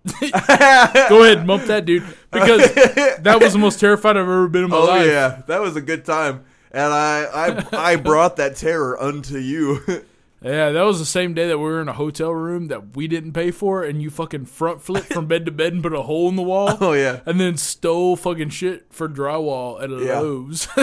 go 0.21 1.23
ahead 1.23 1.45
mump 1.45 1.65
that 1.65 1.83
dude 1.85 2.03
because 2.31 2.73
that 2.73 3.39
was 3.41 3.53
the 3.53 3.59
most 3.59 3.79
terrified 3.79 4.17
I've 4.17 4.23
ever 4.23 4.47
been 4.47 4.63
in 4.65 4.69
my 4.71 4.77
Oh 4.77 4.85
life. 4.85 5.05
yeah, 5.07 5.41
that 5.47 5.61
was 5.61 5.75
a 5.75 5.81
good 5.81 6.05
time, 6.05 6.43
and 6.71 6.91
I 6.93 7.25
I 7.71 7.91
I 7.91 7.95
brought 7.97 8.37
that 8.37 8.55
terror 8.55 8.99
unto 9.01 9.37
you. 9.37 9.79
Yeah, 10.43 10.71
that 10.71 10.81
was 10.81 10.97
the 10.97 11.05
same 11.05 11.35
day 11.35 11.47
that 11.49 11.59
we 11.59 11.63
were 11.65 11.81
in 11.81 11.87
a 11.87 11.93
hotel 11.93 12.31
room 12.31 12.69
that 12.69 12.95
we 12.95 13.07
didn't 13.07 13.33
pay 13.33 13.51
for, 13.51 13.83
and 13.83 14.01
you 14.01 14.09
fucking 14.09 14.45
front 14.45 14.81
flip 14.81 15.03
from 15.03 15.27
bed 15.27 15.45
to 15.45 15.51
bed 15.51 15.73
and 15.73 15.83
put 15.83 15.93
a 15.93 16.01
hole 16.01 16.29
in 16.29 16.35
the 16.35 16.41
wall. 16.41 16.75
oh 16.81 16.93
yeah, 16.93 17.19
And 17.27 17.39
then 17.39 17.57
stole 17.57 18.15
fucking 18.15 18.49
shit 18.49 18.87
for 18.89 19.07
drywall 19.07 19.83
at 19.83 19.91
a 19.91 20.03
Yeah. 20.03 20.19
Lowe's. 20.19 20.67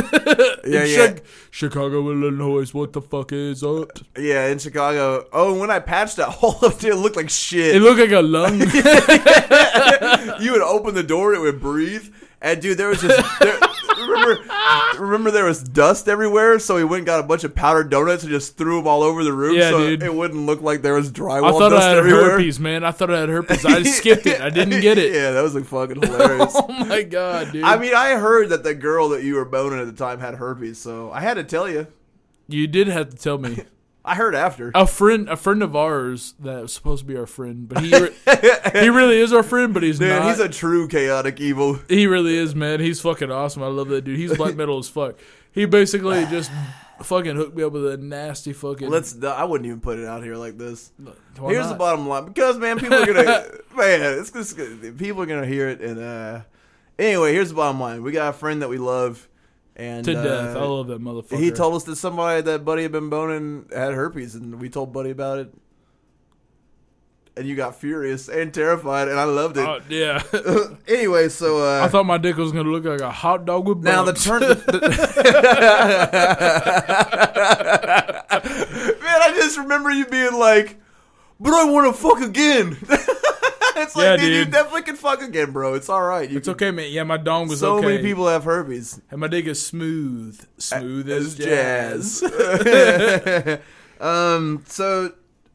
Yeah, 0.64 0.84
yeah. 0.84 1.06
Chi- 1.14 1.20
Chicago, 1.50 2.08
Illinois. 2.10 2.72
What 2.74 2.92
the 2.92 3.00
fuck 3.00 3.32
is 3.32 3.64
up? 3.64 3.98
yeah. 4.16 4.46
In 4.48 4.58
Chicago. 4.58 5.26
Oh, 5.32 5.52
and 5.52 5.60
when 5.60 5.70
I 5.70 5.80
patched 5.80 6.16
that 6.18 6.28
hole 6.38 6.56
up, 6.64 6.78
dude, 6.78 6.92
it 6.92 6.96
looked 6.96 7.16
like 7.16 7.30
shit. 7.30 7.74
It 7.76 7.80
looked 7.80 7.98
like 8.00 8.12
a 8.12 8.20
lung. 8.22 8.60
you 10.40 10.52
would 10.52 10.62
open 10.62 10.94
the 10.94 11.02
door, 11.06 11.34
it 11.34 11.40
would 11.40 11.60
breathe, 11.60 12.12
and 12.40 12.60
dude, 12.62 12.78
there 12.78 12.88
was 12.88 13.00
just 13.00 13.40
there, 13.40 13.58
remember 13.98 14.38
remember 14.98 15.30
there 15.30 15.44
was 15.44 15.62
dust 15.62 16.08
everywhere, 16.08 16.58
so 16.58 16.76
he 16.76 16.84
went 16.84 16.98
and 17.00 17.06
got 17.06 17.20
a 17.20 17.22
bunch 17.24 17.44
of 17.44 17.54
powdered 17.54 17.90
donuts 17.90 18.22
and 18.22 18.30
just 18.30 18.56
threw 18.56 18.76
them 18.76 18.86
all 18.86 19.02
over 19.02 19.24
the 19.24 19.32
room, 19.32 19.56
Yeah, 19.56 19.70
so 19.70 19.78
dude. 19.88 20.02
it 20.02 20.14
wouldn't 20.14 20.46
look 20.46 20.60
like 20.62 20.82
there 20.82 20.94
was 20.94 21.10
drywall 21.10 21.44
I 21.48 21.50
thought 21.52 21.70
dust 21.70 21.84
I 21.86 21.88
had 21.90 21.98
everywhere. 21.98 22.30
herpes, 22.32 22.60
man. 22.60 22.84
I 22.84 22.90
thought 22.92 23.10
I 23.12 23.20
had 23.20 23.28
herpes. 23.28 23.64
I 23.64 23.80
just 23.82 23.98
skipped 23.98 24.26
it. 24.26 24.40
I 24.40 24.50
didn't 24.50 24.80
get 24.80 24.98
it. 24.98 25.12
yeah, 25.14 25.32
that 25.32 25.42
was 25.42 25.54
like 25.54 25.64
fucking 25.64 26.00
hilarious. 26.02 26.52
Oh 26.54 26.66
my 26.68 27.02
god, 27.02 27.52
dude. 27.52 27.64
I 27.64 27.76
mean, 27.78 27.94
I 27.94 28.10
heard 28.16 28.50
that 28.50 28.62
the 28.62 28.74
girl 28.74 29.08
that 29.10 29.22
you 29.24 29.34
were 29.34 29.44
boning 29.44 29.80
at 29.80 29.86
the 29.86 29.92
time 29.92 30.20
had 30.20 30.34
herpes, 30.34 30.78
so 30.78 31.10
I 31.12 31.20
had 31.20 31.34
to 31.34 31.44
tell 31.44 31.68
you. 31.68 31.86
you 32.46 32.66
did 32.66 32.88
have 32.88 33.10
to 33.10 33.16
tell 33.16 33.38
me. 33.38 33.64
I 34.08 34.14
heard 34.14 34.34
after. 34.34 34.70
A 34.74 34.86
friend, 34.86 35.28
a 35.28 35.36
friend 35.36 35.62
of 35.62 35.76
ours 35.76 36.34
that 36.40 36.62
was 36.62 36.72
supposed 36.72 37.02
to 37.02 37.06
be 37.06 37.16
our 37.16 37.26
friend, 37.26 37.68
but 37.68 37.82
he 37.82 37.92
re- 37.96 38.14
he 38.72 38.88
really 38.88 39.20
is 39.20 39.32
our 39.32 39.42
friend, 39.42 39.74
but 39.74 39.82
he's 39.82 39.98
Dude, 39.98 40.08
not. 40.08 40.28
he's 40.28 40.40
a 40.40 40.48
true 40.48 40.88
chaotic 40.88 41.40
evil. 41.40 41.78
He 41.88 42.06
really 42.06 42.36
is, 42.36 42.54
man. 42.54 42.80
He's 42.80 43.00
fucking 43.00 43.30
awesome. 43.30 43.62
I 43.62 43.66
love 43.66 43.88
that 43.88 44.02
dude. 44.02 44.18
He's 44.18 44.36
black 44.36 44.54
metal 44.56 44.78
as 44.78 44.88
fuck. 44.88 45.16
He 45.52 45.64
basically 45.66 46.24
just 46.30 46.50
fucking 47.02 47.36
hooked 47.36 47.56
me 47.56 47.62
up 47.62 47.72
with 47.72 47.86
a 47.86 47.96
nasty 47.96 48.52
fucking. 48.52 48.88
Let's. 48.88 49.22
I 49.22 49.44
wouldn't 49.44 49.66
even 49.66 49.80
put 49.80 49.98
it 49.98 50.06
out 50.06 50.22
here 50.22 50.36
like 50.36 50.58
this. 50.58 50.90
Why 51.36 51.52
Here's 51.52 51.66
not? 51.66 51.72
the 51.72 51.78
bottom 51.78 52.08
line, 52.08 52.24
because 52.26 52.58
man, 52.58 52.78
people 52.78 52.96
are 52.96 53.06
gonna 53.06 53.24
man, 53.76 54.18
it's 54.18 54.30
just 54.30 54.56
people 54.98 55.22
are 55.22 55.26
gonna 55.26 55.46
hear 55.46 55.68
it, 55.68 55.80
and 55.80 56.00
uh, 56.00 56.40
anyway, 56.98 57.32
here's 57.32 57.50
the 57.50 57.54
bottom 57.54 57.78
line: 57.80 58.02
we 58.02 58.12
got 58.12 58.30
a 58.30 58.32
friend 58.32 58.62
that 58.62 58.68
we 58.68 58.78
love, 58.78 59.28
and 59.78 60.04
to 60.04 60.14
death. 60.14 60.56
I 60.56 60.60
uh, 60.60 60.68
love 60.68 60.88
that 60.88 61.00
motherfucker. 61.00 61.38
he 61.38 61.50
told 61.50 61.74
us 61.74 61.84
that 61.84 61.96
somebody 61.96 62.42
that 62.42 62.64
Buddy 62.64 62.82
had 62.82 62.92
been 62.92 63.08
boning 63.08 63.66
had 63.74 63.94
herpes, 63.94 64.34
and 64.34 64.60
we 64.60 64.68
told 64.68 64.92
Buddy 64.92 65.10
about 65.10 65.38
it, 65.38 65.54
and 67.36 67.46
you 67.46 67.54
got 67.54 67.76
furious 67.76 68.28
and 68.28 68.52
terrified, 68.52 69.08
and 69.08 69.18
I 69.18 69.24
loved 69.24 69.56
it. 69.56 69.66
Oh, 69.66 69.80
yeah. 69.88 70.22
anyway, 70.88 71.28
so 71.28 71.58
uh, 71.64 71.84
I 71.84 71.88
thought 71.88 72.04
my 72.04 72.18
dick 72.18 72.36
was 72.36 72.50
gonna 72.50 72.70
look 72.70 72.84
like 72.84 73.00
a 73.00 73.12
hot 73.12 73.44
dog 73.44 73.68
with 73.68 73.78
Now 73.84 74.02
the 74.02 74.12
turn. 74.12 74.40
Man, 78.98 79.22
I 79.22 79.32
just 79.34 79.56
remember 79.56 79.90
you 79.90 80.06
being 80.06 80.34
like, 80.34 80.80
"But 81.38 81.54
I 81.54 81.64
want 81.70 81.94
to 81.94 82.00
fuck 82.00 82.20
again." 82.20 82.76
It's 83.82 83.96
like, 83.96 84.04
Yeah, 84.04 84.16
dude, 84.16 84.32
you 84.32 84.44
definitely 84.52 84.82
can 84.82 84.96
fuck 84.96 85.22
again, 85.22 85.50
bro. 85.52 85.74
It's 85.74 85.88
all 85.88 86.02
right. 86.02 86.28
You 86.28 86.38
It's 86.38 86.46
can- 86.46 86.54
okay, 86.54 86.70
man. 86.70 86.90
Yeah, 86.90 87.04
my 87.04 87.16
dong 87.16 87.48
was 87.48 87.60
So 87.60 87.76
okay. 87.78 87.86
many 87.86 88.02
people 88.02 88.26
have 88.28 88.44
herpes. 88.44 89.00
And 89.10 89.20
my 89.20 89.28
dick 89.28 89.46
is 89.46 89.64
smooth, 89.64 90.40
smooth 90.58 91.08
as, 91.10 91.26
As 91.26 91.34
jazz. 91.36 92.20
jazz. 92.20 93.60
um. 94.00 94.62
So. 94.66 95.12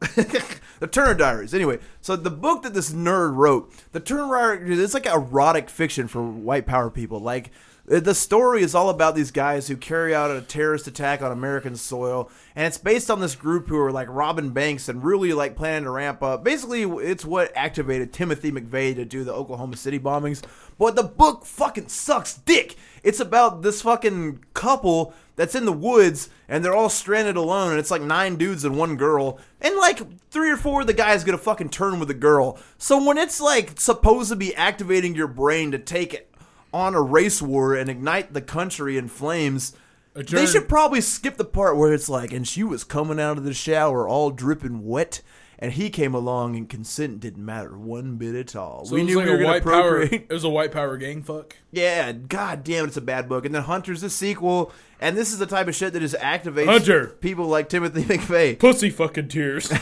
the 0.80 0.86
Turner 0.90 1.14
Diaries. 1.14 1.54
Anyway, 1.54 1.78
so 2.02 2.14
the 2.14 2.30
book 2.30 2.62
that 2.64 2.74
this 2.74 2.92
nerd 2.92 3.36
wrote, 3.36 3.72
the 3.92 4.00
Turner 4.00 4.28
Diaries, 4.28 4.78
it's 4.78 4.92
like 4.92 5.06
erotic 5.06 5.70
fiction 5.70 6.08
for 6.08 6.22
white 6.22 6.66
power 6.66 6.90
people. 6.90 7.20
Like 7.20 7.52
Uh, 7.90 8.00
the 8.00 8.14
story 8.14 8.62
is 8.62 8.74
all 8.74 8.88
about 8.88 9.14
these 9.14 9.30
guys 9.30 9.68
who 9.68 9.76
carry 9.76 10.14
out 10.14 10.30
a 10.30 10.40
terrorist 10.40 10.86
attack 10.86 11.20
on 11.20 11.30
American 11.30 11.76
soil, 11.76 12.30
and 12.56 12.66
it's 12.66 12.78
based 12.78 13.10
on 13.10 13.20
this 13.20 13.34
group 13.34 13.68
who 13.68 13.78
are 13.78 13.92
like 13.92 14.08
robbing 14.08 14.50
banks 14.50 14.88
and 14.88 15.04
really 15.04 15.32
like 15.34 15.56
planning 15.56 15.84
to 15.84 15.90
ramp 15.90 16.22
up. 16.22 16.42
Basically, 16.42 16.82
it's 16.82 17.24
what 17.24 17.52
activated 17.54 18.12
Timothy 18.12 18.50
McVeigh 18.50 18.94
to 18.94 19.04
do 19.04 19.22
the 19.22 19.34
Oklahoma 19.34 19.76
City 19.76 19.98
bombings. 19.98 20.42
But 20.78 20.96
the 20.96 21.02
book 21.02 21.44
fucking 21.44 21.88
sucks 21.88 22.34
dick. 22.34 22.76
It's 23.02 23.20
about 23.20 23.62
this 23.62 23.82
fucking 23.82 24.44
couple 24.54 25.12
that's 25.36 25.54
in 25.54 25.66
the 25.66 25.72
woods 25.72 26.30
and 26.48 26.64
they're 26.64 26.74
all 26.74 26.88
stranded 26.88 27.36
alone 27.36 27.70
and 27.70 27.78
it's 27.78 27.90
like 27.90 28.02
nine 28.02 28.36
dudes 28.36 28.64
and 28.64 28.76
one 28.78 28.96
girl 28.96 29.38
and 29.60 29.76
like 29.76 30.00
three 30.30 30.50
or 30.50 30.56
four 30.56 30.82
of 30.82 30.86
the 30.86 30.92
guys 30.92 31.24
get 31.24 31.34
a 31.34 31.38
fucking 31.38 31.68
turn 31.68 31.98
with 31.98 32.08
the 32.08 32.14
girl 32.14 32.56
so 32.78 33.04
when 33.04 33.18
it's 33.18 33.40
like 33.40 33.80
supposed 33.80 34.30
to 34.30 34.36
be 34.36 34.54
activating 34.54 35.14
your 35.14 35.26
brain 35.26 35.72
to 35.72 35.78
take 35.78 36.14
it 36.14 36.30
on 36.74 36.94
a 36.94 37.00
race 37.00 37.40
war 37.40 37.74
and 37.74 37.88
ignite 37.88 38.32
the 38.34 38.42
country 38.42 38.98
in 38.98 39.06
flames 39.08 39.72
they 40.14 40.44
should 40.46 40.68
probably 40.68 41.00
skip 41.00 41.36
the 41.36 41.44
part 41.44 41.76
where 41.76 41.92
it's 41.92 42.08
like 42.08 42.32
and 42.32 42.46
she 42.48 42.62
was 42.64 42.82
coming 42.84 43.20
out 43.20 43.38
of 43.38 43.44
the 43.44 43.54
shower 43.54 44.08
all 44.08 44.30
dripping 44.30 44.84
wet 44.84 45.20
and 45.56 45.72
he 45.74 45.88
came 45.88 46.14
along 46.14 46.56
and 46.56 46.68
consent 46.68 47.20
didn't 47.20 47.44
matter 47.44 47.78
one 47.78 48.16
bit 48.16 48.34
at 48.34 48.56
all 48.56 48.84
So 48.84 48.94
we 48.96 49.00
it 49.02 49.04
was 49.04 49.12
knew 49.12 49.18
like 49.20 49.26
we 49.26 49.30
were 49.32 49.38
gonna 49.38 49.48
white 49.52 49.62
power. 49.64 49.98
procreate 50.00 50.26
It 50.28 50.32
was 50.32 50.42
a 50.44 50.48
white 50.48 50.72
power 50.72 50.96
gang 50.96 51.22
fuck. 51.22 51.56
yeah, 51.70 52.10
god 52.12 52.64
damn, 52.64 52.86
it's 52.86 52.96
a 52.96 53.00
bad 53.00 53.28
book. 53.28 53.44
And 53.46 53.54
then 53.54 53.62
Hunter's 53.62 54.00
the 54.00 54.10
sequel, 54.10 54.72
and 55.00 55.16
this 55.16 55.32
is 55.32 55.38
the 55.38 55.46
type 55.46 55.68
of 55.68 55.74
shit 55.76 55.92
that 55.92 56.00
just 56.00 56.16
activates 56.16 56.66
Hunter. 56.66 57.06
people 57.20 57.46
like 57.46 57.68
Timothy 57.68 58.02
McVeigh. 58.02 58.58
Pussy 58.58 58.90
fucking 58.90 59.28
tears. 59.28 59.70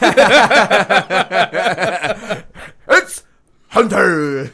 It's 2.88 3.24
Hunter. 3.68 4.52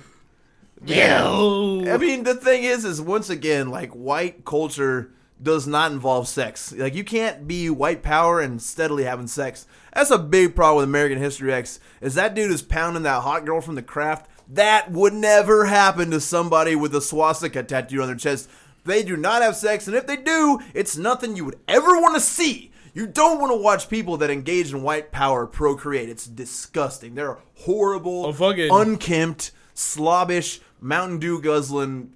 Yo. 0.88 1.82
I 1.86 1.90
oh. 1.90 1.98
mean, 1.98 2.24
the 2.24 2.34
thing 2.34 2.64
is, 2.64 2.84
is 2.84 3.00
once 3.00 3.30
again, 3.30 3.70
like 3.70 3.90
white 3.92 4.44
culture 4.44 5.12
does 5.42 5.66
not 5.66 5.92
involve 5.92 6.28
sex. 6.28 6.72
Like 6.72 6.94
you 6.94 7.04
can't 7.04 7.46
be 7.46 7.70
white 7.70 8.02
power 8.02 8.40
and 8.40 8.60
steadily 8.60 9.04
having 9.04 9.26
sex. 9.28 9.66
That's 9.94 10.10
a 10.10 10.18
big 10.18 10.54
problem 10.54 10.76
with 10.78 10.84
American 10.88 11.18
History 11.18 11.52
X. 11.52 11.80
Is 12.00 12.14
that 12.14 12.34
dude 12.34 12.50
is 12.50 12.62
pounding 12.62 13.02
that 13.04 13.22
hot 13.22 13.44
girl 13.44 13.60
from 13.60 13.74
the 13.74 13.82
craft? 13.82 14.30
That 14.48 14.90
would 14.90 15.12
never 15.12 15.66
happen 15.66 16.10
to 16.10 16.20
somebody 16.20 16.74
with 16.74 16.94
a 16.94 17.00
swastika 17.00 17.62
tattooed 17.62 18.00
on 18.00 18.06
their 18.06 18.16
chest. 18.16 18.48
They 18.84 19.02
do 19.02 19.16
not 19.16 19.42
have 19.42 19.56
sex, 19.56 19.86
and 19.86 19.96
if 19.96 20.06
they 20.06 20.16
do, 20.16 20.60
it's 20.72 20.96
nothing 20.96 21.36
you 21.36 21.44
would 21.44 21.58
ever 21.68 22.00
want 22.00 22.14
to 22.14 22.20
see. 22.20 22.72
You 22.94 23.06
don't 23.06 23.38
want 23.38 23.52
to 23.52 23.56
watch 23.56 23.90
people 23.90 24.16
that 24.16 24.30
engage 24.30 24.72
in 24.72 24.82
white 24.82 25.12
power 25.12 25.46
procreate. 25.46 26.08
It's 26.08 26.26
disgusting. 26.26 27.14
They're 27.14 27.38
horrible, 27.56 28.34
Oh, 28.40 28.80
unkempt, 28.80 29.50
slobbish, 29.74 30.60
Mountain 30.80 31.18
Dew 31.18 31.40
guzzling, 31.40 32.12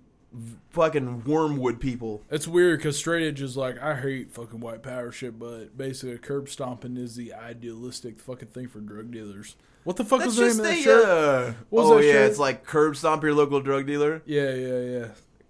fucking 0.70 1.24
wormwood 1.24 1.80
people. 1.80 2.22
It's 2.30 2.48
weird 2.48 2.78
because 2.78 2.96
straight 2.96 3.26
edge 3.26 3.40
is 3.42 3.56
like, 3.56 3.80
I 3.80 3.96
hate 4.00 4.30
fucking 4.32 4.60
white 4.60 4.82
power 4.82 5.12
shit, 5.12 5.38
but 5.38 5.76
basically 5.76 6.16
curb 6.18 6.48
stomping 6.48 6.96
is 6.96 7.16
the 7.16 7.34
idealistic 7.34 8.18
fucking 8.20 8.48
thing 8.48 8.68
for 8.68 8.80
drug 8.80 9.10
dealers. 9.10 9.56
What 9.84 9.96
the 9.96 10.04
fuck 10.04 10.20
That's 10.20 10.36
was 10.38 10.56
the 10.58 10.64
name 10.64 10.72
of 10.72 10.76
that 10.76 10.82
shirt? 10.82 11.04
Uh, 11.04 11.52
What 11.70 11.82
was 11.82 11.90
oh 11.90 11.98
that 11.98 12.04
yeah, 12.06 12.12
shirt? 12.12 12.30
it's 12.30 12.38
like 12.38 12.64
curb 12.64 12.96
stomp 12.96 13.22
your 13.24 13.34
local 13.34 13.60
drug 13.60 13.86
dealer. 13.86 14.22
Yeah, 14.26 14.54
yeah, 14.54 14.78
yeah. 14.80 15.06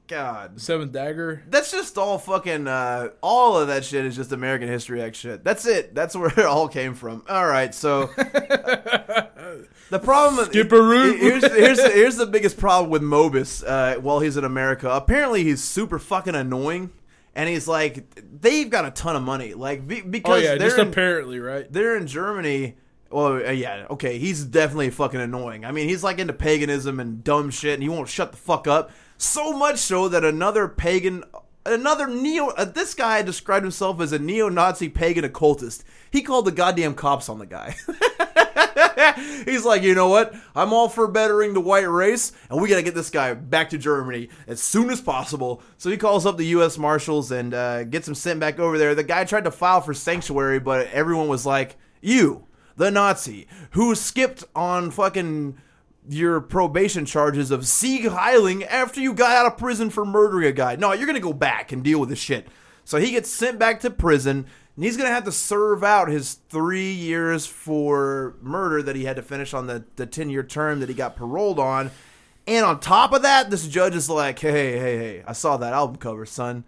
God. 0.08 0.60
Seventh 0.60 0.92
Dagger. 0.92 1.42
That's 1.48 1.70
just 1.70 1.96
all 1.96 2.18
fucking. 2.18 2.66
Uh, 2.66 3.10
all 3.22 3.58
of 3.58 3.68
that 3.68 3.84
shit 3.84 4.04
is 4.04 4.16
just 4.16 4.32
American 4.32 4.68
History 4.68 5.00
X 5.00 5.16
shit. 5.18 5.44
That's 5.44 5.66
it. 5.66 5.94
That's 5.94 6.14
where 6.16 6.28
it 6.28 6.44
all 6.44 6.66
came 6.68 6.94
from. 6.94 7.22
All 7.28 7.46
right, 7.46 7.74
so 7.74 8.06
the 9.92 9.98
problem. 9.98 10.46
Skipperoo. 10.46 11.18
Here's 11.18 11.44
here's 11.52 11.80
here's 11.92 12.16
the 12.16 12.26
biggest 12.26 12.56
problem 12.56 12.90
with 12.90 13.02
Mobus. 13.02 13.62
Uh, 13.64 14.00
while 14.00 14.20
he's 14.20 14.36
in 14.36 14.44
America, 14.44 14.90
apparently 14.90 15.44
he's 15.44 15.62
super 15.62 15.98
fucking 15.98 16.34
annoying, 16.34 16.90
and 17.34 17.48
he's 17.48 17.68
like 17.68 18.06
they've 18.40 18.68
got 18.68 18.86
a 18.86 18.90
ton 18.90 19.14
of 19.14 19.22
money, 19.22 19.54
like 19.54 19.86
be, 19.86 20.00
Oh 20.00 20.08
because 20.08 20.42
yeah, 20.42 20.54
they're 20.56 20.68
just 20.68 20.78
in, 20.78 20.88
apparently, 20.88 21.38
right? 21.38 21.70
they're 21.70 21.96
in 21.96 22.06
Germany. 22.06 22.76
Well, 23.10 23.46
uh, 23.46 23.50
yeah, 23.50 23.86
okay, 23.90 24.16
he's 24.16 24.42
definitely 24.42 24.88
fucking 24.88 25.20
annoying. 25.20 25.66
I 25.66 25.72
mean, 25.72 25.86
he's 25.86 26.02
like 26.02 26.18
into 26.18 26.32
paganism 26.32 26.98
and 26.98 27.22
dumb 27.22 27.50
shit, 27.50 27.74
and 27.74 27.82
he 27.82 27.90
won't 27.90 28.08
shut 28.08 28.32
the 28.32 28.38
fuck 28.38 28.66
up. 28.66 28.90
So 29.18 29.52
much 29.52 29.78
so 29.78 30.08
that 30.08 30.24
another 30.24 30.66
pagan, 30.66 31.22
another 31.66 32.06
neo, 32.06 32.48
uh, 32.48 32.64
this 32.64 32.94
guy 32.94 33.20
described 33.20 33.64
himself 33.64 34.00
as 34.00 34.12
a 34.12 34.18
neo-Nazi 34.18 34.88
pagan 34.88 35.24
occultist. 35.24 35.84
He 36.10 36.22
called 36.22 36.46
the 36.46 36.52
goddamn 36.52 36.94
cops 36.94 37.28
on 37.28 37.38
the 37.38 37.44
guy. 37.44 37.76
He's 39.44 39.64
like, 39.64 39.82
you 39.82 39.94
know 39.94 40.08
what? 40.08 40.34
I'm 40.54 40.72
all 40.72 40.88
for 40.88 41.08
bettering 41.08 41.54
the 41.54 41.60
white 41.60 41.88
race, 41.88 42.32
and 42.50 42.60
we 42.60 42.68
gotta 42.68 42.82
get 42.82 42.94
this 42.94 43.10
guy 43.10 43.34
back 43.34 43.70
to 43.70 43.78
Germany 43.78 44.28
as 44.46 44.62
soon 44.62 44.90
as 44.90 45.00
possible. 45.00 45.62
So 45.78 45.90
he 45.90 45.96
calls 45.96 46.26
up 46.26 46.36
the 46.36 46.46
U.S. 46.46 46.78
Marshals 46.78 47.30
and 47.30 47.54
uh, 47.54 47.84
gets 47.84 48.08
him 48.08 48.14
sent 48.14 48.40
back 48.40 48.58
over 48.58 48.78
there. 48.78 48.94
The 48.94 49.04
guy 49.04 49.24
tried 49.24 49.44
to 49.44 49.50
file 49.50 49.80
for 49.80 49.94
sanctuary, 49.94 50.60
but 50.60 50.88
everyone 50.88 51.28
was 51.28 51.46
like, 51.46 51.76
you, 52.00 52.46
the 52.76 52.90
Nazi, 52.90 53.46
who 53.72 53.94
skipped 53.94 54.44
on 54.54 54.90
fucking 54.90 55.56
your 56.08 56.40
probation 56.40 57.06
charges 57.06 57.50
of 57.50 57.66
Sieg 57.66 58.04
Heiling 58.06 58.66
after 58.66 59.00
you 59.00 59.14
got 59.14 59.36
out 59.36 59.46
of 59.46 59.58
prison 59.58 59.88
for 59.90 60.04
murdering 60.04 60.46
a 60.46 60.52
guy. 60.52 60.76
No, 60.76 60.92
you're 60.92 61.06
gonna 61.06 61.20
go 61.20 61.32
back 61.32 61.72
and 61.72 61.82
deal 61.82 62.00
with 62.00 62.08
this 62.08 62.18
shit. 62.18 62.48
So 62.84 62.98
he 62.98 63.12
gets 63.12 63.30
sent 63.30 63.58
back 63.58 63.80
to 63.80 63.90
prison, 63.90 64.46
and 64.76 64.84
he's 64.84 64.96
gonna 64.96 65.10
have 65.10 65.24
to 65.24 65.32
serve 65.32 65.84
out 65.84 66.08
his 66.08 66.34
three 66.48 66.92
years 66.92 67.46
for 67.46 68.36
murder 68.40 68.82
that 68.82 68.96
he 68.96 69.04
had 69.04 69.16
to 69.16 69.22
finish 69.22 69.52
on 69.54 69.66
the 69.66 69.84
the 69.96 70.06
ten 70.06 70.30
year 70.30 70.42
term 70.42 70.80
that 70.80 70.88
he 70.88 70.94
got 70.94 71.16
paroled 71.16 71.58
on. 71.58 71.90
And 72.46 72.64
on 72.64 72.80
top 72.80 73.12
of 73.12 73.22
that, 73.22 73.50
this 73.50 73.68
judge 73.68 73.94
is 73.94 74.10
like, 74.10 74.38
"Hey, 74.38 74.78
hey, 74.78 74.98
hey! 74.98 75.24
I 75.26 75.32
saw 75.32 75.56
that 75.58 75.72
album 75.72 75.96
cover, 75.96 76.26
son. 76.26 76.64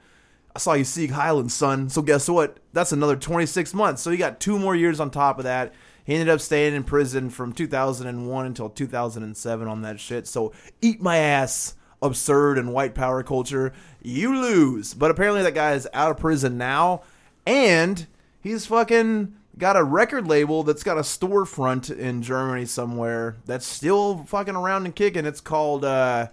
I 0.54 0.60
saw 0.60 0.74
you 0.74 0.84
Sieg 0.84 1.10
Highland, 1.10 1.50
son. 1.50 1.88
So 1.88 2.00
guess 2.00 2.28
what? 2.28 2.58
That's 2.72 2.92
another 2.92 3.16
26 3.16 3.74
months. 3.74 4.02
So 4.02 4.12
he 4.12 4.16
got 4.16 4.38
two 4.38 4.56
more 4.56 4.76
years 4.76 5.00
on 5.00 5.10
top 5.10 5.38
of 5.38 5.44
that. 5.44 5.74
He 6.04 6.14
ended 6.14 6.28
up 6.28 6.40
staying 6.40 6.74
in 6.74 6.84
prison 6.84 7.28
from 7.30 7.52
2001 7.52 8.46
until 8.46 8.68
2007 8.68 9.66
on 9.66 9.82
that 9.82 9.98
shit. 9.98 10.28
So 10.28 10.52
eat 10.80 11.00
my 11.00 11.16
ass, 11.16 11.74
absurd 12.02 12.58
and 12.58 12.72
white 12.72 12.94
power 12.94 13.24
culture. 13.24 13.72
You 14.00 14.40
lose. 14.40 14.94
But 14.94 15.10
apparently 15.10 15.42
that 15.42 15.54
guy 15.54 15.72
is 15.72 15.88
out 15.92 16.12
of 16.12 16.18
prison 16.18 16.56
now, 16.56 17.02
and 17.46 18.06
he's 18.40 18.66
fucking 18.66 19.34
got 19.56 19.76
a 19.76 19.84
record 19.84 20.26
label 20.26 20.62
that's 20.64 20.82
got 20.82 20.98
a 20.98 21.02
storefront 21.02 21.96
in 21.96 22.22
Germany 22.22 22.66
somewhere 22.66 23.36
that's 23.46 23.66
still 23.66 24.24
fucking 24.24 24.56
around 24.56 24.84
and 24.84 24.94
kicking. 24.96 25.26
It's 25.26 25.40
called 25.40 25.84
uh 25.84 26.28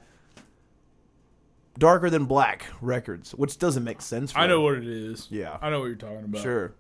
Darker 1.78 2.10
Than 2.10 2.26
Black 2.26 2.66
Records, 2.82 3.32
which 3.32 3.58
doesn't 3.58 3.84
make 3.84 4.02
sense. 4.02 4.32
For 4.32 4.40
I 4.40 4.48
know 4.48 4.58
him. 4.58 4.64
what 4.64 4.74
it 4.84 4.88
is. 4.88 5.28
Yeah. 5.30 5.58
I 5.62 5.70
know 5.70 5.80
what 5.80 5.86
you're 5.86 5.96
talking 5.96 6.26
about. 6.26 6.42
Sure. 6.42 6.74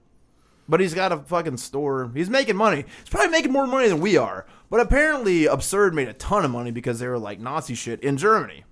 But 0.67 0.79
he's 0.79 0.93
got 0.93 1.11
a 1.11 1.17
fucking 1.17 1.57
store. 1.57 2.11
He's 2.13 2.29
making 2.29 2.55
money. 2.55 2.85
He's 2.99 3.09
probably 3.09 3.29
making 3.31 3.51
more 3.51 3.67
money 3.67 3.87
than 3.87 3.99
we 3.99 4.17
are. 4.17 4.45
But 4.69 4.79
apparently, 4.79 5.45
Absurd 5.45 5.93
made 5.93 6.07
a 6.07 6.13
ton 6.13 6.45
of 6.45 6.51
money 6.51 6.71
because 6.71 6.99
they 6.99 7.07
were 7.07 7.17
like 7.19 7.39
Nazi 7.39 7.73
shit 7.73 8.01
in 8.01 8.17
Germany. 8.17 8.63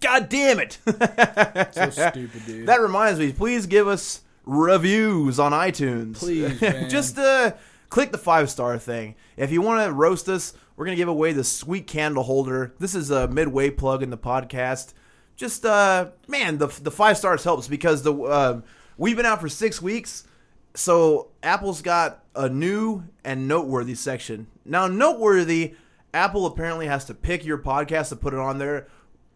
God 0.00 0.28
damn 0.28 0.58
it. 0.58 0.78
So 1.72 1.90
stupid, 1.90 2.46
dude. 2.46 2.66
that 2.66 2.80
reminds 2.80 3.18
me, 3.20 3.32
please 3.32 3.66
give 3.66 3.86
us 3.86 4.22
reviews 4.50 5.38
on 5.38 5.52
iTunes. 5.52 6.16
Please. 6.16 6.58
Just 6.90 7.18
uh, 7.18 7.52
click 7.88 8.10
the 8.10 8.18
five 8.18 8.50
star 8.50 8.78
thing. 8.78 9.14
If 9.36 9.52
you 9.52 9.62
want 9.62 9.84
to 9.84 9.92
roast 9.92 10.28
us, 10.28 10.52
we're 10.76 10.86
going 10.86 10.96
to 10.96 11.00
give 11.00 11.08
away 11.08 11.32
the 11.32 11.44
sweet 11.44 11.86
candle 11.86 12.24
holder. 12.24 12.74
This 12.78 12.94
is 12.94 13.10
a 13.10 13.28
midway 13.28 13.70
plug 13.70 14.02
in 14.02 14.10
the 14.10 14.18
podcast. 14.18 14.94
Just, 15.36 15.64
uh, 15.64 16.10
man, 16.26 16.58
the, 16.58 16.66
the 16.66 16.90
five 16.90 17.16
stars 17.16 17.44
helps 17.44 17.68
because 17.68 18.02
the 18.02 18.12
uh, 18.12 18.60
we've 18.98 19.16
been 19.16 19.26
out 19.26 19.40
for 19.40 19.48
six 19.48 19.80
weeks. 19.80 20.26
So 20.74 21.28
Apple's 21.42 21.82
got 21.82 22.24
a 22.34 22.48
new 22.48 23.04
and 23.24 23.48
noteworthy 23.48 23.94
section. 23.94 24.48
Now, 24.64 24.86
noteworthy, 24.86 25.74
Apple 26.12 26.46
apparently 26.46 26.86
has 26.86 27.04
to 27.06 27.14
pick 27.14 27.44
your 27.44 27.58
podcast 27.58 28.10
to 28.10 28.16
put 28.16 28.34
it 28.34 28.40
on 28.40 28.58
there. 28.58 28.88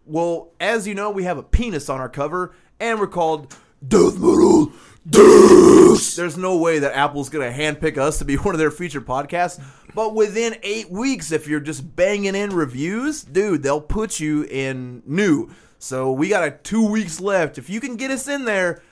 Well, 0.06 0.50
as 0.60 0.86
you 0.86 0.94
know, 0.94 1.10
we 1.10 1.24
have 1.24 1.38
a 1.38 1.42
penis 1.42 1.88
on 1.88 1.98
our 1.98 2.08
cover, 2.08 2.54
and 2.78 3.00
we're 3.00 3.06
called 3.06 3.56
Death 3.86 4.18
Metal 4.18 4.72
Deuce. 5.09 6.16
There's 6.16 6.36
no 6.36 6.57
way 6.57 6.78
that 6.78 6.96
Apple's 6.96 7.28
gonna 7.28 7.50
handpick 7.50 7.98
us 7.98 8.18
to 8.18 8.24
be 8.24 8.34
one 8.36 8.55
of 8.55 8.59
their 8.59 8.70
featured 8.70 9.07
podcasts. 9.07 9.62
But 9.94 10.14
within 10.14 10.57
eight 10.62 10.90
weeks, 10.90 11.30
if 11.30 11.46
you're 11.46 11.61
just 11.61 11.94
banging 11.94 12.34
in 12.34 12.50
reviews, 12.50 13.22
dude, 13.22 13.62
they'll 13.62 13.80
put 13.80 14.18
you 14.18 14.42
in 14.44 15.02
new. 15.07 15.50
So 15.78 16.11
we 16.12 16.28
got 16.28 16.42
a 16.44 16.50
two 16.50 16.88
weeks 16.88 17.20
left. 17.20 17.59
If 17.59 17.68
you 17.70 17.80
can 17.80 17.96
get 17.96 18.11
us 18.11 18.26
in 18.26 18.44
there, 18.44 18.82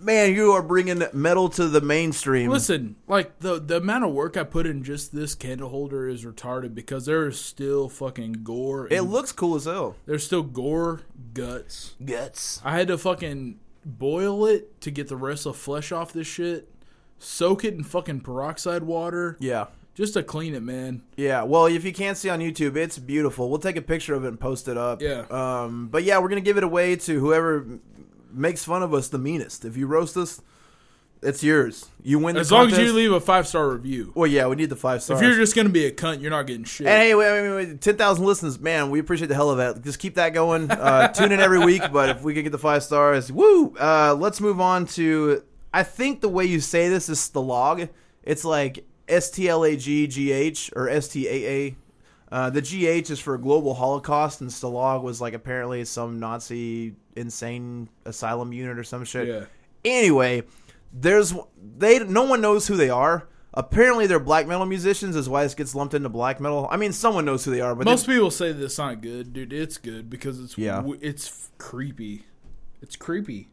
man, 0.00 0.34
you 0.34 0.52
are 0.52 0.62
bringing 0.62 1.02
metal 1.14 1.48
to 1.50 1.68
the 1.68 1.80
mainstream. 1.80 2.50
Listen, 2.50 2.96
like 3.06 3.38
the 3.38 3.60
the 3.60 3.76
amount 3.78 4.04
of 4.04 4.12
work 4.12 4.36
I 4.36 4.42
put 4.42 4.66
in 4.66 4.82
just 4.82 5.14
this 5.14 5.34
candle 5.34 5.68
holder 5.70 6.08
is 6.08 6.24
retarded 6.24 6.74
because 6.74 7.06
there 7.06 7.28
is 7.28 7.40
still 7.40 7.88
fucking 7.88 8.38
gore. 8.42 8.88
it 8.90 9.02
looks 9.02 9.32
cool 9.32 9.54
as 9.54 9.64
hell. 9.64 9.94
there's 10.04 10.26
still 10.26 10.42
gore, 10.42 11.02
guts. 11.32 11.94
Guts. 12.04 12.60
I 12.64 12.76
had 12.76 12.88
to 12.88 12.98
fucking 12.98 13.60
boil 13.84 14.46
it 14.46 14.80
to 14.82 14.90
get 14.90 15.08
the 15.08 15.16
rest 15.16 15.46
of 15.46 15.54
the 15.54 15.58
flesh 15.58 15.92
off 15.92 16.12
this 16.12 16.26
shit. 16.26 16.68
Soak 17.18 17.64
it 17.64 17.74
in 17.74 17.84
fucking 17.84 18.20
peroxide 18.20 18.82
water 18.82 19.36
Yeah. 19.40 19.66
just 19.94 20.14
to 20.14 20.22
clean 20.22 20.54
it, 20.54 20.62
man. 20.62 21.02
Yeah, 21.16 21.42
well, 21.44 21.66
if 21.66 21.84
you 21.84 21.92
can't 21.92 22.16
see 22.16 22.28
on 22.28 22.40
YouTube, 22.40 22.76
it's 22.76 22.98
beautiful. 22.98 23.48
We'll 23.48 23.58
take 23.60 23.76
a 23.76 23.82
picture 23.82 24.14
of 24.14 24.24
it 24.24 24.28
and 24.28 24.40
post 24.40 24.66
it 24.68 24.76
up. 24.76 25.00
Yeah. 25.00 25.24
Um, 25.30 25.88
but 25.88 26.02
yeah, 26.04 26.18
we're 26.18 26.28
gonna 26.28 26.40
give 26.40 26.56
it 26.56 26.64
away 26.64 26.96
to 26.96 27.20
whoever 27.20 27.66
makes 28.32 28.64
fun 28.64 28.82
of 28.82 28.92
us 28.94 29.08
the 29.08 29.18
meanest. 29.18 29.64
If 29.64 29.76
you 29.76 29.86
roast 29.86 30.16
us, 30.16 30.40
it's 31.22 31.44
yours. 31.44 31.88
You 32.02 32.18
win. 32.18 32.34
The 32.34 32.40
As 32.40 32.50
long 32.50 32.70
as 32.70 32.78
you 32.78 32.92
leave 32.92 33.12
a 33.12 33.20
five 33.20 33.46
star 33.46 33.70
review. 33.70 34.12
Well, 34.14 34.26
yeah, 34.26 34.46
we 34.48 34.56
need 34.56 34.70
the 34.70 34.76
five 34.76 35.02
stars. 35.02 35.20
If 35.20 35.26
you're 35.26 35.36
just 35.36 35.54
gonna 35.54 35.68
be 35.68 35.86
a 35.86 35.92
cunt, 35.92 36.20
you're 36.20 36.30
not 36.30 36.46
getting 36.46 36.64
shit. 36.64 36.86
and 36.86 37.00
hey, 37.00 37.14
wait, 37.14 37.30
wait, 37.30 37.48
wait, 37.48 37.68
wait, 37.68 37.80
ten 37.80 37.96
thousand 37.96 38.24
listens, 38.24 38.58
man. 38.58 38.90
We 38.90 38.98
appreciate 38.98 39.28
the 39.28 39.34
hell 39.34 39.50
of 39.50 39.58
that. 39.58 39.82
Just 39.82 39.98
keep 40.00 40.16
that 40.16 40.30
going. 40.34 40.70
Uh, 40.70 41.08
tune 41.12 41.30
in 41.32 41.40
every 41.40 41.64
week, 41.64 41.82
but 41.92 42.08
if 42.10 42.22
we 42.22 42.34
can 42.34 42.42
get 42.42 42.50
the 42.50 42.58
five 42.58 42.82
stars, 42.82 43.30
woo! 43.30 43.74
Uh, 43.76 44.16
let's 44.18 44.40
move 44.40 44.60
on 44.60 44.86
to. 44.86 45.44
I 45.72 45.84
think 45.84 46.20
the 46.20 46.28
way 46.28 46.44
you 46.44 46.60
say 46.60 46.88
this 46.88 47.08
is 47.08 47.18
Stalag. 47.18 47.88
It's 48.24 48.44
like 48.44 48.84
S 49.08 49.30
T 49.30 49.48
L 49.48 49.64
A 49.64 49.76
G 49.76 50.06
G 50.08 50.32
H 50.32 50.70
or 50.74 50.88
S 50.88 51.08
T 51.08 51.28
A 51.28 51.48
A. 51.48 51.76
Uh, 52.32 52.48
the 52.50 52.62
GH 52.62 53.10
is 53.10 53.20
for 53.20 53.36
Global 53.36 53.74
Holocaust, 53.74 54.40
and 54.40 54.50
Stalag 54.50 55.02
was 55.02 55.20
like 55.20 55.34
apparently 55.34 55.84
some 55.84 56.18
Nazi 56.18 56.94
insane 57.14 57.88
asylum 58.06 58.52
unit 58.52 58.78
or 58.78 58.84
some 58.84 59.04
shit. 59.04 59.28
Yeah. 59.28 59.44
Anyway, 59.84 60.42
there's 60.92 61.34
they 61.78 61.98
no 62.00 62.24
one 62.24 62.40
knows 62.40 62.66
who 62.66 62.76
they 62.76 62.90
are. 62.90 63.28
Apparently, 63.54 64.06
they're 64.06 64.18
black 64.18 64.46
metal 64.46 64.64
musicians, 64.64 65.14
is 65.14 65.28
why 65.28 65.42
this 65.42 65.54
gets 65.54 65.74
lumped 65.74 65.92
into 65.92 66.08
black 66.08 66.40
metal. 66.40 66.66
I 66.70 66.78
mean, 66.78 66.92
someone 66.92 67.26
knows 67.26 67.44
who 67.44 67.50
they 67.50 67.60
are, 67.60 67.74
but 67.74 67.84
Most 67.84 68.06
people 68.06 68.30
say 68.30 68.50
this 68.52 68.78
not 68.78 69.02
good, 69.02 69.34
dude. 69.34 69.52
It's 69.52 69.76
good 69.76 70.08
because 70.08 70.40
it's 70.40 70.56
Yeah. 70.56 70.82
it's 71.02 71.28
f- 71.28 71.50
creepy. 71.58 72.24
It's 72.80 72.96
creepy. 72.96 73.48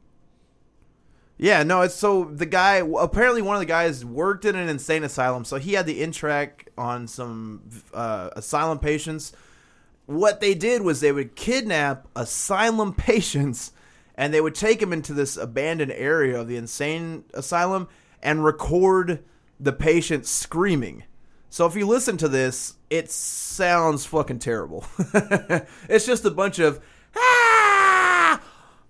yeah, 1.38 1.64
no, 1.64 1.82
it's 1.82 1.96
so 1.96 2.26
the 2.26 2.46
guy 2.46 2.76
apparently 3.00 3.42
one 3.42 3.56
of 3.56 3.60
the 3.62 3.66
guys 3.66 4.04
worked 4.04 4.44
in 4.46 4.56
an 4.56 4.68
insane 4.70 5.04
asylum, 5.04 5.46
so 5.46 5.58
he 5.58 5.74
had 5.74 5.86
the 5.86 6.02
in 6.02 6.12
track 6.12 6.70
on 6.78 7.08
some 7.08 7.62
uh, 7.94 8.30
asylum 8.36 8.80
patients. 8.80 9.32
What 10.06 10.40
they 10.42 10.54
did 10.56 10.82
was 10.82 11.00
they 11.02 11.12
would 11.12 11.36
kidnap 11.36 12.08
asylum 12.16 12.94
patients 12.98 13.72
and 14.20 14.34
they 14.34 14.41
would 14.41 14.53
take 14.53 14.82
him 14.82 14.91
into 14.91 15.13
this 15.13 15.38
abandoned 15.38 15.93
area 15.93 16.38
of 16.38 16.49
the 16.49 16.57
insane 16.57 17.24
asylum 17.34 17.88
and 18.22 18.43
record 18.43 19.24
the 19.61 19.72
patient 19.72 20.26
screaming. 20.26 21.05
So 21.49 21.65
if 21.65 21.74
you 21.74 21.88
listen 21.88 22.17
to 22.17 22.28
this, 22.28 22.74
it 22.89 23.09
sounds 23.09 24.05
fucking 24.05 24.39
terrible. 24.39 24.84
it's 25.88 26.05
just 26.05 26.26
a 26.26 26.32
bunch 26.32 26.59
of 26.59 26.82
ah, 27.15 28.41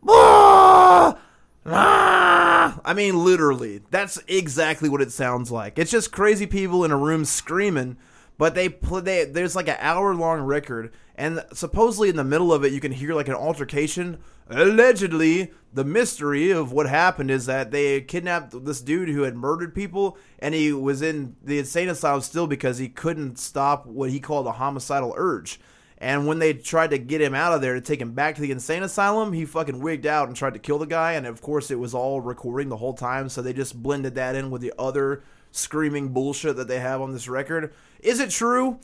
ah, 0.07 1.19
ah. 1.67 2.79
I 2.83 2.93
mean, 2.95 3.23
literally, 3.23 3.81
that's 3.91 4.19
exactly 4.27 4.89
what 4.89 5.01
it 5.03 5.11
sounds 5.11 5.51
like. 5.51 5.77
It's 5.77 5.91
just 5.91 6.11
crazy 6.11 6.47
people 6.47 6.83
in 6.83 6.89
a 6.89 6.97
room 6.97 7.23
screaming. 7.23 7.97
But 8.39 8.55
they 8.55 8.69
play. 8.69 9.01
They, 9.01 9.25
there's 9.25 9.55
like 9.55 9.67
an 9.67 9.77
hour 9.79 10.15
long 10.15 10.39
record, 10.39 10.93
and 11.15 11.43
supposedly 11.53 12.07
in 12.09 12.15
the 12.15 12.23
middle 12.23 12.53
of 12.53 12.63
it, 12.63 12.71
you 12.71 12.79
can 12.79 12.93
hear 12.93 13.13
like 13.13 13.27
an 13.27 13.35
altercation. 13.35 14.17
Allegedly, 14.49 15.51
the 15.73 15.83
mystery 15.83 16.49
of 16.49 16.71
what 16.71 16.87
happened 16.87 17.29
is 17.29 17.45
that 17.47 17.69
they 17.71 17.99
kidnapped 18.01 18.65
this 18.65 18.79
dude 18.79 19.09
who 19.09 19.23
had 19.23 19.35
murdered 19.35 19.75
people, 19.75 20.17
and 20.39 20.55
he 20.55 20.71
was 20.71 21.01
in 21.01 21.35
the 21.43 21.59
insane 21.59 21.89
asylum 21.89 22.21
still 22.21 22.47
because 22.47 22.77
he 22.77 22.87
couldn't 22.87 23.37
stop 23.37 23.85
what 23.85 24.09
he 24.09 24.21
called 24.21 24.47
a 24.47 24.53
homicidal 24.53 25.13
urge. 25.17 25.59
And 25.97 26.25
when 26.25 26.39
they 26.39 26.53
tried 26.53 26.91
to 26.91 26.97
get 26.97 27.19
him 27.19 27.35
out 27.35 27.51
of 27.51 27.59
there 27.59 27.73
to 27.73 27.81
take 27.81 27.99
him 27.99 28.13
back 28.13 28.35
to 28.35 28.41
the 28.41 28.51
insane 28.51 28.83
asylum, 28.83 29.33
he 29.33 29.43
fucking 29.43 29.81
wigged 29.81 30.05
out 30.05 30.29
and 30.29 30.37
tried 30.37 30.53
to 30.53 30.59
kill 30.59 30.79
the 30.79 30.85
guy. 30.85 31.11
And 31.11 31.27
of 31.27 31.41
course, 31.41 31.69
it 31.71 31.79
was 31.79 31.93
all 31.93 32.21
recording 32.21 32.69
the 32.69 32.77
whole 32.77 32.93
time, 32.93 33.27
so 33.27 33.41
they 33.41 33.51
just 33.51 33.83
blended 33.83 34.15
that 34.15 34.33
in 34.33 34.49
with 34.49 34.61
the 34.61 34.73
other 34.79 35.23
screaming 35.51 36.09
bullshit 36.09 36.55
that 36.57 36.67
they 36.67 36.79
have 36.79 37.01
on 37.01 37.11
this 37.13 37.27
record. 37.27 37.73
Is 38.01 38.19
it 38.19 38.29
true? 38.29 38.79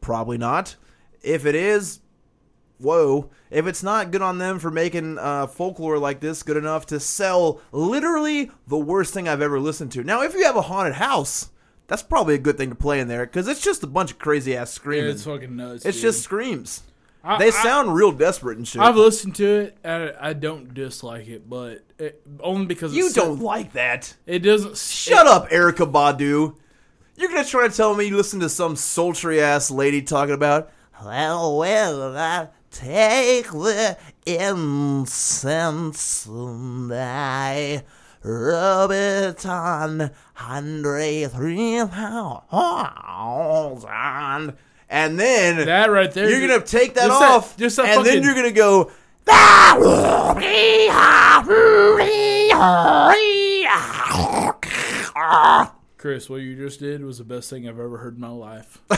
Probably 0.00 0.38
not. 0.38 0.76
If 1.22 1.46
it 1.46 1.54
is, 1.54 2.00
whoa. 2.78 3.30
If 3.50 3.66
it's 3.66 3.82
not 3.82 4.10
good 4.10 4.22
on 4.22 4.38
them 4.38 4.58
for 4.58 4.70
making 4.70 5.18
uh, 5.18 5.46
folklore 5.46 5.98
like 5.98 6.20
this 6.20 6.42
good 6.42 6.56
enough 6.56 6.86
to 6.86 6.98
sell 7.00 7.60
literally 7.70 8.50
the 8.66 8.78
worst 8.78 9.14
thing 9.14 9.28
I've 9.28 9.42
ever 9.42 9.60
listened 9.60 9.92
to. 9.92 10.02
Now, 10.04 10.22
if 10.22 10.34
you 10.34 10.44
have 10.44 10.56
a 10.56 10.62
haunted 10.62 10.94
house, 10.94 11.50
that's 11.86 12.02
probably 12.02 12.34
a 12.34 12.38
good 12.38 12.56
thing 12.56 12.70
to 12.70 12.74
play 12.74 13.00
in 13.00 13.08
there 13.08 13.26
because 13.26 13.48
it's 13.48 13.60
just 13.62 13.82
a 13.82 13.86
bunch 13.86 14.10
of 14.12 14.18
crazy 14.18 14.56
ass 14.56 14.70
Yeah, 14.70 14.80
screaming. 14.80 15.10
it's 15.10 15.24
fucking 15.24 15.54
nuts. 15.56 15.84
it's 15.84 15.96
dude. 15.98 16.02
just 16.02 16.22
screams. 16.22 16.82
I- 17.24 17.38
They 17.38 17.48
I- 17.48 17.50
sound 17.50 17.94
real 17.94 18.10
desperate 18.12 18.58
and 18.58 18.66
shit. 18.66 18.82
I've 18.82 18.96
listened 18.96 19.36
to 19.36 19.46
it. 19.46 19.76
And 19.84 20.14
I 20.20 20.32
don't 20.32 20.74
dislike 20.74 21.28
it, 21.28 21.48
but 21.48 21.82
it, 21.98 22.20
only 22.40 22.66
because 22.66 22.94
you 22.94 23.12
don't 23.12 23.40
like 23.40 23.72
that. 23.74 24.16
It 24.26 24.40
doesn't. 24.40 24.76
Shut 24.76 25.26
up, 25.26 25.48
Erykah 25.50 25.90
Badu. 25.92 26.56
You're 27.16 27.28
gonna 27.28 27.44
try 27.44 27.68
to 27.68 27.76
tell 27.76 27.94
me 27.94 28.06
you 28.06 28.16
listen 28.16 28.40
to 28.40 28.48
some 28.48 28.74
sultry 28.74 29.40
ass 29.40 29.70
lady 29.70 30.02
talking 30.02 30.34
about, 30.34 30.70
well, 31.04 31.58
well, 31.58 32.16
I 32.16 32.48
take 32.70 33.50
the 33.52 33.96
incense 35.22 36.26
and 36.26 36.92
I 36.92 37.84
rub 38.24 38.90
it 38.90 39.44
on 39.46 40.10
hundred 40.34 41.28
three 41.32 41.78
thousand, 41.80 42.48
and 43.88 44.54
then 45.18 45.64
That 45.66 45.90
right 45.90 46.12
there. 46.12 46.28
you're 46.28 46.46
gonna 46.46 46.60
take 46.64 46.94
that 46.94 47.08
that- 47.08 47.22
off, 47.22 47.56
just 47.56 47.76
that 47.76 47.86
and 47.96 48.06
then 48.06 48.22
you're 48.22 48.34
gonna 48.34 48.50
go. 48.52 48.90
Ah, 55.14 55.74
Kris, 55.98 56.28
what 56.28 56.36
you 56.42 56.56
just 56.56 56.80
did 56.80 57.04
was 57.04 57.18
the 57.18 57.24
best 57.24 57.48
thing 57.48 57.68
I've 57.68 57.78
ever 57.78 57.98
heard 57.98 58.14
in 58.16 58.20
my 58.20 58.28
life. 58.28 58.80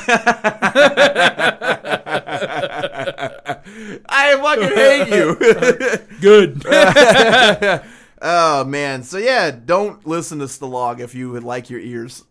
I 4.09 4.37
fucking 4.41 4.75
hate 4.75 5.09
you. 5.15 5.37
Good. 6.21 6.63
oh 8.23 8.65
man. 8.65 9.03
So 9.03 9.19
yeah, 9.19 9.51
don't 9.51 10.07
listen 10.07 10.39
to 10.39 10.47
Stalag 10.47 11.01
if 11.01 11.15
you 11.15 11.31
would 11.31 11.45
like 11.45 11.69
your 11.71 11.81
ears. 11.81 12.25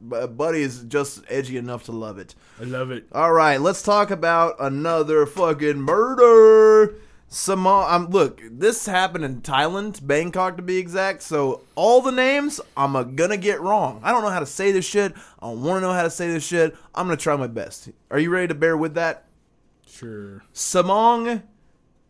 Bu- 0.00 0.26
Buddy 0.28 0.62
is 0.62 0.82
just 0.84 1.22
edgy 1.28 1.56
enough 1.56 1.84
to 1.84 1.92
love 1.92 2.18
it. 2.18 2.34
I 2.60 2.64
love 2.64 2.90
it. 2.90 3.06
All 3.12 3.32
right, 3.32 3.60
let's 3.60 3.82
talk 3.82 4.10
about 4.10 4.56
another 4.58 5.26
fucking 5.26 5.80
murder. 5.80 6.94
Some 7.32 7.64
um, 7.64 8.08
look, 8.08 8.40
this 8.50 8.86
happened 8.86 9.24
in 9.24 9.40
Thailand, 9.40 10.04
Bangkok 10.04 10.56
to 10.56 10.64
be 10.64 10.78
exact. 10.78 11.22
So 11.22 11.62
all 11.76 12.02
the 12.02 12.10
names 12.10 12.60
I'm 12.76 12.96
uh, 12.96 13.04
gonna 13.04 13.36
get 13.36 13.60
wrong. 13.60 14.00
I 14.02 14.10
don't 14.10 14.22
know 14.22 14.30
how 14.30 14.40
to 14.40 14.46
say 14.46 14.72
this 14.72 14.84
shit. 14.84 15.14
I 15.38 15.46
don't 15.46 15.62
want 15.62 15.76
to 15.76 15.86
know 15.86 15.92
how 15.92 16.02
to 16.02 16.10
say 16.10 16.26
this 16.26 16.44
shit. 16.44 16.74
I'm 16.92 17.06
gonna 17.06 17.16
try 17.16 17.36
my 17.36 17.46
best. 17.46 17.88
Are 18.10 18.18
you 18.18 18.30
ready 18.30 18.48
to 18.48 18.54
bear 18.54 18.76
with 18.76 18.94
that? 18.94 19.26
Sure. 19.86 20.42
Samong 20.52 21.42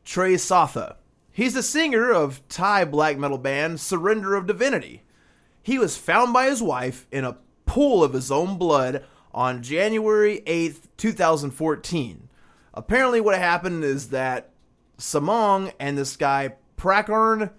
Trey 0.06 0.34
Satha. 0.34 0.96
He's 1.30 1.52
the 1.52 1.62
singer 1.62 2.10
of 2.10 2.46
Thai 2.48 2.86
black 2.86 3.18
metal 3.18 3.38
band 3.38 3.78
Surrender 3.78 4.34
of 4.34 4.46
Divinity. 4.46 5.02
He 5.62 5.78
was 5.78 5.98
found 5.98 6.32
by 6.32 6.46
his 6.46 6.62
wife 6.62 7.06
in 7.12 7.24
a 7.24 7.36
pool 7.70 8.02
of 8.02 8.12
his 8.14 8.32
own 8.32 8.58
blood 8.58 9.04
on 9.32 9.62
January 9.62 10.42
8th, 10.44 10.88
2014. 10.96 12.28
Apparently, 12.74 13.20
what 13.20 13.38
happened 13.38 13.84
is 13.84 14.08
that 14.08 14.50
Samong 14.98 15.72
and 15.78 15.96
this 15.96 16.16
guy, 16.16 16.54
Prakarn 16.76 17.50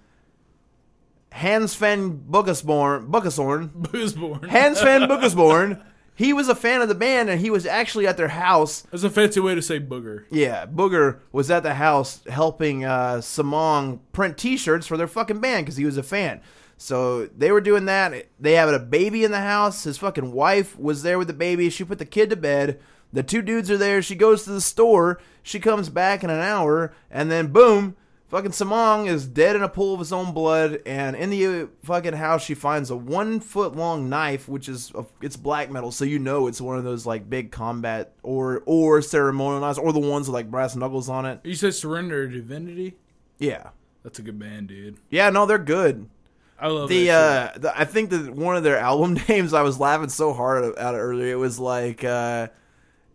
Hans 1.32 1.76
van 1.76 2.18
Bukasborn, 2.30 3.10
Bukasorn, 3.10 3.70
Boozeborn. 3.72 4.50
Hans 4.50 4.82
van 4.82 5.02
Bukasborn, 5.10 5.82
he 6.14 6.34
was 6.34 6.50
a 6.50 6.56
fan 6.56 6.82
of 6.82 6.90
the 6.90 6.96
band 6.96 7.30
and 7.30 7.40
he 7.40 7.50
was 7.50 7.66
actually 7.66 8.06
at 8.06 8.18
their 8.18 8.28
house 8.28 8.82
That's 8.92 9.04
a 9.04 9.10
fancy 9.10 9.40
way 9.40 9.56
to 9.56 9.62
say 9.62 9.80
booger. 9.80 10.26
yeah, 10.30 10.66
Booger 10.66 11.20
was 11.32 11.50
at 11.50 11.64
the 11.64 11.76
house 11.76 12.22
helping 12.30 12.84
uh, 12.84 13.20
Samong 13.22 14.00
print 14.12 14.38
T-shirts 14.38 14.86
for 14.88 14.98
their 14.98 15.08
fucking 15.08 15.40
band 15.40 15.66
because 15.66 15.78
he 15.78 15.86
was 15.86 15.98
a 15.98 16.04
fan. 16.04 16.42
So 16.82 17.28
they 17.28 17.52
were 17.52 17.62
doing 17.62 17.86
that. 17.86 18.26
They 18.40 18.54
had 18.54 18.68
a 18.74 18.80
baby 18.80 19.24
in 19.24 19.30
the 19.30 19.42
house. 19.42 19.84
His 19.84 20.00
fucking 20.00 20.32
wife 20.32 20.78
was 20.80 21.04
there 21.04 21.20
with 21.20 21.28
the 21.28 21.34
baby. 21.34 21.70
She 21.70 21.84
put 21.84 22.00
the 22.00 22.06
kid 22.06 22.32
to 22.32 22.36
bed. 22.36 22.80
The 23.14 23.22
two 23.22 23.44
dudes 23.44 23.70
are 23.70 23.78
there. 23.78 24.02
She 24.02 24.16
goes 24.16 24.46
to 24.46 24.50
the 24.50 24.62
store. 24.62 25.20
She 25.44 25.60
comes 25.60 25.90
back 25.90 26.24
in 26.24 26.32
an 26.32 26.40
hour, 26.40 26.92
and 27.12 27.30
then 27.30 27.48
boom, 27.52 27.96
fucking 28.30 28.50
Samong 28.52 29.06
is 29.08 29.28
dead 29.28 29.56
in 29.56 29.62
a 29.62 29.70
pool 29.70 29.94
of 29.94 30.00
his 30.00 30.12
own 30.12 30.34
blood. 30.34 30.82
And 30.88 31.16
in 31.16 31.30
the 31.30 31.68
fucking 31.84 32.14
house, 32.14 32.44
she 32.44 32.56
finds 32.56 32.90
a 32.90 32.96
one 32.96 33.42
foot 33.42 33.76
long 33.76 34.10
knife, 34.10 34.48
which 34.48 34.68
is 34.68 34.92
it's 35.22 35.38
black 35.38 35.70
metal, 35.70 35.92
so 35.92 36.04
you 36.04 36.18
know 36.18 36.48
it's 36.48 36.62
one 36.62 36.80
of 36.80 36.84
those 36.84 37.06
like 37.06 37.30
big 37.30 37.52
combat 37.52 38.14
or 38.24 38.64
or 38.66 39.04
ceremonial 39.04 39.62
knives, 39.62 39.78
or 39.78 39.94
the 39.94 40.00
ones 40.00 40.28
with 40.28 40.34
like 40.34 40.50
brass 40.50 40.76
knuckles 40.76 41.10
on 41.10 41.28
it. 41.28 41.42
You 41.44 41.54
said 41.54 41.76
Surrender 41.76 42.28
to 42.28 42.34
Divinity? 42.34 42.96
Yeah, 43.38 43.70
That's 44.04 44.18
a 44.18 44.24
good 44.24 44.40
band, 44.40 44.70
dude. 44.70 44.98
yeah, 45.12 45.30
no, 45.30 45.46
they're 45.46 45.58
good. 45.60 46.10
I 46.62 46.68
love 46.68 46.90
The 46.90 47.08
that 47.08 47.56
uh, 47.56 47.58
the, 47.58 47.80
I 47.80 47.86
think 47.86 48.12
that 48.12 48.36
one 48.36 48.56
of 48.56 48.64
their 48.64 48.78
album 48.78 49.20
names, 49.28 49.54
I 49.54 49.64
was 49.64 49.80
laughing 49.80 50.10
so 50.10 50.32
hard 50.32 50.64
at 50.78 50.94
it 50.94 50.98
earlier. 50.98 51.32
It 51.32 51.40
was 51.40 51.60
like, 51.60 52.04
uh, 52.04 52.48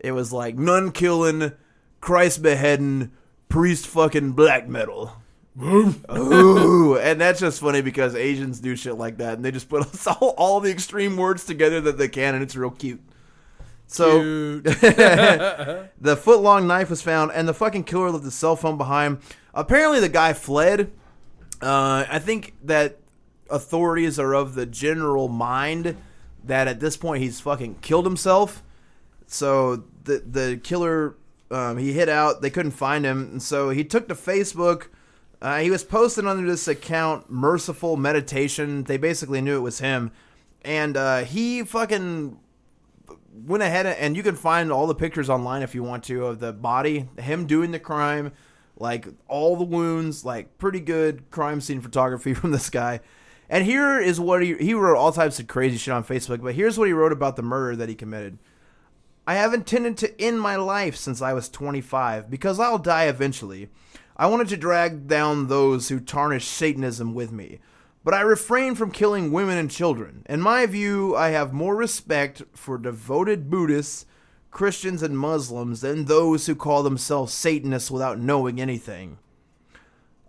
it 0.00 0.12
was 0.12 0.32
like 0.32 0.56
nun 0.56 0.90
killing, 0.90 1.52
Christ 2.00 2.42
beheading, 2.42 3.12
priest 3.48 3.86
fucking 3.86 4.32
black 4.32 4.68
metal. 4.68 5.12
Ooh, 5.62 6.98
and 6.98 7.20
that's 7.20 7.40
just 7.40 7.60
funny 7.60 7.80
because 7.80 8.14
Asians 8.14 8.60
do 8.60 8.76
shit 8.76 8.98
like 8.98 9.18
that, 9.18 9.34
and 9.34 9.44
they 9.44 9.52
just 9.52 9.68
put 9.68 9.86
all, 10.20 10.34
all 10.36 10.60
the 10.60 10.70
extreme 10.70 11.16
words 11.16 11.44
together 11.44 11.80
that 11.82 11.96
they 11.98 12.08
can, 12.08 12.34
and 12.34 12.42
it's 12.42 12.56
real 12.56 12.70
cute. 12.70 13.00
So 13.86 14.60
the 14.60 16.18
foot 16.20 16.40
long 16.40 16.66
knife 16.66 16.90
was 16.90 17.00
found, 17.00 17.30
and 17.32 17.48
the 17.48 17.54
fucking 17.54 17.84
killer 17.84 18.10
left 18.10 18.24
his 18.24 18.34
cell 18.34 18.56
phone 18.56 18.76
behind. 18.76 19.18
Apparently, 19.54 20.00
the 20.00 20.08
guy 20.08 20.32
fled. 20.32 20.90
Uh, 21.62 22.04
I 22.08 22.18
think 22.18 22.54
that 22.64 22.98
authorities 23.50 24.18
are 24.18 24.34
of 24.34 24.54
the 24.54 24.66
general 24.66 25.28
mind 25.28 25.96
that 26.44 26.68
at 26.68 26.80
this 26.80 26.96
point 26.96 27.22
he's 27.22 27.40
fucking 27.40 27.76
killed 27.76 28.06
himself. 28.06 28.62
So 29.26 29.84
the 30.04 30.22
the 30.26 30.60
killer 30.62 31.16
um, 31.50 31.78
he 31.78 31.92
hit 31.92 32.08
out. 32.08 32.42
They 32.42 32.50
couldn't 32.50 32.72
find 32.72 33.04
him, 33.04 33.28
and 33.32 33.42
so 33.42 33.70
he 33.70 33.84
took 33.84 34.08
to 34.08 34.14
Facebook. 34.14 34.88
Uh, 35.40 35.58
he 35.58 35.70
was 35.70 35.84
posted 35.84 36.26
under 36.26 36.46
this 36.46 36.66
account, 36.66 37.30
Merciful 37.30 37.96
Meditation. 37.96 38.84
They 38.84 38.96
basically 38.96 39.40
knew 39.40 39.56
it 39.56 39.60
was 39.60 39.78
him, 39.78 40.10
and 40.62 40.96
uh, 40.96 41.18
he 41.24 41.62
fucking 41.62 42.38
went 43.44 43.62
ahead 43.62 43.86
and 43.86 44.16
you 44.16 44.22
can 44.22 44.34
find 44.34 44.72
all 44.72 44.86
the 44.86 44.94
pictures 44.94 45.28
online 45.28 45.62
if 45.62 45.74
you 45.74 45.82
want 45.82 46.04
to 46.04 46.26
of 46.26 46.40
the 46.40 46.52
body, 46.52 47.08
him 47.18 47.46
doing 47.46 47.70
the 47.70 47.78
crime, 47.78 48.32
like 48.78 49.06
all 49.28 49.56
the 49.56 49.64
wounds, 49.64 50.24
like 50.24 50.58
pretty 50.58 50.80
good 50.80 51.30
crime 51.30 51.60
scene 51.60 51.80
photography 51.80 52.34
from 52.34 52.50
this 52.50 52.70
guy. 52.70 53.00
And 53.48 53.64
here 53.64 53.98
is 54.00 54.18
what 54.18 54.42
he 54.42 54.54
he 54.54 54.74
wrote 54.74 54.98
all 54.98 55.12
types 55.12 55.38
of 55.38 55.46
crazy 55.46 55.76
shit 55.76 55.94
on 55.94 56.04
Facebook, 56.04 56.42
but 56.42 56.54
here's 56.54 56.78
what 56.78 56.88
he 56.88 56.92
wrote 56.92 57.12
about 57.12 57.36
the 57.36 57.42
murder 57.42 57.76
that 57.76 57.88
he 57.88 57.94
committed. 57.94 58.38
I 59.26 59.34
have 59.34 59.54
intended 59.54 59.96
to 59.98 60.20
end 60.20 60.40
my 60.40 60.56
life 60.56 60.94
since 60.96 61.20
I 61.20 61.32
was 61.32 61.48
25 61.48 62.30
because 62.30 62.60
I'll 62.60 62.78
die 62.78 63.06
eventually. 63.06 63.68
I 64.16 64.26
wanted 64.26 64.48
to 64.48 64.56
drag 64.56 65.08
down 65.08 65.48
those 65.48 65.88
who 65.88 66.00
tarnish 66.00 66.46
Satanism 66.46 67.12
with 67.12 67.32
me, 67.32 67.58
but 68.04 68.14
I 68.14 68.20
refrain 68.20 68.74
from 68.74 68.92
killing 68.92 69.32
women 69.32 69.58
and 69.58 69.70
children. 69.70 70.24
In 70.28 70.40
my 70.40 70.64
view, 70.66 71.16
I 71.16 71.30
have 71.30 71.52
more 71.52 71.76
respect 71.76 72.42
for 72.54 72.78
devoted 72.78 73.50
Buddhists, 73.50 74.06
Christians, 74.50 75.02
and 75.02 75.18
Muslims 75.18 75.80
than 75.82 76.04
those 76.04 76.46
who 76.46 76.54
call 76.54 76.82
themselves 76.82 77.34
Satanists 77.34 77.90
without 77.90 78.18
knowing 78.18 78.60
anything. 78.60 79.18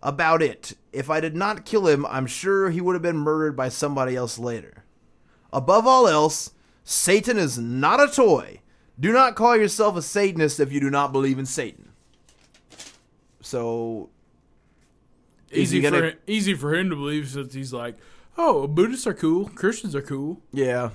About 0.07 0.41
it, 0.41 0.77
if 0.93 1.09
I 1.09 1.19
did 1.19 1.35
not 1.35 1.65
kill 1.65 1.85
him, 1.85 2.05
I'm 2.05 2.27
sure 2.27 2.69
he 2.69 2.79
would 2.79 2.93
have 2.95 3.01
been 3.01 3.17
murdered 3.17 3.57
by 3.57 3.67
somebody 3.67 4.15
else 4.15 4.39
later. 4.39 4.85
Above 5.51 5.85
all 5.85 6.07
else, 6.07 6.51
Satan 6.85 7.38
is 7.38 7.57
not 7.59 7.99
a 7.99 8.07
toy. 8.07 8.61
Do 8.97 9.11
not 9.11 9.35
call 9.35 9.57
yourself 9.57 9.97
a 9.97 10.01
Satanist 10.01 10.61
if 10.61 10.71
you 10.71 10.79
do 10.79 10.89
not 10.89 11.11
believe 11.11 11.38
in 11.38 11.45
Satan. 11.45 11.89
So, 13.41 14.09
easy 15.51 15.81
gonna- 15.81 15.97
for 15.97 16.05
him, 16.05 16.17
easy 16.25 16.53
for 16.53 16.73
him 16.73 16.89
to 16.89 16.95
believe 16.95 17.27
since 17.27 17.53
he's 17.53 17.73
like, 17.73 17.97
oh, 18.38 18.65
Buddhists 18.65 19.07
are 19.07 19.13
cool, 19.13 19.49
Christians 19.55 19.93
are 19.93 20.01
cool. 20.01 20.41
yeah, 20.53 20.91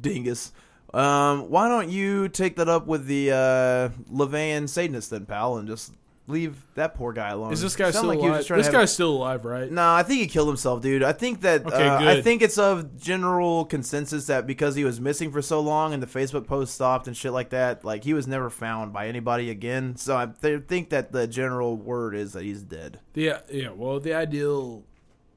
dingus. 0.00 0.50
Um, 0.94 1.50
why 1.50 1.68
don't 1.68 1.90
you 1.90 2.30
take 2.30 2.56
that 2.56 2.70
up 2.70 2.86
with 2.86 3.04
the 3.04 3.32
uh, 3.32 3.88
LaVeyan 4.10 4.66
Satanists 4.66 5.10
then, 5.10 5.26
pal, 5.26 5.58
and 5.58 5.68
just 5.68 5.92
leave 6.28 6.56
that 6.74 6.94
poor 6.94 7.12
guy 7.12 7.28
alone. 7.30 7.52
Is 7.52 7.62
this 7.62 7.76
guy 7.76 7.90
still 7.90 8.04
like 8.04 8.18
he 8.18 8.22
was 8.24 8.28
alive? 8.28 8.38
just 8.40 8.48
trying 8.48 8.58
This 8.58 8.66
have- 8.66 8.74
guy's 8.74 8.92
still 8.92 9.12
alive, 9.12 9.44
right? 9.44 9.70
No, 9.70 9.92
I 9.94 10.02
think 10.02 10.20
he 10.20 10.26
killed 10.26 10.48
himself, 10.48 10.82
dude. 10.82 11.02
I 11.02 11.12
think 11.12 11.42
that 11.42 11.64
Okay, 11.66 11.86
uh, 11.86 11.98
I 12.00 12.14
good. 12.16 12.24
think 12.24 12.42
it's 12.42 12.58
of 12.58 12.96
general 13.00 13.64
consensus 13.64 14.26
that 14.26 14.46
because 14.46 14.74
he 14.74 14.82
was 14.84 15.00
missing 15.00 15.30
for 15.30 15.40
so 15.40 15.60
long 15.60 15.94
and 15.94 16.02
the 16.02 16.06
Facebook 16.08 16.46
post 16.46 16.74
stopped 16.74 17.06
and 17.06 17.16
shit 17.16 17.32
like 17.32 17.50
that, 17.50 17.84
like 17.84 18.02
he 18.04 18.12
was 18.12 18.26
never 18.26 18.50
found 18.50 18.92
by 18.92 19.06
anybody 19.06 19.50
again. 19.50 19.94
So 19.96 20.16
I 20.16 20.26
th- 20.26 20.64
think 20.66 20.90
that 20.90 21.12
the 21.12 21.26
general 21.28 21.76
word 21.76 22.14
is 22.16 22.32
that 22.32 22.42
he's 22.42 22.62
dead. 22.62 22.98
Yeah, 23.14 23.40
yeah. 23.52 23.70
Well, 23.70 24.00
the 24.00 24.14
ideal 24.14 24.82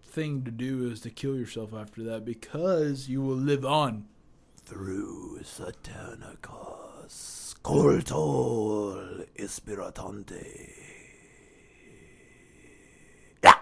thing 0.03 0.43
to 0.43 0.49
do 0.51 0.89
is 0.89 1.01
to 1.01 1.11
kill 1.11 1.35
yourself 1.37 1.71
after 1.73 2.01
that 2.03 2.25
because 2.25 3.07
you 3.09 3.21
will 3.21 3.35
live 3.37 3.63
on. 3.63 4.05
Through 4.65 5.39
Saturnicus, 5.43 6.78
cultor 7.73 9.25
ispiratante. 9.37 10.71
Yeah. 13.43 13.55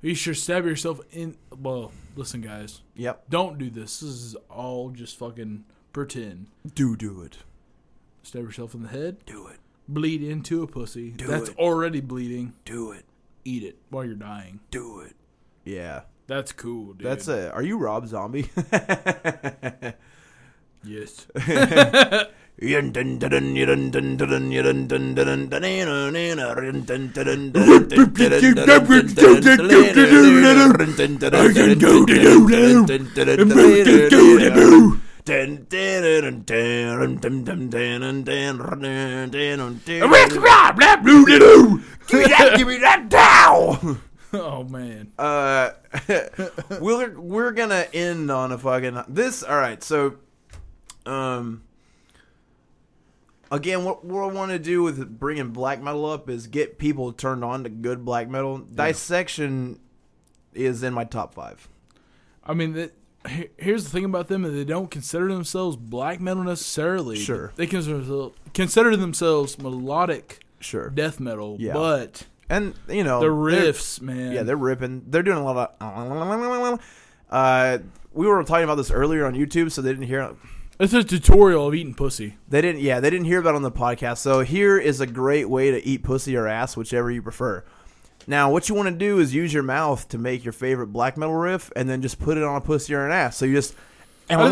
You 0.00 0.14
should 0.14 0.36
stab 0.36 0.64
yourself 0.64 1.00
in. 1.12 1.36
Well, 1.56 1.92
listen, 2.16 2.40
guys, 2.40 2.82
Yep. 2.94 3.24
don't 3.28 3.58
do 3.58 3.70
this. 3.70 4.00
This 4.00 4.10
is 4.10 4.36
all 4.48 4.90
just 4.90 5.18
fucking 5.18 5.64
pretend. 5.92 6.46
Do 6.74 6.96
do 6.96 7.22
it. 7.22 7.38
Stab 8.22 8.42
yourself 8.44 8.74
in 8.74 8.82
the 8.82 8.88
head. 8.88 9.16
Do 9.26 9.46
it. 9.48 9.58
Bleed 9.88 10.22
into 10.22 10.62
a 10.62 10.66
pussy 10.66 11.10
Do 11.12 11.26
that's 11.26 11.48
it. 11.48 11.58
already 11.58 12.00
bleeding. 12.00 12.52
Do 12.64 12.92
it. 12.92 13.04
Eat 13.44 13.62
it 13.64 13.78
while 13.88 14.04
you're 14.04 14.14
dying. 14.14 14.60
Do 14.70 15.00
it. 15.00 15.16
Yeah. 15.64 16.02
That's 16.26 16.52
cool, 16.52 16.92
dude. 16.92 17.06
That's 17.06 17.26
a. 17.28 17.50
Are 17.52 17.62
you 17.62 17.78
Rob 17.78 18.06
Zombie? 18.06 18.48
Yes. 20.84 21.26
Give 42.56 42.66
me 42.66 42.78
that 42.78 43.08
down. 43.08 44.00
oh 44.32 44.64
man. 44.64 45.12
Uh, 45.18 45.70
we're 46.80 47.18
we're 47.20 47.52
gonna 47.52 47.86
end 47.92 48.30
on 48.30 48.52
a 48.52 48.58
fucking 48.58 49.02
this. 49.08 49.42
All 49.42 49.56
right, 49.56 49.82
so, 49.82 50.16
um, 51.06 51.62
again, 53.50 53.84
what 53.84 54.04
what 54.04 54.22
I 54.22 54.32
want 54.32 54.50
to 54.52 54.58
do 54.58 54.82
with 54.82 55.18
bringing 55.18 55.50
black 55.50 55.80
metal 55.82 56.06
up 56.06 56.28
is 56.28 56.46
get 56.46 56.78
people 56.78 57.12
turned 57.12 57.44
on 57.44 57.64
to 57.64 57.70
good 57.70 58.04
black 58.04 58.28
metal. 58.28 58.58
Dissection 58.58 59.80
is 60.54 60.82
in 60.82 60.92
my 60.94 61.04
top 61.04 61.34
five. 61.34 61.68
I 62.44 62.54
mean, 62.54 62.72
that, 62.72 62.94
here's 63.58 63.84
the 63.84 63.90
thing 63.90 64.04
about 64.04 64.28
them: 64.28 64.44
is 64.44 64.54
they 64.54 64.64
don't 64.64 64.90
consider 64.90 65.32
themselves 65.32 65.76
black 65.76 66.20
metal 66.20 66.42
necessarily. 66.44 67.16
Sure. 67.16 67.52
They 67.56 67.66
consider 67.66 67.98
themselves, 67.98 68.36
consider 68.54 68.96
themselves 68.96 69.58
melodic 69.58 70.40
Sure, 70.60 70.90
death 70.90 71.20
metal, 71.20 71.56
Yeah. 71.60 71.72
but 71.72 72.26
and 72.50 72.74
you 72.88 73.04
know 73.04 73.20
the 73.20 73.26
riffs, 73.26 74.00
man. 74.00 74.32
Yeah, 74.32 74.42
they're 74.42 74.56
ripping. 74.56 75.04
They're 75.06 75.22
doing 75.22 75.38
a 75.38 75.44
lot 75.44 75.76
of. 75.80 76.80
Uh, 77.30 77.78
we 78.12 78.26
were 78.26 78.42
talking 78.42 78.64
about 78.64 78.76
this 78.76 78.90
earlier 78.90 79.26
on 79.26 79.34
YouTube, 79.34 79.70
so 79.70 79.82
they 79.82 79.90
didn't 79.90 80.06
hear. 80.06 80.34
It's 80.78 80.92
a 80.92 81.02
tutorial 81.02 81.68
of 81.68 81.74
eating 81.74 81.94
pussy. 81.94 82.36
They 82.48 82.60
didn't. 82.60 82.80
Yeah, 82.80 83.00
they 83.00 83.10
didn't 83.10 83.26
hear 83.26 83.40
about 83.40 83.50
it 83.50 83.56
on 83.56 83.62
the 83.62 83.72
podcast. 83.72 84.18
So 84.18 84.40
here 84.40 84.78
is 84.78 85.00
a 85.00 85.06
great 85.06 85.48
way 85.48 85.70
to 85.70 85.84
eat 85.84 86.02
pussy 86.02 86.36
or 86.36 86.46
ass, 86.46 86.76
whichever 86.76 87.10
you 87.10 87.22
prefer. 87.22 87.64
Now, 88.26 88.52
what 88.52 88.68
you 88.68 88.74
want 88.74 88.88
to 88.88 88.94
do 88.94 89.20
is 89.20 89.34
use 89.34 89.54
your 89.54 89.62
mouth 89.62 90.06
to 90.10 90.18
make 90.18 90.44
your 90.44 90.52
favorite 90.52 90.88
black 90.88 91.16
metal 91.16 91.34
riff, 91.34 91.72
and 91.74 91.88
then 91.88 92.02
just 92.02 92.18
put 92.18 92.36
it 92.36 92.44
on 92.44 92.56
a 92.56 92.60
pussy 92.60 92.94
or 92.94 93.06
an 93.06 93.12
ass. 93.12 93.36
So 93.36 93.46
you 93.46 93.54
just. 93.54 93.74
And 94.30 94.42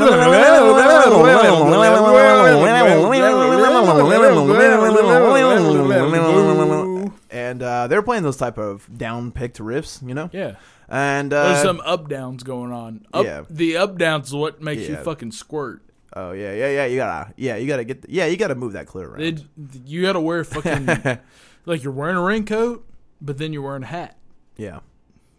uh, 7.63 7.87
they're 7.87 8.01
playing 8.01 8.23
those 8.23 8.39
type 8.39 8.57
of 8.57 8.89
down 8.97 9.33
picked 9.33 9.59
riffs, 9.59 10.07
you 10.07 10.15
know. 10.15 10.31
Yeah. 10.33 10.57
And 10.89 11.33
uh, 11.33 11.53
There's 11.53 11.63
some 11.63 11.81
up 11.85 12.09
downs 12.09 12.43
going 12.43 12.73
on. 12.73 13.07
Up, 13.13 13.27
yeah. 13.27 13.45
The 13.51 13.77
up 13.77 13.99
downs 13.99 14.29
is 14.29 14.35
what 14.35 14.63
makes 14.63 14.89
you 14.89 14.97
fucking 14.97 15.33
squirt. 15.33 15.83
Oh 16.17 16.33
yeah, 16.33 16.53
yeah, 16.53 16.71
yeah. 16.71 16.87
You 16.87 16.97
gotta, 16.97 17.33
yeah, 17.37 17.57
you 17.57 17.69
gotta 17.69 17.85
get, 17.85 18.03
the, 18.03 18.11
yeah, 18.11 18.27
you 18.27 18.37
gotta 18.37 18.57
move 18.57 18.73
that 18.73 18.87
clear 18.87 19.07
around. 19.07 19.23
It, 19.23 19.45
you 19.85 20.03
got 20.03 20.15
to 20.15 20.21
wear 20.21 20.43
fucking 20.43 20.87
like 21.67 21.85
you're 21.85 21.93
wearing 21.93 22.17
a 22.17 22.23
raincoat, 22.23 22.85
but 23.21 23.39
then 23.39 23.53
you're 23.53 23.63
wearing 23.63 23.85
a 23.85 23.87
hat, 23.87 24.17
yeah. 24.57 24.81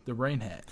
the 0.05 0.13
rain 0.13 0.39
hat, 0.39 0.63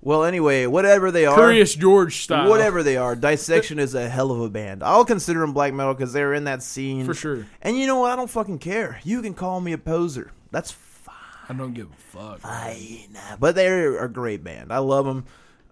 Well, 0.00 0.24
anyway, 0.24 0.66
whatever 0.66 1.10
they 1.10 1.26
are, 1.26 1.34
Curious 1.34 1.74
George 1.74 2.18
style, 2.18 2.48
whatever 2.48 2.82
they 2.82 2.96
are, 2.96 3.16
Dissection 3.16 3.78
is 3.78 3.94
a 3.94 4.08
hell 4.08 4.30
of 4.30 4.40
a 4.40 4.50
band. 4.50 4.82
I'll 4.82 5.04
consider 5.04 5.40
them 5.40 5.52
black 5.52 5.72
metal 5.72 5.94
because 5.94 6.12
they're 6.12 6.34
in 6.34 6.44
that 6.44 6.62
scene 6.62 7.04
for 7.04 7.14
sure. 7.14 7.46
And 7.62 7.78
you 7.78 7.86
know 7.86 7.98
what? 8.00 8.12
I 8.12 8.16
don't 8.16 8.30
fucking 8.30 8.58
care. 8.58 9.00
You 9.02 9.22
can 9.22 9.34
call 9.34 9.60
me 9.60 9.72
a 9.72 9.78
poser. 9.78 10.30
That's 10.50 10.70
fine. 10.70 11.14
I 11.48 11.52
don't 11.54 11.74
give 11.74 11.90
a 11.90 11.94
fuck. 11.96 12.40
Fine, 12.40 13.16
but 13.40 13.54
they're 13.54 14.02
a 14.04 14.08
great 14.08 14.44
band. 14.44 14.72
I 14.72 14.78
love 14.78 15.06
them. 15.06 15.24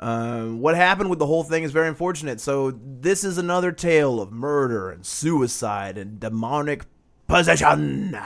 Um, 0.03 0.61
what 0.61 0.75
happened 0.75 1.11
with 1.11 1.21
the 1.21 1.27
whole 1.27 1.45
thing 1.45 1.63
is 1.63 1.71
very 1.71 1.87
unfortunate. 1.87 2.41
So 2.41 2.73
this 2.73 3.23
is 3.23 3.39
another 3.39 3.71
tale 3.71 4.21
of 4.21 4.33
murder 4.33 4.91
and 4.91 5.07
suicide 5.07 5.97
and 5.97 6.19
demonic 6.19 6.85
possession. 7.29 8.19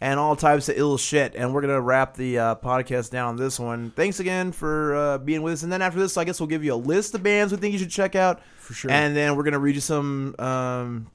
And 0.00 0.20
all 0.20 0.36
types 0.36 0.68
of 0.68 0.76
ill 0.76 0.98
shit. 0.98 1.34
And 1.34 1.54
we're 1.54 1.62
going 1.62 1.74
to 1.74 1.80
wrap 1.80 2.14
the 2.14 2.38
uh, 2.38 2.54
podcast 2.56 3.10
down 3.10 3.28
on 3.28 3.36
this 3.36 3.58
one. 3.58 3.92
Thanks 3.92 4.20
again 4.20 4.52
for 4.52 4.94
uh, 4.94 5.18
being 5.18 5.40
with 5.42 5.54
us. 5.54 5.62
And 5.62 5.72
then 5.72 5.80
after 5.80 5.98
this, 5.98 6.16
I 6.16 6.24
guess 6.24 6.40
we'll 6.40 6.48
give 6.48 6.64
you 6.64 6.74
a 6.74 6.76
list 6.76 7.14
of 7.14 7.22
bands 7.22 7.52
we 7.52 7.58
think 7.58 7.72
you 7.72 7.78
should 7.78 7.90
check 7.90 8.14
out. 8.14 8.42
For 8.58 8.74
sure. 8.74 8.90
And 8.90 9.16
then 9.16 9.36
we're 9.36 9.44
going 9.44 9.52
to 9.52 9.60
read 9.60 9.76
you 9.76 9.80
some 9.80 10.34
um, 10.38 11.10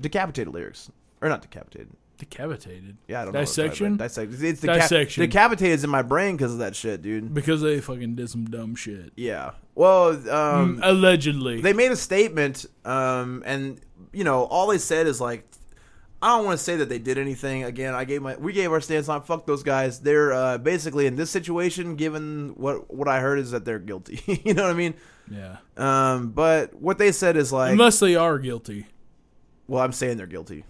decapitated 0.00 0.54
lyrics. 0.54 0.90
Or 1.20 1.28
not 1.28 1.42
decapitated. 1.42 1.90
Decapitated. 2.18 2.96
Yeah, 3.06 3.22
I 3.22 3.24
don't 3.24 3.34
know. 3.34 3.40
Dissection? 3.40 3.96
Dissection. 3.96 4.44
It's 4.44 4.60
deca- 4.60 4.74
Dissection. 4.82 5.20
Decapitated's 5.22 5.84
in 5.84 5.90
my 5.90 6.02
brain 6.02 6.36
because 6.36 6.52
of 6.52 6.58
that 6.58 6.74
shit, 6.74 7.00
dude. 7.00 7.32
Because 7.32 7.60
they 7.62 7.80
fucking 7.80 8.16
did 8.16 8.28
some 8.28 8.44
dumb 8.46 8.74
shit. 8.74 9.12
Yeah. 9.16 9.52
Well, 9.74 10.10
um, 10.30 10.78
Mm, 10.78 10.80
Allegedly. 10.82 11.60
they 11.60 11.72
made 11.72 11.92
a 11.92 11.96
statement, 11.96 12.66
um, 12.84 13.42
and 13.46 13.80
you 14.12 14.24
know, 14.24 14.44
all 14.44 14.66
they 14.66 14.78
said 14.78 15.06
is 15.06 15.20
like, 15.20 15.44
I 16.20 16.36
don't 16.36 16.44
want 16.44 16.58
to 16.58 16.64
say 16.64 16.74
that 16.76 16.88
they 16.88 16.98
did 16.98 17.16
anything. 17.18 17.62
Again, 17.62 17.94
I 17.94 18.04
gave 18.04 18.20
my 18.22 18.34
we 18.36 18.52
gave 18.52 18.72
our 18.72 18.80
stance 18.80 19.08
on 19.08 19.22
fuck 19.22 19.46
those 19.46 19.62
guys. 19.62 20.00
They're 20.00 20.32
uh, 20.32 20.58
basically 20.58 21.06
in 21.06 21.14
this 21.14 21.30
situation, 21.30 21.94
given 21.94 22.54
what 22.56 22.92
what 22.92 23.06
I 23.06 23.20
heard 23.20 23.38
is 23.38 23.52
that 23.52 23.64
they're 23.64 23.78
guilty. 23.78 24.20
you 24.44 24.54
know 24.54 24.64
what 24.64 24.72
I 24.72 24.74
mean? 24.74 24.94
yeah. 25.30 25.58
Um, 25.76 26.30
but 26.30 26.74
what 26.74 26.98
they 26.98 27.12
said 27.12 27.36
is 27.36 27.52
like, 27.52 27.70
Unless 27.70 28.00
they 28.00 28.16
are 28.16 28.38
guilty. 28.40 28.86
well, 29.68 29.80
I'm 29.84 29.92
saying 29.92 30.16
they're 30.16 30.26
guilty, 30.26 30.64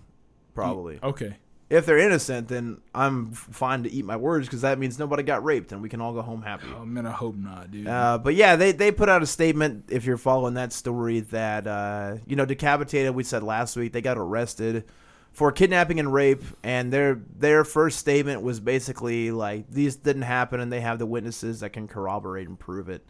probably. 0.59 0.99
Okay. 1.03 1.37
If 1.71 1.85
they're 1.85 1.99
innocent, 1.99 2.49
then 2.49 2.81
I'm 2.95 3.33
fine 3.33 3.83
to 3.83 3.93
eat 3.93 4.05
my 4.05 4.17
words 4.17 4.47
because 4.47 4.63
that 4.63 4.79
means 4.79 4.99
nobody 4.99 5.23
got 5.23 5.45
raped 5.45 5.71
and 5.73 5.83
we 5.83 5.91
can 5.91 6.01
all 6.01 6.15
go 6.15 6.23
home 6.23 6.41
happy. 6.41 6.67
Oh, 6.75 6.87
man, 6.87 7.05
I 7.05 7.11
hope 7.11 7.37
not, 7.37 7.71
dude. 7.71 7.87
Uh, 7.87 8.17
but 8.17 8.35
yeah, 8.35 8.57
they, 8.57 8.73
they 8.73 8.91
put 8.91 9.11
out 9.11 9.23
a 9.23 9.27
statement. 9.27 9.85
If 9.91 10.07
you're 10.07 10.17
following 10.17 10.55
that 10.55 10.73
story, 10.73 11.21
that 11.21 11.67
uh, 11.67 12.17
you 12.27 12.37
know, 12.37 12.47
decapitated. 12.47 13.15
We 13.15 13.23
said 13.23 13.43
last 13.43 13.77
week 13.77 13.93
they 13.93 14.01
got 14.01 14.17
arrested 14.17 14.85
for 15.33 15.53
kidnapping 15.53 16.01
and 16.01 16.13
rape, 16.13 16.43
and 16.63 16.91
their 16.91 17.21
their 17.37 17.65
first 17.65 17.99
statement 17.99 18.41
was 18.41 18.61
basically 18.61 19.31
like 19.31 19.71
these 19.71 19.97
didn't 19.97 20.23
happen, 20.23 20.61
and 20.61 20.73
they 20.73 20.81
have 20.81 20.99
the 20.99 21.07
witnesses 21.07 21.61
that 21.61 21.75
can 21.75 21.87
corroborate 21.87 22.49
and 22.49 22.59
prove 22.59 22.89
it. 22.89 23.07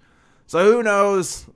So 0.46 0.64
who 0.64 0.82
knows? 0.82 1.46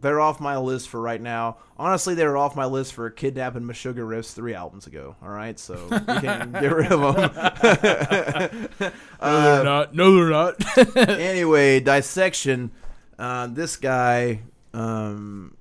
They're 0.00 0.20
off 0.20 0.40
my 0.40 0.56
list 0.56 0.88
for 0.88 1.00
right 1.00 1.20
now. 1.20 1.58
Honestly, 1.76 2.14
they 2.14 2.24
were 2.24 2.36
off 2.36 2.56
my 2.56 2.64
list 2.64 2.94
for 2.94 3.10
kidnapping 3.10 3.62
Meshuggah 3.62 3.96
riffs 3.96 4.32
three 4.32 4.54
albums 4.54 4.86
ago. 4.86 5.16
All 5.22 5.28
right, 5.28 5.58
so 5.58 5.74
you 5.90 6.00
can 6.20 6.52
get 6.60 6.74
rid 6.74 6.92
of 6.92 7.00
them. 7.00 8.70
no, 9.20 9.54
they're 9.54 9.64
not. 9.64 9.94
No, 9.94 10.14
they're 10.14 10.30
not. 10.30 10.96
anyway, 10.96 11.80
dissection. 11.80 12.70
Uh, 13.18 13.46
this 13.48 13.76
guy. 13.76 14.40
Um, 14.72 15.56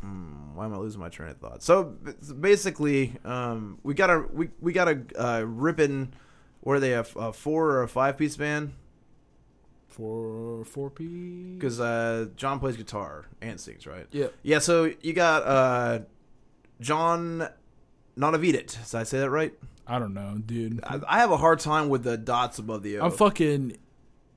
hmm, 0.00 0.54
why 0.54 0.66
am 0.66 0.74
I 0.74 0.78
losing 0.78 1.00
my 1.00 1.08
train 1.08 1.30
of 1.30 1.38
thought? 1.38 1.62
So 1.62 1.84
basically, 2.38 3.14
um, 3.24 3.78
we 3.82 3.94
got 3.94 4.10
a 4.10 4.24
we 4.32 4.50
we 4.60 4.72
got 4.72 4.88
a 4.88 5.00
uh, 5.18 5.40
ripping. 5.42 6.12
Are 6.66 6.80
they? 6.80 6.94
A, 6.94 7.06
a 7.16 7.32
four 7.32 7.70
or 7.70 7.82
a 7.84 7.88
five 7.88 8.18
piece 8.18 8.36
band? 8.36 8.72
For 9.96 10.62
four 10.66 10.90
P. 10.90 11.54
Because 11.54 11.80
uh, 11.80 12.26
John 12.36 12.60
plays 12.60 12.76
guitar 12.76 13.24
and 13.40 13.58
sings, 13.58 13.86
right? 13.86 14.06
Yeah. 14.10 14.26
Yeah. 14.42 14.58
So 14.58 14.92
you 15.00 15.14
got 15.14 15.42
uh, 15.46 16.00
John 16.82 17.48
Nonavidit. 18.18 18.90
Did 18.90 18.94
I 18.94 19.04
say 19.04 19.20
that 19.20 19.30
right? 19.30 19.54
I 19.86 19.98
don't 19.98 20.12
know, 20.12 20.36
dude. 20.44 20.80
I, 20.84 21.00
I 21.08 21.18
have 21.20 21.30
a 21.30 21.38
hard 21.38 21.60
time 21.60 21.88
with 21.88 22.02
the 22.02 22.18
dots 22.18 22.58
above 22.58 22.82
the 22.82 22.98
O. 22.98 23.06
I'm 23.06 23.10
fucking 23.10 23.78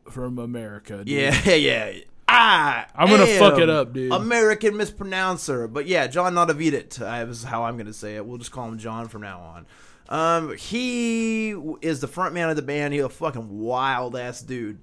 from 0.09 0.39
America. 0.39 0.99
Dude. 0.99 1.09
Yeah, 1.09 1.53
yeah. 1.55 1.91
I 2.29 2.85
I'm 2.95 3.09
gonna 3.09 3.25
fuck 3.25 3.59
it 3.59 3.69
up, 3.69 3.91
dude. 3.91 4.13
American 4.13 4.77
mispronouncer, 4.77 5.67
but 5.67 5.87
yeah, 5.87 6.07
John 6.07 6.35
Notavidet 6.35 7.01
uh, 7.01 7.29
is 7.29 7.43
how 7.43 7.65
I'm 7.65 7.75
gonna 7.75 7.91
say 7.91 8.15
it. 8.15 8.25
We'll 8.25 8.37
just 8.37 8.51
call 8.51 8.69
him 8.69 8.77
John 8.77 9.09
from 9.09 9.23
now 9.23 9.41
on. 9.41 9.65
Um, 10.09 10.55
he 10.55 11.51
is 11.81 11.99
the 11.99 12.07
front 12.07 12.33
man 12.33 12.49
of 12.49 12.55
the 12.55 12.61
band. 12.61 12.93
He's 12.93 13.03
a 13.03 13.09
fucking 13.09 13.59
wild 13.59 14.15
ass 14.15 14.41
dude. 14.41 14.79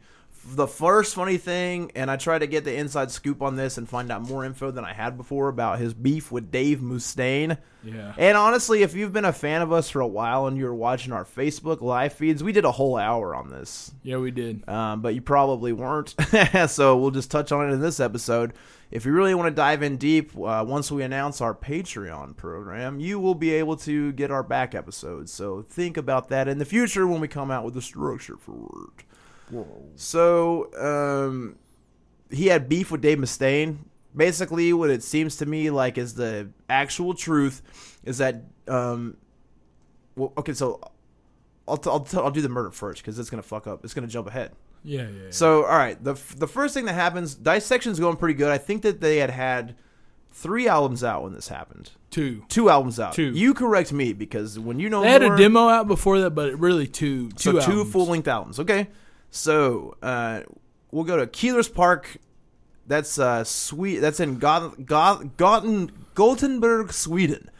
The 0.55 0.66
first 0.66 1.14
funny 1.14 1.39
thing, 1.39 1.90
and 1.94 2.10
I 2.10 2.16
tried 2.16 2.39
to 2.39 2.47
get 2.47 2.64
the 2.64 2.74
inside 2.74 3.10
scoop 3.10 3.43
on 3.43 3.56
this 3.56 3.78
and 3.78 3.89
find 3.89 4.10
out 4.12 4.23
more 4.23 4.44
info 4.44 4.70
than 4.70 4.85
I 4.85 4.93
had 4.93 5.16
before 5.16 5.48
about 5.48 5.78
his 5.78 5.93
beef 5.93 6.31
with 6.31 6.51
Dave 6.51 6.78
Mustaine. 6.78 7.59
Yeah. 7.82 8.14
And 8.16 8.36
honestly, 8.36 8.82
if 8.82 8.94
you've 8.94 9.12
been 9.12 9.24
a 9.24 9.32
fan 9.32 9.62
of 9.62 9.73
us 9.73 9.90
for 9.90 10.01
a 10.01 10.06
while 10.06 10.47
and 10.47 10.56
you're 10.56 10.74
watching 10.74 11.12
our 11.12 11.24
Facebook 11.24 11.81
live 11.81 12.12
feeds, 12.12 12.43
we 12.43 12.52
did 12.52 12.64
a 12.64 12.73
whole 12.73 12.97
hour 12.97 13.35
on 13.35 13.51
this. 13.51 13.93
Yeah, 14.02 14.18
we 14.18 14.31
did. 14.31 14.68
Um, 14.68 15.02
but 15.02 15.14
you 15.14 15.20
probably 15.20 15.73
weren't. 15.73 16.14
so 16.68 16.97
we'll 16.97 17.10
just 17.10 17.31
touch 17.31 17.52
on 17.52 17.68
it 17.68 17.73
in 17.73 17.81
this 17.81 18.01
episode. 18.01 18.52
If 18.90 19.05
you 19.05 19.12
really 19.12 19.35
want 19.35 19.48
to 19.48 19.55
dive 19.55 19.82
in 19.82 19.97
deep, 19.97 20.36
uh, 20.36 20.64
once 20.66 20.93
we 20.93 21.02
announce 21.02 21.40
our 21.40 21.55
Patreon 21.55 22.36
program, 22.36 23.01
you 23.01 23.18
will 23.18 23.35
be 23.35 23.52
able 23.52 23.77
to 23.78 24.12
get 24.12 24.31
our 24.31 24.44
back 24.44 24.74
episodes. 24.74 25.32
So 25.32 25.62
think 25.62 25.97
about 25.97 26.28
that 26.28 26.47
in 26.47 26.59
the 26.59 26.64
future 26.64 27.06
when 27.06 27.20
we 27.20 27.27
come 27.27 27.51
out 27.51 27.64
with 27.64 27.77
a 27.77 27.82
structure 27.82 28.36
for 28.36 28.89
it. 28.98 29.05
So 29.97 30.70
um, 30.78 31.56
he 32.31 32.47
had 32.47 32.68
beef 32.68 32.90
with 32.90 33.01
Dave 33.01 33.18
Mustaine. 33.18 33.78
Basically, 34.16 34.73
what 34.73 34.90
it 34.90 35.02
seems 35.02 35.36
to 35.39 35.47
me 35.47 35.70
like 35.70 35.98
is 35.98 36.14
the 36.14 36.48
actual 36.68 37.14
truth 37.14 37.62
is 38.05 38.18
that. 38.18 38.43
Um, 38.68 39.16
well, 40.16 40.32
okay, 40.39 40.55
so 40.55 40.81
I'll, 41.68 41.77
t- 41.77 41.90
I'll, 41.90 42.01
t- 42.01 42.16
I'll 42.16 42.31
do 42.31 42.40
the 42.40 42.48
murder 42.48 42.70
first 42.70 43.02
because 43.02 43.18
it's 43.18 43.28
gonna 43.31 43.43
fuck 43.43 43.66
up. 43.66 43.85
It's 43.85 43.93
gonna 43.94 44.06
jump 44.06 44.27
ahead. 44.28 44.52
Yeah, 44.82 45.02
yeah. 45.02 45.09
yeah. 45.09 45.31
So, 45.31 45.64
all 45.64 45.77
right, 45.77 46.02
the 46.02 46.12
f- 46.12 46.35
the 46.36 46.47
first 46.48 46.73
thing 46.74 46.86
that 46.86 46.94
happens, 46.94 47.35
dissection's 47.35 48.01
going 48.01 48.16
pretty 48.16 48.35
good. 48.35 48.51
I 48.51 48.56
think 48.59 48.82
that 48.82 49.01
they 49.01 49.18
had 49.18 49.31
had 49.31 49.77
three 50.32 50.66
albums 50.68 51.05
out 51.05 51.23
when 51.23 51.32
this 51.35 51.48
happened. 51.48 51.90
two. 52.10 52.44
Two 52.48 52.70
albums 52.70 52.98
out. 52.98 53.12
Two. 53.14 53.31
You 53.32 53.52
correct 53.52 53.93
me 53.93 54.12
because 54.14 54.59
when 54.59 54.78
you 54.81 54.89
know 54.89 55.02
They 55.02 55.10
had 55.10 55.23
a 55.23 55.36
demo 55.36 55.68
out 55.68 55.86
before 55.86 56.20
that, 56.20 56.31
but 56.31 56.59
really 56.59 56.86
two. 56.86 57.31
so 57.36 57.52
Two. 57.52 57.60
two 57.60 57.85
full 57.85 58.06
length 58.06 58.28
albums. 58.28 58.59
Okay, 58.60 58.89
so 59.31 59.97
uh, 60.03 60.43
we'll 60.90 61.05
go 61.05 61.16
to 61.16 61.27
Keiller's 61.27 61.69
Park. 61.69 62.19
That's 62.86 63.19
uh, 63.19 63.44
sweet. 63.44 63.98
That's 63.98 64.20
in 64.20 64.39
Goth- 64.39 64.86
Goth- 64.86 65.36
Gothenburg, 66.15 66.93
Sweden. 66.93 67.51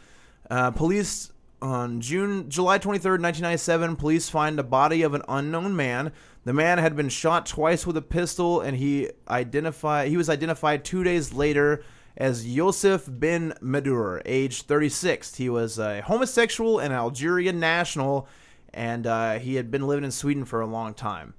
Uh, 0.49 0.71
police 0.71 1.31
on 1.61 1.99
June, 2.01 2.49
July 2.49 2.77
twenty 2.77 2.99
third, 2.99 3.21
nineteen 3.21 3.43
ninety 3.43 3.57
seven. 3.57 3.95
Police 3.95 4.29
find 4.29 4.57
the 4.57 4.63
body 4.63 5.01
of 5.01 5.13
an 5.13 5.23
unknown 5.27 5.75
man. 5.75 6.13
The 6.45 6.53
man 6.53 6.77
had 6.77 6.95
been 6.95 7.09
shot 7.09 7.45
twice 7.45 7.85
with 7.85 7.97
a 7.97 8.01
pistol, 8.01 8.61
and 8.61 8.77
he 8.77 9.09
identified. 9.27 10.07
He 10.07 10.15
was 10.15 10.29
identified 10.29 10.85
two 10.85 11.03
days 11.03 11.33
later 11.33 11.83
as 12.15 12.47
Yosef 12.47 13.07
bin 13.19 13.53
Medur, 13.61 14.21
age 14.25 14.63
36. 14.63 15.35
He 15.35 15.49
was 15.49 15.77
a 15.77 16.01
homosexual 16.01 16.79
and 16.79 16.93
Algerian 16.93 17.59
national, 17.59 18.27
and 18.73 19.05
uh, 19.05 19.33
he 19.39 19.55
had 19.55 19.69
been 19.69 19.85
living 19.87 20.03
in 20.03 20.11
Sweden 20.11 20.45
for 20.45 20.61
a 20.61 20.65
long 20.65 20.93
time. 20.93 21.33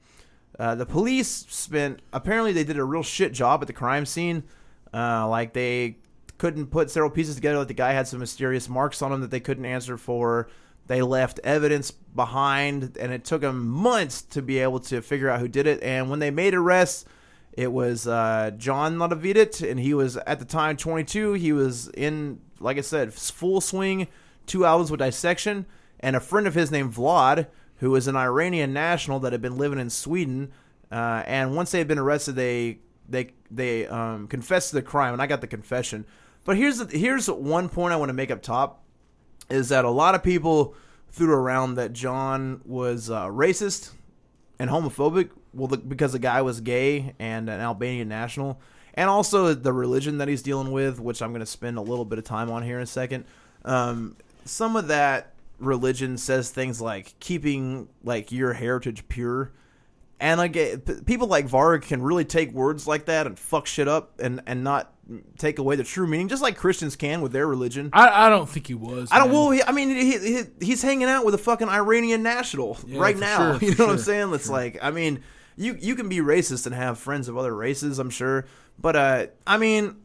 Uh, 0.59 0.75
the 0.75 0.87
police 0.87 1.29
spent 1.29 2.01
apparently 2.13 2.53
they 2.53 2.65
did 2.65 2.79
a 2.79 2.85
real 2.85 3.03
shit 3.03 3.33
job 3.33 3.61
at 3.61 3.67
the 3.67 3.73
crime 3.73 4.05
scene. 4.05 4.43
Uh, 4.93 5.29
like 5.29 5.53
they 5.53 5.97
couldn't 6.39 6.69
put 6.69 6.91
several 6.91 7.11
pieces 7.11 7.35
together. 7.35 7.59
Like 7.59 7.69
the 7.69 7.75
guy 7.75 7.93
had 7.93 8.09
some 8.09 8.21
mysterious 8.21 8.69
marks 8.69 9.03
on 9.03 9.13
him 9.13 9.21
that 9.21 9.31
they 9.31 9.41
couldn't 9.41 9.65
answer 9.65 9.97
for. 9.97 10.49
They 10.87 11.03
left 11.03 11.39
evidence 11.45 11.91
behind, 11.91 12.97
and 12.99 13.13
it 13.13 13.25
took 13.25 13.43
them 13.43 13.69
months 13.69 14.23
to 14.23 14.41
be 14.41 14.59
able 14.59 14.81
to 14.81 15.03
figure 15.03 15.29
out 15.29 15.41
who 15.41 15.49
did 15.49 15.67
it. 15.67 15.83
And 15.83 16.09
when 16.09 16.19
they 16.19 16.31
made 16.31 16.55
arrests, 16.55 17.05
it 17.53 17.71
was 17.73 18.07
uh, 18.07 18.53
John 18.57 18.97
Lodavidit, 18.97 19.69
and 19.69 19.79
he 19.79 19.93
was 19.93 20.17
at 20.17 20.39
the 20.39 20.47
time 20.47 20.79
22. 20.79 21.35
He 21.35 21.53
was 21.53 21.89
in, 21.89 22.41
like 22.59 22.79
I 22.79 22.83
said, 22.83 23.13
full 23.13 23.61
swing, 23.61 24.09
two 24.47 24.65
albums 24.65 24.91
with 24.91 25.01
dissection, 25.01 25.67
and 26.01 26.17
a 26.17 26.21
friend 26.21 26.47
of 26.47 26.55
his 26.55 26.71
named 26.71 26.95
Vlad, 26.95 27.49
who 27.79 27.91
was 27.91 28.07
an 28.07 28.17
Iranian 28.17 28.73
national 28.73 29.21
that 29.21 29.33
had 29.33 29.43
been 29.43 29.57
living 29.57 29.79
in 29.79 29.91
Sweden. 29.91 30.53
Uh, 30.91 31.23
and 31.27 31.55
once 31.55 31.71
they 31.71 31.79
had 31.79 31.89
been 31.89 31.99
arrested, 31.99 32.35
they 32.35 32.79
they 33.09 33.31
they 33.51 33.87
um, 33.87 34.27
confessed 34.29 34.71
to 34.71 34.77
the 34.77 34.83
crime, 34.83 35.13
and 35.13 35.23
I 35.23 35.27
got 35.27 35.41
the 35.41 35.47
confession. 35.47 36.07
But 36.45 36.57
here's 36.57 36.79
the, 36.79 36.99
here's 36.99 37.29
one 37.29 37.69
point 37.69 37.93
I 37.93 37.97
want 37.97 38.09
to 38.09 38.15
make 38.15 38.31
up 38.31 38.43
top 38.43 38.83
is 39.51 39.69
that 39.71 39.85
a 39.85 39.91
lot 39.91 40.15
of 40.15 40.23
people 40.23 40.75
threw 41.11 41.33
around 41.33 41.75
that 41.75 41.93
John 41.93 42.61
was 42.65 43.11
uh, 43.11 43.27
racist 43.27 43.93
and 44.59 44.71
homophobic. 44.71 45.31
Well, 45.55 45.69
the, 45.69 45.79
because 45.79 46.13
the 46.13 46.19
guy 46.19 46.43
was 46.43 46.61
gay 46.61 47.15
and 47.19 47.49
an 47.49 47.61
Albanian 47.61 48.09
national, 48.09 48.61
and 48.95 49.09
also 49.09 49.55
the 49.55 49.73
religion 49.73 50.19
that 50.19 50.29
he's 50.29 50.43
dealing 50.43 50.73
with, 50.73 51.01
which 51.01 51.23
I'm 51.23 51.31
going 51.31 51.41
to 51.41 51.47
spend 51.47 51.79
a 51.79 51.83
little 51.83 52.05
bit 52.05 52.19
of 52.19 52.25
time 52.25 52.51
on 52.51 52.63
here 52.63 52.77
in 52.77 52.83
a 52.83 52.87
second. 52.87 53.25
Um, 53.65 54.17
some 54.45 54.77
of 54.77 54.89
that 54.89 55.35
religion 55.59 56.17
says 56.19 56.51
things 56.51 56.81
like 56.81 57.15
keeping 57.21 57.89
like 58.05 58.33
your 58.33 58.53
heritage 58.53 59.07
pure. 59.09 59.53
And 60.21 60.39
like 60.39 60.55
people 61.07 61.29
like 61.29 61.47
Varg 61.47 61.83
can 61.83 62.03
really 62.03 62.25
take 62.25 62.53
words 62.53 62.89
like 62.89 63.05
that 63.05 63.27
and 63.29 63.39
fuck 63.39 63.67
shit 63.69 63.87
up 63.87 64.19
and 64.19 64.43
and 64.47 64.65
not 64.65 64.93
take 65.39 65.61
away 65.61 65.77
the 65.77 65.85
true 65.85 66.09
meaning, 66.09 66.27
just 66.27 66.43
like 66.43 66.57
Christians 66.57 66.97
can 66.97 67.21
with 67.21 67.31
their 67.31 67.47
religion. 67.47 67.91
I, 67.93 68.27
I 68.27 68.29
don't 68.29 68.49
think 68.49 68.67
he 68.67 68.75
was. 68.75 69.11
I 69.13 69.19
don't. 69.21 69.29
man. 69.29 69.37
Well, 69.37 69.51
he, 69.53 69.63
I 69.63 69.71
mean, 69.71 69.91
he, 69.91 70.19
he 70.19 70.43
he's 70.61 70.83
hanging 70.83 71.07
out 71.09 71.25
with 71.25 71.35
a 71.35 71.39
fucking 71.39 71.69
Iranian 71.69 72.25
national 72.25 72.77
Yeah, 72.85 73.01
right 73.01 73.17
now. 73.17 73.59
sure, 73.59 73.61
you 73.63 73.71
know 73.71 73.75
for 73.77 73.87
what 73.87 73.93
I'm 73.93 73.99
saying? 73.99 74.35
It's 74.35 74.51
like, 74.51 74.79
I 74.83 74.91
mean, 74.91 75.23
you 75.57 75.79
you 75.81 75.95
can 75.95 76.09
be 76.09 76.19
racist 76.19 76.67
and 76.67 76.75
have 76.75 76.99
friends 76.99 77.29
of 77.29 77.39
other 77.39 77.55
races. 77.55 78.01
I'm 78.01 78.11
sure, 78.11 78.45
but 78.77 78.97
uh, 78.97 79.27
I 79.47 79.57
mean, 79.57 79.99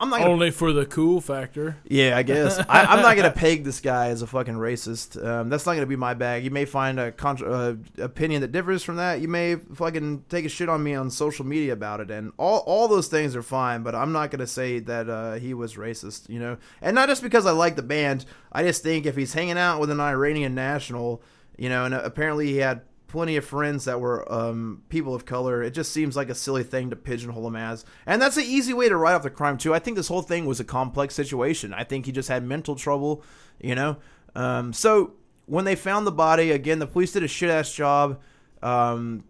I'm 0.00 0.10
not. 0.10 0.20
Gonna, 0.20 0.30
Only 0.30 0.50
for 0.50 0.72
the 0.72 0.86
cool 0.86 1.20
factor. 1.20 1.76
yeah, 1.88 2.16
I 2.16 2.22
guess 2.22 2.58
I, 2.68 2.84
I'm 2.84 3.02
not 3.02 3.16
gonna 3.16 3.30
peg 3.30 3.64
this 3.64 3.80
guy 3.80 4.08
as 4.08 4.22
a 4.22 4.26
fucking 4.26 4.54
racist. 4.54 5.22
Um, 5.24 5.48
that's 5.48 5.66
not 5.66 5.74
gonna 5.74 5.86
be 5.86 5.96
my 5.96 6.14
bag. 6.14 6.44
You 6.44 6.50
may 6.50 6.64
find 6.64 6.98
a 7.00 7.12
contra- 7.12 7.50
uh, 7.50 7.74
opinion 7.98 8.40
that 8.42 8.52
differs 8.52 8.82
from 8.82 8.96
that. 8.96 9.20
You 9.20 9.28
may 9.28 9.56
fucking 9.56 10.24
take 10.28 10.44
a 10.44 10.48
shit 10.48 10.68
on 10.68 10.82
me 10.82 10.94
on 10.94 11.10
social 11.10 11.44
media 11.46 11.72
about 11.72 12.00
it, 12.00 12.10
and 12.10 12.32
all 12.38 12.58
all 12.66 12.88
those 12.88 13.08
things 13.08 13.34
are 13.36 13.42
fine. 13.42 13.82
But 13.82 13.94
I'm 13.94 14.12
not 14.12 14.30
gonna 14.30 14.46
say 14.46 14.78
that 14.80 15.08
uh, 15.08 15.34
he 15.34 15.54
was 15.54 15.74
racist. 15.74 16.28
You 16.28 16.38
know, 16.40 16.56
and 16.80 16.94
not 16.94 17.08
just 17.08 17.22
because 17.22 17.46
I 17.46 17.52
like 17.52 17.76
the 17.76 17.82
band. 17.82 18.24
I 18.52 18.62
just 18.62 18.82
think 18.82 19.06
if 19.06 19.16
he's 19.16 19.32
hanging 19.32 19.58
out 19.58 19.80
with 19.80 19.90
an 19.90 20.00
Iranian 20.00 20.54
national, 20.54 21.22
you 21.56 21.68
know, 21.68 21.84
and 21.84 21.94
apparently 21.94 22.48
he 22.48 22.58
had 22.58 22.82
plenty 23.12 23.36
of 23.36 23.44
friends 23.44 23.84
that 23.84 24.00
were 24.00 24.30
um, 24.32 24.82
people 24.88 25.14
of 25.14 25.26
color. 25.26 25.62
It 25.62 25.72
just 25.72 25.92
seems 25.92 26.16
like 26.16 26.30
a 26.30 26.34
silly 26.34 26.64
thing 26.64 26.90
to 26.90 26.96
pigeonhole 26.96 27.46
him 27.46 27.56
as, 27.56 27.84
and 28.06 28.20
that's 28.20 28.38
an 28.38 28.44
easy 28.44 28.72
way 28.72 28.88
to 28.88 28.96
write 28.96 29.14
off 29.14 29.22
the 29.22 29.30
crime 29.30 29.58
too. 29.58 29.74
I 29.74 29.78
think 29.78 29.96
this 29.96 30.08
whole 30.08 30.22
thing 30.22 30.46
was 30.46 30.58
a 30.58 30.64
complex 30.64 31.14
situation. 31.14 31.74
I 31.74 31.84
think 31.84 32.06
he 32.06 32.12
just 32.12 32.30
had 32.30 32.42
mental 32.42 32.74
trouble, 32.74 33.22
you 33.60 33.74
know. 33.74 33.98
Um, 34.34 34.72
so 34.72 35.12
when 35.44 35.66
they 35.66 35.76
found 35.76 36.06
the 36.06 36.12
body, 36.12 36.50
again, 36.50 36.78
the 36.78 36.86
police 36.86 37.12
did 37.12 37.22
a 37.22 37.28
shit 37.28 37.50
ass 37.50 37.72
job. 37.72 38.20
Um, 38.62 39.24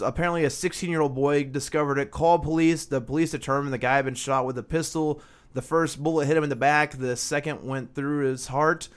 apparently, 0.00 0.44
a 0.44 0.50
16 0.50 0.90
year 0.90 1.00
old 1.00 1.14
boy 1.14 1.44
discovered 1.44 1.98
it, 1.98 2.10
called 2.10 2.42
police. 2.42 2.84
The 2.84 3.00
police 3.00 3.30
determined 3.30 3.72
the 3.72 3.78
guy 3.78 3.96
had 3.96 4.04
been 4.04 4.14
shot 4.14 4.44
with 4.44 4.58
a 4.58 4.64
pistol. 4.64 5.22
The 5.52 5.62
first 5.62 6.02
bullet 6.02 6.26
hit 6.26 6.36
him 6.36 6.42
in 6.42 6.50
the 6.50 6.56
back. 6.56 6.98
The 6.98 7.16
second 7.16 7.64
went 7.64 7.94
through 7.94 8.26
his 8.26 8.48
heart 8.48 8.88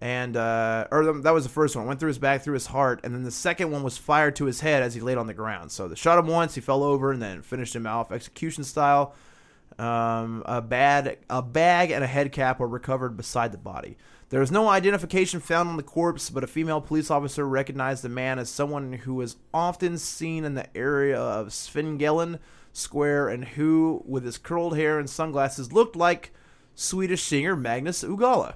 and 0.00 0.36
uh, 0.36 0.88
or 0.90 1.02
th- 1.02 1.22
that 1.24 1.34
was 1.34 1.44
the 1.44 1.50
first 1.50 1.76
one. 1.76 1.86
Went 1.86 2.00
through 2.00 2.08
his 2.08 2.18
back 2.18 2.42
through 2.42 2.54
his 2.54 2.66
heart 2.66 3.00
and 3.04 3.14
then 3.14 3.22
the 3.22 3.30
second 3.30 3.70
one 3.70 3.82
was 3.82 3.98
fired 3.98 4.34
to 4.36 4.46
his 4.46 4.60
head 4.60 4.82
as 4.82 4.94
he 4.94 5.00
laid 5.00 5.18
on 5.18 5.26
the 5.26 5.34
ground. 5.34 5.70
So 5.70 5.88
they 5.88 5.94
shot 5.94 6.18
him 6.18 6.26
once 6.26 6.54
he 6.54 6.60
fell 6.60 6.82
over 6.82 7.12
and 7.12 7.20
then 7.20 7.42
finished 7.42 7.76
him 7.76 7.86
off 7.86 8.10
execution 8.10 8.64
style. 8.64 9.14
Um, 9.78 10.42
a 10.46 10.60
bad 10.60 11.18
a 11.28 11.42
bag 11.42 11.90
and 11.90 12.02
a 12.02 12.06
head 12.06 12.32
cap 12.32 12.60
were 12.60 12.68
recovered 12.68 13.16
beside 13.16 13.52
the 13.52 13.58
body. 13.58 13.98
There 14.30 14.40
was 14.40 14.50
no 14.50 14.68
identification 14.68 15.40
found 15.40 15.68
on 15.68 15.76
the 15.76 15.82
corpse 15.82 16.30
but 16.30 16.44
a 16.44 16.46
female 16.46 16.80
police 16.80 17.10
officer 17.10 17.46
recognized 17.46 18.02
the 18.02 18.08
man 18.08 18.38
as 18.38 18.48
someone 18.48 18.92
who 18.92 19.14
was 19.14 19.36
often 19.52 19.98
seen 19.98 20.44
in 20.44 20.54
the 20.54 20.74
area 20.76 21.18
of 21.18 21.48
Svengelen 21.48 22.38
Square 22.72 23.28
and 23.28 23.44
who 23.44 24.02
with 24.06 24.24
his 24.24 24.38
curled 24.38 24.76
hair 24.76 24.98
and 24.98 25.10
sunglasses 25.10 25.72
looked 25.72 25.96
like 25.96 26.32
Swedish 26.74 27.22
singer 27.22 27.54
Magnus 27.54 28.02
Uggla 28.02 28.54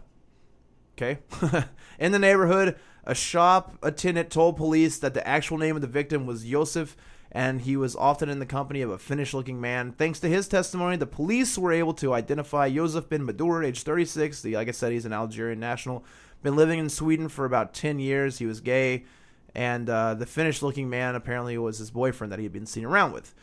Okay. 0.97 1.19
In 1.99 2.13
the 2.13 2.19
neighborhood, 2.19 2.77
a 3.05 3.15
shop 3.15 3.77
attendant 3.83 4.31
told 4.31 4.57
police 4.57 4.99
that 4.99 5.15
the 5.15 5.27
actual 5.27 5.59
name 5.59 5.77
of 5.77 5.83
the 5.83 5.89
victim 5.89 6.27
was 6.27 6.47
Yosef 6.47 6.97
and 7.35 7.63
he 7.63 7.77
was 7.77 7.97
often 7.97 8.29
in 8.29 8.39
the 8.39 8.47
company 8.47 8.81
of 8.81 8.91
a 8.91 8.99
Finnish 8.99 9.35
looking 9.35 9.61
man. 9.61 9.91
Thanks 9.91 10.21
to 10.21 10.29
his 10.29 10.47
testimony, 10.47 10.97
the 10.97 11.05
police 11.05 11.59
were 11.59 11.73
able 11.73 11.93
to 11.95 12.15
identify 12.15 12.67
Yosef 12.67 13.09
bin 13.09 13.27
Madur, 13.27 13.67
age 13.67 13.83
36. 13.83 14.41
The, 14.43 14.55
like 14.55 14.69
I 14.69 14.71
said, 14.71 14.93
he's 14.93 15.05
an 15.05 15.13
Algerian 15.13 15.59
national. 15.59 16.05
Been 16.45 16.55
living 16.55 16.79
in 16.79 16.89
Sweden 16.89 17.29
for 17.29 17.45
about 17.45 17.75
10 17.75 17.99
years. 17.99 18.39
He 18.39 18.47
was 18.47 18.61
gay. 18.61 19.05
And 19.53 19.91
uh, 19.91 20.15
the 20.15 20.27
Finnish 20.27 20.63
looking 20.63 20.89
man 20.89 21.17
apparently 21.17 21.59
was 21.59 21.79
his 21.79 21.91
boyfriend 21.91 22.33
that 22.33 22.39
he 22.39 22.45
had 22.45 22.53
been 22.53 22.67
seen 22.67 22.85
around 22.85 23.13
with. 23.13 23.35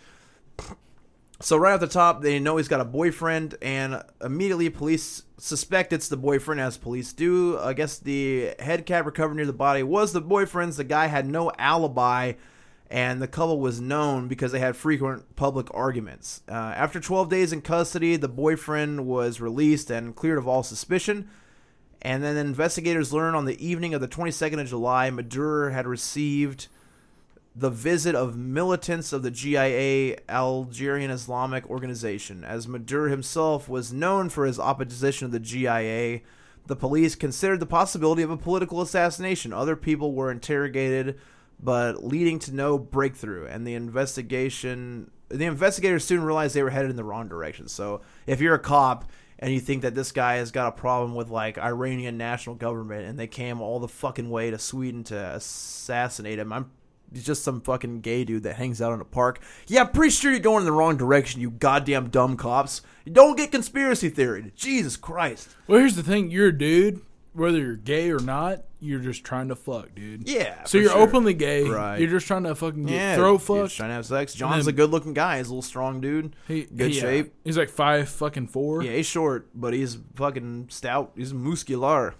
So 1.41 1.57
right 1.57 1.73
off 1.73 1.79
the 1.79 1.87
top, 1.87 2.21
they 2.21 2.39
know 2.39 2.57
he's 2.57 2.67
got 2.67 2.81
a 2.81 2.85
boyfriend, 2.85 3.55
and 3.63 4.03
immediately 4.23 4.69
police 4.69 5.23
suspect 5.37 5.91
it's 5.91 6.07
the 6.07 6.17
boyfriend, 6.17 6.61
as 6.61 6.77
police 6.77 7.13
do. 7.13 7.57
I 7.57 7.73
guess 7.73 7.97
the 7.97 8.53
head 8.59 8.85
cap 8.85 9.05
recovered 9.05 9.35
near 9.35 9.47
the 9.47 9.53
body 9.53 9.81
was 9.81 10.13
the 10.13 10.21
boyfriend's. 10.21 10.77
The 10.77 10.83
guy 10.83 11.07
had 11.07 11.25
no 11.25 11.51
alibi, 11.57 12.33
and 12.91 13.19
the 13.21 13.27
couple 13.27 13.59
was 13.59 13.81
known 13.81 14.27
because 14.27 14.51
they 14.51 14.59
had 14.59 14.75
frequent 14.75 15.35
public 15.35 15.67
arguments. 15.73 16.43
Uh, 16.47 16.53
after 16.53 16.99
12 16.99 17.29
days 17.29 17.51
in 17.51 17.61
custody, 17.61 18.17
the 18.17 18.29
boyfriend 18.29 19.07
was 19.07 19.41
released 19.41 19.89
and 19.89 20.15
cleared 20.15 20.37
of 20.37 20.47
all 20.47 20.61
suspicion. 20.61 21.27
And 22.03 22.23
then 22.23 22.37
investigators 22.37 23.13
learned 23.13 23.35
on 23.35 23.45
the 23.45 23.65
evening 23.65 23.93
of 23.95 24.01
the 24.01 24.07
22nd 24.07 24.61
of 24.61 24.67
July, 24.67 25.09
Maduro 25.09 25.71
had 25.71 25.87
received 25.87 26.67
the 27.55 27.69
visit 27.69 28.15
of 28.15 28.37
militants 28.37 29.11
of 29.11 29.23
the 29.23 29.31
GIA, 29.31 30.17
Algerian 30.29 31.11
Islamic 31.11 31.69
Organization. 31.69 32.43
As 32.43 32.67
Maduro 32.67 33.09
himself 33.09 33.67
was 33.67 33.91
known 33.91 34.29
for 34.29 34.45
his 34.45 34.59
opposition 34.59 35.27
to 35.27 35.31
the 35.33 35.39
GIA, 35.39 36.21
the 36.67 36.75
police 36.75 37.15
considered 37.15 37.59
the 37.59 37.65
possibility 37.65 38.21
of 38.21 38.31
a 38.31 38.37
political 38.37 38.81
assassination. 38.81 39.51
Other 39.51 39.75
people 39.75 40.13
were 40.13 40.31
interrogated, 40.31 41.19
but 41.59 42.03
leading 42.03 42.39
to 42.39 42.53
no 42.53 42.77
breakthrough. 42.77 43.47
And 43.47 43.67
the 43.67 43.73
investigation, 43.73 45.11
the 45.27 45.45
investigators 45.45 46.05
soon 46.05 46.23
realized 46.23 46.55
they 46.55 46.63
were 46.63 46.69
headed 46.69 46.91
in 46.91 46.95
the 46.95 47.03
wrong 47.03 47.27
direction. 47.27 47.67
So 47.67 48.01
if 48.27 48.39
you're 48.39 48.55
a 48.55 48.59
cop 48.59 49.09
and 49.39 49.51
you 49.51 49.59
think 49.59 49.81
that 49.81 49.95
this 49.95 50.13
guy 50.13 50.35
has 50.35 50.51
got 50.51 50.69
a 50.69 50.71
problem 50.71 51.15
with 51.15 51.29
like 51.29 51.57
Iranian 51.57 52.17
national 52.17 52.55
government 52.55 53.07
and 53.07 53.19
they 53.19 53.27
came 53.27 53.59
all 53.59 53.79
the 53.79 53.89
fucking 53.89 54.29
way 54.29 54.51
to 54.51 54.59
Sweden 54.59 55.03
to 55.05 55.17
assassinate 55.33 56.39
him, 56.39 56.53
I'm 56.53 56.71
just 57.13 57.43
some 57.43 57.61
fucking 57.61 58.01
gay 58.01 58.23
dude 58.23 58.43
that 58.43 58.55
hangs 58.55 58.81
out 58.81 58.93
in 58.93 59.01
a 59.01 59.05
park. 59.05 59.41
Yeah, 59.67 59.81
I'm 59.81 59.89
pretty 59.89 60.11
sure 60.11 60.31
you're 60.31 60.39
going 60.39 60.61
in 60.61 60.65
the 60.65 60.71
wrong 60.71 60.97
direction, 60.97 61.41
you 61.41 61.51
goddamn 61.51 62.09
dumb 62.09 62.37
cops. 62.37 62.81
Don't 63.11 63.35
get 63.37 63.51
conspiracy 63.51 64.09
theory. 64.09 64.51
Jesus 64.55 64.95
Christ. 64.97 65.49
Well, 65.67 65.79
here's 65.79 65.95
the 65.95 66.03
thing: 66.03 66.29
you're 66.31 66.47
a 66.47 66.57
dude, 66.57 67.01
whether 67.33 67.57
you're 67.57 67.75
gay 67.75 68.11
or 68.11 68.19
not. 68.19 68.63
You're 68.83 68.99
just 68.99 69.23
trying 69.23 69.49
to 69.49 69.55
fuck, 69.55 69.93
dude. 69.93 70.27
Yeah. 70.27 70.63
So 70.63 70.79
you're 70.79 70.89
sure. 70.89 70.99
openly 71.01 71.35
gay. 71.35 71.69
Right. 71.69 71.99
You're 71.99 72.09
just 72.09 72.25
trying 72.25 72.45
to 72.45 72.55
fucking 72.55 72.83
get 72.85 72.93
Yeah, 72.95 73.31
he's 73.31 73.43
fucked. 73.43 73.75
trying 73.75 73.89
to 73.89 73.93
have 73.93 74.07
sex. 74.07 74.33
John's 74.33 74.65
then- 74.65 74.73
a 74.73 74.75
good-looking 74.75 75.13
guy. 75.13 75.37
He's 75.37 75.49
a 75.49 75.51
little 75.51 75.61
strong 75.61 76.01
dude. 76.01 76.35
He, 76.47 76.63
good 76.63 76.89
he, 76.91 76.97
uh, 76.97 77.01
shape. 77.01 77.33
he's 77.43 77.59
like 77.59 77.69
five 77.69 78.09
fucking 78.09 78.47
four. 78.47 78.81
Yeah, 78.81 78.93
he's 78.93 79.05
short, 79.05 79.49
but 79.53 79.75
he's 79.75 79.99
fucking 80.15 80.69
stout. 80.71 81.11
He's 81.15 81.31
muscular. 81.31 82.15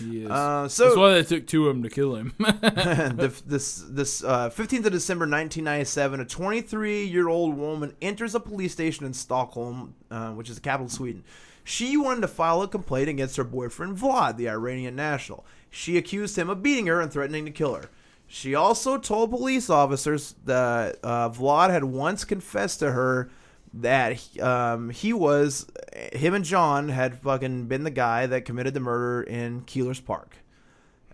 He 0.00 0.24
is. 0.24 0.30
Uh, 0.30 0.62
That's 0.62 0.96
why 0.96 1.14
they 1.14 1.22
took 1.22 1.46
two 1.46 1.68
of 1.68 1.74
them 1.74 1.82
to 1.82 1.90
kill 1.90 2.16
him. 2.16 2.34
the, 2.38 3.32
this 3.46 3.84
this 3.88 4.24
uh, 4.24 4.50
15th 4.50 4.86
of 4.86 4.92
December 4.92 5.24
1997, 5.24 6.20
a 6.20 6.24
23 6.24 7.04
year 7.04 7.28
old 7.28 7.56
woman 7.56 7.94
enters 8.02 8.34
a 8.34 8.40
police 8.40 8.72
station 8.72 9.06
in 9.06 9.12
Stockholm, 9.12 9.94
uh, 10.10 10.32
which 10.32 10.48
is 10.50 10.56
the 10.56 10.62
capital 10.62 10.86
of 10.86 10.92
Sweden. 10.92 11.24
She 11.62 11.96
wanted 11.96 12.22
to 12.22 12.28
file 12.28 12.62
a 12.62 12.68
complaint 12.68 13.08
against 13.08 13.36
her 13.36 13.44
boyfriend 13.44 13.96
Vlad, 13.96 14.36
the 14.36 14.48
Iranian 14.48 14.96
national. 14.96 15.44
She 15.70 15.96
accused 15.96 16.36
him 16.36 16.50
of 16.50 16.62
beating 16.62 16.86
her 16.86 17.00
and 17.00 17.12
threatening 17.12 17.44
to 17.44 17.50
kill 17.50 17.74
her. 17.74 17.90
She 18.26 18.54
also 18.54 18.96
told 18.96 19.30
police 19.30 19.68
officers 19.68 20.34
that 20.44 20.98
uh, 21.02 21.30
Vlad 21.30 21.70
had 21.70 21.84
once 21.84 22.24
confessed 22.24 22.78
to 22.78 22.92
her 22.92 23.30
that 23.74 24.40
um, 24.40 24.90
he 24.90 25.12
was 25.12 25.66
him 26.12 26.34
and 26.34 26.44
John 26.44 26.88
had 26.88 27.18
fucking 27.18 27.66
been 27.66 27.84
the 27.84 27.90
guy 27.90 28.26
that 28.26 28.44
committed 28.44 28.74
the 28.74 28.80
murder 28.80 29.22
in 29.22 29.62
Keiller's 29.62 30.00
Park. 30.00 30.36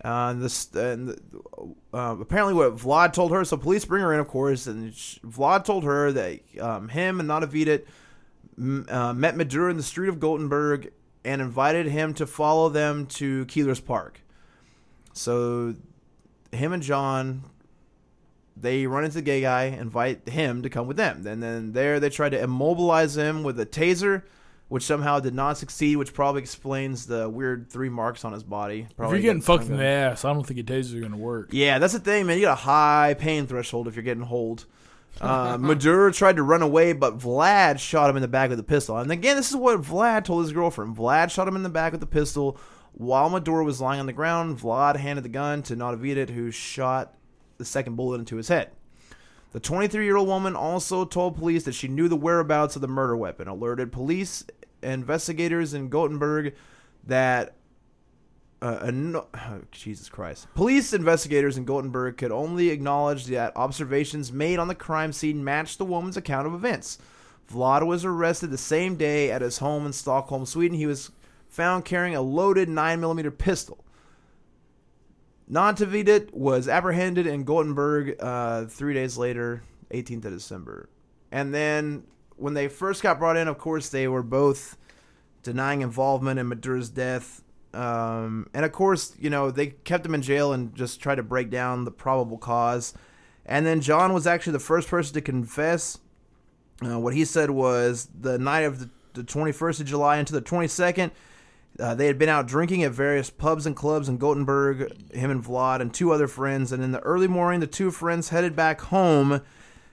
Uh, 0.03 0.33
this 0.33 0.71
and 0.75 1.19
uh, 1.93 2.15
apparently 2.19 2.53
what 2.53 2.77
Vlad 2.77 3.13
told 3.13 3.31
her. 3.31 3.43
So 3.43 3.57
police 3.57 3.85
bring 3.85 4.03
her 4.03 4.13
in, 4.13 4.19
of 4.19 4.27
course, 4.27 4.67
and 4.67 4.93
sh 4.93 5.19
Vlad 5.25 5.65
told 5.65 5.83
her 5.83 6.11
that 6.11 6.39
um, 6.59 6.89
him 6.89 7.19
and 7.19 7.29
Natavidit 7.29 7.85
m- 8.57 8.85
uh, 8.89 9.13
met 9.13 9.35
Maduro 9.35 9.71
in 9.71 9.77
the 9.77 9.83
street 9.83 10.09
of 10.09 10.19
Gothenburg 10.19 10.91
and 11.25 11.41
invited 11.41 11.87
him 11.87 12.13
to 12.15 12.27
follow 12.27 12.69
them 12.69 13.05
to 13.07 13.45
Keiller's 13.47 13.79
Park. 13.79 14.21
So 15.13 15.75
him 16.51 16.73
and 16.73 16.83
John 16.83 17.43
they 18.59 18.87
run 18.87 19.03
into 19.03 19.15
the 19.15 19.21
gay 19.21 19.41
guy, 19.41 19.65
invite 19.65 20.27
him 20.27 20.63
to 20.63 20.69
come 20.69 20.87
with 20.87 20.97
them. 20.97 21.25
And 21.27 21.41
then 21.41 21.73
there 21.73 21.99
they 21.99 22.09
try 22.09 22.29
to 22.29 22.39
immobilize 22.41 23.15
him 23.17 23.43
with 23.43 23.59
a 23.59 23.65
taser, 23.65 24.23
which 24.67 24.83
somehow 24.83 25.19
did 25.19 25.33
not 25.33 25.57
succeed, 25.57 25.95
which 25.97 26.13
probably 26.13 26.41
explains 26.41 27.05
the 27.05 27.29
weird 27.29 27.69
three 27.69 27.89
marks 27.89 28.25
on 28.25 28.33
his 28.33 28.43
body. 28.43 28.87
if 28.89 28.97
you're 28.97 29.19
getting 29.19 29.41
fucked 29.41 29.65
in 29.65 29.77
the 29.77 29.85
ass, 29.85 30.25
I 30.25 30.33
don't 30.33 30.45
think 30.45 30.59
a 30.59 30.63
taser 30.63 30.95
is 30.95 30.95
gonna 30.95 31.17
work. 31.17 31.49
Yeah, 31.51 31.79
that's 31.79 31.93
the 31.93 31.99
thing, 31.99 32.25
man. 32.25 32.37
You 32.37 32.45
got 32.45 32.53
a 32.53 32.61
high 32.61 33.15
pain 33.17 33.47
threshold 33.47 33.87
if 33.87 33.95
you're 33.95 34.03
getting 34.03 34.23
hold. 34.23 34.65
Uh, 35.21 35.57
Maduro 35.59 36.11
tried 36.11 36.35
to 36.35 36.43
run 36.43 36.61
away, 36.61 36.93
but 36.93 37.17
Vlad 37.17 37.79
shot 37.79 38.09
him 38.09 38.17
in 38.17 38.21
the 38.21 38.27
back 38.27 38.49
with 38.49 38.59
a 38.59 38.63
pistol. 38.63 38.97
And 38.97 39.11
again, 39.11 39.35
this 39.35 39.49
is 39.49 39.55
what 39.55 39.81
Vlad 39.81 40.25
told 40.25 40.43
his 40.43 40.53
girlfriend. 40.53 40.95
Vlad 40.95 41.31
shot 41.31 41.47
him 41.47 41.55
in 41.55 41.63
the 41.63 41.69
back 41.69 41.93
with 41.93 42.03
a 42.03 42.07
pistol 42.07 42.57
while 42.93 43.29
Maduro 43.29 43.63
was 43.63 43.81
lying 43.81 43.99
on 43.99 44.05
the 44.05 44.13
ground. 44.13 44.59
Vlad 44.59 44.97
handed 44.97 45.23
the 45.23 45.29
gun 45.29 45.63
to 45.63 45.75
Natavidit, 45.75 46.29
who 46.29 46.51
shot 46.51 47.16
the 47.57 47.65
second 47.65 47.95
bullet 47.95 48.19
into 48.19 48.35
his 48.35 48.47
head. 48.47 48.71
The 49.51 49.59
23 49.59 50.05
year 50.05 50.17
old 50.17 50.27
woman 50.27 50.55
also 50.55 51.05
told 51.05 51.37
police 51.37 51.63
that 51.63 51.73
she 51.73 51.87
knew 51.87 52.07
the 52.07 52.15
whereabouts 52.15 52.75
of 52.75 52.81
the 52.81 52.87
murder 52.87 53.15
weapon, 53.15 53.47
alerted 53.47 53.91
police 53.91 54.43
investigators 54.83 55.73
in 55.73 55.89
Gothenburg 55.89 56.53
that 57.05 57.55
uh, 58.61 58.79
a 58.81 58.91
no- 58.91 59.27
oh, 59.33 59.61
Jesus 59.71 60.09
Christ. 60.09 60.47
Police 60.55 60.93
investigators 60.93 61.57
in 61.57 61.65
Gothenburg 61.65 62.17
could 62.17 62.31
only 62.31 62.69
acknowledge 62.69 63.25
that 63.25 63.55
observations 63.55 64.31
made 64.31 64.59
on 64.59 64.67
the 64.67 64.75
crime 64.75 65.13
scene 65.13 65.43
matched 65.43 65.77
the 65.77 65.85
woman's 65.85 66.17
account 66.17 66.47
of 66.47 66.53
events. 66.53 66.97
Vlad 67.51 67.85
was 67.85 68.03
arrested 68.03 68.51
the 68.51 68.57
same 68.57 68.97
day 68.97 69.31
at 69.31 69.41
his 69.41 69.59
home 69.59 69.85
in 69.85 69.93
Stockholm, 69.93 70.45
Sweden. 70.45 70.77
He 70.77 70.85
was 70.85 71.11
found 71.47 71.85
carrying 71.85 72.15
a 72.15 72.21
loaded 72.21 72.67
9mm 72.67 73.37
pistol. 73.37 73.83
Nantavidit 75.49 76.33
was 76.33 76.67
apprehended 76.67 77.25
in 77.25 77.43
Gothenburg 77.43 78.15
uh, 78.19 78.65
three 78.65 78.93
days 78.93 79.17
later, 79.17 79.63
18th 79.91 80.25
of 80.25 80.33
December. 80.33 80.89
And 81.31 81.53
then 81.53 82.03
when 82.35 82.53
they 82.53 82.67
first 82.67 83.01
got 83.01 83.19
brought 83.19 83.37
in, 83.37 83.47
of 83.47 83.57
course, 83.57 83.89
they 83.89 84.07
were 84.07 84.23
both 84.23 84.77
denying 85.43 85.81
involvement 85.81 86.39
in 86.39 86.47
Maduro's 86.47 86.89
death. 86.89 87.43
Um, 87.73 88.49
and 88.53 88.65
of 88.65 88.71
course, 88.71 89.15
you 89.19 89.29
know, 89.29 89.51
they 89.51 89.67
kept 89.67 90.05
him 90.05 90.15
in 90.15 90.21
jail 90.21 90.51
and 90.51 90.75
just 90.75 90.99
tried 90.99 91.15
to 91.15 91.23
break 91.23 91.49
down 91.49 91.85
the 91.85 91.91
probable 91.91 92.37
cause. 92.37 92.93
And 93.45 93.65
then 93.65 93.79
John 93.81 94.13
was 94.13 94.27
actually 94.27 94.53
the 94.53 94.59
first 94.59 94.89
person 94.89 95.13
to 95.13 95.21
confess. 95.21 95.99
Uh, 96.85 96.99
what 96.99 97.13
he 97.13 97.23
said 97.23 97.49
was 97.49 98.09
the 98.19 98.37
night 98.37 98.61
of 98.61 98.79
the, 98.79 98.89
the 99.13 99.23
21st 99.23 99.79
of 99.79 99.85
July 99.85 100.17
into 100.17 100.33
the 100.33 100.41
22nd, 100.41 101.11
uh, 101.79 101.93
they 101.93 102.07
had 102.07 102.17
been 102.17 102.29
out 102.29 102.47
drinking 102.47 102.83
at 102.83 102.91
various 102.91 103.29
pubs 103.29 103.65
and 103.65 103.75
clubs 103.75 104.09
in 104.09 104.17
Gothenburg, 104.17 105.11
him 105.11 105.29
and 105.29 105.43
Vlad 105.43 105.79
and 105.81 105.93
two 105.93 106.11
other 106.11 106.27
friends. 106.27 106.71
And 106.71 106.83
in 106.83 106.91
the 106.91 107.01
early 107.01 107.27
morning, 107.27 107.59
the 107.59 107.67
two 107.67 107.91
friends 107.91 108.29
headed 108.29 108.55
back 108.55 108.81
home. 108.81 109.41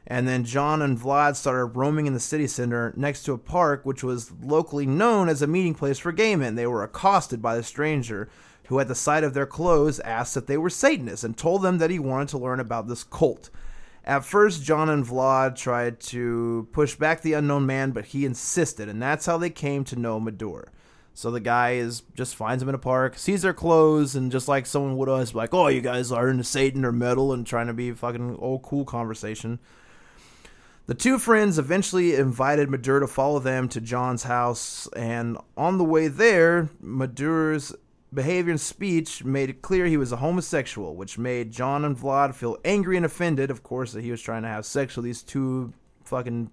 And 0.07 0.29
then 0.29 0.45
John 0.45 0.83
and 0.83 0.99
Vlad 0.99 1.35
started 1.37 1.77
roaming 1.77 2.07
in 2.07 2.13
the 2.13 2.21
city 2.21 2.47
center 2.47 2.93
next 2.97 3.23
to 3.25 3.33
a 3.33 3.39
park, 3.39 3.85
which 3.85 4.05
was 4.05 4.33
locally 4.43 4.87
known 4.87 5.29
as 5.29 5.41
a 5.41 5.47
meeting 5.47 5.75
place 5.75 5.99
for 5.99 6.13
gay 6.13 6.37
men. 6.37 6.55
They 6.55 6.67
were 6.67 6.85
accosted 6.85 7.41
by 7.41 7.57
the 7.57 7.63
stranger, 7.63 8.29
who, 8.69 8.79
at 8.81 8.89
the 8.89 8.95
sight 8.95 9.25
of 9.25 9.33
their 9.33 9.47
clothes, 9.47 10.01
asked 10.01 10.37
if 10.37 10.47
they 10.47 10.59
were 10.59 10.71
Satanists 10.71 11.25
and 11.25 11.37
told 11.37 11.63
them 11.63 11.79
that 11.79 11.91
he 11.91 11.99
wanted 11.99 12.29
to 12.29 12.39
learn 12.39 12.61
about 12.61 12.87
this 12.87 13.05
cult. 13.05 13.51
At 14.05 14.25
first, 14.25 14.63
John 14.63 14.91
and 14.91 15.05
Vlad 15.05 15.57
tried 15.57 16.01
to 16.01 16.69
push 16.73 16.95
back 16.95 17.23
the 17.23 17.33
unknown 17.33 17.65
man, 17.65 17.93
but 17.93 18.07
he 18.07 18.27
insisted, 18.27 18.89
and 18.89 19.01
that's 19.01 19.25
how 19.25 19.39
they 19.39 19.49
came 19.49 19.85
to 19.85 19.97
know 19.97 20.21
Mador. 20.21 20.69
So 21.17 21.31
the 21.31 21.41
guy 21.41 21.75
is 21.75 22.03
just 22.15 22.35
finds 22.35 22.61
them 22.61 22.69
in 22.69 22.75
a 22.75 22.79
park, 22.79 23.17
sees 23.17 23.43
their 23.43 23.55
clothes, 23.55 24.17
and 24.17 24.33
just 24.33 24.49
like 24.49 24.67
someone 24.67 24.97
would 24.97 25.09
us, 25.09 25.33
like, 25.33 25.55
"Oh, 25.55 25.69
you 25.69 25.81
guys 25.81 26.11
are 26.11 26.29
into 26.29 26.43
Satan 26.43 26.85
or 26.85 26.91
metal," 26.91 27.33
and 27.33 27.47
trying 27.47 27.69
to 27.69 27.73
be 27.73 27.93
fucking 27.93 28.37
old 28.41 28.63
cool 28.63 28.85
conversation. 28.85 29.61
The 30.87 30.95
two 30.95 31.19
friends 31.19 31.59
eventually 31.59 32.15
invited 32.15 32.69
Maduro 32.69 33.01
to 33.01 33.07
follow 33.07 33.39
them 33.39 33.69
to 33.69 33.81
John's 33.81 34.25
house, 34.25 34.89
and 34.97 35.39
on 35.57 35.79
the 35.79 35.85
way 35.85 36.09
there, 36.09 36.69
Maduro's 36.81 37.75
behavior 38.13 38.51
and 38.51 38.61
speech 38.61 39.25
made 39.25 39.51
it 39.51 39.63
clear 39.63 39.87
he 39.87 39.97
was 39.97 40.13
a 40.13 40.17
homosexual, 40.17 40.95
which 40.95 41.17
made 41.17 41.53
John 41.53 41.85
and 41.85 41.97
Vlad 41.97 42.35
feel 42.35 42.59
angry 42.65 42.97
and 42.97 43.07
offended, 43.07 43.51
of 43.51 43.63
course, 43.63 43.93
that 43.93 44.03
he 44.03 44.11
was 44.11 44.21
trying 44.21 44.43
to 44.43 44.49
have 44.49 44.67
sex 44.67 44.97
with 44.97 45.05
these 45.05 45.23
two 45.23 45.73
fucking 46.05 46.51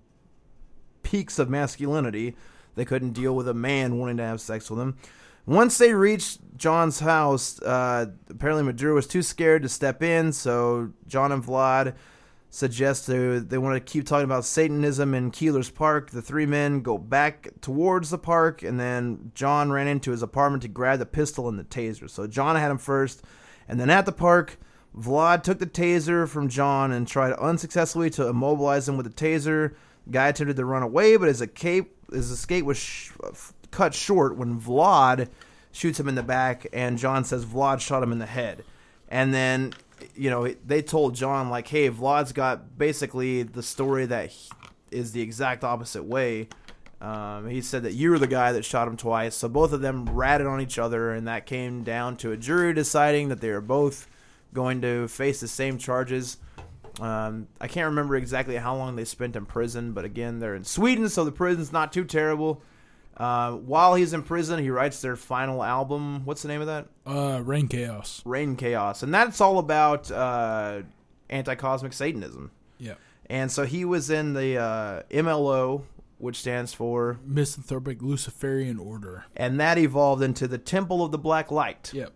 peaks 1.03 1.39
of 1.39 1.49
masculinity. 1.49 2.35
They 2.75 2.85
couldn't 2.85 3.11
deal 3.11 3.35
with 3.35 3.47
a 3.47 3.53
man 3.53 3.97
wanting 3.97 4.17
to 4.17 4.23
have 4.23 4.41
sex 4.41 4.69
with 4.69 4.79
them. 4.79 4.97
Once 5.45 5.77
they 5.77 5.93
reached 5.93 6.39
John's 6.55 6.99
house, 6.99 7.61
uh, 7.61 8.05
apparently 8.29 8.63
Maduro 8.63 8.95
was 8.95 9.07
too 9.07 9.23
scared 9.23 9.63
to 9.63 9.69
step 9.69 10.03
in, 10.03 10.31
so 10.31 10.91
John 11.07 11.31
and 11.31 11.43
Vlad 11.43 11.95
suggest 12.51 13.07
they, 13.07 13.39
they 13.39 13.57
want 13.57 13.75
to 13.75 13.91
keep 13.91 14.05
talking 14.05 14.25
about 14.25 14.45
Satanism 14.45 15.13
in 15.13 15.31
Keiller's 15.31 15.69
Park. 15.69 16.11
The 16.11 16.21
three 16.21 16.45
men 16.45 16.81
go 16.81 16.97
back 16.97 17.49
towards 17.61 18.09
the 18.09 18.17
park, 18.17 18.61
and 18.61 18.79
then 18.79 19.31
John 19.33 19.71
ran 19.71 19.87
into 19.87 20.11
his 20.11 20.21
apartment 20.21 20.61
to 20.63 20.67
grab 20.67 20.99
the 20.99 21.05
pistol 21.05 21.49
and 21.49 21.57
the 21.57 21.63
taser. 21.63 22.09
So 22.09 22.27
John 22.27 22.55
had 22.55 22.69
him 22.69 22.77
first, 22.77 23.23
and 23.67 23.79
then 23.79 23.89
at 23.89 24.05
the 24.05 24.11
park, 24.11 24.59
Vlad 24.95 25.43
took 25.43 25.59
the 25.59 25.65
taser 25.65 26.27
from 26.27 26.49
John 26.49 26.91
and 26.91 27.07
tried 27.07 27.33
unsuccessfully 27.33 28.09
to 28.11 28.27
immobilize 28.27 28.87
him 28.87 28.97
with 28.97 29.05
the 29.05 29.25
taser. 29.25 29.73
Guy 30.09 30.27
attempted 30.27 30.57
to 30.57 30.65
run 30.65 30.83
away, 30.83 31.15
but 31.15 31.29
his 31.29 31.41
escape 31.41 31.95
his 32.11 32.31
escape 32.31 32.65
was 32.65 32.77
sh- 32.77 33.11
cut 33.71 33.93
short 33.93 34.37
when 34.37 34.59
Vlad 34.59 35.29
shoots 35.71 35.99
him 35.99 36.07
in 36.07 36.15
the 36.15 36.23
back, 36.23 36.67
and 36.73 36.97
John 36.97 37.23
says 37.23 37.45
Vlad 37.45 37.79
shot 37.79 38.03
him 38.03 38.11
in 38.11 38.19
the 38.19 38.25
head. 38.25 38.63
And 39.07 39.33
then, 39.33 39.73
you 40.15 40.29
know, 40.29 40.47
they 40.65 40.81
told 40.81 41.15
John 41.15 41.49
like, 41.49 41.67
"Hey, 41.67 41.89
Vlad's 41.89 42.31
got 42.33 42.77
basically 42.77 43.43
the 43.43 43.63
story 43.63 44.05
that 44.05 44.31
is 44.89 45.11
the 45.11 45.21
exact 45.21 45.63
opposite 45.63 46.03
way." 46.03 46.47
Um, 47.01 47.49
he 47.49 47.61
said 47.61 47.83
that 47.83 47.93
you 47.93 48.11
were 48.11 48.19
the 48.19 48.27
guy 48.27 48.51
that 48.51 48.63
shot 48.63 48.87
him 48.87 48.95
twice. 48.95 49.35
So 49.35 49.49
both 49.49 49.73
of 49.73 49.81
them 49.81 50.05
ratted 50.09 50.45
on 50.45 50.61
each 50.61 50.77
other, 50.77 51.11
and 51.11 51.27
that 51.27 51.47
came 51.47 51.83
down 51.83 52.15
to 52.17 52.31
a 52.31 52.37
jury 52.37 52.73
deciding 52.73 53.29
that 53.29 53.41
they 53.41 53.49
were 53.49 53.61
both 53.61 54.07
going 54.53 54.81
to 54.81 55.07
face 55.07 55.39
the 55.39 55.47
same 55.47 55.77
charges. 55.77 56.37
Um, 56.99 57.47
I 57.59 57.67
can't 57.67 57.85
remember 57.85 58.15
exactly 58.15 58.55
how 58.57 58.75
long 58.75 58.95
they 58.95 59.05
spent 59.05 59.35
in 59.35 59.45
prison, 59.45 59.93
but 59.93 60.03
again, 60.05 60.39
they're 60.39 60.55
in 60.55 60.63
Sweden, 60.63 61.09
so 61.09 61.23
the 61.23 61.31
prison's 61.31 61.71
not 61.71 61.93
too 61.93 62.03
terrible. 62.03 62.61
Uh, 63.17 63.51
while 63.53 63.95
he's 63.95 64.13
in 64.13 64.23
prison, 64.23 64.59
he 64.59 64.69
writes 64.69 65.01
their 65.01 65.15
final 65.15 65.63
album. 65.63 66.25
What's 66.25 66.41
the 66.41 66.47
name 66.47 66.61
of 66.61 66.67
that? 66.67 66.87
Uh, 67.05 67.39
Reinkaos. 67.43 68.21
Rain 68.25 68.55
Chaos, 68.55 69.03
and 69.03 69.13
that's 69.13 69.39
all 69.41 69.59
about 69.59 70.09
uh, 70.11 70.81
anti-cosmic 71.29 71.93
Satanism. 71.93 72.51
Yeah. 72.77 72.95
And 73.29 73.51
so 73.51 73.65
he 73.65 73.85
was 73.85 74.09
in 74.09 74.33
the 74.33 74.57
uh, 74.57 75.03
MLO, 75.11 75.83
which 76.17 76.37
stands 76.37 76.73
for, 76.73 77.19
Misanthropic 77.25 78.01
Luciferian 78.01 78.77
Order. 78.79 79.25
and 79.35 79.59
that 79.59 79.77
evolved 79.77 80.21
into 80.23 80.47
the 80.47 80.57
Temple 80.57 81.03
of 81.03 81.11
the 81.11 81.17
Black 81.17 81.51
Light. 81.51 81.91
Yep. 81.93 82.11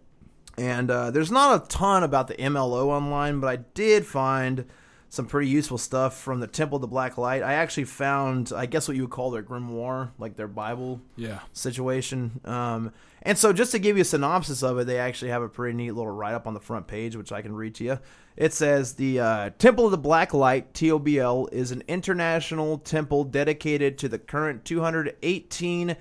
And 0.57 0.90
uh, 0.90 1.11
there's 1.11 1.32
not 1.32 1.64
a 1.64 1.68
ton 1.68 2.03
about 2.03 2.27
the 2.27 2.36
MLO 2.36 2.88
online, 2.88 3.40
but 3.40 3.48
I 3.48 3.57
did 3.73 4.06
find 4.06 4.65
some 5.10 5.27
pretty 5.27 5.48
useful 5.48 5.77
stuff 5.77 6.18
from 6.19 6.40
the 6.41 6.48
Temple 6.48 6.77
of 6.77 6.82
the 6.82 6.88
Black 6.88 7.18
Light. 7.18 7.41
I 7.44 7.53
actually 7.53 7.86
found, 7.86 8.52
I 8.53 8.65
guess, 8.65 8.88
what 8.88 8.98
you 8.98 9.03
would 9.03 9.11
call 9.11 9.32
their 9.32 9.44
grimoire, 9.44 10.10
like 10.18 10.36
their 10.36 10.48
Bible 10.48 10.99
Yeah. 11.15 11.40
situation. 11.53 12.41
Um, 12.44 12.91
and 13.22 13.38
so, 13.38 13.53
just 13.53 13.72
to 13.72 13.80
give 13.80 13.95
you 13.98 14.02
a 14.02 14.06
synopsis 14.06 14.61
of 14.61 14.77
it, 14.77 14.88
they 14.88 14.99
actually 14.99 15.32
have 15.32 15.41
a 15.41 15.48
pretty 15.49 15.76
neat 15.76 15.91
little 15.91 16.11
write 16.11 16.34
up 16.34 16.48
on 16.48 16.53
the 16.53 16.60
front 16.60 16.88
page, 16.88 17.15
which 17.15 17.32
I 17.32 17.41
can 17.41 17.56
read 17.56 17.76
to 17.76 17.84
you. 17.84 17.99
It 18.36 18.52
says 18.53 18.94
the 18.94 19.19
uh, 19.19 19.49
Temple 19.57 19.86
of 19.86 19.91
the 19.91 19.98
Black 19.98 20.34
Light 20.34 20.73
(TOBL) 20.73 21.48
is 21.53 21.72
an 21.72 21.84
international 21.88 22.77
temple 22.80 23.23
dedicated 23.23 23.98
to 23.99 24.10
the 24.10 24.19
current 24.19 24.65
218 24.65 25.95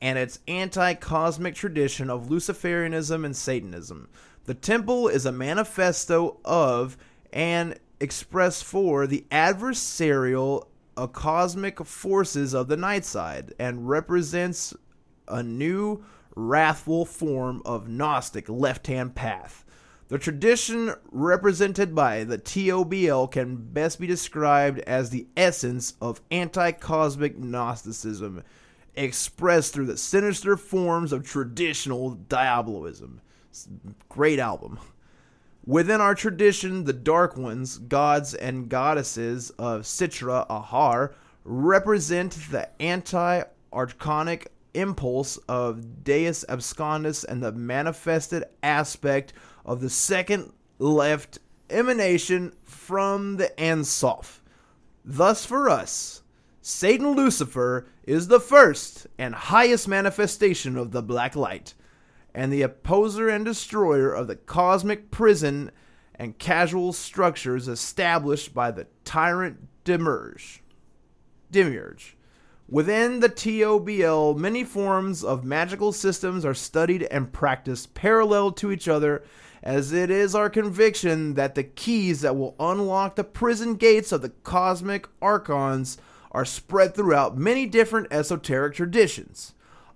and 0.00 0.18
its 0.18 0.38
anti-cosmic 0.46 1.54
tradition 1.54 2.10
of 2.10 2.28
Luciferianism 2.28 3.24
and 3.24 3.36
Satanism. 3.36 4.08
The 4.44 4.54
temple 4.54 5.08
is 5.08 5.26
a 5.26 5.32
manifesto 5.32 6.38
of 6.44 6.96
and 7.32 7.78
express 8.00 8.62
for 8.62 9.06
the 9.06 9.26
adversarial 9.30 10.66
uh, 10.96 11.06
cosmic 11.06 11.84
forces 11.84 12.54
of 12.54 12.68
the 12.68 12.76
night 12.76 13.04
side 13.04 13.54
and 13.58 13.88
represents 13.88 14.74
a 15.26 15.42
new 15.42 16.04
wrathful 16.34 17.04
form 17.04 17.62
of 17.64 17.88
Gnostic 17.88 18.48
left 18.48 18.86
hand 18.86 19.14
path. 19.14 19.64
The 20.08 20.18
tradition 20.18 20.94
represented 21.10 21.94
by 21.94 22.24
the 22.24 22.38
TOBL 22.38 23.30
can 23.30 23.56
best 23.56 24.00
be 24.00 24.06
described 24.06 24.78
as 24.80 25.10
the 25.10 25.26
essence 25.36 25.94
of 26.00 26.22
anti 26.30 26.72
cosmic 26.72 27.38
Gnosticism, 27.38 28.42
expressed 28.98 29.72
through 29.72 29.86
the 29.86 29.96
sinister 29.96 30.56
forms 30.56 31.12
of 31.12 31.26
traditional 31.26 32.10
diabolism. 32.10 33.20
Great 34.08 34.38
album. 34.38 34.78
Within 35.64 36.00
our 36.00 36.14
tradition, 36.14 36.84
the 36.84 36.92
Dark 36.92 37.36
Ones, 37.36 37.78
gods 37.78 38.34
and 38.34 38.68
goddesses 38.68 39.50
of 39.50 39.82
Sitra 39.82 40.46
Ahra, 40.48 41.12
represent 41.44 42.32
the 42.50 42.68
anti 42.80 43.42
archonic 43.72 44.46
impulse 44.74 45.36
of 45.48 46.04
Deus 46.04 46.44
Abscondus 46.48 47.24
and 47.24 47.42
the 47.42 47.52
manifested 47.52 48.44
aspect 48.62 49.32
of 49.64 49.80
the 49.80 49.90
second 49.90 50.52
left 50.78 51.38
emanation 51.70 52.52
from 52.64 53.36
the 53.36 53.52
Ain 53.62 53.84
Soph. 53.84 54.42
Thus, 55.04 55.44
for 55.44 55.68
us, 55.68 56.22
Satan 56.70 57.12
Lucifer 57.12 57.86
is 58.04 58.28
the 58.28 58.38
first 58.38 59.06
and 59.16 59.34
highest 59.34 59.88
manifestation 59.88 60.76
of 60.76 60.90
the 60.90 61.00
black 61.00 61.34
light, 61.34 61.72
and 62.34 62.52
the 62.52 62.60
opposer 62.60 63.26
and 63.26 63.42
destroyer 63.42 64.12
of 64.12 64.26
the 64.26 64.36
cosmic 64.36 65.10
prison 65.10 65.70
and 66.14 66.38
casual 66.38 66.92
structures 66.92 67.68
established 67.68 68.52
by 68.52 68.70
the 68.70 68.86
tyrant 69.06 69.66
Demiurge. 69.84 70.60
Demiurge. 71.50 72.18
Within 72.68 73.20
the 73.20 73.30
TOBL, 73.30 74.36
many 74.36 74.62
forms 74.62 75.24
of 75.24 75.46
magical 75.46 75.90
systems 75.90 76.44
are 76.44 76.52
studied 76.52 77.04
and 77.04 77.32
practiced 77.32 77.94
parallel 77.94 78.52
to 78.52 78.70
each 78.70 78.88
other, 78.88 79.24
as 79.62 79.90
it 79.94 80.10
is 80.10 80.34
our 80.34 80.50
conviction 80.50 81.32
that 81.32 81.54
the 81.54 81.64
keys 81.64 82.20
that 82.20 82.36
will 82.36 82.54
unlock 82.60 83.16
the 83.16 83.24
prison 83.24 83.76
gates 83.76 84.12
of 84.12 84.20
the 84.20 84.28
cosmic 84.28 85.08
archons 85.22 85.96
are 86.32 86.44
spread 86.44 86.94
throughout 86.94 87.36
many 87.36 87.66
different 87.66 88.08
esoteric 88.10 88.74
traditions. 88.74 89.54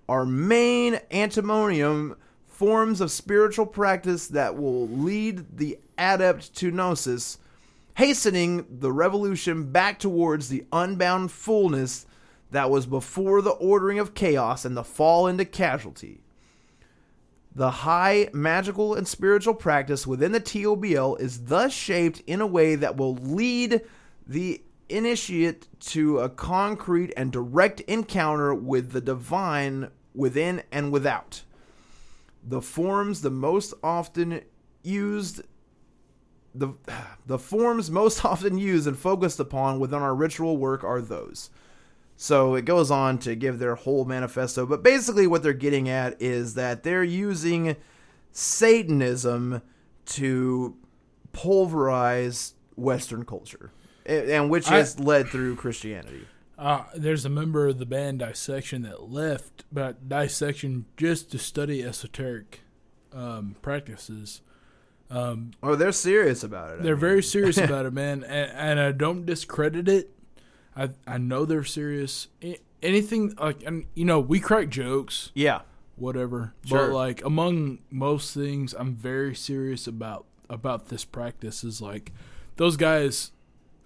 Our 0.09 0.24
main 0.24 1.00
antinomian 1.10 2.16
forms 2.46 3.00
of 3.00 3.10
spiritual 3.10 3.66
practice 3.66 4.28
that 4.28 4.56
will 4.56 4.88
lead 4.88 5.56
the 5.56 5.78
adept 5.98 6.54
to 6.56 6.70
gnosis, 6.70 7.38
hastening 7.94 8.66
the 8.70 8.92
revolution 8.92 9.70
back 9.70 9.98
towards 9.98 10.48
the 10.48 10.64
unbound 10.72 11.30
fullness 11.30 12.06
that 12.50 12.70
was 12.70 12.86
before 12.86 13.42
the 13.42 13.50
ordering 13.50 13.98
of 13.98 14.14
chaos 14.14 14.64
and 14.64 14.76
the 14.76 14.84
fall 14.84 15.26
into 15.26 15.44
casualty. 15.44 16.20
The 17.54 17.70
high 17.70 18.28
magical 18.32 18.94
and 18.94 19.06
spiritual 19.06 19.54
practice 19.54 20.06
within 20.06 20.32
the 20.32 20.40
TOBL 20.40 21.20
is 21.20 21.44
thus 21.44 21.72
shaped 21.72 22.22
in 22.26 22.40
a 22.40 22.46
way 22.46 22.76
that 22.76 22.96
will 22.96 23.14
lead 23.14 23.82
the 24.26 24.62
initiate 24.93 25.66
to 25.81 26.19
a 26.20 26.28
concrete 26.28 27.12
and 27.16 27.32
direct 27.32 27.81
encounter 27.81 28.55
with 28.55 28.93
the 28.93 29.01
divine 29.01 29.90
within 30.14 30.62
and 30.70 30.93
without. 30.93 31.43
The 32.47 32.62
forms 32.62 33.23
the 33.23 33.31
most 33.31 33.74
often 33.82 34.43
used 34.82 35.43
the 36.55 36.74
the 37.27 37.39
forms 37.39 37.90
most 37.90 38.24
often 38.24 38.59
used 38.59 38.86
and 38.86 38.98
focused 38.98 39.40
upon 39.40 39.81
within 39.81 40.01
our 40.01 40.14
ritual 40.14 40.56
work 40.56 40.85
are 40.85 41.01
those. 41.01 41.51
So 42.16 42.55
it 42.55 42.64
goes 42.64 42.90
on 42.90 43.19
to 43.20 43.35
give 43.35 43.59
their 43.59 43.74
whole 43.74 44.05
manifesto, 44.05 44.64
but 44.64 44.82
basically 44.82 45.27
what 45.27 45.43
they're 45.43 45.52
getting 45.52 45.89
at 45.89 46.20
is 46.23 46.55
that 46.55 46.82
they're 46.85 47.02
using 47.02 47.74
Satanism 48.31 49.62
to 50.06 50.77
pulverize 51.32 52.55
Western 52.77 53.24
culture, 53.24 53.73
and 54.07 54.51
which 54.51 54.70
I- 54.70 54.79
has 54.79 54.99
led 54.99 55.29
through 55.29 55.57
Christianity. 55.57 56.27
Uh, 56.59 56.85
there's 56.95 57.24
a 57.24 57.29
member 57.31 57.66
of 57.66 57.79
the 57.79 57.87
band 57.87 58.20
Dissection 58.20 58.83
that 58.83 59.11
left, 59.11 59.65
but 59.73 60.09
Dissection 60.09 60.85
just 60.97 61.31
to 61.33 61.39
study 61.39 61.83
esoteric 61.83 62.61
um, 63.12 63.57
practices. 63.62 64.43
Um, 65.11 65.53
Oh, 65.62 65.74
they're 65.74 65.91
serious 65.93 66.43
about 66.45 66.70
it. 66.70 66.83
They're 66.83 66.95
mean. 66.95 67.01
very 67.01 67.23
serious 67.23 67.59
about 67.69 67.85
it, 67.87 67.93
man, 67.93 68.23
and, 68.24 68.51
and 68.53 68.81
I 68.81 68.93
don't 68.93 69.27
discredit 69.27 69.89
it. 69.89 70.11
I 70.77 70.91
I 71.07 71.19
know 71.19 71.45
they're 71.45 71.65
serious. 71.65 72.29
Anything 72.83 73.35
like, 73.39 73.62
and 73.65 73.87
you 73.95 74.05
know, 74.05 74.20
we 74.20 74.41
crack 74.41 74.69
jokes, 74.69 75.31
yeah. 75.35 75.61
whatever. 75.97 76.55
Sure. 76.65 76.87
But 76.89 76.95
like 76.95 77.24
among 77.24 77.81
most 77.91 78.33
things, 78.35 78.73
I'm 78.73 78.95
very 78.95 79.35
serious 79.35 79.87
about 79.87 80.24
about 80.49 80.89
this 80.89 81.05
practice. 81.05 81.62
Is 81.65 81.83
like 81.83 82.12
those 82.57 82.77
guys 82.79 83.31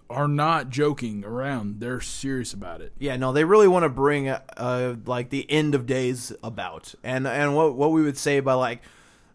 are 0.08 0.28
not 0.28 0.70
joking 0.70 1.24
around; 1.24 1.80
they're 1.80 2.00
serious 2.00 2.52
about 2.52 2.80
it. 2.80 2.92
Yeah, 2.98 3.16
no, 3.16 3.32
they 3.32 3.44
really 3.44 3.68
want 3.68 3.84
to 3.84 3.88
bring 3.88 4.28
uh, 4.28 4.96
like 5.04 5.30
the 5.30 5.50
end 5.50 5.74
of 5.74 5.86
days 5.86 6.32
about, 6.42 6.94
and 7.02 7.26
and 7.26 7.54
what 7.54 7.74
what 7.74 7.92
we 7.92 8.02
would 8.02 8.18
say 8.18 8.40
by 8.40 8.54
like, 8.54 8.82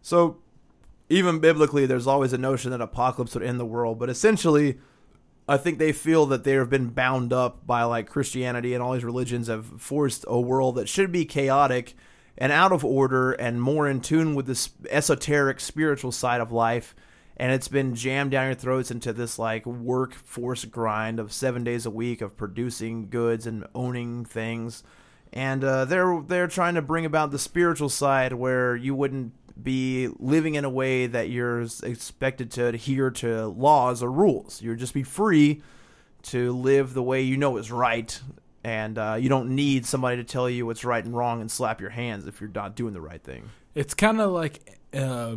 so 0.00 0.38
even 1.08 1.40
biblically, 1.40 1.84
there's 1.84 2.06
always 2.06 2.32
a 2.32 2.38
notion 2.38 2.70
that 2.70 2.80
apocalypse 2.80 3.34
would 3.34 3.42
end 3.42 3.60
the 3.60 3.66
world, 3.66 3.98
but 3.98 4.08
essentially, 4.08 4.78
I 5.48 5.58
think 5.58 5.78
they 5.78 5.92
feel 5.92 6.24
that 6.26 6.44
they 6.44 6.52
have 6.52 6.70
been 6.70 6.88
bound 6.88 7.32
up 7.32 7.66
by 7.66 7.82
like 7.84 8.08
Christianity 8.08 8.72
and 8.74 8.82
all 8.82 8.94
these 8.94 9.04
religions 9.04 9.48
have 9.48 9.80
forced 9.80 10.24
a 10.26 10.40
world 10.40 10.76
that 10.76 10.88
should 10.88 11.12
be 11.12 11.24
chaotic 11.24 11.94
and 12.38 12.50
out 12.50 12.72
of 12.72 12.84
order 12.84 13.32
and 13.32 13.60
more 13.60 13.88
in 13.88 14.00
tune 14.00 14.34
with 14.34 14.46
this 14.46 14.70
esoteric 14.88 15.60
spiritual 15.60 16.12
side 16.12 16.40
of 16.40 16.50
life 16.50 16.94
and 17.36 17.52
it's 17.52 17.68
been 17.68 17.94
jammed 17.94 18.30
down 18.30 18.46
your 18.46 18.54
throats 18.54 18.90
into 18.90 19.12
this 19.12 19.38
like 19.38 19.66
workforce 19.66 20.64
grind 20.64 21.18
of 21.18 21.32
seven 21.32 21.64
days 21.64 21.86
a 21.86 21.90
week 21.90 22.20
of 22.20 22.36
producing 22.36 23.08
goods 23.08 23.46
and 23.46 23.66
owning 23.74 24.24
things 24.24 24.82
and 25.32 25.64
uh, 25.64 25.84
they're 25.84 26.22
they're 26.26 26.46
trying 26.46 26.74
to 26.74 26.82
bring 26.82 27.04
about 27.06 27.30
the 27.30 27.38
spiritual 27.38 27.88
side 27.88 28.34
where 28.34 28.76
you 28.76 28.94
wouldn't 28.94 29.32
be 29.60 30.08
living 30.18 30.54
in 30.54 30.64
a 30.64 30.70
way 30.70 31.06
that 31.06 31.30
you're 31.30 31.62
expected 31.82 32.50
to 32.52 32.66
adhere 32.66 33.10
to 33.10 33.46
laws 33.46 34.02
or 34.02 34.10
rules. 34.10 34.60
You'd 34.62 34.78
just 34.78 34.94
be 34.94 35.02
free 35.02 35.62
to 36.24 36.52
live 36.52 36.94
the 36.94 37.02
way 37.02 37.22
you 37.22 37.36
know 37.36 37.56
is 37.56 37.70
right, 37.72 38.20
and 38.62 38.98
uh, 38.98 39.16
you 39.18 39.28
don't 39.28 39.54
need 39.54 39.86
somebody 39.86 40.16
to 40.18 40.24
tell 40.24 40.48
you 40.48 40.66
what's 40.66 40.84
right 40.84 41.04
and 41.04 41.16
wrong 41.16 41.40
and 41.40 41.50
slap 41.50 41.80
your 41.80 41.90
hands 41.90 42.26
if 42.26 42.40
you're 42.40 42.50
not 42.50 42.76
doing 42.76 42.92
the 42.92 43.00
right 43.00 43.22
thing. 43.22 43.50
It's 43.74 43.94
kind 43.94 44.20
of 44.20 44.30
like 44.32 44.78
uh, 44.92 45.36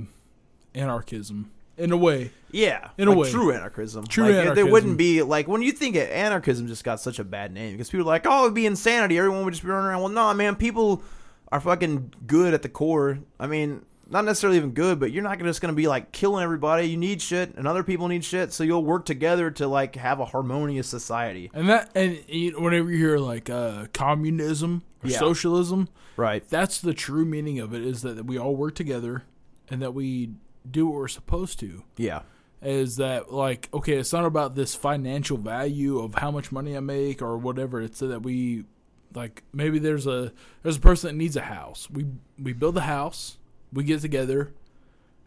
anarchism. 0.74 1.52
In 1.77 1.91
a 1.91 1.97
way. 1.97 2.31
Yeah, 2.52 2.89
In 2.97 3.07
a 3.07 3.11
like 3.11 3.19
way. 3.19 3.31
true 3.31 3.52
anarchism. 3.52 4.06
True 4.07 4.26
like, 4.31 4.47
it- 4.47 4.56
There 4.56 4.65
wouldn't 4.65 4.97
be 4.97 5.22
like 5.22 5.47
when 5.47 5.61
you 5.61 5.72
think 5.73 5.95
it, 5.95 6.10
anarchism 6.11 6.68
just 6.68 6.84
got 6.85 6.99
such 7.02 7.19
a 7.19 7.23
bad 7.26 7.52
name 7.53 7.73
because 7.73 7.89
people 7.89 8.06
are 8.07 8.14
like, 8.14 8.26
oh, 8.26 8.43
it'd 8.43 8.53
be 8.53 8.65
insanity. 8.65 9.18
Everyone 9.18 9.43
would 9.43 9.52
just 9.52 9.64
be 9.64 9.69
running 9.69 9.88
around. 9.89 9.99
Well, 10.02 10.10
no, 10.10 10.34
man, 10.34 10.56
people 10.56 11.03
are 11.52 11.60
fucking 11.60 12.14
good 12.26 12.53
at 12.53 12.61
the 12.61 12.69
core. 12.69 13.19
I 13.39 13.47
mean, 13.47 13.85
not 14.10 14.23
necessarily 14.23 14.57
even 14.57 14.72
good, 14.72 14.99
but 14.99 15.11
you're 15.11 15.23
not 15.23 15.39
just 15.39 15.61
gonna 15.61 15.73
be 15.73 15.88
like 15.88 16.11
killing 16.11 16.43
everybody. 16.43 16.85
You 16.88 16.95
need 16.95 17.22
shit, 17.22 17.56
and 17.56 17.68
other 17.68 17.84
people 17.84 18.07
need 18.07 18.23
shit, 18.23 18.53
so 18.53 18.64
you'll 18.64 18.85
work 18.85 19.03
together 19.06 19.49
to 19.52 19.68
like 19.68 19.95
have 19.95 20.19
a 20.19 20.26
harmonious 20.26 20.88
society. 20.88 21.49
And 21.53 21.68
that 21.69 21.89
and 21.95 22.23
you 22.30 22.52
whenever 22.61 22.89
you 22.89 22.97
hear 22.97 23.18
like 23.18 23.49
uh, 23.49 23.88
communism 23.93 24.84
or 25.03 25.10
Yeah. 25.10 25.18
socialism, 25.19 25.89
Right. 26.18 26.47
that's 26.47 26.80
the 26.80 26.93
true 26.93 27.26
meaning 27.26 27.60
of 27.60 27.73
it 27.73 27.81
is 27.84 28.02
that 28.03 28.26
we 28.26 28.38
all 28.38 28.56
work 28.56 28.76
together 28.76 29.23
and 29.69 29.81
that 29.81 29.93
we 29.93 30.30
do 30.70 30.88
what 30.88 30.96
we're 30.96 31.08
supposed 31.08 31.60
to. 31.60 31.84
Yeah. 31.98 32.22
Is 32.62 32.98
that 32.98 33.32
like 33.32 33.70
okay? 33.74 33.94
It's 33.94 34.14
not 34.14 34.26
about 34.26 34.56
this 34.56 34.76
financial 34.76 35.38
value 35.38 36.00
of 36.00 36.16
how 36.16 36.32
much 36.32 36.52
money 36.52 36.76
I 36.76 36.80
make 36.80 37.22
or 37.22 37.38
whatever. 37.38 37.82
It's 37.82 38.00
that 38.00 38.24
we 38.24 38.66
like 39.14 39.44
maybe 39.54 39.78
there's 39.78 40.08
a 40.08 40.32
there's 40.64 40.78
a 40.78 40.82
person 40.82 41.10
that 41.10 41.16
needs 41.16 41.36
a 41.36 41.42
house. 41.42 41.90
We 41.90 42.08
we 42.42 42.54
build 42.54 42.78
a 42.78 42.82
house. 42.82 43.38
We 43.72 43.84
get 43.84 44.02
together 44.02 44.54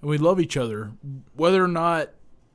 and 0.01 0.10
we 0.10 0.19
love 0.19 0.40
each 0.40 0.56
other, 0.56 0.93
whether 1.35 1.62
or 1.62 1.69
not 1.69 2.10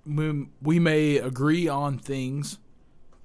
we, 0.06 0.48
we 0.62 0.80
may 0.80 1.18
agree 1.18 1.68
on 1.68 1.98
things. 1.98 2.60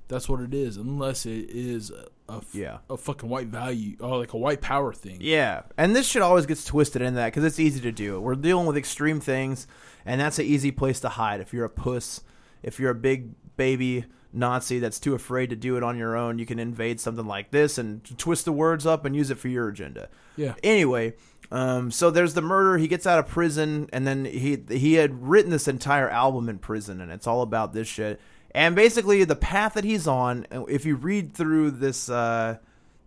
That's 0.08 0.28
what 0.28 0.40
it 0.40 0.54
is, 0.54 0.76
unless 0.76 1.26
it 1.26 1.50
is 1.50 1.92
a, 2.28 2.36
f- 2.36 2.54
Yeah. 2.54 2.78
a 2.90 2.96
fucking 2.96 3.28
white 3.28 3.46
value 3.48 3.96
or 4.00 4.18
like 4.18 4.32
a 4.32 4.38
white 4.38 4.60
power 4.60 4.92
thing. 4.92 5.18
Yeah, 5.20 5.62
and 5.76 5.94
this 5.96 6.06
shit 6.06 6.22
always 6.22 6.46
gets 6.46 6.64
twisted 6.64 7.02
in 7.02 7.14
that 7.14 7.26
because 7.26 7.44
it's 7.44 7.58
easy 7.60 7.80
to 7.80 7.92
do. 7.92 8.20
We're 8.20 8.34
dealing 8.34 8.66
with 8.66 8.76
extreme 8.76 9.20
things, 9.20 9.66
and 10.04 10.20
that's 10.20 10.38
an 10.38 10.44
easy 10.46 10.70
place 10.70 11.00
to 11.00 11.08
hide. 11.08 11.40
If 11.40 11.52
you're 11.52 11.64
a 11.64 11.70
puss, 11.70 12.22
if 12.62 12.78
you're 12.78 12.90
a 12.90 12.94
big 12.94 13.30
baby 13.56 14.04
Nazi 14.32 14.78
that's 14.78 15.00
too 15.00 15.14
afraid 15.14 15.50
to 15.50 15.56
do 15.56 15.76
it 15.76 15.82
on 15.82 15.96
your 15.96 16.16
own, 16.16 16.38
you 16.38 16.44
can 16.46 16.58
invade 16.58 17.00
something 17.00 17.26
like 17.26 17.50
this 17.50 17.78
and 17.78 18.04
twist 18.18 18.44
the 18.44 18.52
words 18.52 18.84
up 18.86 19.04
and 19.04 19.16
use 19.16 19.30
it 19.30 19.38
for 19.38 19.48
your 19.48 19.68
agenda. 19.68 20.08
Yeah. 20.36 20.54
Anyway, 20.62 21.14
um, 21.50 21.90
so 21.90 22.10
there's 22.10 22.34
the 22.34 22.42
murder. 22.42 22.76
He 22.76 22.88
gets 22.88 23.06
out 23.06 23.18
of 23.18 23.26
prison, 23.26 23.88
and 23.90 24.06
then 24.06 24.26
he 24.26 24.58
he 24.68 24.94
had 24.94 25.22
written 25.28 25.50
this 25.50 25.66
entire 25.66 26.10
album 26.10 26.48
in 26.50 26.58
prison, 26.58 27.00
and 27.00 27.10
it's 27.10 27.26
all 27.26 27.40
about 27.40 27.72
this 27.72 27.88
shit. 27.88 28.20
And 28.52 28.74
basically, 28.74 29.24
the 29.24 29.36
path 29.36 29.74
that 29.74 29.84
he's 29.84 30.06
on, 30.06 30.46
if 30.68 30.84
you 30.86 30.96
read 30.96 31.34
through 31.34 31.72
this, 31.72 32.08
uh, 32.08 32.58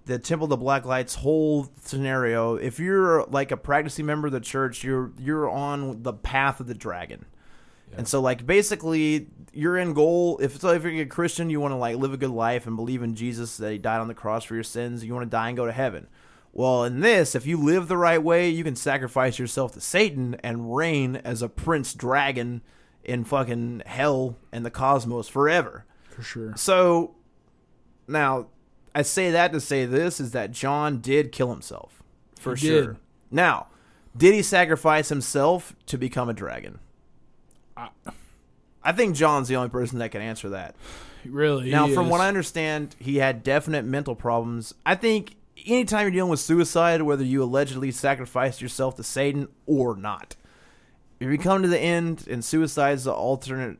the 0.05 0.19
Temple 0.19 0.45
of 0.45 0.49
the 0.49 0.57
Black 0.57 0.85
Lights 0.85 1.15
whole 1.15 1.71
scenario, 1.81 2.55
if 2.55 2.79
you're 2.79 3.25
like 3.25 3.51
a 3.51 3.57
practicing 3.57 4.05
member 4.05 4.27
of 4.27 4.33
the 4.33 4.39
church, 4.39 4.83
you're 4.83 5.11
you're 5.17 5.49
on 5.49 6.03
the 6.03 6.13
path 6.13 6.59
of 6.59 6.67
the 6.67 6.73
dragon. 6.73 7.25
And 7.97 8.07
so, 8.07 8.21
like, 8.21 8.45
basically, 8.45 9.27
your 9.51 9.77
end 9.77 9.95
goal, 9.95 10.39
if 10.41 10.59
so, 10.59 10.69
if 10.69 10.83
you're 10.83 11.01
a 11.01 11.05
Christian, 11.05 11.49
you 11.49 11.59
want 11.59 11.73
to 11.73 11.77
like 11.77 11.97
live 11.97 12.13
a 12.13 12.17
good 12.17 12.29
life 12.29 12.65
and 12.67 12.75
believe 12.75 13.03
in 13.03 13.15
Jesus 13.15 13.57
that 13.57 13.71
He 13.71 13.77
died 13.77 13.99
on 13.99 14.07
the 14.07 14.13
cross 14.13 14.43
for 14.43 14.53
your 14.53 14.63
sins. 14.63 15.03
You 15.03 15.13
want 15.13 15.25
to 15.25 15.29
die 15.29 15.49
and 15.49 15.57
go 15.57 15.65
to 15.65 15.71
heaven. 15.71 16.07
Well, 16.53 16.83
in 16.83 16.99
this, 16.99 17.33
if 17.33 17.45
you 17.45 17.57
live 17.57 17.87
the 17.87 17.97
right 17.97 18.21
way, 18.21 18.49
you 18.49 18.63
can 18.63 18.75
sacrifice 18.75 19.39
yourself 19.39 19.73
to 19.73 19.81
Satan 19.81 20.35
and 20.43 20.75
reign 20.75 21.15
as 21.17 21.41
a 21.41 21.49
prince 21.49 21.93
dragon 21.93 22.61
in 23.11 23.23
fucking 23.23 23.83
hell 23.85 24.37
and 24.51 24.65
the 24.65 24.71
cosmos 24.71 25.27
forever. 25.27 25.85
For 26.09 26.23
sure. 26.23 26.53
So, 26.55 27.15
now, 28.07 28.47
I 28.95 29.03
say 29.03 29.31
that 29.31 29.53
to 29.53 29.59
say 29.61 29.85
this 29.85 30.19
is 30.19 30.31
that 30.31 30.51
John 30.51 30.99
did 30.99 31.31
kill 31.31 31.51
himself 31.51 32.01
for 32.39 32.55
He 32.55 32.67
sure. 32.67 32.81
did. 32.87 32.97
Now, 33.29 33.67
did 34.17 34.33
he 34.33 34.41
sacrifice 34.41 35.09
himself 35.09 35.75
to 35.85 35.97
become 35.97 36.27
a 36.29 36.33
dragon? 36.33 36.79
I- 37.77 37.89
I 38.83 38.91
think 38.91 39.15
John's 39.15 39.47
the 39.47 39.55
only 39.55 39.69
person 39.69 39.99
that 39.99 40.11
can 40.11 40.21
answer 40.21 40.49
that. 40.49 40.75
Really. 41.23 41.69
Now, 41.69 41.87
from 41.87 42.05
is. 42.07 42.11
what 42.11 42.19
I 42.19 42.27
understand, 42.27 42.95
he 42.97 43.17
had 43.17 43.43
definite 43.43 43.85
mental 43.85 44.15
problems. 44.15 44.73
I 44.85 44.95
think 44.95 45.35
anytime 45.67 46.01
you're 46.01 46.11
dealing 46.11 46.31
with 46.31 46.39
suicide, 46.39 47.03
whether 47.03 47.23
you 47.23 47.43
allegedly 47.43 47.91
sacrificed 47.91 48.59
yourself 48.59 48.95
to 48.95 49.03
Satan 49.03 49.47
or 49.67 49.95
not, 49.95 50.35
if 51.21 51.29
you 51.29 51.37
come 51.37 51.61
to 51.61 51.67
the 51.67 51.79
end 51.79 52.27
and 52.29 52.43
suicide 52.43 52.93
is 52.93 53.03
the 53.05 53.13
alternate 53.13 53.77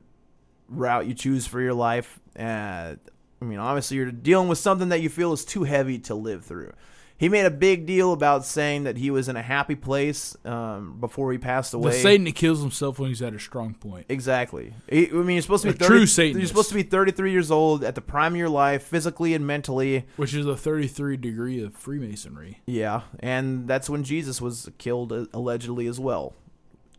route 0.69 1.07
you 1.07 1.13
choose 1.13 1.47
for 1.47 1.59
your 1.59 1.73
life, 1.73 2.19
uh, 2.39 2.95
I 3.41 3.45
mean, 3.45 3.59
obviously 3.59 3.97
you're 3.97 4.11
dealing 4.11 4.47
with 4.47 4.59
something 4.59 4.89
that 4.89 5.01
you 5.01 5.09
feel 5.09 5.33
is 5.33 5.43
too 5.43 5.63
heavy 5.63 5.97
to 5.99 6.15
live 6.15 6.45
through. 6.45 6.73
He 7.17 7.29
made 7.29 7.45
a 7.45 7.51
big 7.51 7.85
deal 7.85 8.13
about 8.13 8.45
saying 8.45 8.85
that 8.85 8.97
he 8.97 9.11
was 9.11 9.29
in 9.29 9.35
a 9.35 9.43
happy 9.43 9.75
place 9.75 10.35
um, 10.43 10.99
before 10.99 11.31
he 11.31 11.37
passed 11.37 11.71
the 11.71 11.77
away. 11.77 12.01
Satan 12.01 12.25
that 12.25 12.33
kills 12.33 12.61
himself 12.61 12.97
when 12.97 13.09
he's 13.09 13.21
at 13.21 13.33
a 13.35 13.39
strong 13.39 13.75
point. 13.75 14.07
Exactly. 14.09 14.73
He- 14.89 15.07
I 15.07 15.13
mean, 15.13 15.35
you're 15.35 15.43
supposed 15.43 15.61
to 15.63 15.69
be 15.71 15.75
A 15.75 15.87
30, 15.87 16.05
true 16.07 16.25
You're 16.39 16.47
supposed 16.47 16.69
to 16.69 16.75
be 16.75 16.81
33 16.81 17.31
years 17.31 17.51
old 17.51 17.83
at 17.83 17.93
the 17.93 18.01
prime 18.01 18.33
of 18.33 18.37
your 18.37 18.49
life, 18.49 18.81
physically 18.81 19.35
and 19.35 19.45
mentally. 19.45 20.07
Which 20.15 20.33
is 20.33 20.47
a 20.47 20.57
33 20.57 21.15
degree 21.17 21.63
of 21.63 21.75
Freemasonry. 21.75 22.61
Yeah, 22.65 23.01
and 23.19 23.67
that's 23.67 23.87
when 23.87 24.03
Jesus 24.03 24.41
was 24.41 24.71
killed 24.79 25.13
uh, 25.13 25.25
allegedly 25.31 25.85
as 25.85 25.99
well. 25.99 26.33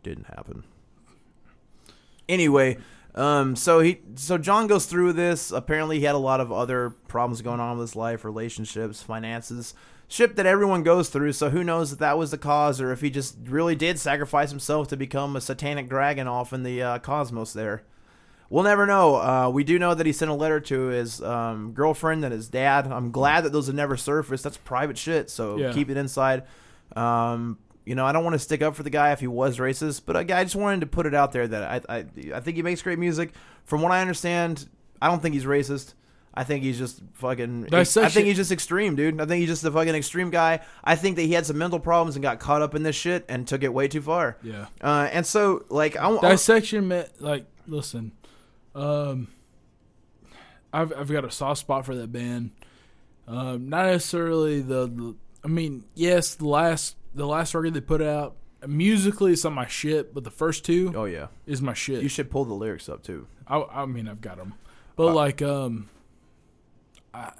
Didn't 0.03 0.27
happen. 0.27 0.63
Anyway, 2.29 2.77
um, 3.15 3.55
so 3.55 3.79
he, 3.79 3.99
so 4.15 4.37
John 4.37 4.67
goes 4.67 4.85
through 4.85 5.13
this. 5.13 5.51
Apparently, 5.51 5.99
he 5.99 6.05
had 6.05 6.15
a 6.15 6.19
lot 6.19 6.39
of 6.39 6.51
other 6.51 6.91
problems 7.07 7.41
going 7.41 7.59
on 7.59 7.77
with 7.77 7.89
his 7.89 7.95
life, 7.95 8.23
relationships, 8.23 9.01
finances, 9.01 9.73
shit 10.07 10.35
that 10.35 10.45
everyone 10.45 10.83
goes 10.83 11.09
through. 11.09 11.33
So 11.33 11.49
who 11.49 11.63
knows 11.63 11.91
if 11.93 11.99
that 11.99 12.17
was 12.17 12.31
the 12.31 12.37
cause, 12.37 12.79
or 12.79 12.91
if 12.91 13.01
he 13.01 13.09
just 13.09 13.35
really 13.45 13.75
did 13.75 13.99
sacrifice 13.99 14.49
himself 14.51 14.87
to 14.89 14.97
become 14.97 15.35
a 15.35 15.41
satanic 15.41 15.89
dragon 15.89 16.27
off 16.27 16.53
in 16.53 16.63
the 16.63 16.81
uh, 16.81 16.99
cosmos 16.99 17.53
there. 17.53 17.83
We'll 18.49 18.63
never 18.63 18.85
know. 18.85 19.15
Uh, 19.15 19.49
we 19.49 19.63
do 19.63 19.79
know 19.79 19.95
that 19.95 20.05
he 20.05 20.11
sent 20.13 20.29
a 20.29 20.35
letter 20.35 20.59
to 20.59 20.79
his 20.87 21.21
um, 21.23 21.71
girlfriend 21.73 22.23
and 22.23 22.31
his 22.31 22.49
dad. 22.49 22.85
I'm 22.87 23.09
glad 23.11 23.41
that 23.45 23.51
those 23.51 23.65
have 23.65 23.75
never 23.75 23.97
surfaced. 23.97 24.43
That's 24.43 24.57
private 24.57 24.97
shit, 24.97 25.29
so 25.31 25.57
Yeah. 25.57 25.73
keep 25.73 25.89
it 25.89 25.97
inside. 25.97 26.43
Um, 26.95 27.57
you 27.85 27.95
know, 27.95 28.05
I 28.05 28.11
don't 28.11 28.23
want 28.23 28.33
to 28.33 28.39
stick 28.39 28.61
up 28.61 28.75
for 28.75 28.83
the 28.83 28.89
guy 28.89 29.11
if 29.11 29.19
he 29.19 29.27
was 29.27 29.57
racist, 29.57 30.03
but 30.05 30.15
I, 30.15 30.19
I 30.19 30.43
just 30.43 30.55
wanted 30.55 30.81
to 30.81 30.87
put 30.87 31.05
it 31.05 31.13
out 31.13 31.31
there 31.31 31.47
that 31.47 31.85
I, 31.89 31.97
I 31.97 32.05
I 32.35 32.39
think 32.39 32.57
he 32.57 32.63
makes 32.63 32.81
great 32.81 32.99
music. 32.99 33.31
From 33.65 33.81
what 33.81 33.91
I 33.91 34.01
understand, 34.01 34.67
I 35.01 35.07
don't 35.07 35.21
think 35.21 35.33
he's 35.33 35.45
racist. 35.45 35.93
I 36.35 36.43
think 36.43 36.63
he's 36.63 36.79
just 36.79 37.01
fucking. 37.13 37.69
I 37.71 37.83
think 37.83 38.25
he's 38.25 38.37
just 38.37 38.51
extreme, 38.51 38.95
dude. 38.95 39.21
I 39.21 39.25
think 39.25 39.41
he's 39.41 39.49
just 39.49 39.63
a 39.63 39.71
fucking 39.71 39.93
extreme 39.93 40.31
guy. 40.31 40.61
I 40.83 40.95
think 40.95 41.17
that 41.17 41.23
he 41.23 41.33
had 41.33 41.45
some 41.45 41.59
mental 41.59 41.79
problems 41.79 42.15
and 42.15 42.23
got 42.23 42.39
caught 42.39 42.63
up 42.63 42.73
in 42.73 42.81
this 42.81 42.95
shit 42.95 43.25
and 43.29 43.47
took 43.47 43.61
it 43.61 43.71
way 43.71 43.87
too 43.87 44.01
far. 44.01 44.37
Yeah. 44.41 44.65
Uh, 44.81 45.09
and 45.11 45.25
so, 45.27 45.65
like, 45.69 45.95
I, 45.95 46.09
I, 46.09 46.31
Dissection 46.31 46.87
meant 46.87 47.21
like 47.21 47.45
listen, 47.67 48.13
um, 48.73 49.27
I've 50.71 50.91
I've 50.93 51.11
got 51.11 51.23
a 51.23 51.31
soft 51.31 51.59
spot 51.59 51.85
for 51.85 51.95
that 51.95 52.11
band. 52.11 52.51
Um, 53.27 53.69
not 53.69 53.85
necessarily 53.85 54.61
the, 54.61 54.87
the. 54.87 55.15
I 55.43 55.49
mean, 55.49 55.83
yes, 55.93 56.35
the 56.35 56.47
last 56.47 56.95
the 57.15 57.25
last 57.27 57.53
record 57.53 57.73
they 57.73 57.81
put 57.81 58.01
out 58.01 58.35
musically 58.67 59.33
it's 59.33 59.43
not 59.43 59.53
my 59.53 59.67
shit, 59.67 60.13
but 60.13 60.23
the 60.23 60.31
first 60.31 60.63
two 60.65 60.91
oh 60.95 61.05
yeah, 61.05 61.27
is 61.45 61.61
my 61.61 61.73
shit. 61.73 62.01
you 62.01 62.09
should 62.09 62.31
pull 62.31 62.45
the 62.45 62.53
lyrics 62.53 62.87
up 62.89 63.03
too. 63.03 63.27
I, 63.47 63.61
I 63.71 63.85
mean, 63.85 64.07
I've 64.07 64.21
got 64.21 64.37
them, 64.37 64.53
but 64.95 65.07
Uh, 65.09 65.13
like 65.13 65.41
um, 65.41 65.89
I, 67.13 67.31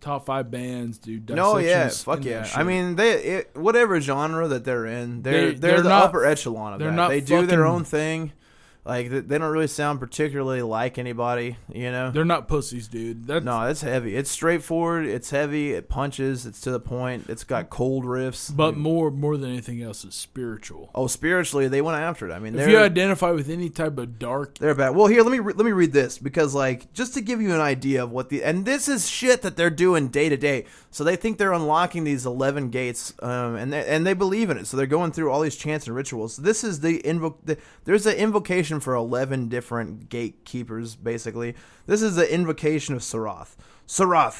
top 0.00 0.26
five 0.26 0.50
bands, 0.50 0.98
dude. 0.98 1.28
No, 1.30 1.56
yeah, 1.58 1.84
Dissection's 1.84 2.02
fuck 2.04 2.18
in 2.18 2.24
yeah. 2.24 2.40
I 2.40 2.44
shit. 2.58 2.66
mean, 2.66 2.96
they 2.96 3.12
it, 3.22 3.50
whatever 3.56 4.00
genre 4.00 4.48
that 4.48 4.64
they're 4.64 4.86
in, 4.86 5.22
they're 5.22 5.32
They- 5.32 5.54
they're, 5.54 5.58
they're 5.74 5.82
the 5.82 5.88
not- 5.88 6.04
upper 6.06 6.24
echelon 6.24 6.74
of 6.74 6.78
they're 6.80 6.90
that. 6.90 6.96
not 6.96 7.08
They 7.08 7.20
do 7.20 7.46
their 7.46 7.60
fucking- 7.60 7.72
own 7.74 7.84
thing. 7.84 8.32
Like 8.84 9.10
they, 9.10 9.20
don't 9.38 9.42
really 9.52 9.68
sound 9.68 10.00
particularly 10.00 10.60
like 10.60 10.98
anybody, 10.98 11.56
you 11.72 11.92
know. 11.92 12.10
they're 12.10 12.24
not 12.24 12.48
pussies, 12.48 12.88
dude. 12.88 13.28
That's 13.28 13.44
no, 13.44 13.62
it's 13.68 13.82
heavy. 13.82 14.16
It's 14.16 14.28
straightforward. 14.28 15.06
It's 15.06 15.30
heavy. 15.30 15.72
It 15.74 15.88
punches. 15.88 16.46
It's 16.46 16.60
to 16.62 16.72
the 16.72 16.80
point. 16.80 17.26
It's 17.28 17.44
got 17.44 17.70
cold 17.70 18.04
riffs. 18.04 18.54
but 18.54 18.76
more 18.76 19.12
more 19.12 19.36
than 19.36 19.50
anything 19.50 19.80
else, 19.82 20.02
it's 20.04 20.16
spiritual. 20.16 20.90
oh, 20.96 21.06
spiritually, 21.06 21.68
they 21.68 21.80
went 21.80 21.98
after 21.98 22.28
it. 22.28 22.32
I 22.32 22.40
mean, 22.40 22.58
If 22.58 22.68
you 22.68 22.78
identify 22.78 23.30
with 23.30 23.48
any 23.48 23.70
type 23.70 23.98
of 23.98 24.18
dark, 24.18 24.58
They're 24.58 24.74
bad. 24.74 24.96
Well, 24.96 25.06
here 25.06 25.22
let 25.22 25.30
me 25.30 25.38
re- 25.38 25.54
let 25.54 25.64
me 25.64 25.70
read 25.72 25.92
this 25.92 26.18
because 26.18 26.52
like 26.52 26.92
just 26.92 27.14
to 27.14 27.20
give 27.20 27.40
you 27.40 27.54
an 27.54 27.60
idea 27.60 28.02
of 28.02 28.10
what 28.10 28.30
the 28.30 28.42
and 28.42 28.64
this 28.64 28.88
is 28.88 29.08
shit 29.08 29.42
that 29.42 29.56
they're 29.56 29.70
doing 29.70 30.08
day 30.08 30.28
to 30.28 30.36
day. 30.36 30.64
So 30.90 31.04
they 31.04 31.16
think 31.16 31.38
they're 31.38 31.52
unlocking 31.52 32.02
these 32.04 32.26
eleven 32.26 32.68
gates, 32.70 33.14
um, 33.20 33.54
and 33.54 33.72
they, 33.72 33.86
and 33.86 34.04
they 34.04 34.12
believe 34.12 34.50
in 34.50 34.58
it. 34.58 34.66
So 34.66 34.76
they're 34.76 34.86
going 34.86 35.12
through 35.12 35.30
all 35.30 35.40
these 35.40 35.56
chants 35.56 35.86
and 35.86 35.94
rituals. 35.94 36.36
This 36.36 36.64
is 36.64 36.80
the 36.80 37.00
invoke. 37.06 37.38
the, 37.46 37.56
There's 37.84 38.06
an 38.06 38.16
invocation 38.16 38.71
for 38.80 38.94
eleven 38.94 39.48
different 39.48 40.08
gatekeepers. 40.08 40.96
Basically, 40.96 41.54
this 41.86 42.02
is 42.02 42.16
the 42.16 42.32
invocation 42.32 42.94
of 42.94 43.02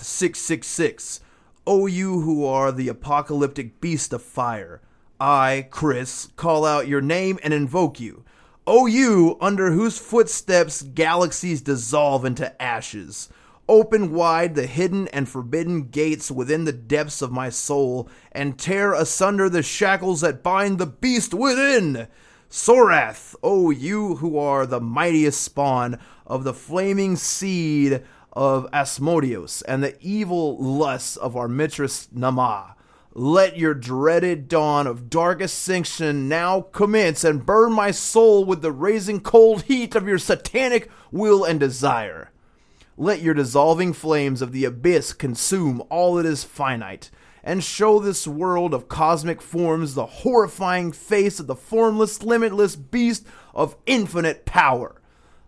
six 0.05 0.39
six 0.39 0.67
six. 0.67 1.21
O 1.67 1.87
you 1.87 2.21
who 2.21 2.45
are 2.45 2.73
the 2.73 2.89
apocalyptic 2.89 3.81
beast 3.81 4.13
of 4.13 4.23
fire. 4.23 4.81
I, 5.21 5.69
Kris, 5.71 6.29
call 6.37 6.65
out 6.65 6.89
your 6.89 7.01
name 7.01 7.39
and 7.45 7.55
invoke 7.55 8.01
you. 8.01 8.25
O 8.67 8.87
you, 8.87 9.37
under 9.41 9.71
whose 9.71 9.99
footsteps 9.99 10.83
galaxies 10.83 11.61
dissolve 11.61 12.25
into 12.25 12.61
ashes. 12.61 13.29
Open 13.69 14.13
wide 14.13 14.57
the 14.57 14.67
hidden 14.67 15.07
and 15.09 15.29
forbidden 15.29 15.85
gates 15.85 16.33
within 16.33 16.65
the 16.65 16.73
depths 16.73 17.23
of 17.23 17.31
my 17.31 17.49
soul, 17.49 18.09
and 18.33 18.59
tear 18.59 18.93
asunder 18.93 19.49
the 19.49 19.63
shackles 19.63 20.21
that 20.23 20.43
bind 20.43 20.79
the 20.79 20.87
beast 20.87 21.33
within. 21.33 22.09
Sorath, 22.53 23.35
O 23.43 23.71
you 23.71 24.17
who 24.17 24.37
are 24.37 24.67
the 24.67 24.79
mightiest 24.79 25.41
spawn 25.41 25.99
of 26.27 26.45
the 26.45 26.53
flaming 26.53 27.17
seed 27.17 28.03
of 28.31 28.69
Asmodeus 28.75 29.63
and 29.63 29.83
the 29.83 29.97
evil 30.03 30.63
lusts 30.63 31.17
of 31.17 31.35
our 31.35 31.49
mistress 31.49 32.09
Naamah. 32.15 32.75
Let 33.15 33.57
your 33.57 33.73
dreaded 33.73 34.49
dawn 34.49 34.87
of 34.87 35.09
dark 35.09 35.41
ascension 35.41 36.29
now 36.29 36.61
commence 36.61 37.25
and 37.25 37.47
burn 37.47 37.73
my 37.73 37.91
soul 37.91 38.45
with 38.45 38.61
the 38.61 38.71
raising 38.71 39.21
cold 39.21 39.63
heat 39.63 39.95
of 39.95 40.07
your 40.07 40.19
satanic 40.19 40.91
will 41.11 41.45
and 41.45 41.59
desire. 41.59 42.33
Let 42.99 43.23
your 43.23 43.33
dissolving 43.33 43.95
flames 43.95 44.43
of 44.43 44.53
the 44.53 44.67
abyss 44.67 45.15
consume 45.15 45.83
all 45.89 46.17
that 46.17 46.27
is 46.27 46.45
finite, 46.45 47.11
and 47.45 47.63
show 47.63 47.99
this 47.99 48.27
world 48.27 48.73
of 48.73 48.89
cosmic 48.89 49.43
forms 49.43 49.95
the 49.95 50.07
horrifying 50.07 50.93
face 50.93 51.41
of 51.41 51.47
the 51.47 51.57
formless, 51.57 52.23
limitless 52.23 52.77
beast 52.77 53.27
of 53.55 53.77
infinite 53.87 54.45
power. 54.45 55.01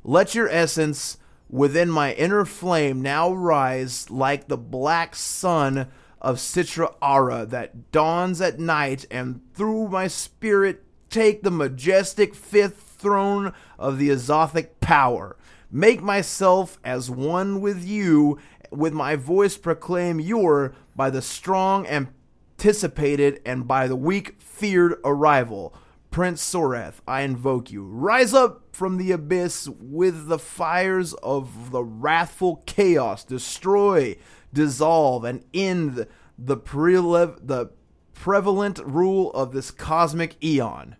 Let 0.02 0.34
your 0.34 0.48
essence 0.48 1.18
within 1.48 1.90
my 1.90 2.12
inner 2.14 2.44
flame 2.44 3.00
now 3.00 3.32
rise 3.32 4.10
like 4.10 4.48
the 4.48 4.56
black 4.56 5.14
sun 5.14 5.88
of 6.20 6.36
Sitra 6.36 6.94
Ahra 7.02 7.46
that 7.46 7.92
dawns 7.92 8.40
at 8.40 8.58
night, 8.58 9.04
and 9.10 9.40
through 9.54 9.88
my 9.88 10.08
spirit 10.08 10.82
take 11.10 11.42
the 11.42 11.50
majestic 11.50 12.34
fifth 12.34 12.96
throne 12.98 13.52
of 13.78 13.98
the 13.98 14.08
Azothic 14.08 14.80
power. 14.80 15.36
Make 15.70 16.02
myself 16.02 16.78
as 16.82 17.10
one 17.10 17.60
with 17.60 17.84
you, 17.84 18.38
with 18.70 18.92
my 18.92 19.16
voice 19.16 19.56
proclaim 19.56 20.18
your 20.18 20.74
by 20.96 21.10
the 21.10 21.22
strong 21.22 21.86
anticipated 21.86 23.40
and 23.44 23.66
by 23.66 23.86
the 23.86 23.96
weak 23.96 24.40
feared 24.40 24.94
arrival. 25.04 25.74
Prince 26.10 26.42
Sorath, 26.42 27.00
I 27.08 27.22
invoke 27.22 27.72
you. 27.72 27.82
Rise 27.84 28.32
up 28.32 28.62
from 28.70 28.98
the 28.98 29.10
abyss 29.10 29.68
with 29.68 30.28
the 30.28 30.38
fires 30.38 31.12
of 31.14 31.72
the 31.72 31.82
wrathful 31.82 32.62
chaos. 32.66 33.24
Destroy, 33.24 34.16
dissolve, 34.52 35.24
and 35.24 35.44
end 35.52 35.96
the, 35.96 36.08
the 36.38 37.70
prevalent 38.14 38.78
rule 38.78 39.32
of 39.32 39.52
this 39.52 39.72
cosmic 39.72 40.42
eon. 40.42 40.94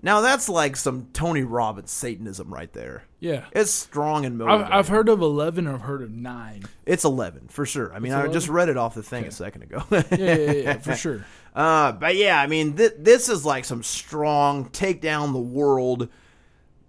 Now 0.00 0.20
that's 0.20 0.48
like 0.48 0.76
some 0.76 1.08
Tony 1.12 1.42
Robbins 1.42 1.90
Satanism 1.90 2.54
right 2.54 2.72
there. 2.72 3.04
Yeah. 3.22 3.44
It's 3.52 3.70
strong 3.70 4.26
and 4.26 4.42
I've. 4.42 4.68
I've 4.68 4.88
heard 4.88 5.08
of 5.08 5.22
11 5.22 5.68
I've 5.68 5.82
heard 5.82 6.02
of 6.02 6.10
9. 6.10 6.64
It's 6.84 7.04
11 7.04 7.46
for 7.50 7.64
sure. 7.64 7.94
I 7.94 8.00
mean, 8.00 8.12
I 8.12 8.26
just 8.26 8.48
read 8.48 8.68
it 8.68 8.76
off 8.76 8.96
the 8.96 9.02
thing 9.04 9.24
a 9.26 9.30
second 9.30 9.62
ago. 9.62 9.84
Yeah, 9.92 10.02
yeah, 10.10 10.34
yeah, 10.34 10.52
yeah, 10.52 10.78
for 10.78 10.96
sure. 10.96 11.24
Uh, 11.54 11.92
but 11.92 12.16
yeah, 12.16 12.40
I 12.40 12.48
mean, 12.48 12.76
th- 12.76 12.94
this 12.98 13.28
is 13.28 13.46
like 13.46 13.64
some 13.64 13.84
strong 13.84 14.70
take 14.70 15.00
down 15.00 15.32
the 15.32 15.38
world. 15.38 16.08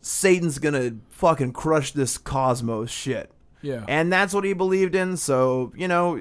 Satan's 0.01 0.57
gonna 0.57 0.95
fucking 1.11 1.53
crush 1.53 1.91
this 1.91 2.17
cosmos 2.17 2.89
shit. 2.89 3.31
Yeah. 3.61 3.85
And 3.87 4.11
that's 4.11 4.33
what 4.33 4.43
he 4.43 4.53
believed 4.53 4.95
in. 4.95 5.17
So, 5.17 5.71
you 5.75 5.87
know, 5.87 6.19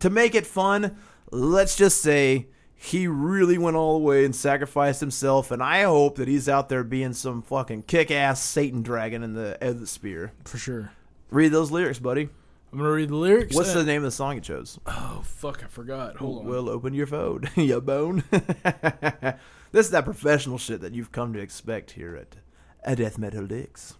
to 0.00 0.10
make 0.10 0.34
it 0.34 0.46
fun, 0.46 0.96
let's 1.30 1.76
just 1.76 2.02
say 2.02 2.48
he 2.80 3.08
really 3.08 3.58
went 3.58 3.76
all 3.76 3.98
the 3.98 4.04
way 4.04 4.24
and 4.24 4.34
sacrificed 4.34 5.00
himself. 5.00 5.50
And 5.50 5.60
I 5.60 5.82
hope 5.82 6.16
that 6.16 6.28
he's 6.28 6.48
out 6.48 6.68
there 6.68 6.84
being 6.84 7.12
some 7.12 7.42
fucking 7.42 7.82
kick 7.82 8.12
ass 8.12 8.40
Satan 8.40 8.82
dragon 8.82 9.24
in 9.24 9.34
the, 9.34 9.58
in 9.60 9.80
the 9.80 9.86
spear. 9.86 10.32
for 10.44 10.58
sure. 10.58 10.92
Read 11.30 11.50
those 11.50 11.72
lyrics, 11.72 11.98
buddy. 11.98 12.28
I'm 12.72 12.78
going 12.78 12.88
to 12.88 12.94
read 12.94 13.08
the 13.08 13.16
lyrics. 13.16 13.56
What's 13.56 13.74
the 13.74 13.82
name 13.82 13.98
of 13.98 14.04
the 14.04 14.10
song 14.12 14.36
you 14.36 14.40
chose? 14.40 14.78
Oh, 14.86 15.22
fuck, 15.24 15.64
I 15.64 15.66
forgot. 15.66 16.16
Hold 16.16 16.40
on. 16.40 16.46
We'll 16.46 16.70
open 16.70 16.94
your 16.94 17.06
phone, 17.06 17.48
you 17.56 17.80
bone. 17.80 18.22
this 18.30 19.86
is 19.86 19.90
that 19.90 20.04
professional 20.04 20.58
shit 20.58 20.80
that 20.82 20.92
you've 20.92 21.10
come 21.10 21.32
to 21.32 21.40
expect 21.40 21.92
here 21.92 22.14
at, 22.14 22.36
at 22.84 22.98
Death 22.98 23.18
Metal 23.18 23.46
Dicks. 23.46 23.94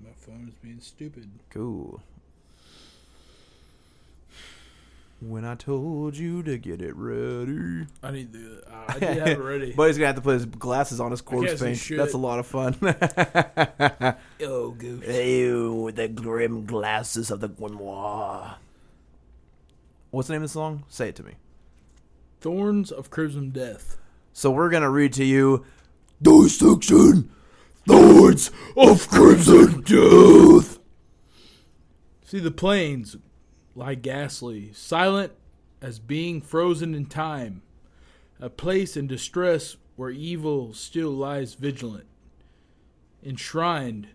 My 0.00 0.10
phone 0.14 0.46
is 0.48 0.54
being 0.56 0.80
stupid. 0.80 1.30
Cool. 1.50 2.02
When 5.20 5.44
I 5.44 5.56
told 5.56 6.16
you 6.16 6.44
to 6.44 6.58
get 6.58 6.80
it 6.80 6.94
ready. 6.94 7.86
I 8.04 8.12
need 8.12 8.32
the. 8.32 8.62
Uh, 8.70 8.84
I 8.86 8.92
did 9.00 9.18
have 9.18 9.28
it 9.28 9.38
ready. 9.40 9.72
But 9.72 9.88
he's 9.88 9.98
gonna 9.98 10.06
have 10.06 10.16
to 10.16 10.22
put 10.22 10.34
his 10.34 10.46
glasses 10.46 11.00
on 11.00 11.10
his 11.10 11.22
corpse 11.22 11.60
paint. 11.60 11.88
That's 11.96 12.14
a 12.14 12.18
lot 12.18 12.38
of 12.38 12.46
fun. 12.46 12.76
oh, 14.42 14.70
goof. 14.70 15.08
Ew, 15.08 15.90
the 15.90 16.06
grim 16.06 16.66
glasses 16.66 17.32
of 17.32 17.40
the 17.40 17.48
grimoire. 17.48 18.54
What's 20.10 20.28
the 20.28 20.34
name 20.34 20.42
of 20.42 20.50
the 20.50 20.52
song? 20.52 20.84
Say 20.88 21.08
it 21.08 21.16
to 21.16 21.24
me. 21.24 21.32
Thorns 22.40 22.92
of 22.92 23.10
Crimson 23.10 23.50
Death. 23.50 23.96
So 24.32 24.52
we're 24.52 24.70
gonna 24.70 24.90
read 24.90 25.12
to 25.14 25.24
you 25.24 25.66
Dissection 26.22 27.28
Thorns 27.88 28.52
of 28.76 29.08
Crimson 29.08 29.80
Death. 29.80 30.78
See 32.24 32.38
the 32.38 32.52
plains 32.52 33.16
lie 33.78 33.94
ghastly, 33.94 34.72
silent 34.72 35.32
as 35.80 36.00
being 36.00 36.40
frozen 36.40 36.94
in 36.94 37.06
time, 37.06 37.62
a 38.40 38.50
place 38.50 38.96
in 38.96 39.06
distress 39.06 39.76
where 39.94 40.10
evil 40.10 40.74
still 40.74 41.12
lies 41.12 41.54
vigilant, 41.54 42.06
enshrined. 43.24 44.08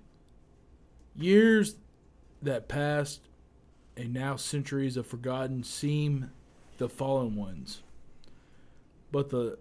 Years 1.15 1.75
that 2.41 2.67
passed, 2.67 3.21
and 3.95 4.13
now 4.13 4.35
centuries 4.35 4.97
of 4.97 5.07
forgotten 5.07 5.63
seem 5.63 6.31
the 6.77 6.89
fallen 6.89 7.35
ones. 7.35 7.83
But 9.11 9.29
the 9.29 9.59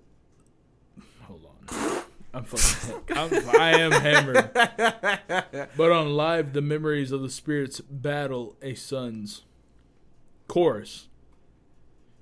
hold 1.23 1.47
on, 1.47 2.03
I'm 2.35 2.45
fucking, 2.45 3.17
I'm, 3.17 3.61
I 3.61 3.71
am 3.79 3.93
hammered. 3.93 4.51
But 5.77 5.91
on 5.91 6.15
live, 6.17 6.53
the 6.53 6.63
memories 6.63 7.13
of 7.13 7.23
the 7.23 7.31
spirits 7.31 7.81
battle 7.81 8.57
a 8.63 8.75
son's. 8.75 9.43
Chorus. 10.53 11.09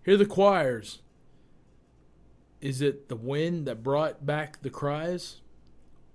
Hear 0.05 0.17
the 0.17 0.25
choirs. 0.25 1.01
Is 2.61 2.81
it 2.81 3.09
the 3.09 3.17
wind 3.17 3.67
that 3.67 3.83
brought 3.83 4.25
back 4.25 4.63
the 4.63 4.71
cries? 4.71 5.41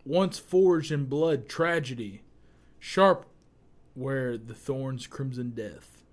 Once 0.05 0.39
forged 0.39 0.93
in 0.93 1.07
blood 1.07 1.49
tragedy, 1.49 2.21
sharp 2.79 3.25
where 3.95 4.37
the 4.37 4.53
thorns 4.53 5.07
crimson 5.07 5.49
death. 5.49 6.03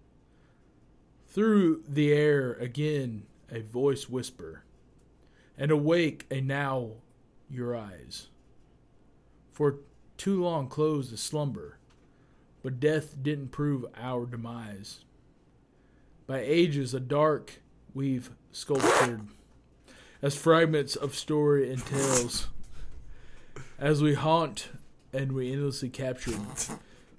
Through 1.28 1.84
the 1.86 2.12
air 2.12 2.54
again 2.54 3.26
a 3.48 3.60
voice 3.60 4.08
whisper, 4.08 4.64
and 5.56 5.70
awake 5.70 6.26
a 6.32 6.40
now 6.40 6.94
your 7.48 7.76
eyes. 7.76 8.26
For 9.52 9.76
too 10.16 10.42
long 10.42 10.66
closed 10.66 11.12
the 11.12 11.16
slumber, 11.16 11.78
but 12.60 12.80
death 12.80 13.22
didn't 13.22 13.52
prove 13.52 13.84
our 13.96 14.26
demise. 14.26 15.04
By 16.32 16.40
ages 16.40 16.94
a 16.94 17.00
dark 17.00 17.60
we've 17.92 18.30
sculptured 18.52 19.20
as 20.22 20.34
fragments 20.34 20.96
of 20.96 21.14
story 21.14 21.70
and 21.70 21.84
tales, 21.84 22.48
as 23.78 24.00
we 24.00 24.14
haunt 24.14 24.70
and 25.12 25.32
we 25.32 25.52
endlessly 25.52 25.90
captured 25.90 26.40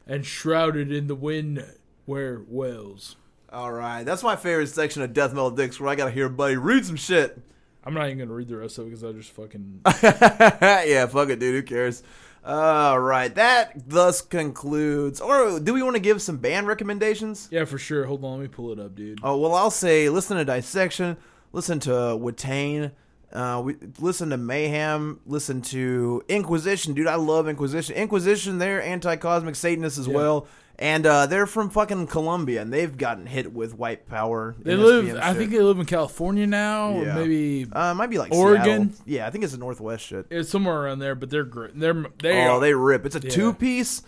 and 0.08 0.26
shrouded 0.26 0.92
in 0.92 1.06
the 1.06 1.14
wind 1.14 1.64
where 2.06 2.42
wails. 2.48 3.16
All 3.52 3.72
right, 3.72 4.04
that's 4.04 4.24
my 4.24 4.36
favorite 4.36 4.70
section 4.70 5.04
of 5.04 5.14
Death 5.14 5.32
Metal 5.32 5.52
Dicks, 5.52 5.80
where 5.80 5.90
I 5.92 5.96
gotta 5.96 6.10
hear 6.10 6.28
buddy 6.28 6.58
read 6.58 6.84
some 6.84 6.96
shit. 6.96 7.40
I'm 7.84 7.94
not 7.94 8.08
even 8.08 8.18
gonna 8.18 8.34
read 8.34 8.48
the 8.48 8.58
rest 8.58 8.80
of 8.80 8.88
it 8.88 8.90
because 8.90 9.04
I 9.04 9.12
just 9.12 9.30
fucking 9.30 9.82
yeah, 10.02 11.06
fuck 11.06 11.30
it, 11.30 11.38
dude. 11.38 11.54
Who 11.54 11.62
cares? 11.62 12.02
All 12.46 13.00
right, 13.00 13.34
that 13.36 13.88
thus 13.90 14.22
concludes. 14.22 15.22
Or 15.22 15.60
do 15.60 15.74
we 15.74 15.82
want 15.82 15.96
to 15.96 16.02
give 16.02 16.22
some 16.22 16.38
band 16.38 16.68
recommendations? 16.68 17.48
yeah 17.52 17.64
for 17.66 17.78
sure. 17.78 18.06
Hold 18.06 18.24
on, 18.26 18.34
let 18.40 18.42
me 18.42 18.48
pull 18.50 18.72
it 18.72 18.80
up, 18.80 18.96
dude. 18.96 19.20
Oh 19.24 19.38
well, 19.38 19.54
I'll 19.56 19.72
say 19.72 20.10
listen 20.10 20.36
to 20.38 20.44
Dissection, 20.46 21.16
listen 21.54 21.80
to 21.82 21.90
Watain, 21.90 22.92
uh, 23.32 23.62
we 23.64 23.78
listen 24.00 24.30
to 24.32 24.38
Mayhem, 24.38 25.22
listen 25.26 25.62
to 25.64 26.22
Inquisition, 26.28 26.94
dude. 26.94 27.08
I 27.08 27.16
love 27.16 27.48
Inquisition. 27.48 27.96
Inquisition, 27.96 28.58
they're 28.58 28.82
anti-cosmic 28.84 29.56
Satanists 29.56 29.98
as 29.98 30.08
Yeah. 30.08 30.14
well, 30.14 30.48
and 30.84 31.06
uh, 31.06 31.26
they're 31.28 31.46
from 31.48 31.70
fucking 31.70 32.08
Colombia, 32.08 32.62
and 32.62 32.72
they've 32.74 32.98
gotten 32.98 33.26
hit 33.26 33.54
with 33.54 33.74
white 33.74 34.06
power. 34.06 34.54
They 34.60 34.76
live. 34.76 35.06
SBM 35.06 35.22
I 35.22 35.34
think 35.34 35.52
they 35.52 35.60
live 35.62 35.80
in 35.80 35.86
California 35.86 36.46
now, 36.46 36.92
Yeah. 37.02 37.16
or 37.16 37.20
maybe 37.22 37.66
uh, 37.72 37.92
it 37.92 37.96
might 37.96 38.10
be 38.10 38.18
like 38.18 38.34
Oregon? 38.34 38.90
Seattle. 38.92 39.04
Yeah, 39.08 39.26
I 39.26 39.30
think 39.30 39.46
it's 39.46 39.54
the 39.54 39.60
Northwest 39.60 40.04
shit. 40.06 40.26
it's 40.30 40.50
somewhere 40.50 40.84
around 40.84 41.00
there. 41.00 41.16
But 41.16 41.30
they're 41.30 41.46
great. 41.46 41.80
They're 41.80 42.06
they. 42.22 42.46
oh, 42.48 42.58
are, 42.58 42.60
they 42.60 42.74
rip. 42.74 43.06
It's 43.06 43.16
a 43.16 43.22
Yeah. 43.22 43.30
two-piece. 43.30 44.02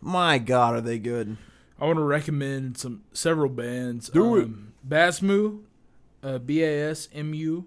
My 0.00 0.38
God, 0.38 0.76
are 0.76 0.80
they 0.80 0.98
good? 1.00 1.36
I 1.80 1.86
want 1.86 1.98
to 1.98 2.04
recommend 2.04 2.78
some 2.78 3.02
several 3.12 3.50
bands. 3.50 4.08
Do 4.08 4.36
it. 4.36 4.44
um, 4.44 4.72
Basmu, 4.88 5.62
uh, 6.22 6.38
B 6.38 6.62
A 6.62 6.90
S 6.90 7.08
M 7.12 7.34
U. 7.34 7.66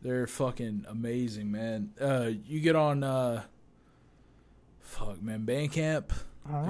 They're 0.00 0.28
fucking 0.28 0.84
amazing, 0.88 1.50
man. 1.50 1.90
Uh, 2.00 2.30
you 2.46 2.60
get 2.60 2.76
on, 2.76 3.02
uh, 3.02 3.42
fuck, 4.80 5.20
man, 5.20 5.44
Bandcamp. 5.44 6.04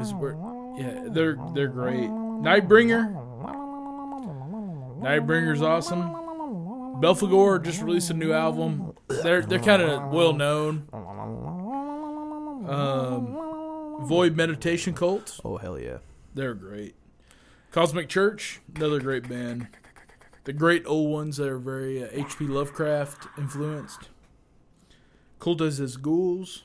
Is 0.00 0.12
where, 0.14 0.36
yeah, 0.78 1.08
they're 1.08 1.36
they're 1.54 1.68
great. 1.68 2.08
Nightbringer, 2.08 3.12
Nightbringer's 5.00 5.62
awesome. 5.62 6.02
Belphegor 7.00 7.62
just 7.62 7.82
released 7.82 8.10
a 8.10 8.14
new 8.14 8.32
album. 8.32 8.92
They're 9.08 9.42
they're 9.42 9.58
kind 9.58 9.82
of 9.82 10.10
well 10.12 10.32
known. 10.32 10.88
Um, 12.68 14.06
Void 14.06 14.36
Meditation 14.36 14.94
Cult. 14.94 15.40
Oh 15.44 15.56
hell 15.56 15.78
yeah! 15.78 15.98
They're 16.34 16.54
great. 16.54 16.94
Cosmic 17.70 18.08
Church, 18.08 18.60
another 18.74 19.00
great 19.00 19.28
band. 19.28 19.68
The 20.44 20.52
great 20.52 20.84
old 20.86 21.10
ones 21.12 21.36
that 21.36 21.48
are 21.48 21.58
very 21.58 22.02
uh, 22.02 22.08
H.P. 22.10 22.46
Lovecraft 22.46 23.28
influenced. 23.38 24.08
Cultes 25.38 25.78
des 25.78 25.98
Ghoules. 25.98 26.62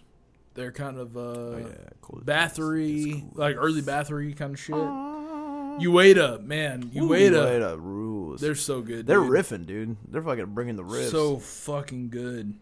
They're 0.55 0.71
kind 0.71 0.97
of 0.97 1.15
uh, 1.15 1.19
Oh, 1.19 1.57
yeah, 1.59 1.89
cool. 2.01 2.21
Bathory, 2.25 3.23
like 3.35 3.55
early 3.59 3.81
Bathory 3.81 4.35
kind 4.35 4.53
of 4.53 4.59
shit. 4.59 4.75
Uada, 4.75 6.41
man, 6.43 6.83
Uada. 6.95 7.31
Uada 7.31 7.77
rules. 7.81 8.39
They're 8.41 8.55
so 8.55 8.81
good. 8.81 9.05
They're 9.05 9.19
dude. 9.19 9.29
riffing, 9.31 9.65
dude. 9.65 9.97
They're 10.09 10.21
fucking 10.23 10.45
bringing 10.53 10.77
the 10.77 10.83
riffs. 10.83 11.11
So 11.11 11.37
fucking 11.39 12.09
good. 12.09 12.55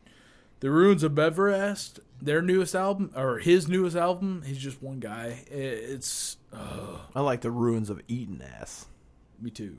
The 0.62 0.72
Ruins 0.72 1.04
of 1.04 1.14
Beverest, 1.14 2.00
their 2.22 2.42
newest 2.42 2.74
album, 2.74 3.12
or 3.16 3.38
his 3.40 3.68
newest 3.68 3.96
album, 3.98 4.44
he's 4.46 4.58
just 4.58 4.82
one 4.82 5.00
guy. 5.00 5.44
It's, 5.52 6.38
uh, 6.54 7.00
I 7.14 7.20
like 7.22 7.42
the 7.42 7.52
ruins 7.52 7.90
of 7.90 8.02
Eaton 8.08 8.42
ass. 8.42 8.86
me 9.42 9.52
too. 9.52 9.78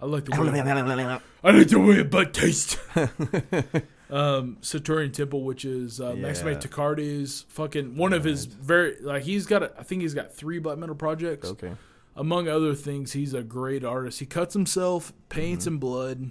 I 0.00 0.06
like 0.06 0.24
the 0.24 0.30
way, 0.40 0.60
I 1.44 1.50
like 1.50 1.68
the 1.68 1.78
way 1.80 1.98
a 2.00 2.04
butt 2.04 2.32
tastes. 2.32 2.76
um, 4.12 4.58
Saturnian 4.60 5.10
Temple, 5.10 5.42
which 5.42 5.64
is 5.64 6.00
uh, 6.00 6.14
Maxime 6.14 6.48
Yeah. 6.48 6.58
Taccardi's 6.58 7.44
fucking 7.48 7.96
one 7.96 8.12
of 8.12 8.22
his 8.24 8.44
very 8.44 8.96
like 9.00 9.22
he's 9.24 9.46
got 9.46 9.62
a, 9.64 9.72
I 9.78 9.82
think 9.82 10.02
he's 10.02 10.14
got 10.14 10.32
three 10.34 10.58
black 10.60 10.78
metal 10.78 10.94
projects. 10.94 11.48
okay. 11.50 11.72
Among 12.14 12.46
other 12.46 12.74
things, 12.74 13.12
he's 13.12 13.32
a 13.32 13.42
great 13.42 13.84
artist. 13.84 14.20
He 14.20 14.26
cuts 14.26 14.52
himself, 14.54 15.12
paints 15.30 15.64
Mm-hmm. 15.64 15.74
in 15.74 15.78
blood. 15.80 16.30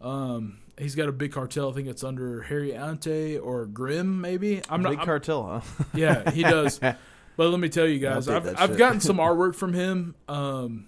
Um, 0.00 0.58
he's 0.78 0.94
got 0.94 1.08
a 1.08 1.12
big 1.12 1.32
cartel. 1.32 1.70
I 1.70 1.72
think 1.74 1.88
it's 1.88 2.04
under 2.04 2.42
Harry 2.42 2.74
Ante 2.74 3.38
or 3.38 3.66
Grimm, 3.66 4.20
maybe. 4.20 4.62
I'm 4.68 4.82
Big 4.82 4.92
not. 4.92 4.98
I'm- 4.98 5.06
cartel, 5.06 5.42
huh? 5.78 5.84
yeah, 5.94 6.30
he 6.30 6.42
does. 6.42 6.80
But 7.34 7.48
let 7.48 7.58
me 7.60 7.70
tell 7.70 7.86
you 7.88 7.98
guys, 7.98 8.28
I've 8.28 8.46
I've 8.60 8.76
gotten 8.76 9.00
some 9.00 9.16
artwork 9.26 9.54
from 9.54 9.72
him. 9.72 10.14
Um, 10.28 10.86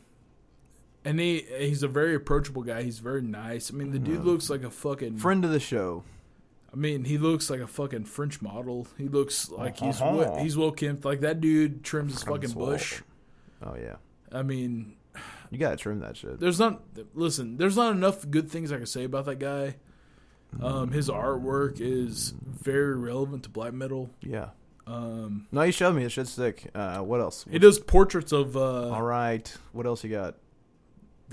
and 1.04 1.20
he 1.20 1.44
he's 1.58 1.82
a 1.82 1.88
very 1.88 2.14
approachable 2.14 2.62
guy. 2.62 2.82
He's 2.82 2.98
very 2.98 3.22
nice. 3.22 3.70
I 3.70 3.74
mean, 3.74 3.90
the 3.90 3.98
dude 3.98 4.24
looks 4.24 4.48
like 4.50 4.62
a 4.62 4.70
fucking. 4.70 5.18
Friend 5.18 5.44
of 5.44 5.50
the 5.50 5.60
show. 5.60 6.02
I 6.72 6.76
mean, 6.76 7.04
he 7.04 7.18
looks 7.18 7.50
like 7.50 7.60
a 7.60 7.66
fucking 7.68 8.04
French 8.06 8.42
model. 8.42 8.88
He 8.98 9.06
looks 9.08 9.48
like 9.50 9.78
he's 9.78 10.00
Uh-huh. 10.00 10.32
we- 10.36 10.42
he's 10.42 10.56
well 10.56 10.72
kempt. 10.72 11.04
Like 11.04 11.20
that 11.20 11.40
dude 11.40 11.84
trims 11.84 12.12
his 12.14 12.22
fucking 12.24 12.50
bush. 12.52 13.00
Oh 13.64 13.76
yeah. 13.76 13.96
I 14.32 14.42
mean, 14.42 14.96
You 15.52 15.58
gotta 15.58 15.76
trim 15.76 16.00
that 16.00 16.16
shit. 16.16 16.40
there's 16.40 16.58
not 16.58 16.82
listen 17.14 17.56
there's 17.58 17.76
not 17.76 17.92
enough 17.94 18.28
good 18.28 18.50
things 18.50 18.72
i 18.72 18.76
can 18.76 18.86
say 18.86 19.04
about 19.04 19.26
that 19.26 19.38
guy 19.38 19.76
um, 20.60 20.90
his 20.90 21.08
artwork 21.08 21.80
is 21.80 22.34
very 22.44 22.96
relevant 22.96 23.44
to 23.44 23.48
black 23.50 23.72
metal 23.72 24.10
Yeah. 24.20 24.48
um, 24.88 25.46
No, 25.52 25.62
you 25.62 25.70
showed 25.72 25.94
me. 25.94 26.04
It 26.04 26.10
shit's 26.10 26.30
sick. 26.32 26.70
Uh, 26.74 26.98
what 27.00 27.20
else? 27.20 27.44
he 27.50 27.58
does 27.60 27.78
portraits 27.78 28.32
of 28.32 28.56
uh, 28.56 28.88
All 28.90 29.02
right. 29.02 29.52
What 29.72 29.86
else 29.86 30.02
you 30.02 30.10
got? 30.10 30.34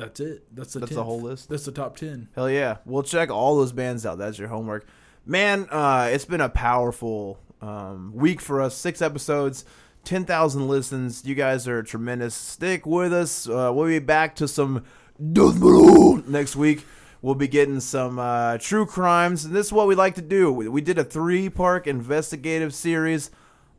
That's 0.02 0.20
it 0.20 0.44
that's 0.56 0.74
the 0.74 0.80
That's 0.82 0.94
the 0.96 1.04
whole 1.04 1.22
list. 1.22 1.50
that's 1.50 1.66
the 1.66 1.72
top 1.72 1.96
10 1.96 2.30
Hell 2.36 2.50
yeah. 2.50 2.78
We'll 2.86 3.04
check 3.04 3.30
all 3.30 3.56
those 3.58 3.72
bands 3.72 4.06
out. 4.06 4.18
That's 4.18 4.38
your 4.38 4.48
homework. 4.50 4.86
Man, 5.26 5.68
uh, 5.70 6.10
it's 6.12 6.26
been 6.26 6.42
a 6.42 6.50
powerful 6.50 7.40
um, 7.62 8.12
week 8.14 8.42
for 8.42 8.62
us. 8.62 8.76
Six 8.76 9.02
episodes, 9.02 9.66
10,000 10.04 10.68
listens. 10.68 11.24
You 11.26 11.36
guys 11.36 11.68
are 11.68 11.84
tremendous. 11.84 12.34
Stick 12.34 12.86
with 12.86 13.14
us. 13.14 13.48
Uh, 13.48 13.72
we'll 13.74 13.88
be 13.88 14.00
back 14.00 14.36
to 14.38 14.48
some 14.48 14.84
death 15.32 15.56
metal 15.60 16.18
next 16.28 16.56
week. 16.56 16.86
We'll 17.22 17.36
be 17.36 17.48
getting 17.48 17.80
some 17.82 18.18
uh, 18.18 18.58
true 18.58 18.88
crimes. 18.88 19.46
And 19.46 19.56
this 19.56 19.68
is 19.68 19.74
what 19.74 19.88
we 19.88 19.94
like 19.94 20.16
to 20.16 20.24
do. 20.24 20.52
We, 20.52 20.68
we 20.68 20.82
did 20.82 20.98
a 20.98 21.04
three 21.04 21.50
part 21.50 21.86
investigative 21.86 22.74
series 22.74 23.30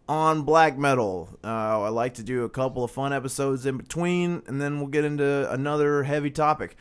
on 0.08 0.42
black 0.42 0.76
metal. 0.76 1.28
Uh, 1.42 1.82
I 1.82 1.88
like 1.88 2.14
to 2.14 2.22
do 2.22 2.44
a 2.44 2.48
couple 2.48 2.84
of 2.84 2.90
fun 2.90 3.12
episodes 3.12 3.66
in 3.66 3.76
between, 3.76 4.42
and 4.46 4.60
then 4.60 4.78
we'll 4.78 4.88
get 4.88 5.04
into 5.04 5.50
another 5.52 6.02
heavy 6.02 6.30
topic 6.30 6.76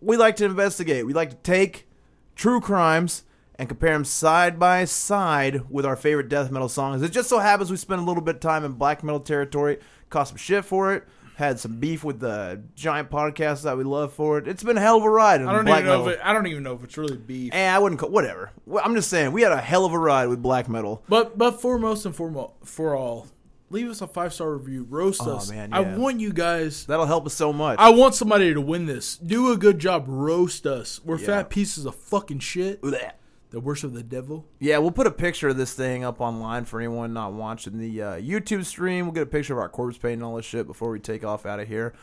we 0.00 0.16
like 0.16 0.36
to 0.36 0.44
investigate. 0.44 1.06
We 1.06 1.12
like 1.12 1.30
to 1.30 1.36
take 1.36 1.88
true 2.34 2.60
crimes 2.60 3.24
and 3.58 3.68
compare 3.68 3.92
them 3.92 4.04
side 4.04 4.58
by 4.58 4.84
side 4.84 5.70
with 5.70 5.86
our 5.86 5.96
favorite 5.96 6.28
death 6.28 6.50
metal 6.50 6.68
songs. 6.68 7.02
It 7.02 7.12
just 7.12 7.28
so 7.28 7.38
happens 7.38 7.70
we 7.70 7.76
spend 7.76 8.00
a 8.00 8.04
little 8.04 8.22
bit 8.22 8.36
of 8.36 8.40
time 8.40 8.64
in 8.64 8.72
black 8.72 9.02
metal 9.02 9.20
territory, 9.20 9.78
cost 10.10 10.30
some 10.30 10.36
shit 10.36 10.64
for 10.64 10.92
it, 10.92 11.04
had 11.36 11.60
some 11.60 11.76
beef 11.78 12.02
with 12.02 12.18
the 12.20 12.62
giant 12.74 13.10
podcast 13.10 13.62
that 13.64 13.76
we 13.76 13.84
love 13.84 14.10
for 14.12 14.38
it. 14.38 14.48
It's 14.48 14.62
been 14.62 14.78
a 14.78 14.80
hell 14.80 14.96
of 14.96 15.04
a 15.04 15.10
ride. 15.10 15.42
I 15.42 15.52
don't 15.52 15.66
black 15.66 15.80
even 15.80 15.86
know 15.92 15.98
metal. 15.98 16.08
if 16.08 16.14
it, 16.14 16.20
i 16.24 16.32
don't 16.32 16.46
even 16.46 16.62
know 16.62 16.72
if 16.74 16.82
it's 16.82 16.96
really 16.96 17.16
beef 17.18 17.52
Eh, 17.54 17.68
I 17.68 17.78
wouldn't 17.78 18.00
call 18.00 18.08
whatever. 18.10 18.52
I'm 18.82 18.94
just 18.94 19.10
saying 19.10 19.32
we 19.32 19.42
had 19.42 19.52
a 19.52 19.60
hell 19.60 19.84
of 19.84 19.92
a 19.92 19.98
ride 19.98 20.28
with 20.28 20.40
black 20.42 20.66
metal. 20.68 21.02
but 21.08 21.36
but 21.36 21.60
foremost 21.60 22.06
and 22.06 22.16
foremost 22.16 22.54
for 22.64 22.96
all 22.96 23.28
leave 23.68 23.90
us 23.90 24.00
a 24.00 24.06
five 24.06 24.32
star 24.32 24.52
review 24.54 24.86
roast 24.88 25.20
Oh, 25.24 25.36
us 25.36 25.50
man, 25.50 25.72
i 25.74 25.80
yeah. 25.80 25.96
want 25.96 26.20
you 26.20 26.32
guys 26.32 26.86
That'll 26.86 27.04
help 27.04 27.26
us 27.26 27.34
so 27.34 27.52
much. 27.52 27.78
i 27.80 27.90
want 27.90 28.14
somebody 28.14 28.54
to 28.54 28.60
win 28.60 28.86
this 28.86 29.16
do 29.18 29.50
a 29.52 29.56
good 29.56 29.78
job 29.78 30.04
roast 30.06 30.66
us 30.66 31.00
we're 31.04 31.18
Yeah. 31.18 31.26
fat 31.26 31.50
pieces 31.50 31.84
of 31.84 31.94
fucking 31.96 32.38
shit 32.38 32.80
Blech. 32.80 33.12
That 33.56 33.62
worship 33.62 33.94
the 33.94 34.02
devil 34.02 34.44
Yeah, 34.60 34.76
we'll 34.76 34.90
put 34.90 35.06
a 35.06 35.10
picture 35.10 35.48
of 35.48 35.56
this 35.56 35.72
thing 35.72 36.04
up 36.04 36.20
online 36.20 36.66
for 36.66 36.78
anyone 36.78 37.14
not 37.14 37.32
watching 37.32 37.78
the 37.78 38.02
uh, 38.02 38.12
YouTube 38.16 38.66
stream. 38.66 39.06
We'll 39.06 39.14
get 39.14 39.22
a 39.22 39.26
picture 39.26 39.54
of 39.54 39.58
our 39.58 39.70
corpse 39.70 39.96
paint 39.96 40.16
and 40.16 40.24
all 40.24 40.36
this 40.36 40.44
shit 40.44 40.66
before 40.66 40.90
we 40.90 41.00
take 41.00 41.24
off 41.24 41.46
out 41.46 41.58
of 41.58 41.66
here. 41.66 41.94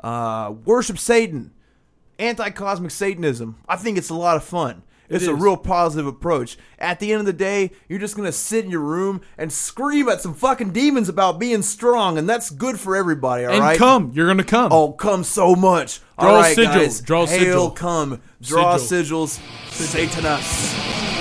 Uh, 0.00 0.54
worship 0.64 0.98
Satan, 0.98 1.52
anti 2.18 2.48
cosmic 2.48 2.92
Satanism. 2.92 3.58
I 3.68 3.76
think 3.76 3.98
it's 3.98 4.08
a 4.08 4.14
lot 4.14 4.38
of 4.38 4.44
fun. 4.44 4.84
It's 5.12 5.26
a 5.26 5.34
real 5.34 5.56
positive 5.56 6.06
approach. 6.06 6.56
At 6.78 6.98
the 7.00 7.12
end 7.12 7.20
of 7.20 7.26
the 7.26 7.32
day, 7.32 7.70
you're 7.88 7.98
just 7.98 8.16
gonna 8.16 8.32
sit 8.32 8.64
in 8.64 8.70
your 8.70 8.80
room 8.80 9.20
and 9.38 9.52
scream 9.52 10.08
at 10.08 10.20
some 10.20 10.34
fucking 10.34 10.70
demons 10.72 11.08
about 11.08 11.38
being 11.38 11.62
strong, 11.62 12.18
and 12.18 12.28
that's 12.28 12.50
good 12.50 12.80
for 12.80 12.96
everybody. 12.96 13.44
All 13.44 13.52
and 13.52 13.60
right? 13.60 13.78
come 13.78 14.10
you're 14.14 14.26
gonna 14.26 14.42
come 14.44 14.72
Oh, 14.72 14.92
come 14.92 15.22
so 15.24 15.54
much. 15.54 16.00
Draw 16.18 16.28
all 16.30 16.40
a 16.40 16.54
sigil. 16.54 16.64
guys. 16.74 17.00
Draw 17.00 17.26
Hail, 17.26 17.38
sigil. 17.38 17.70
come. 17.70 18.20
Draw 18.40 18.76
Sigil. 18.78 19.26
sigils. 19.26 19.40
Satanus. 19.70 21.11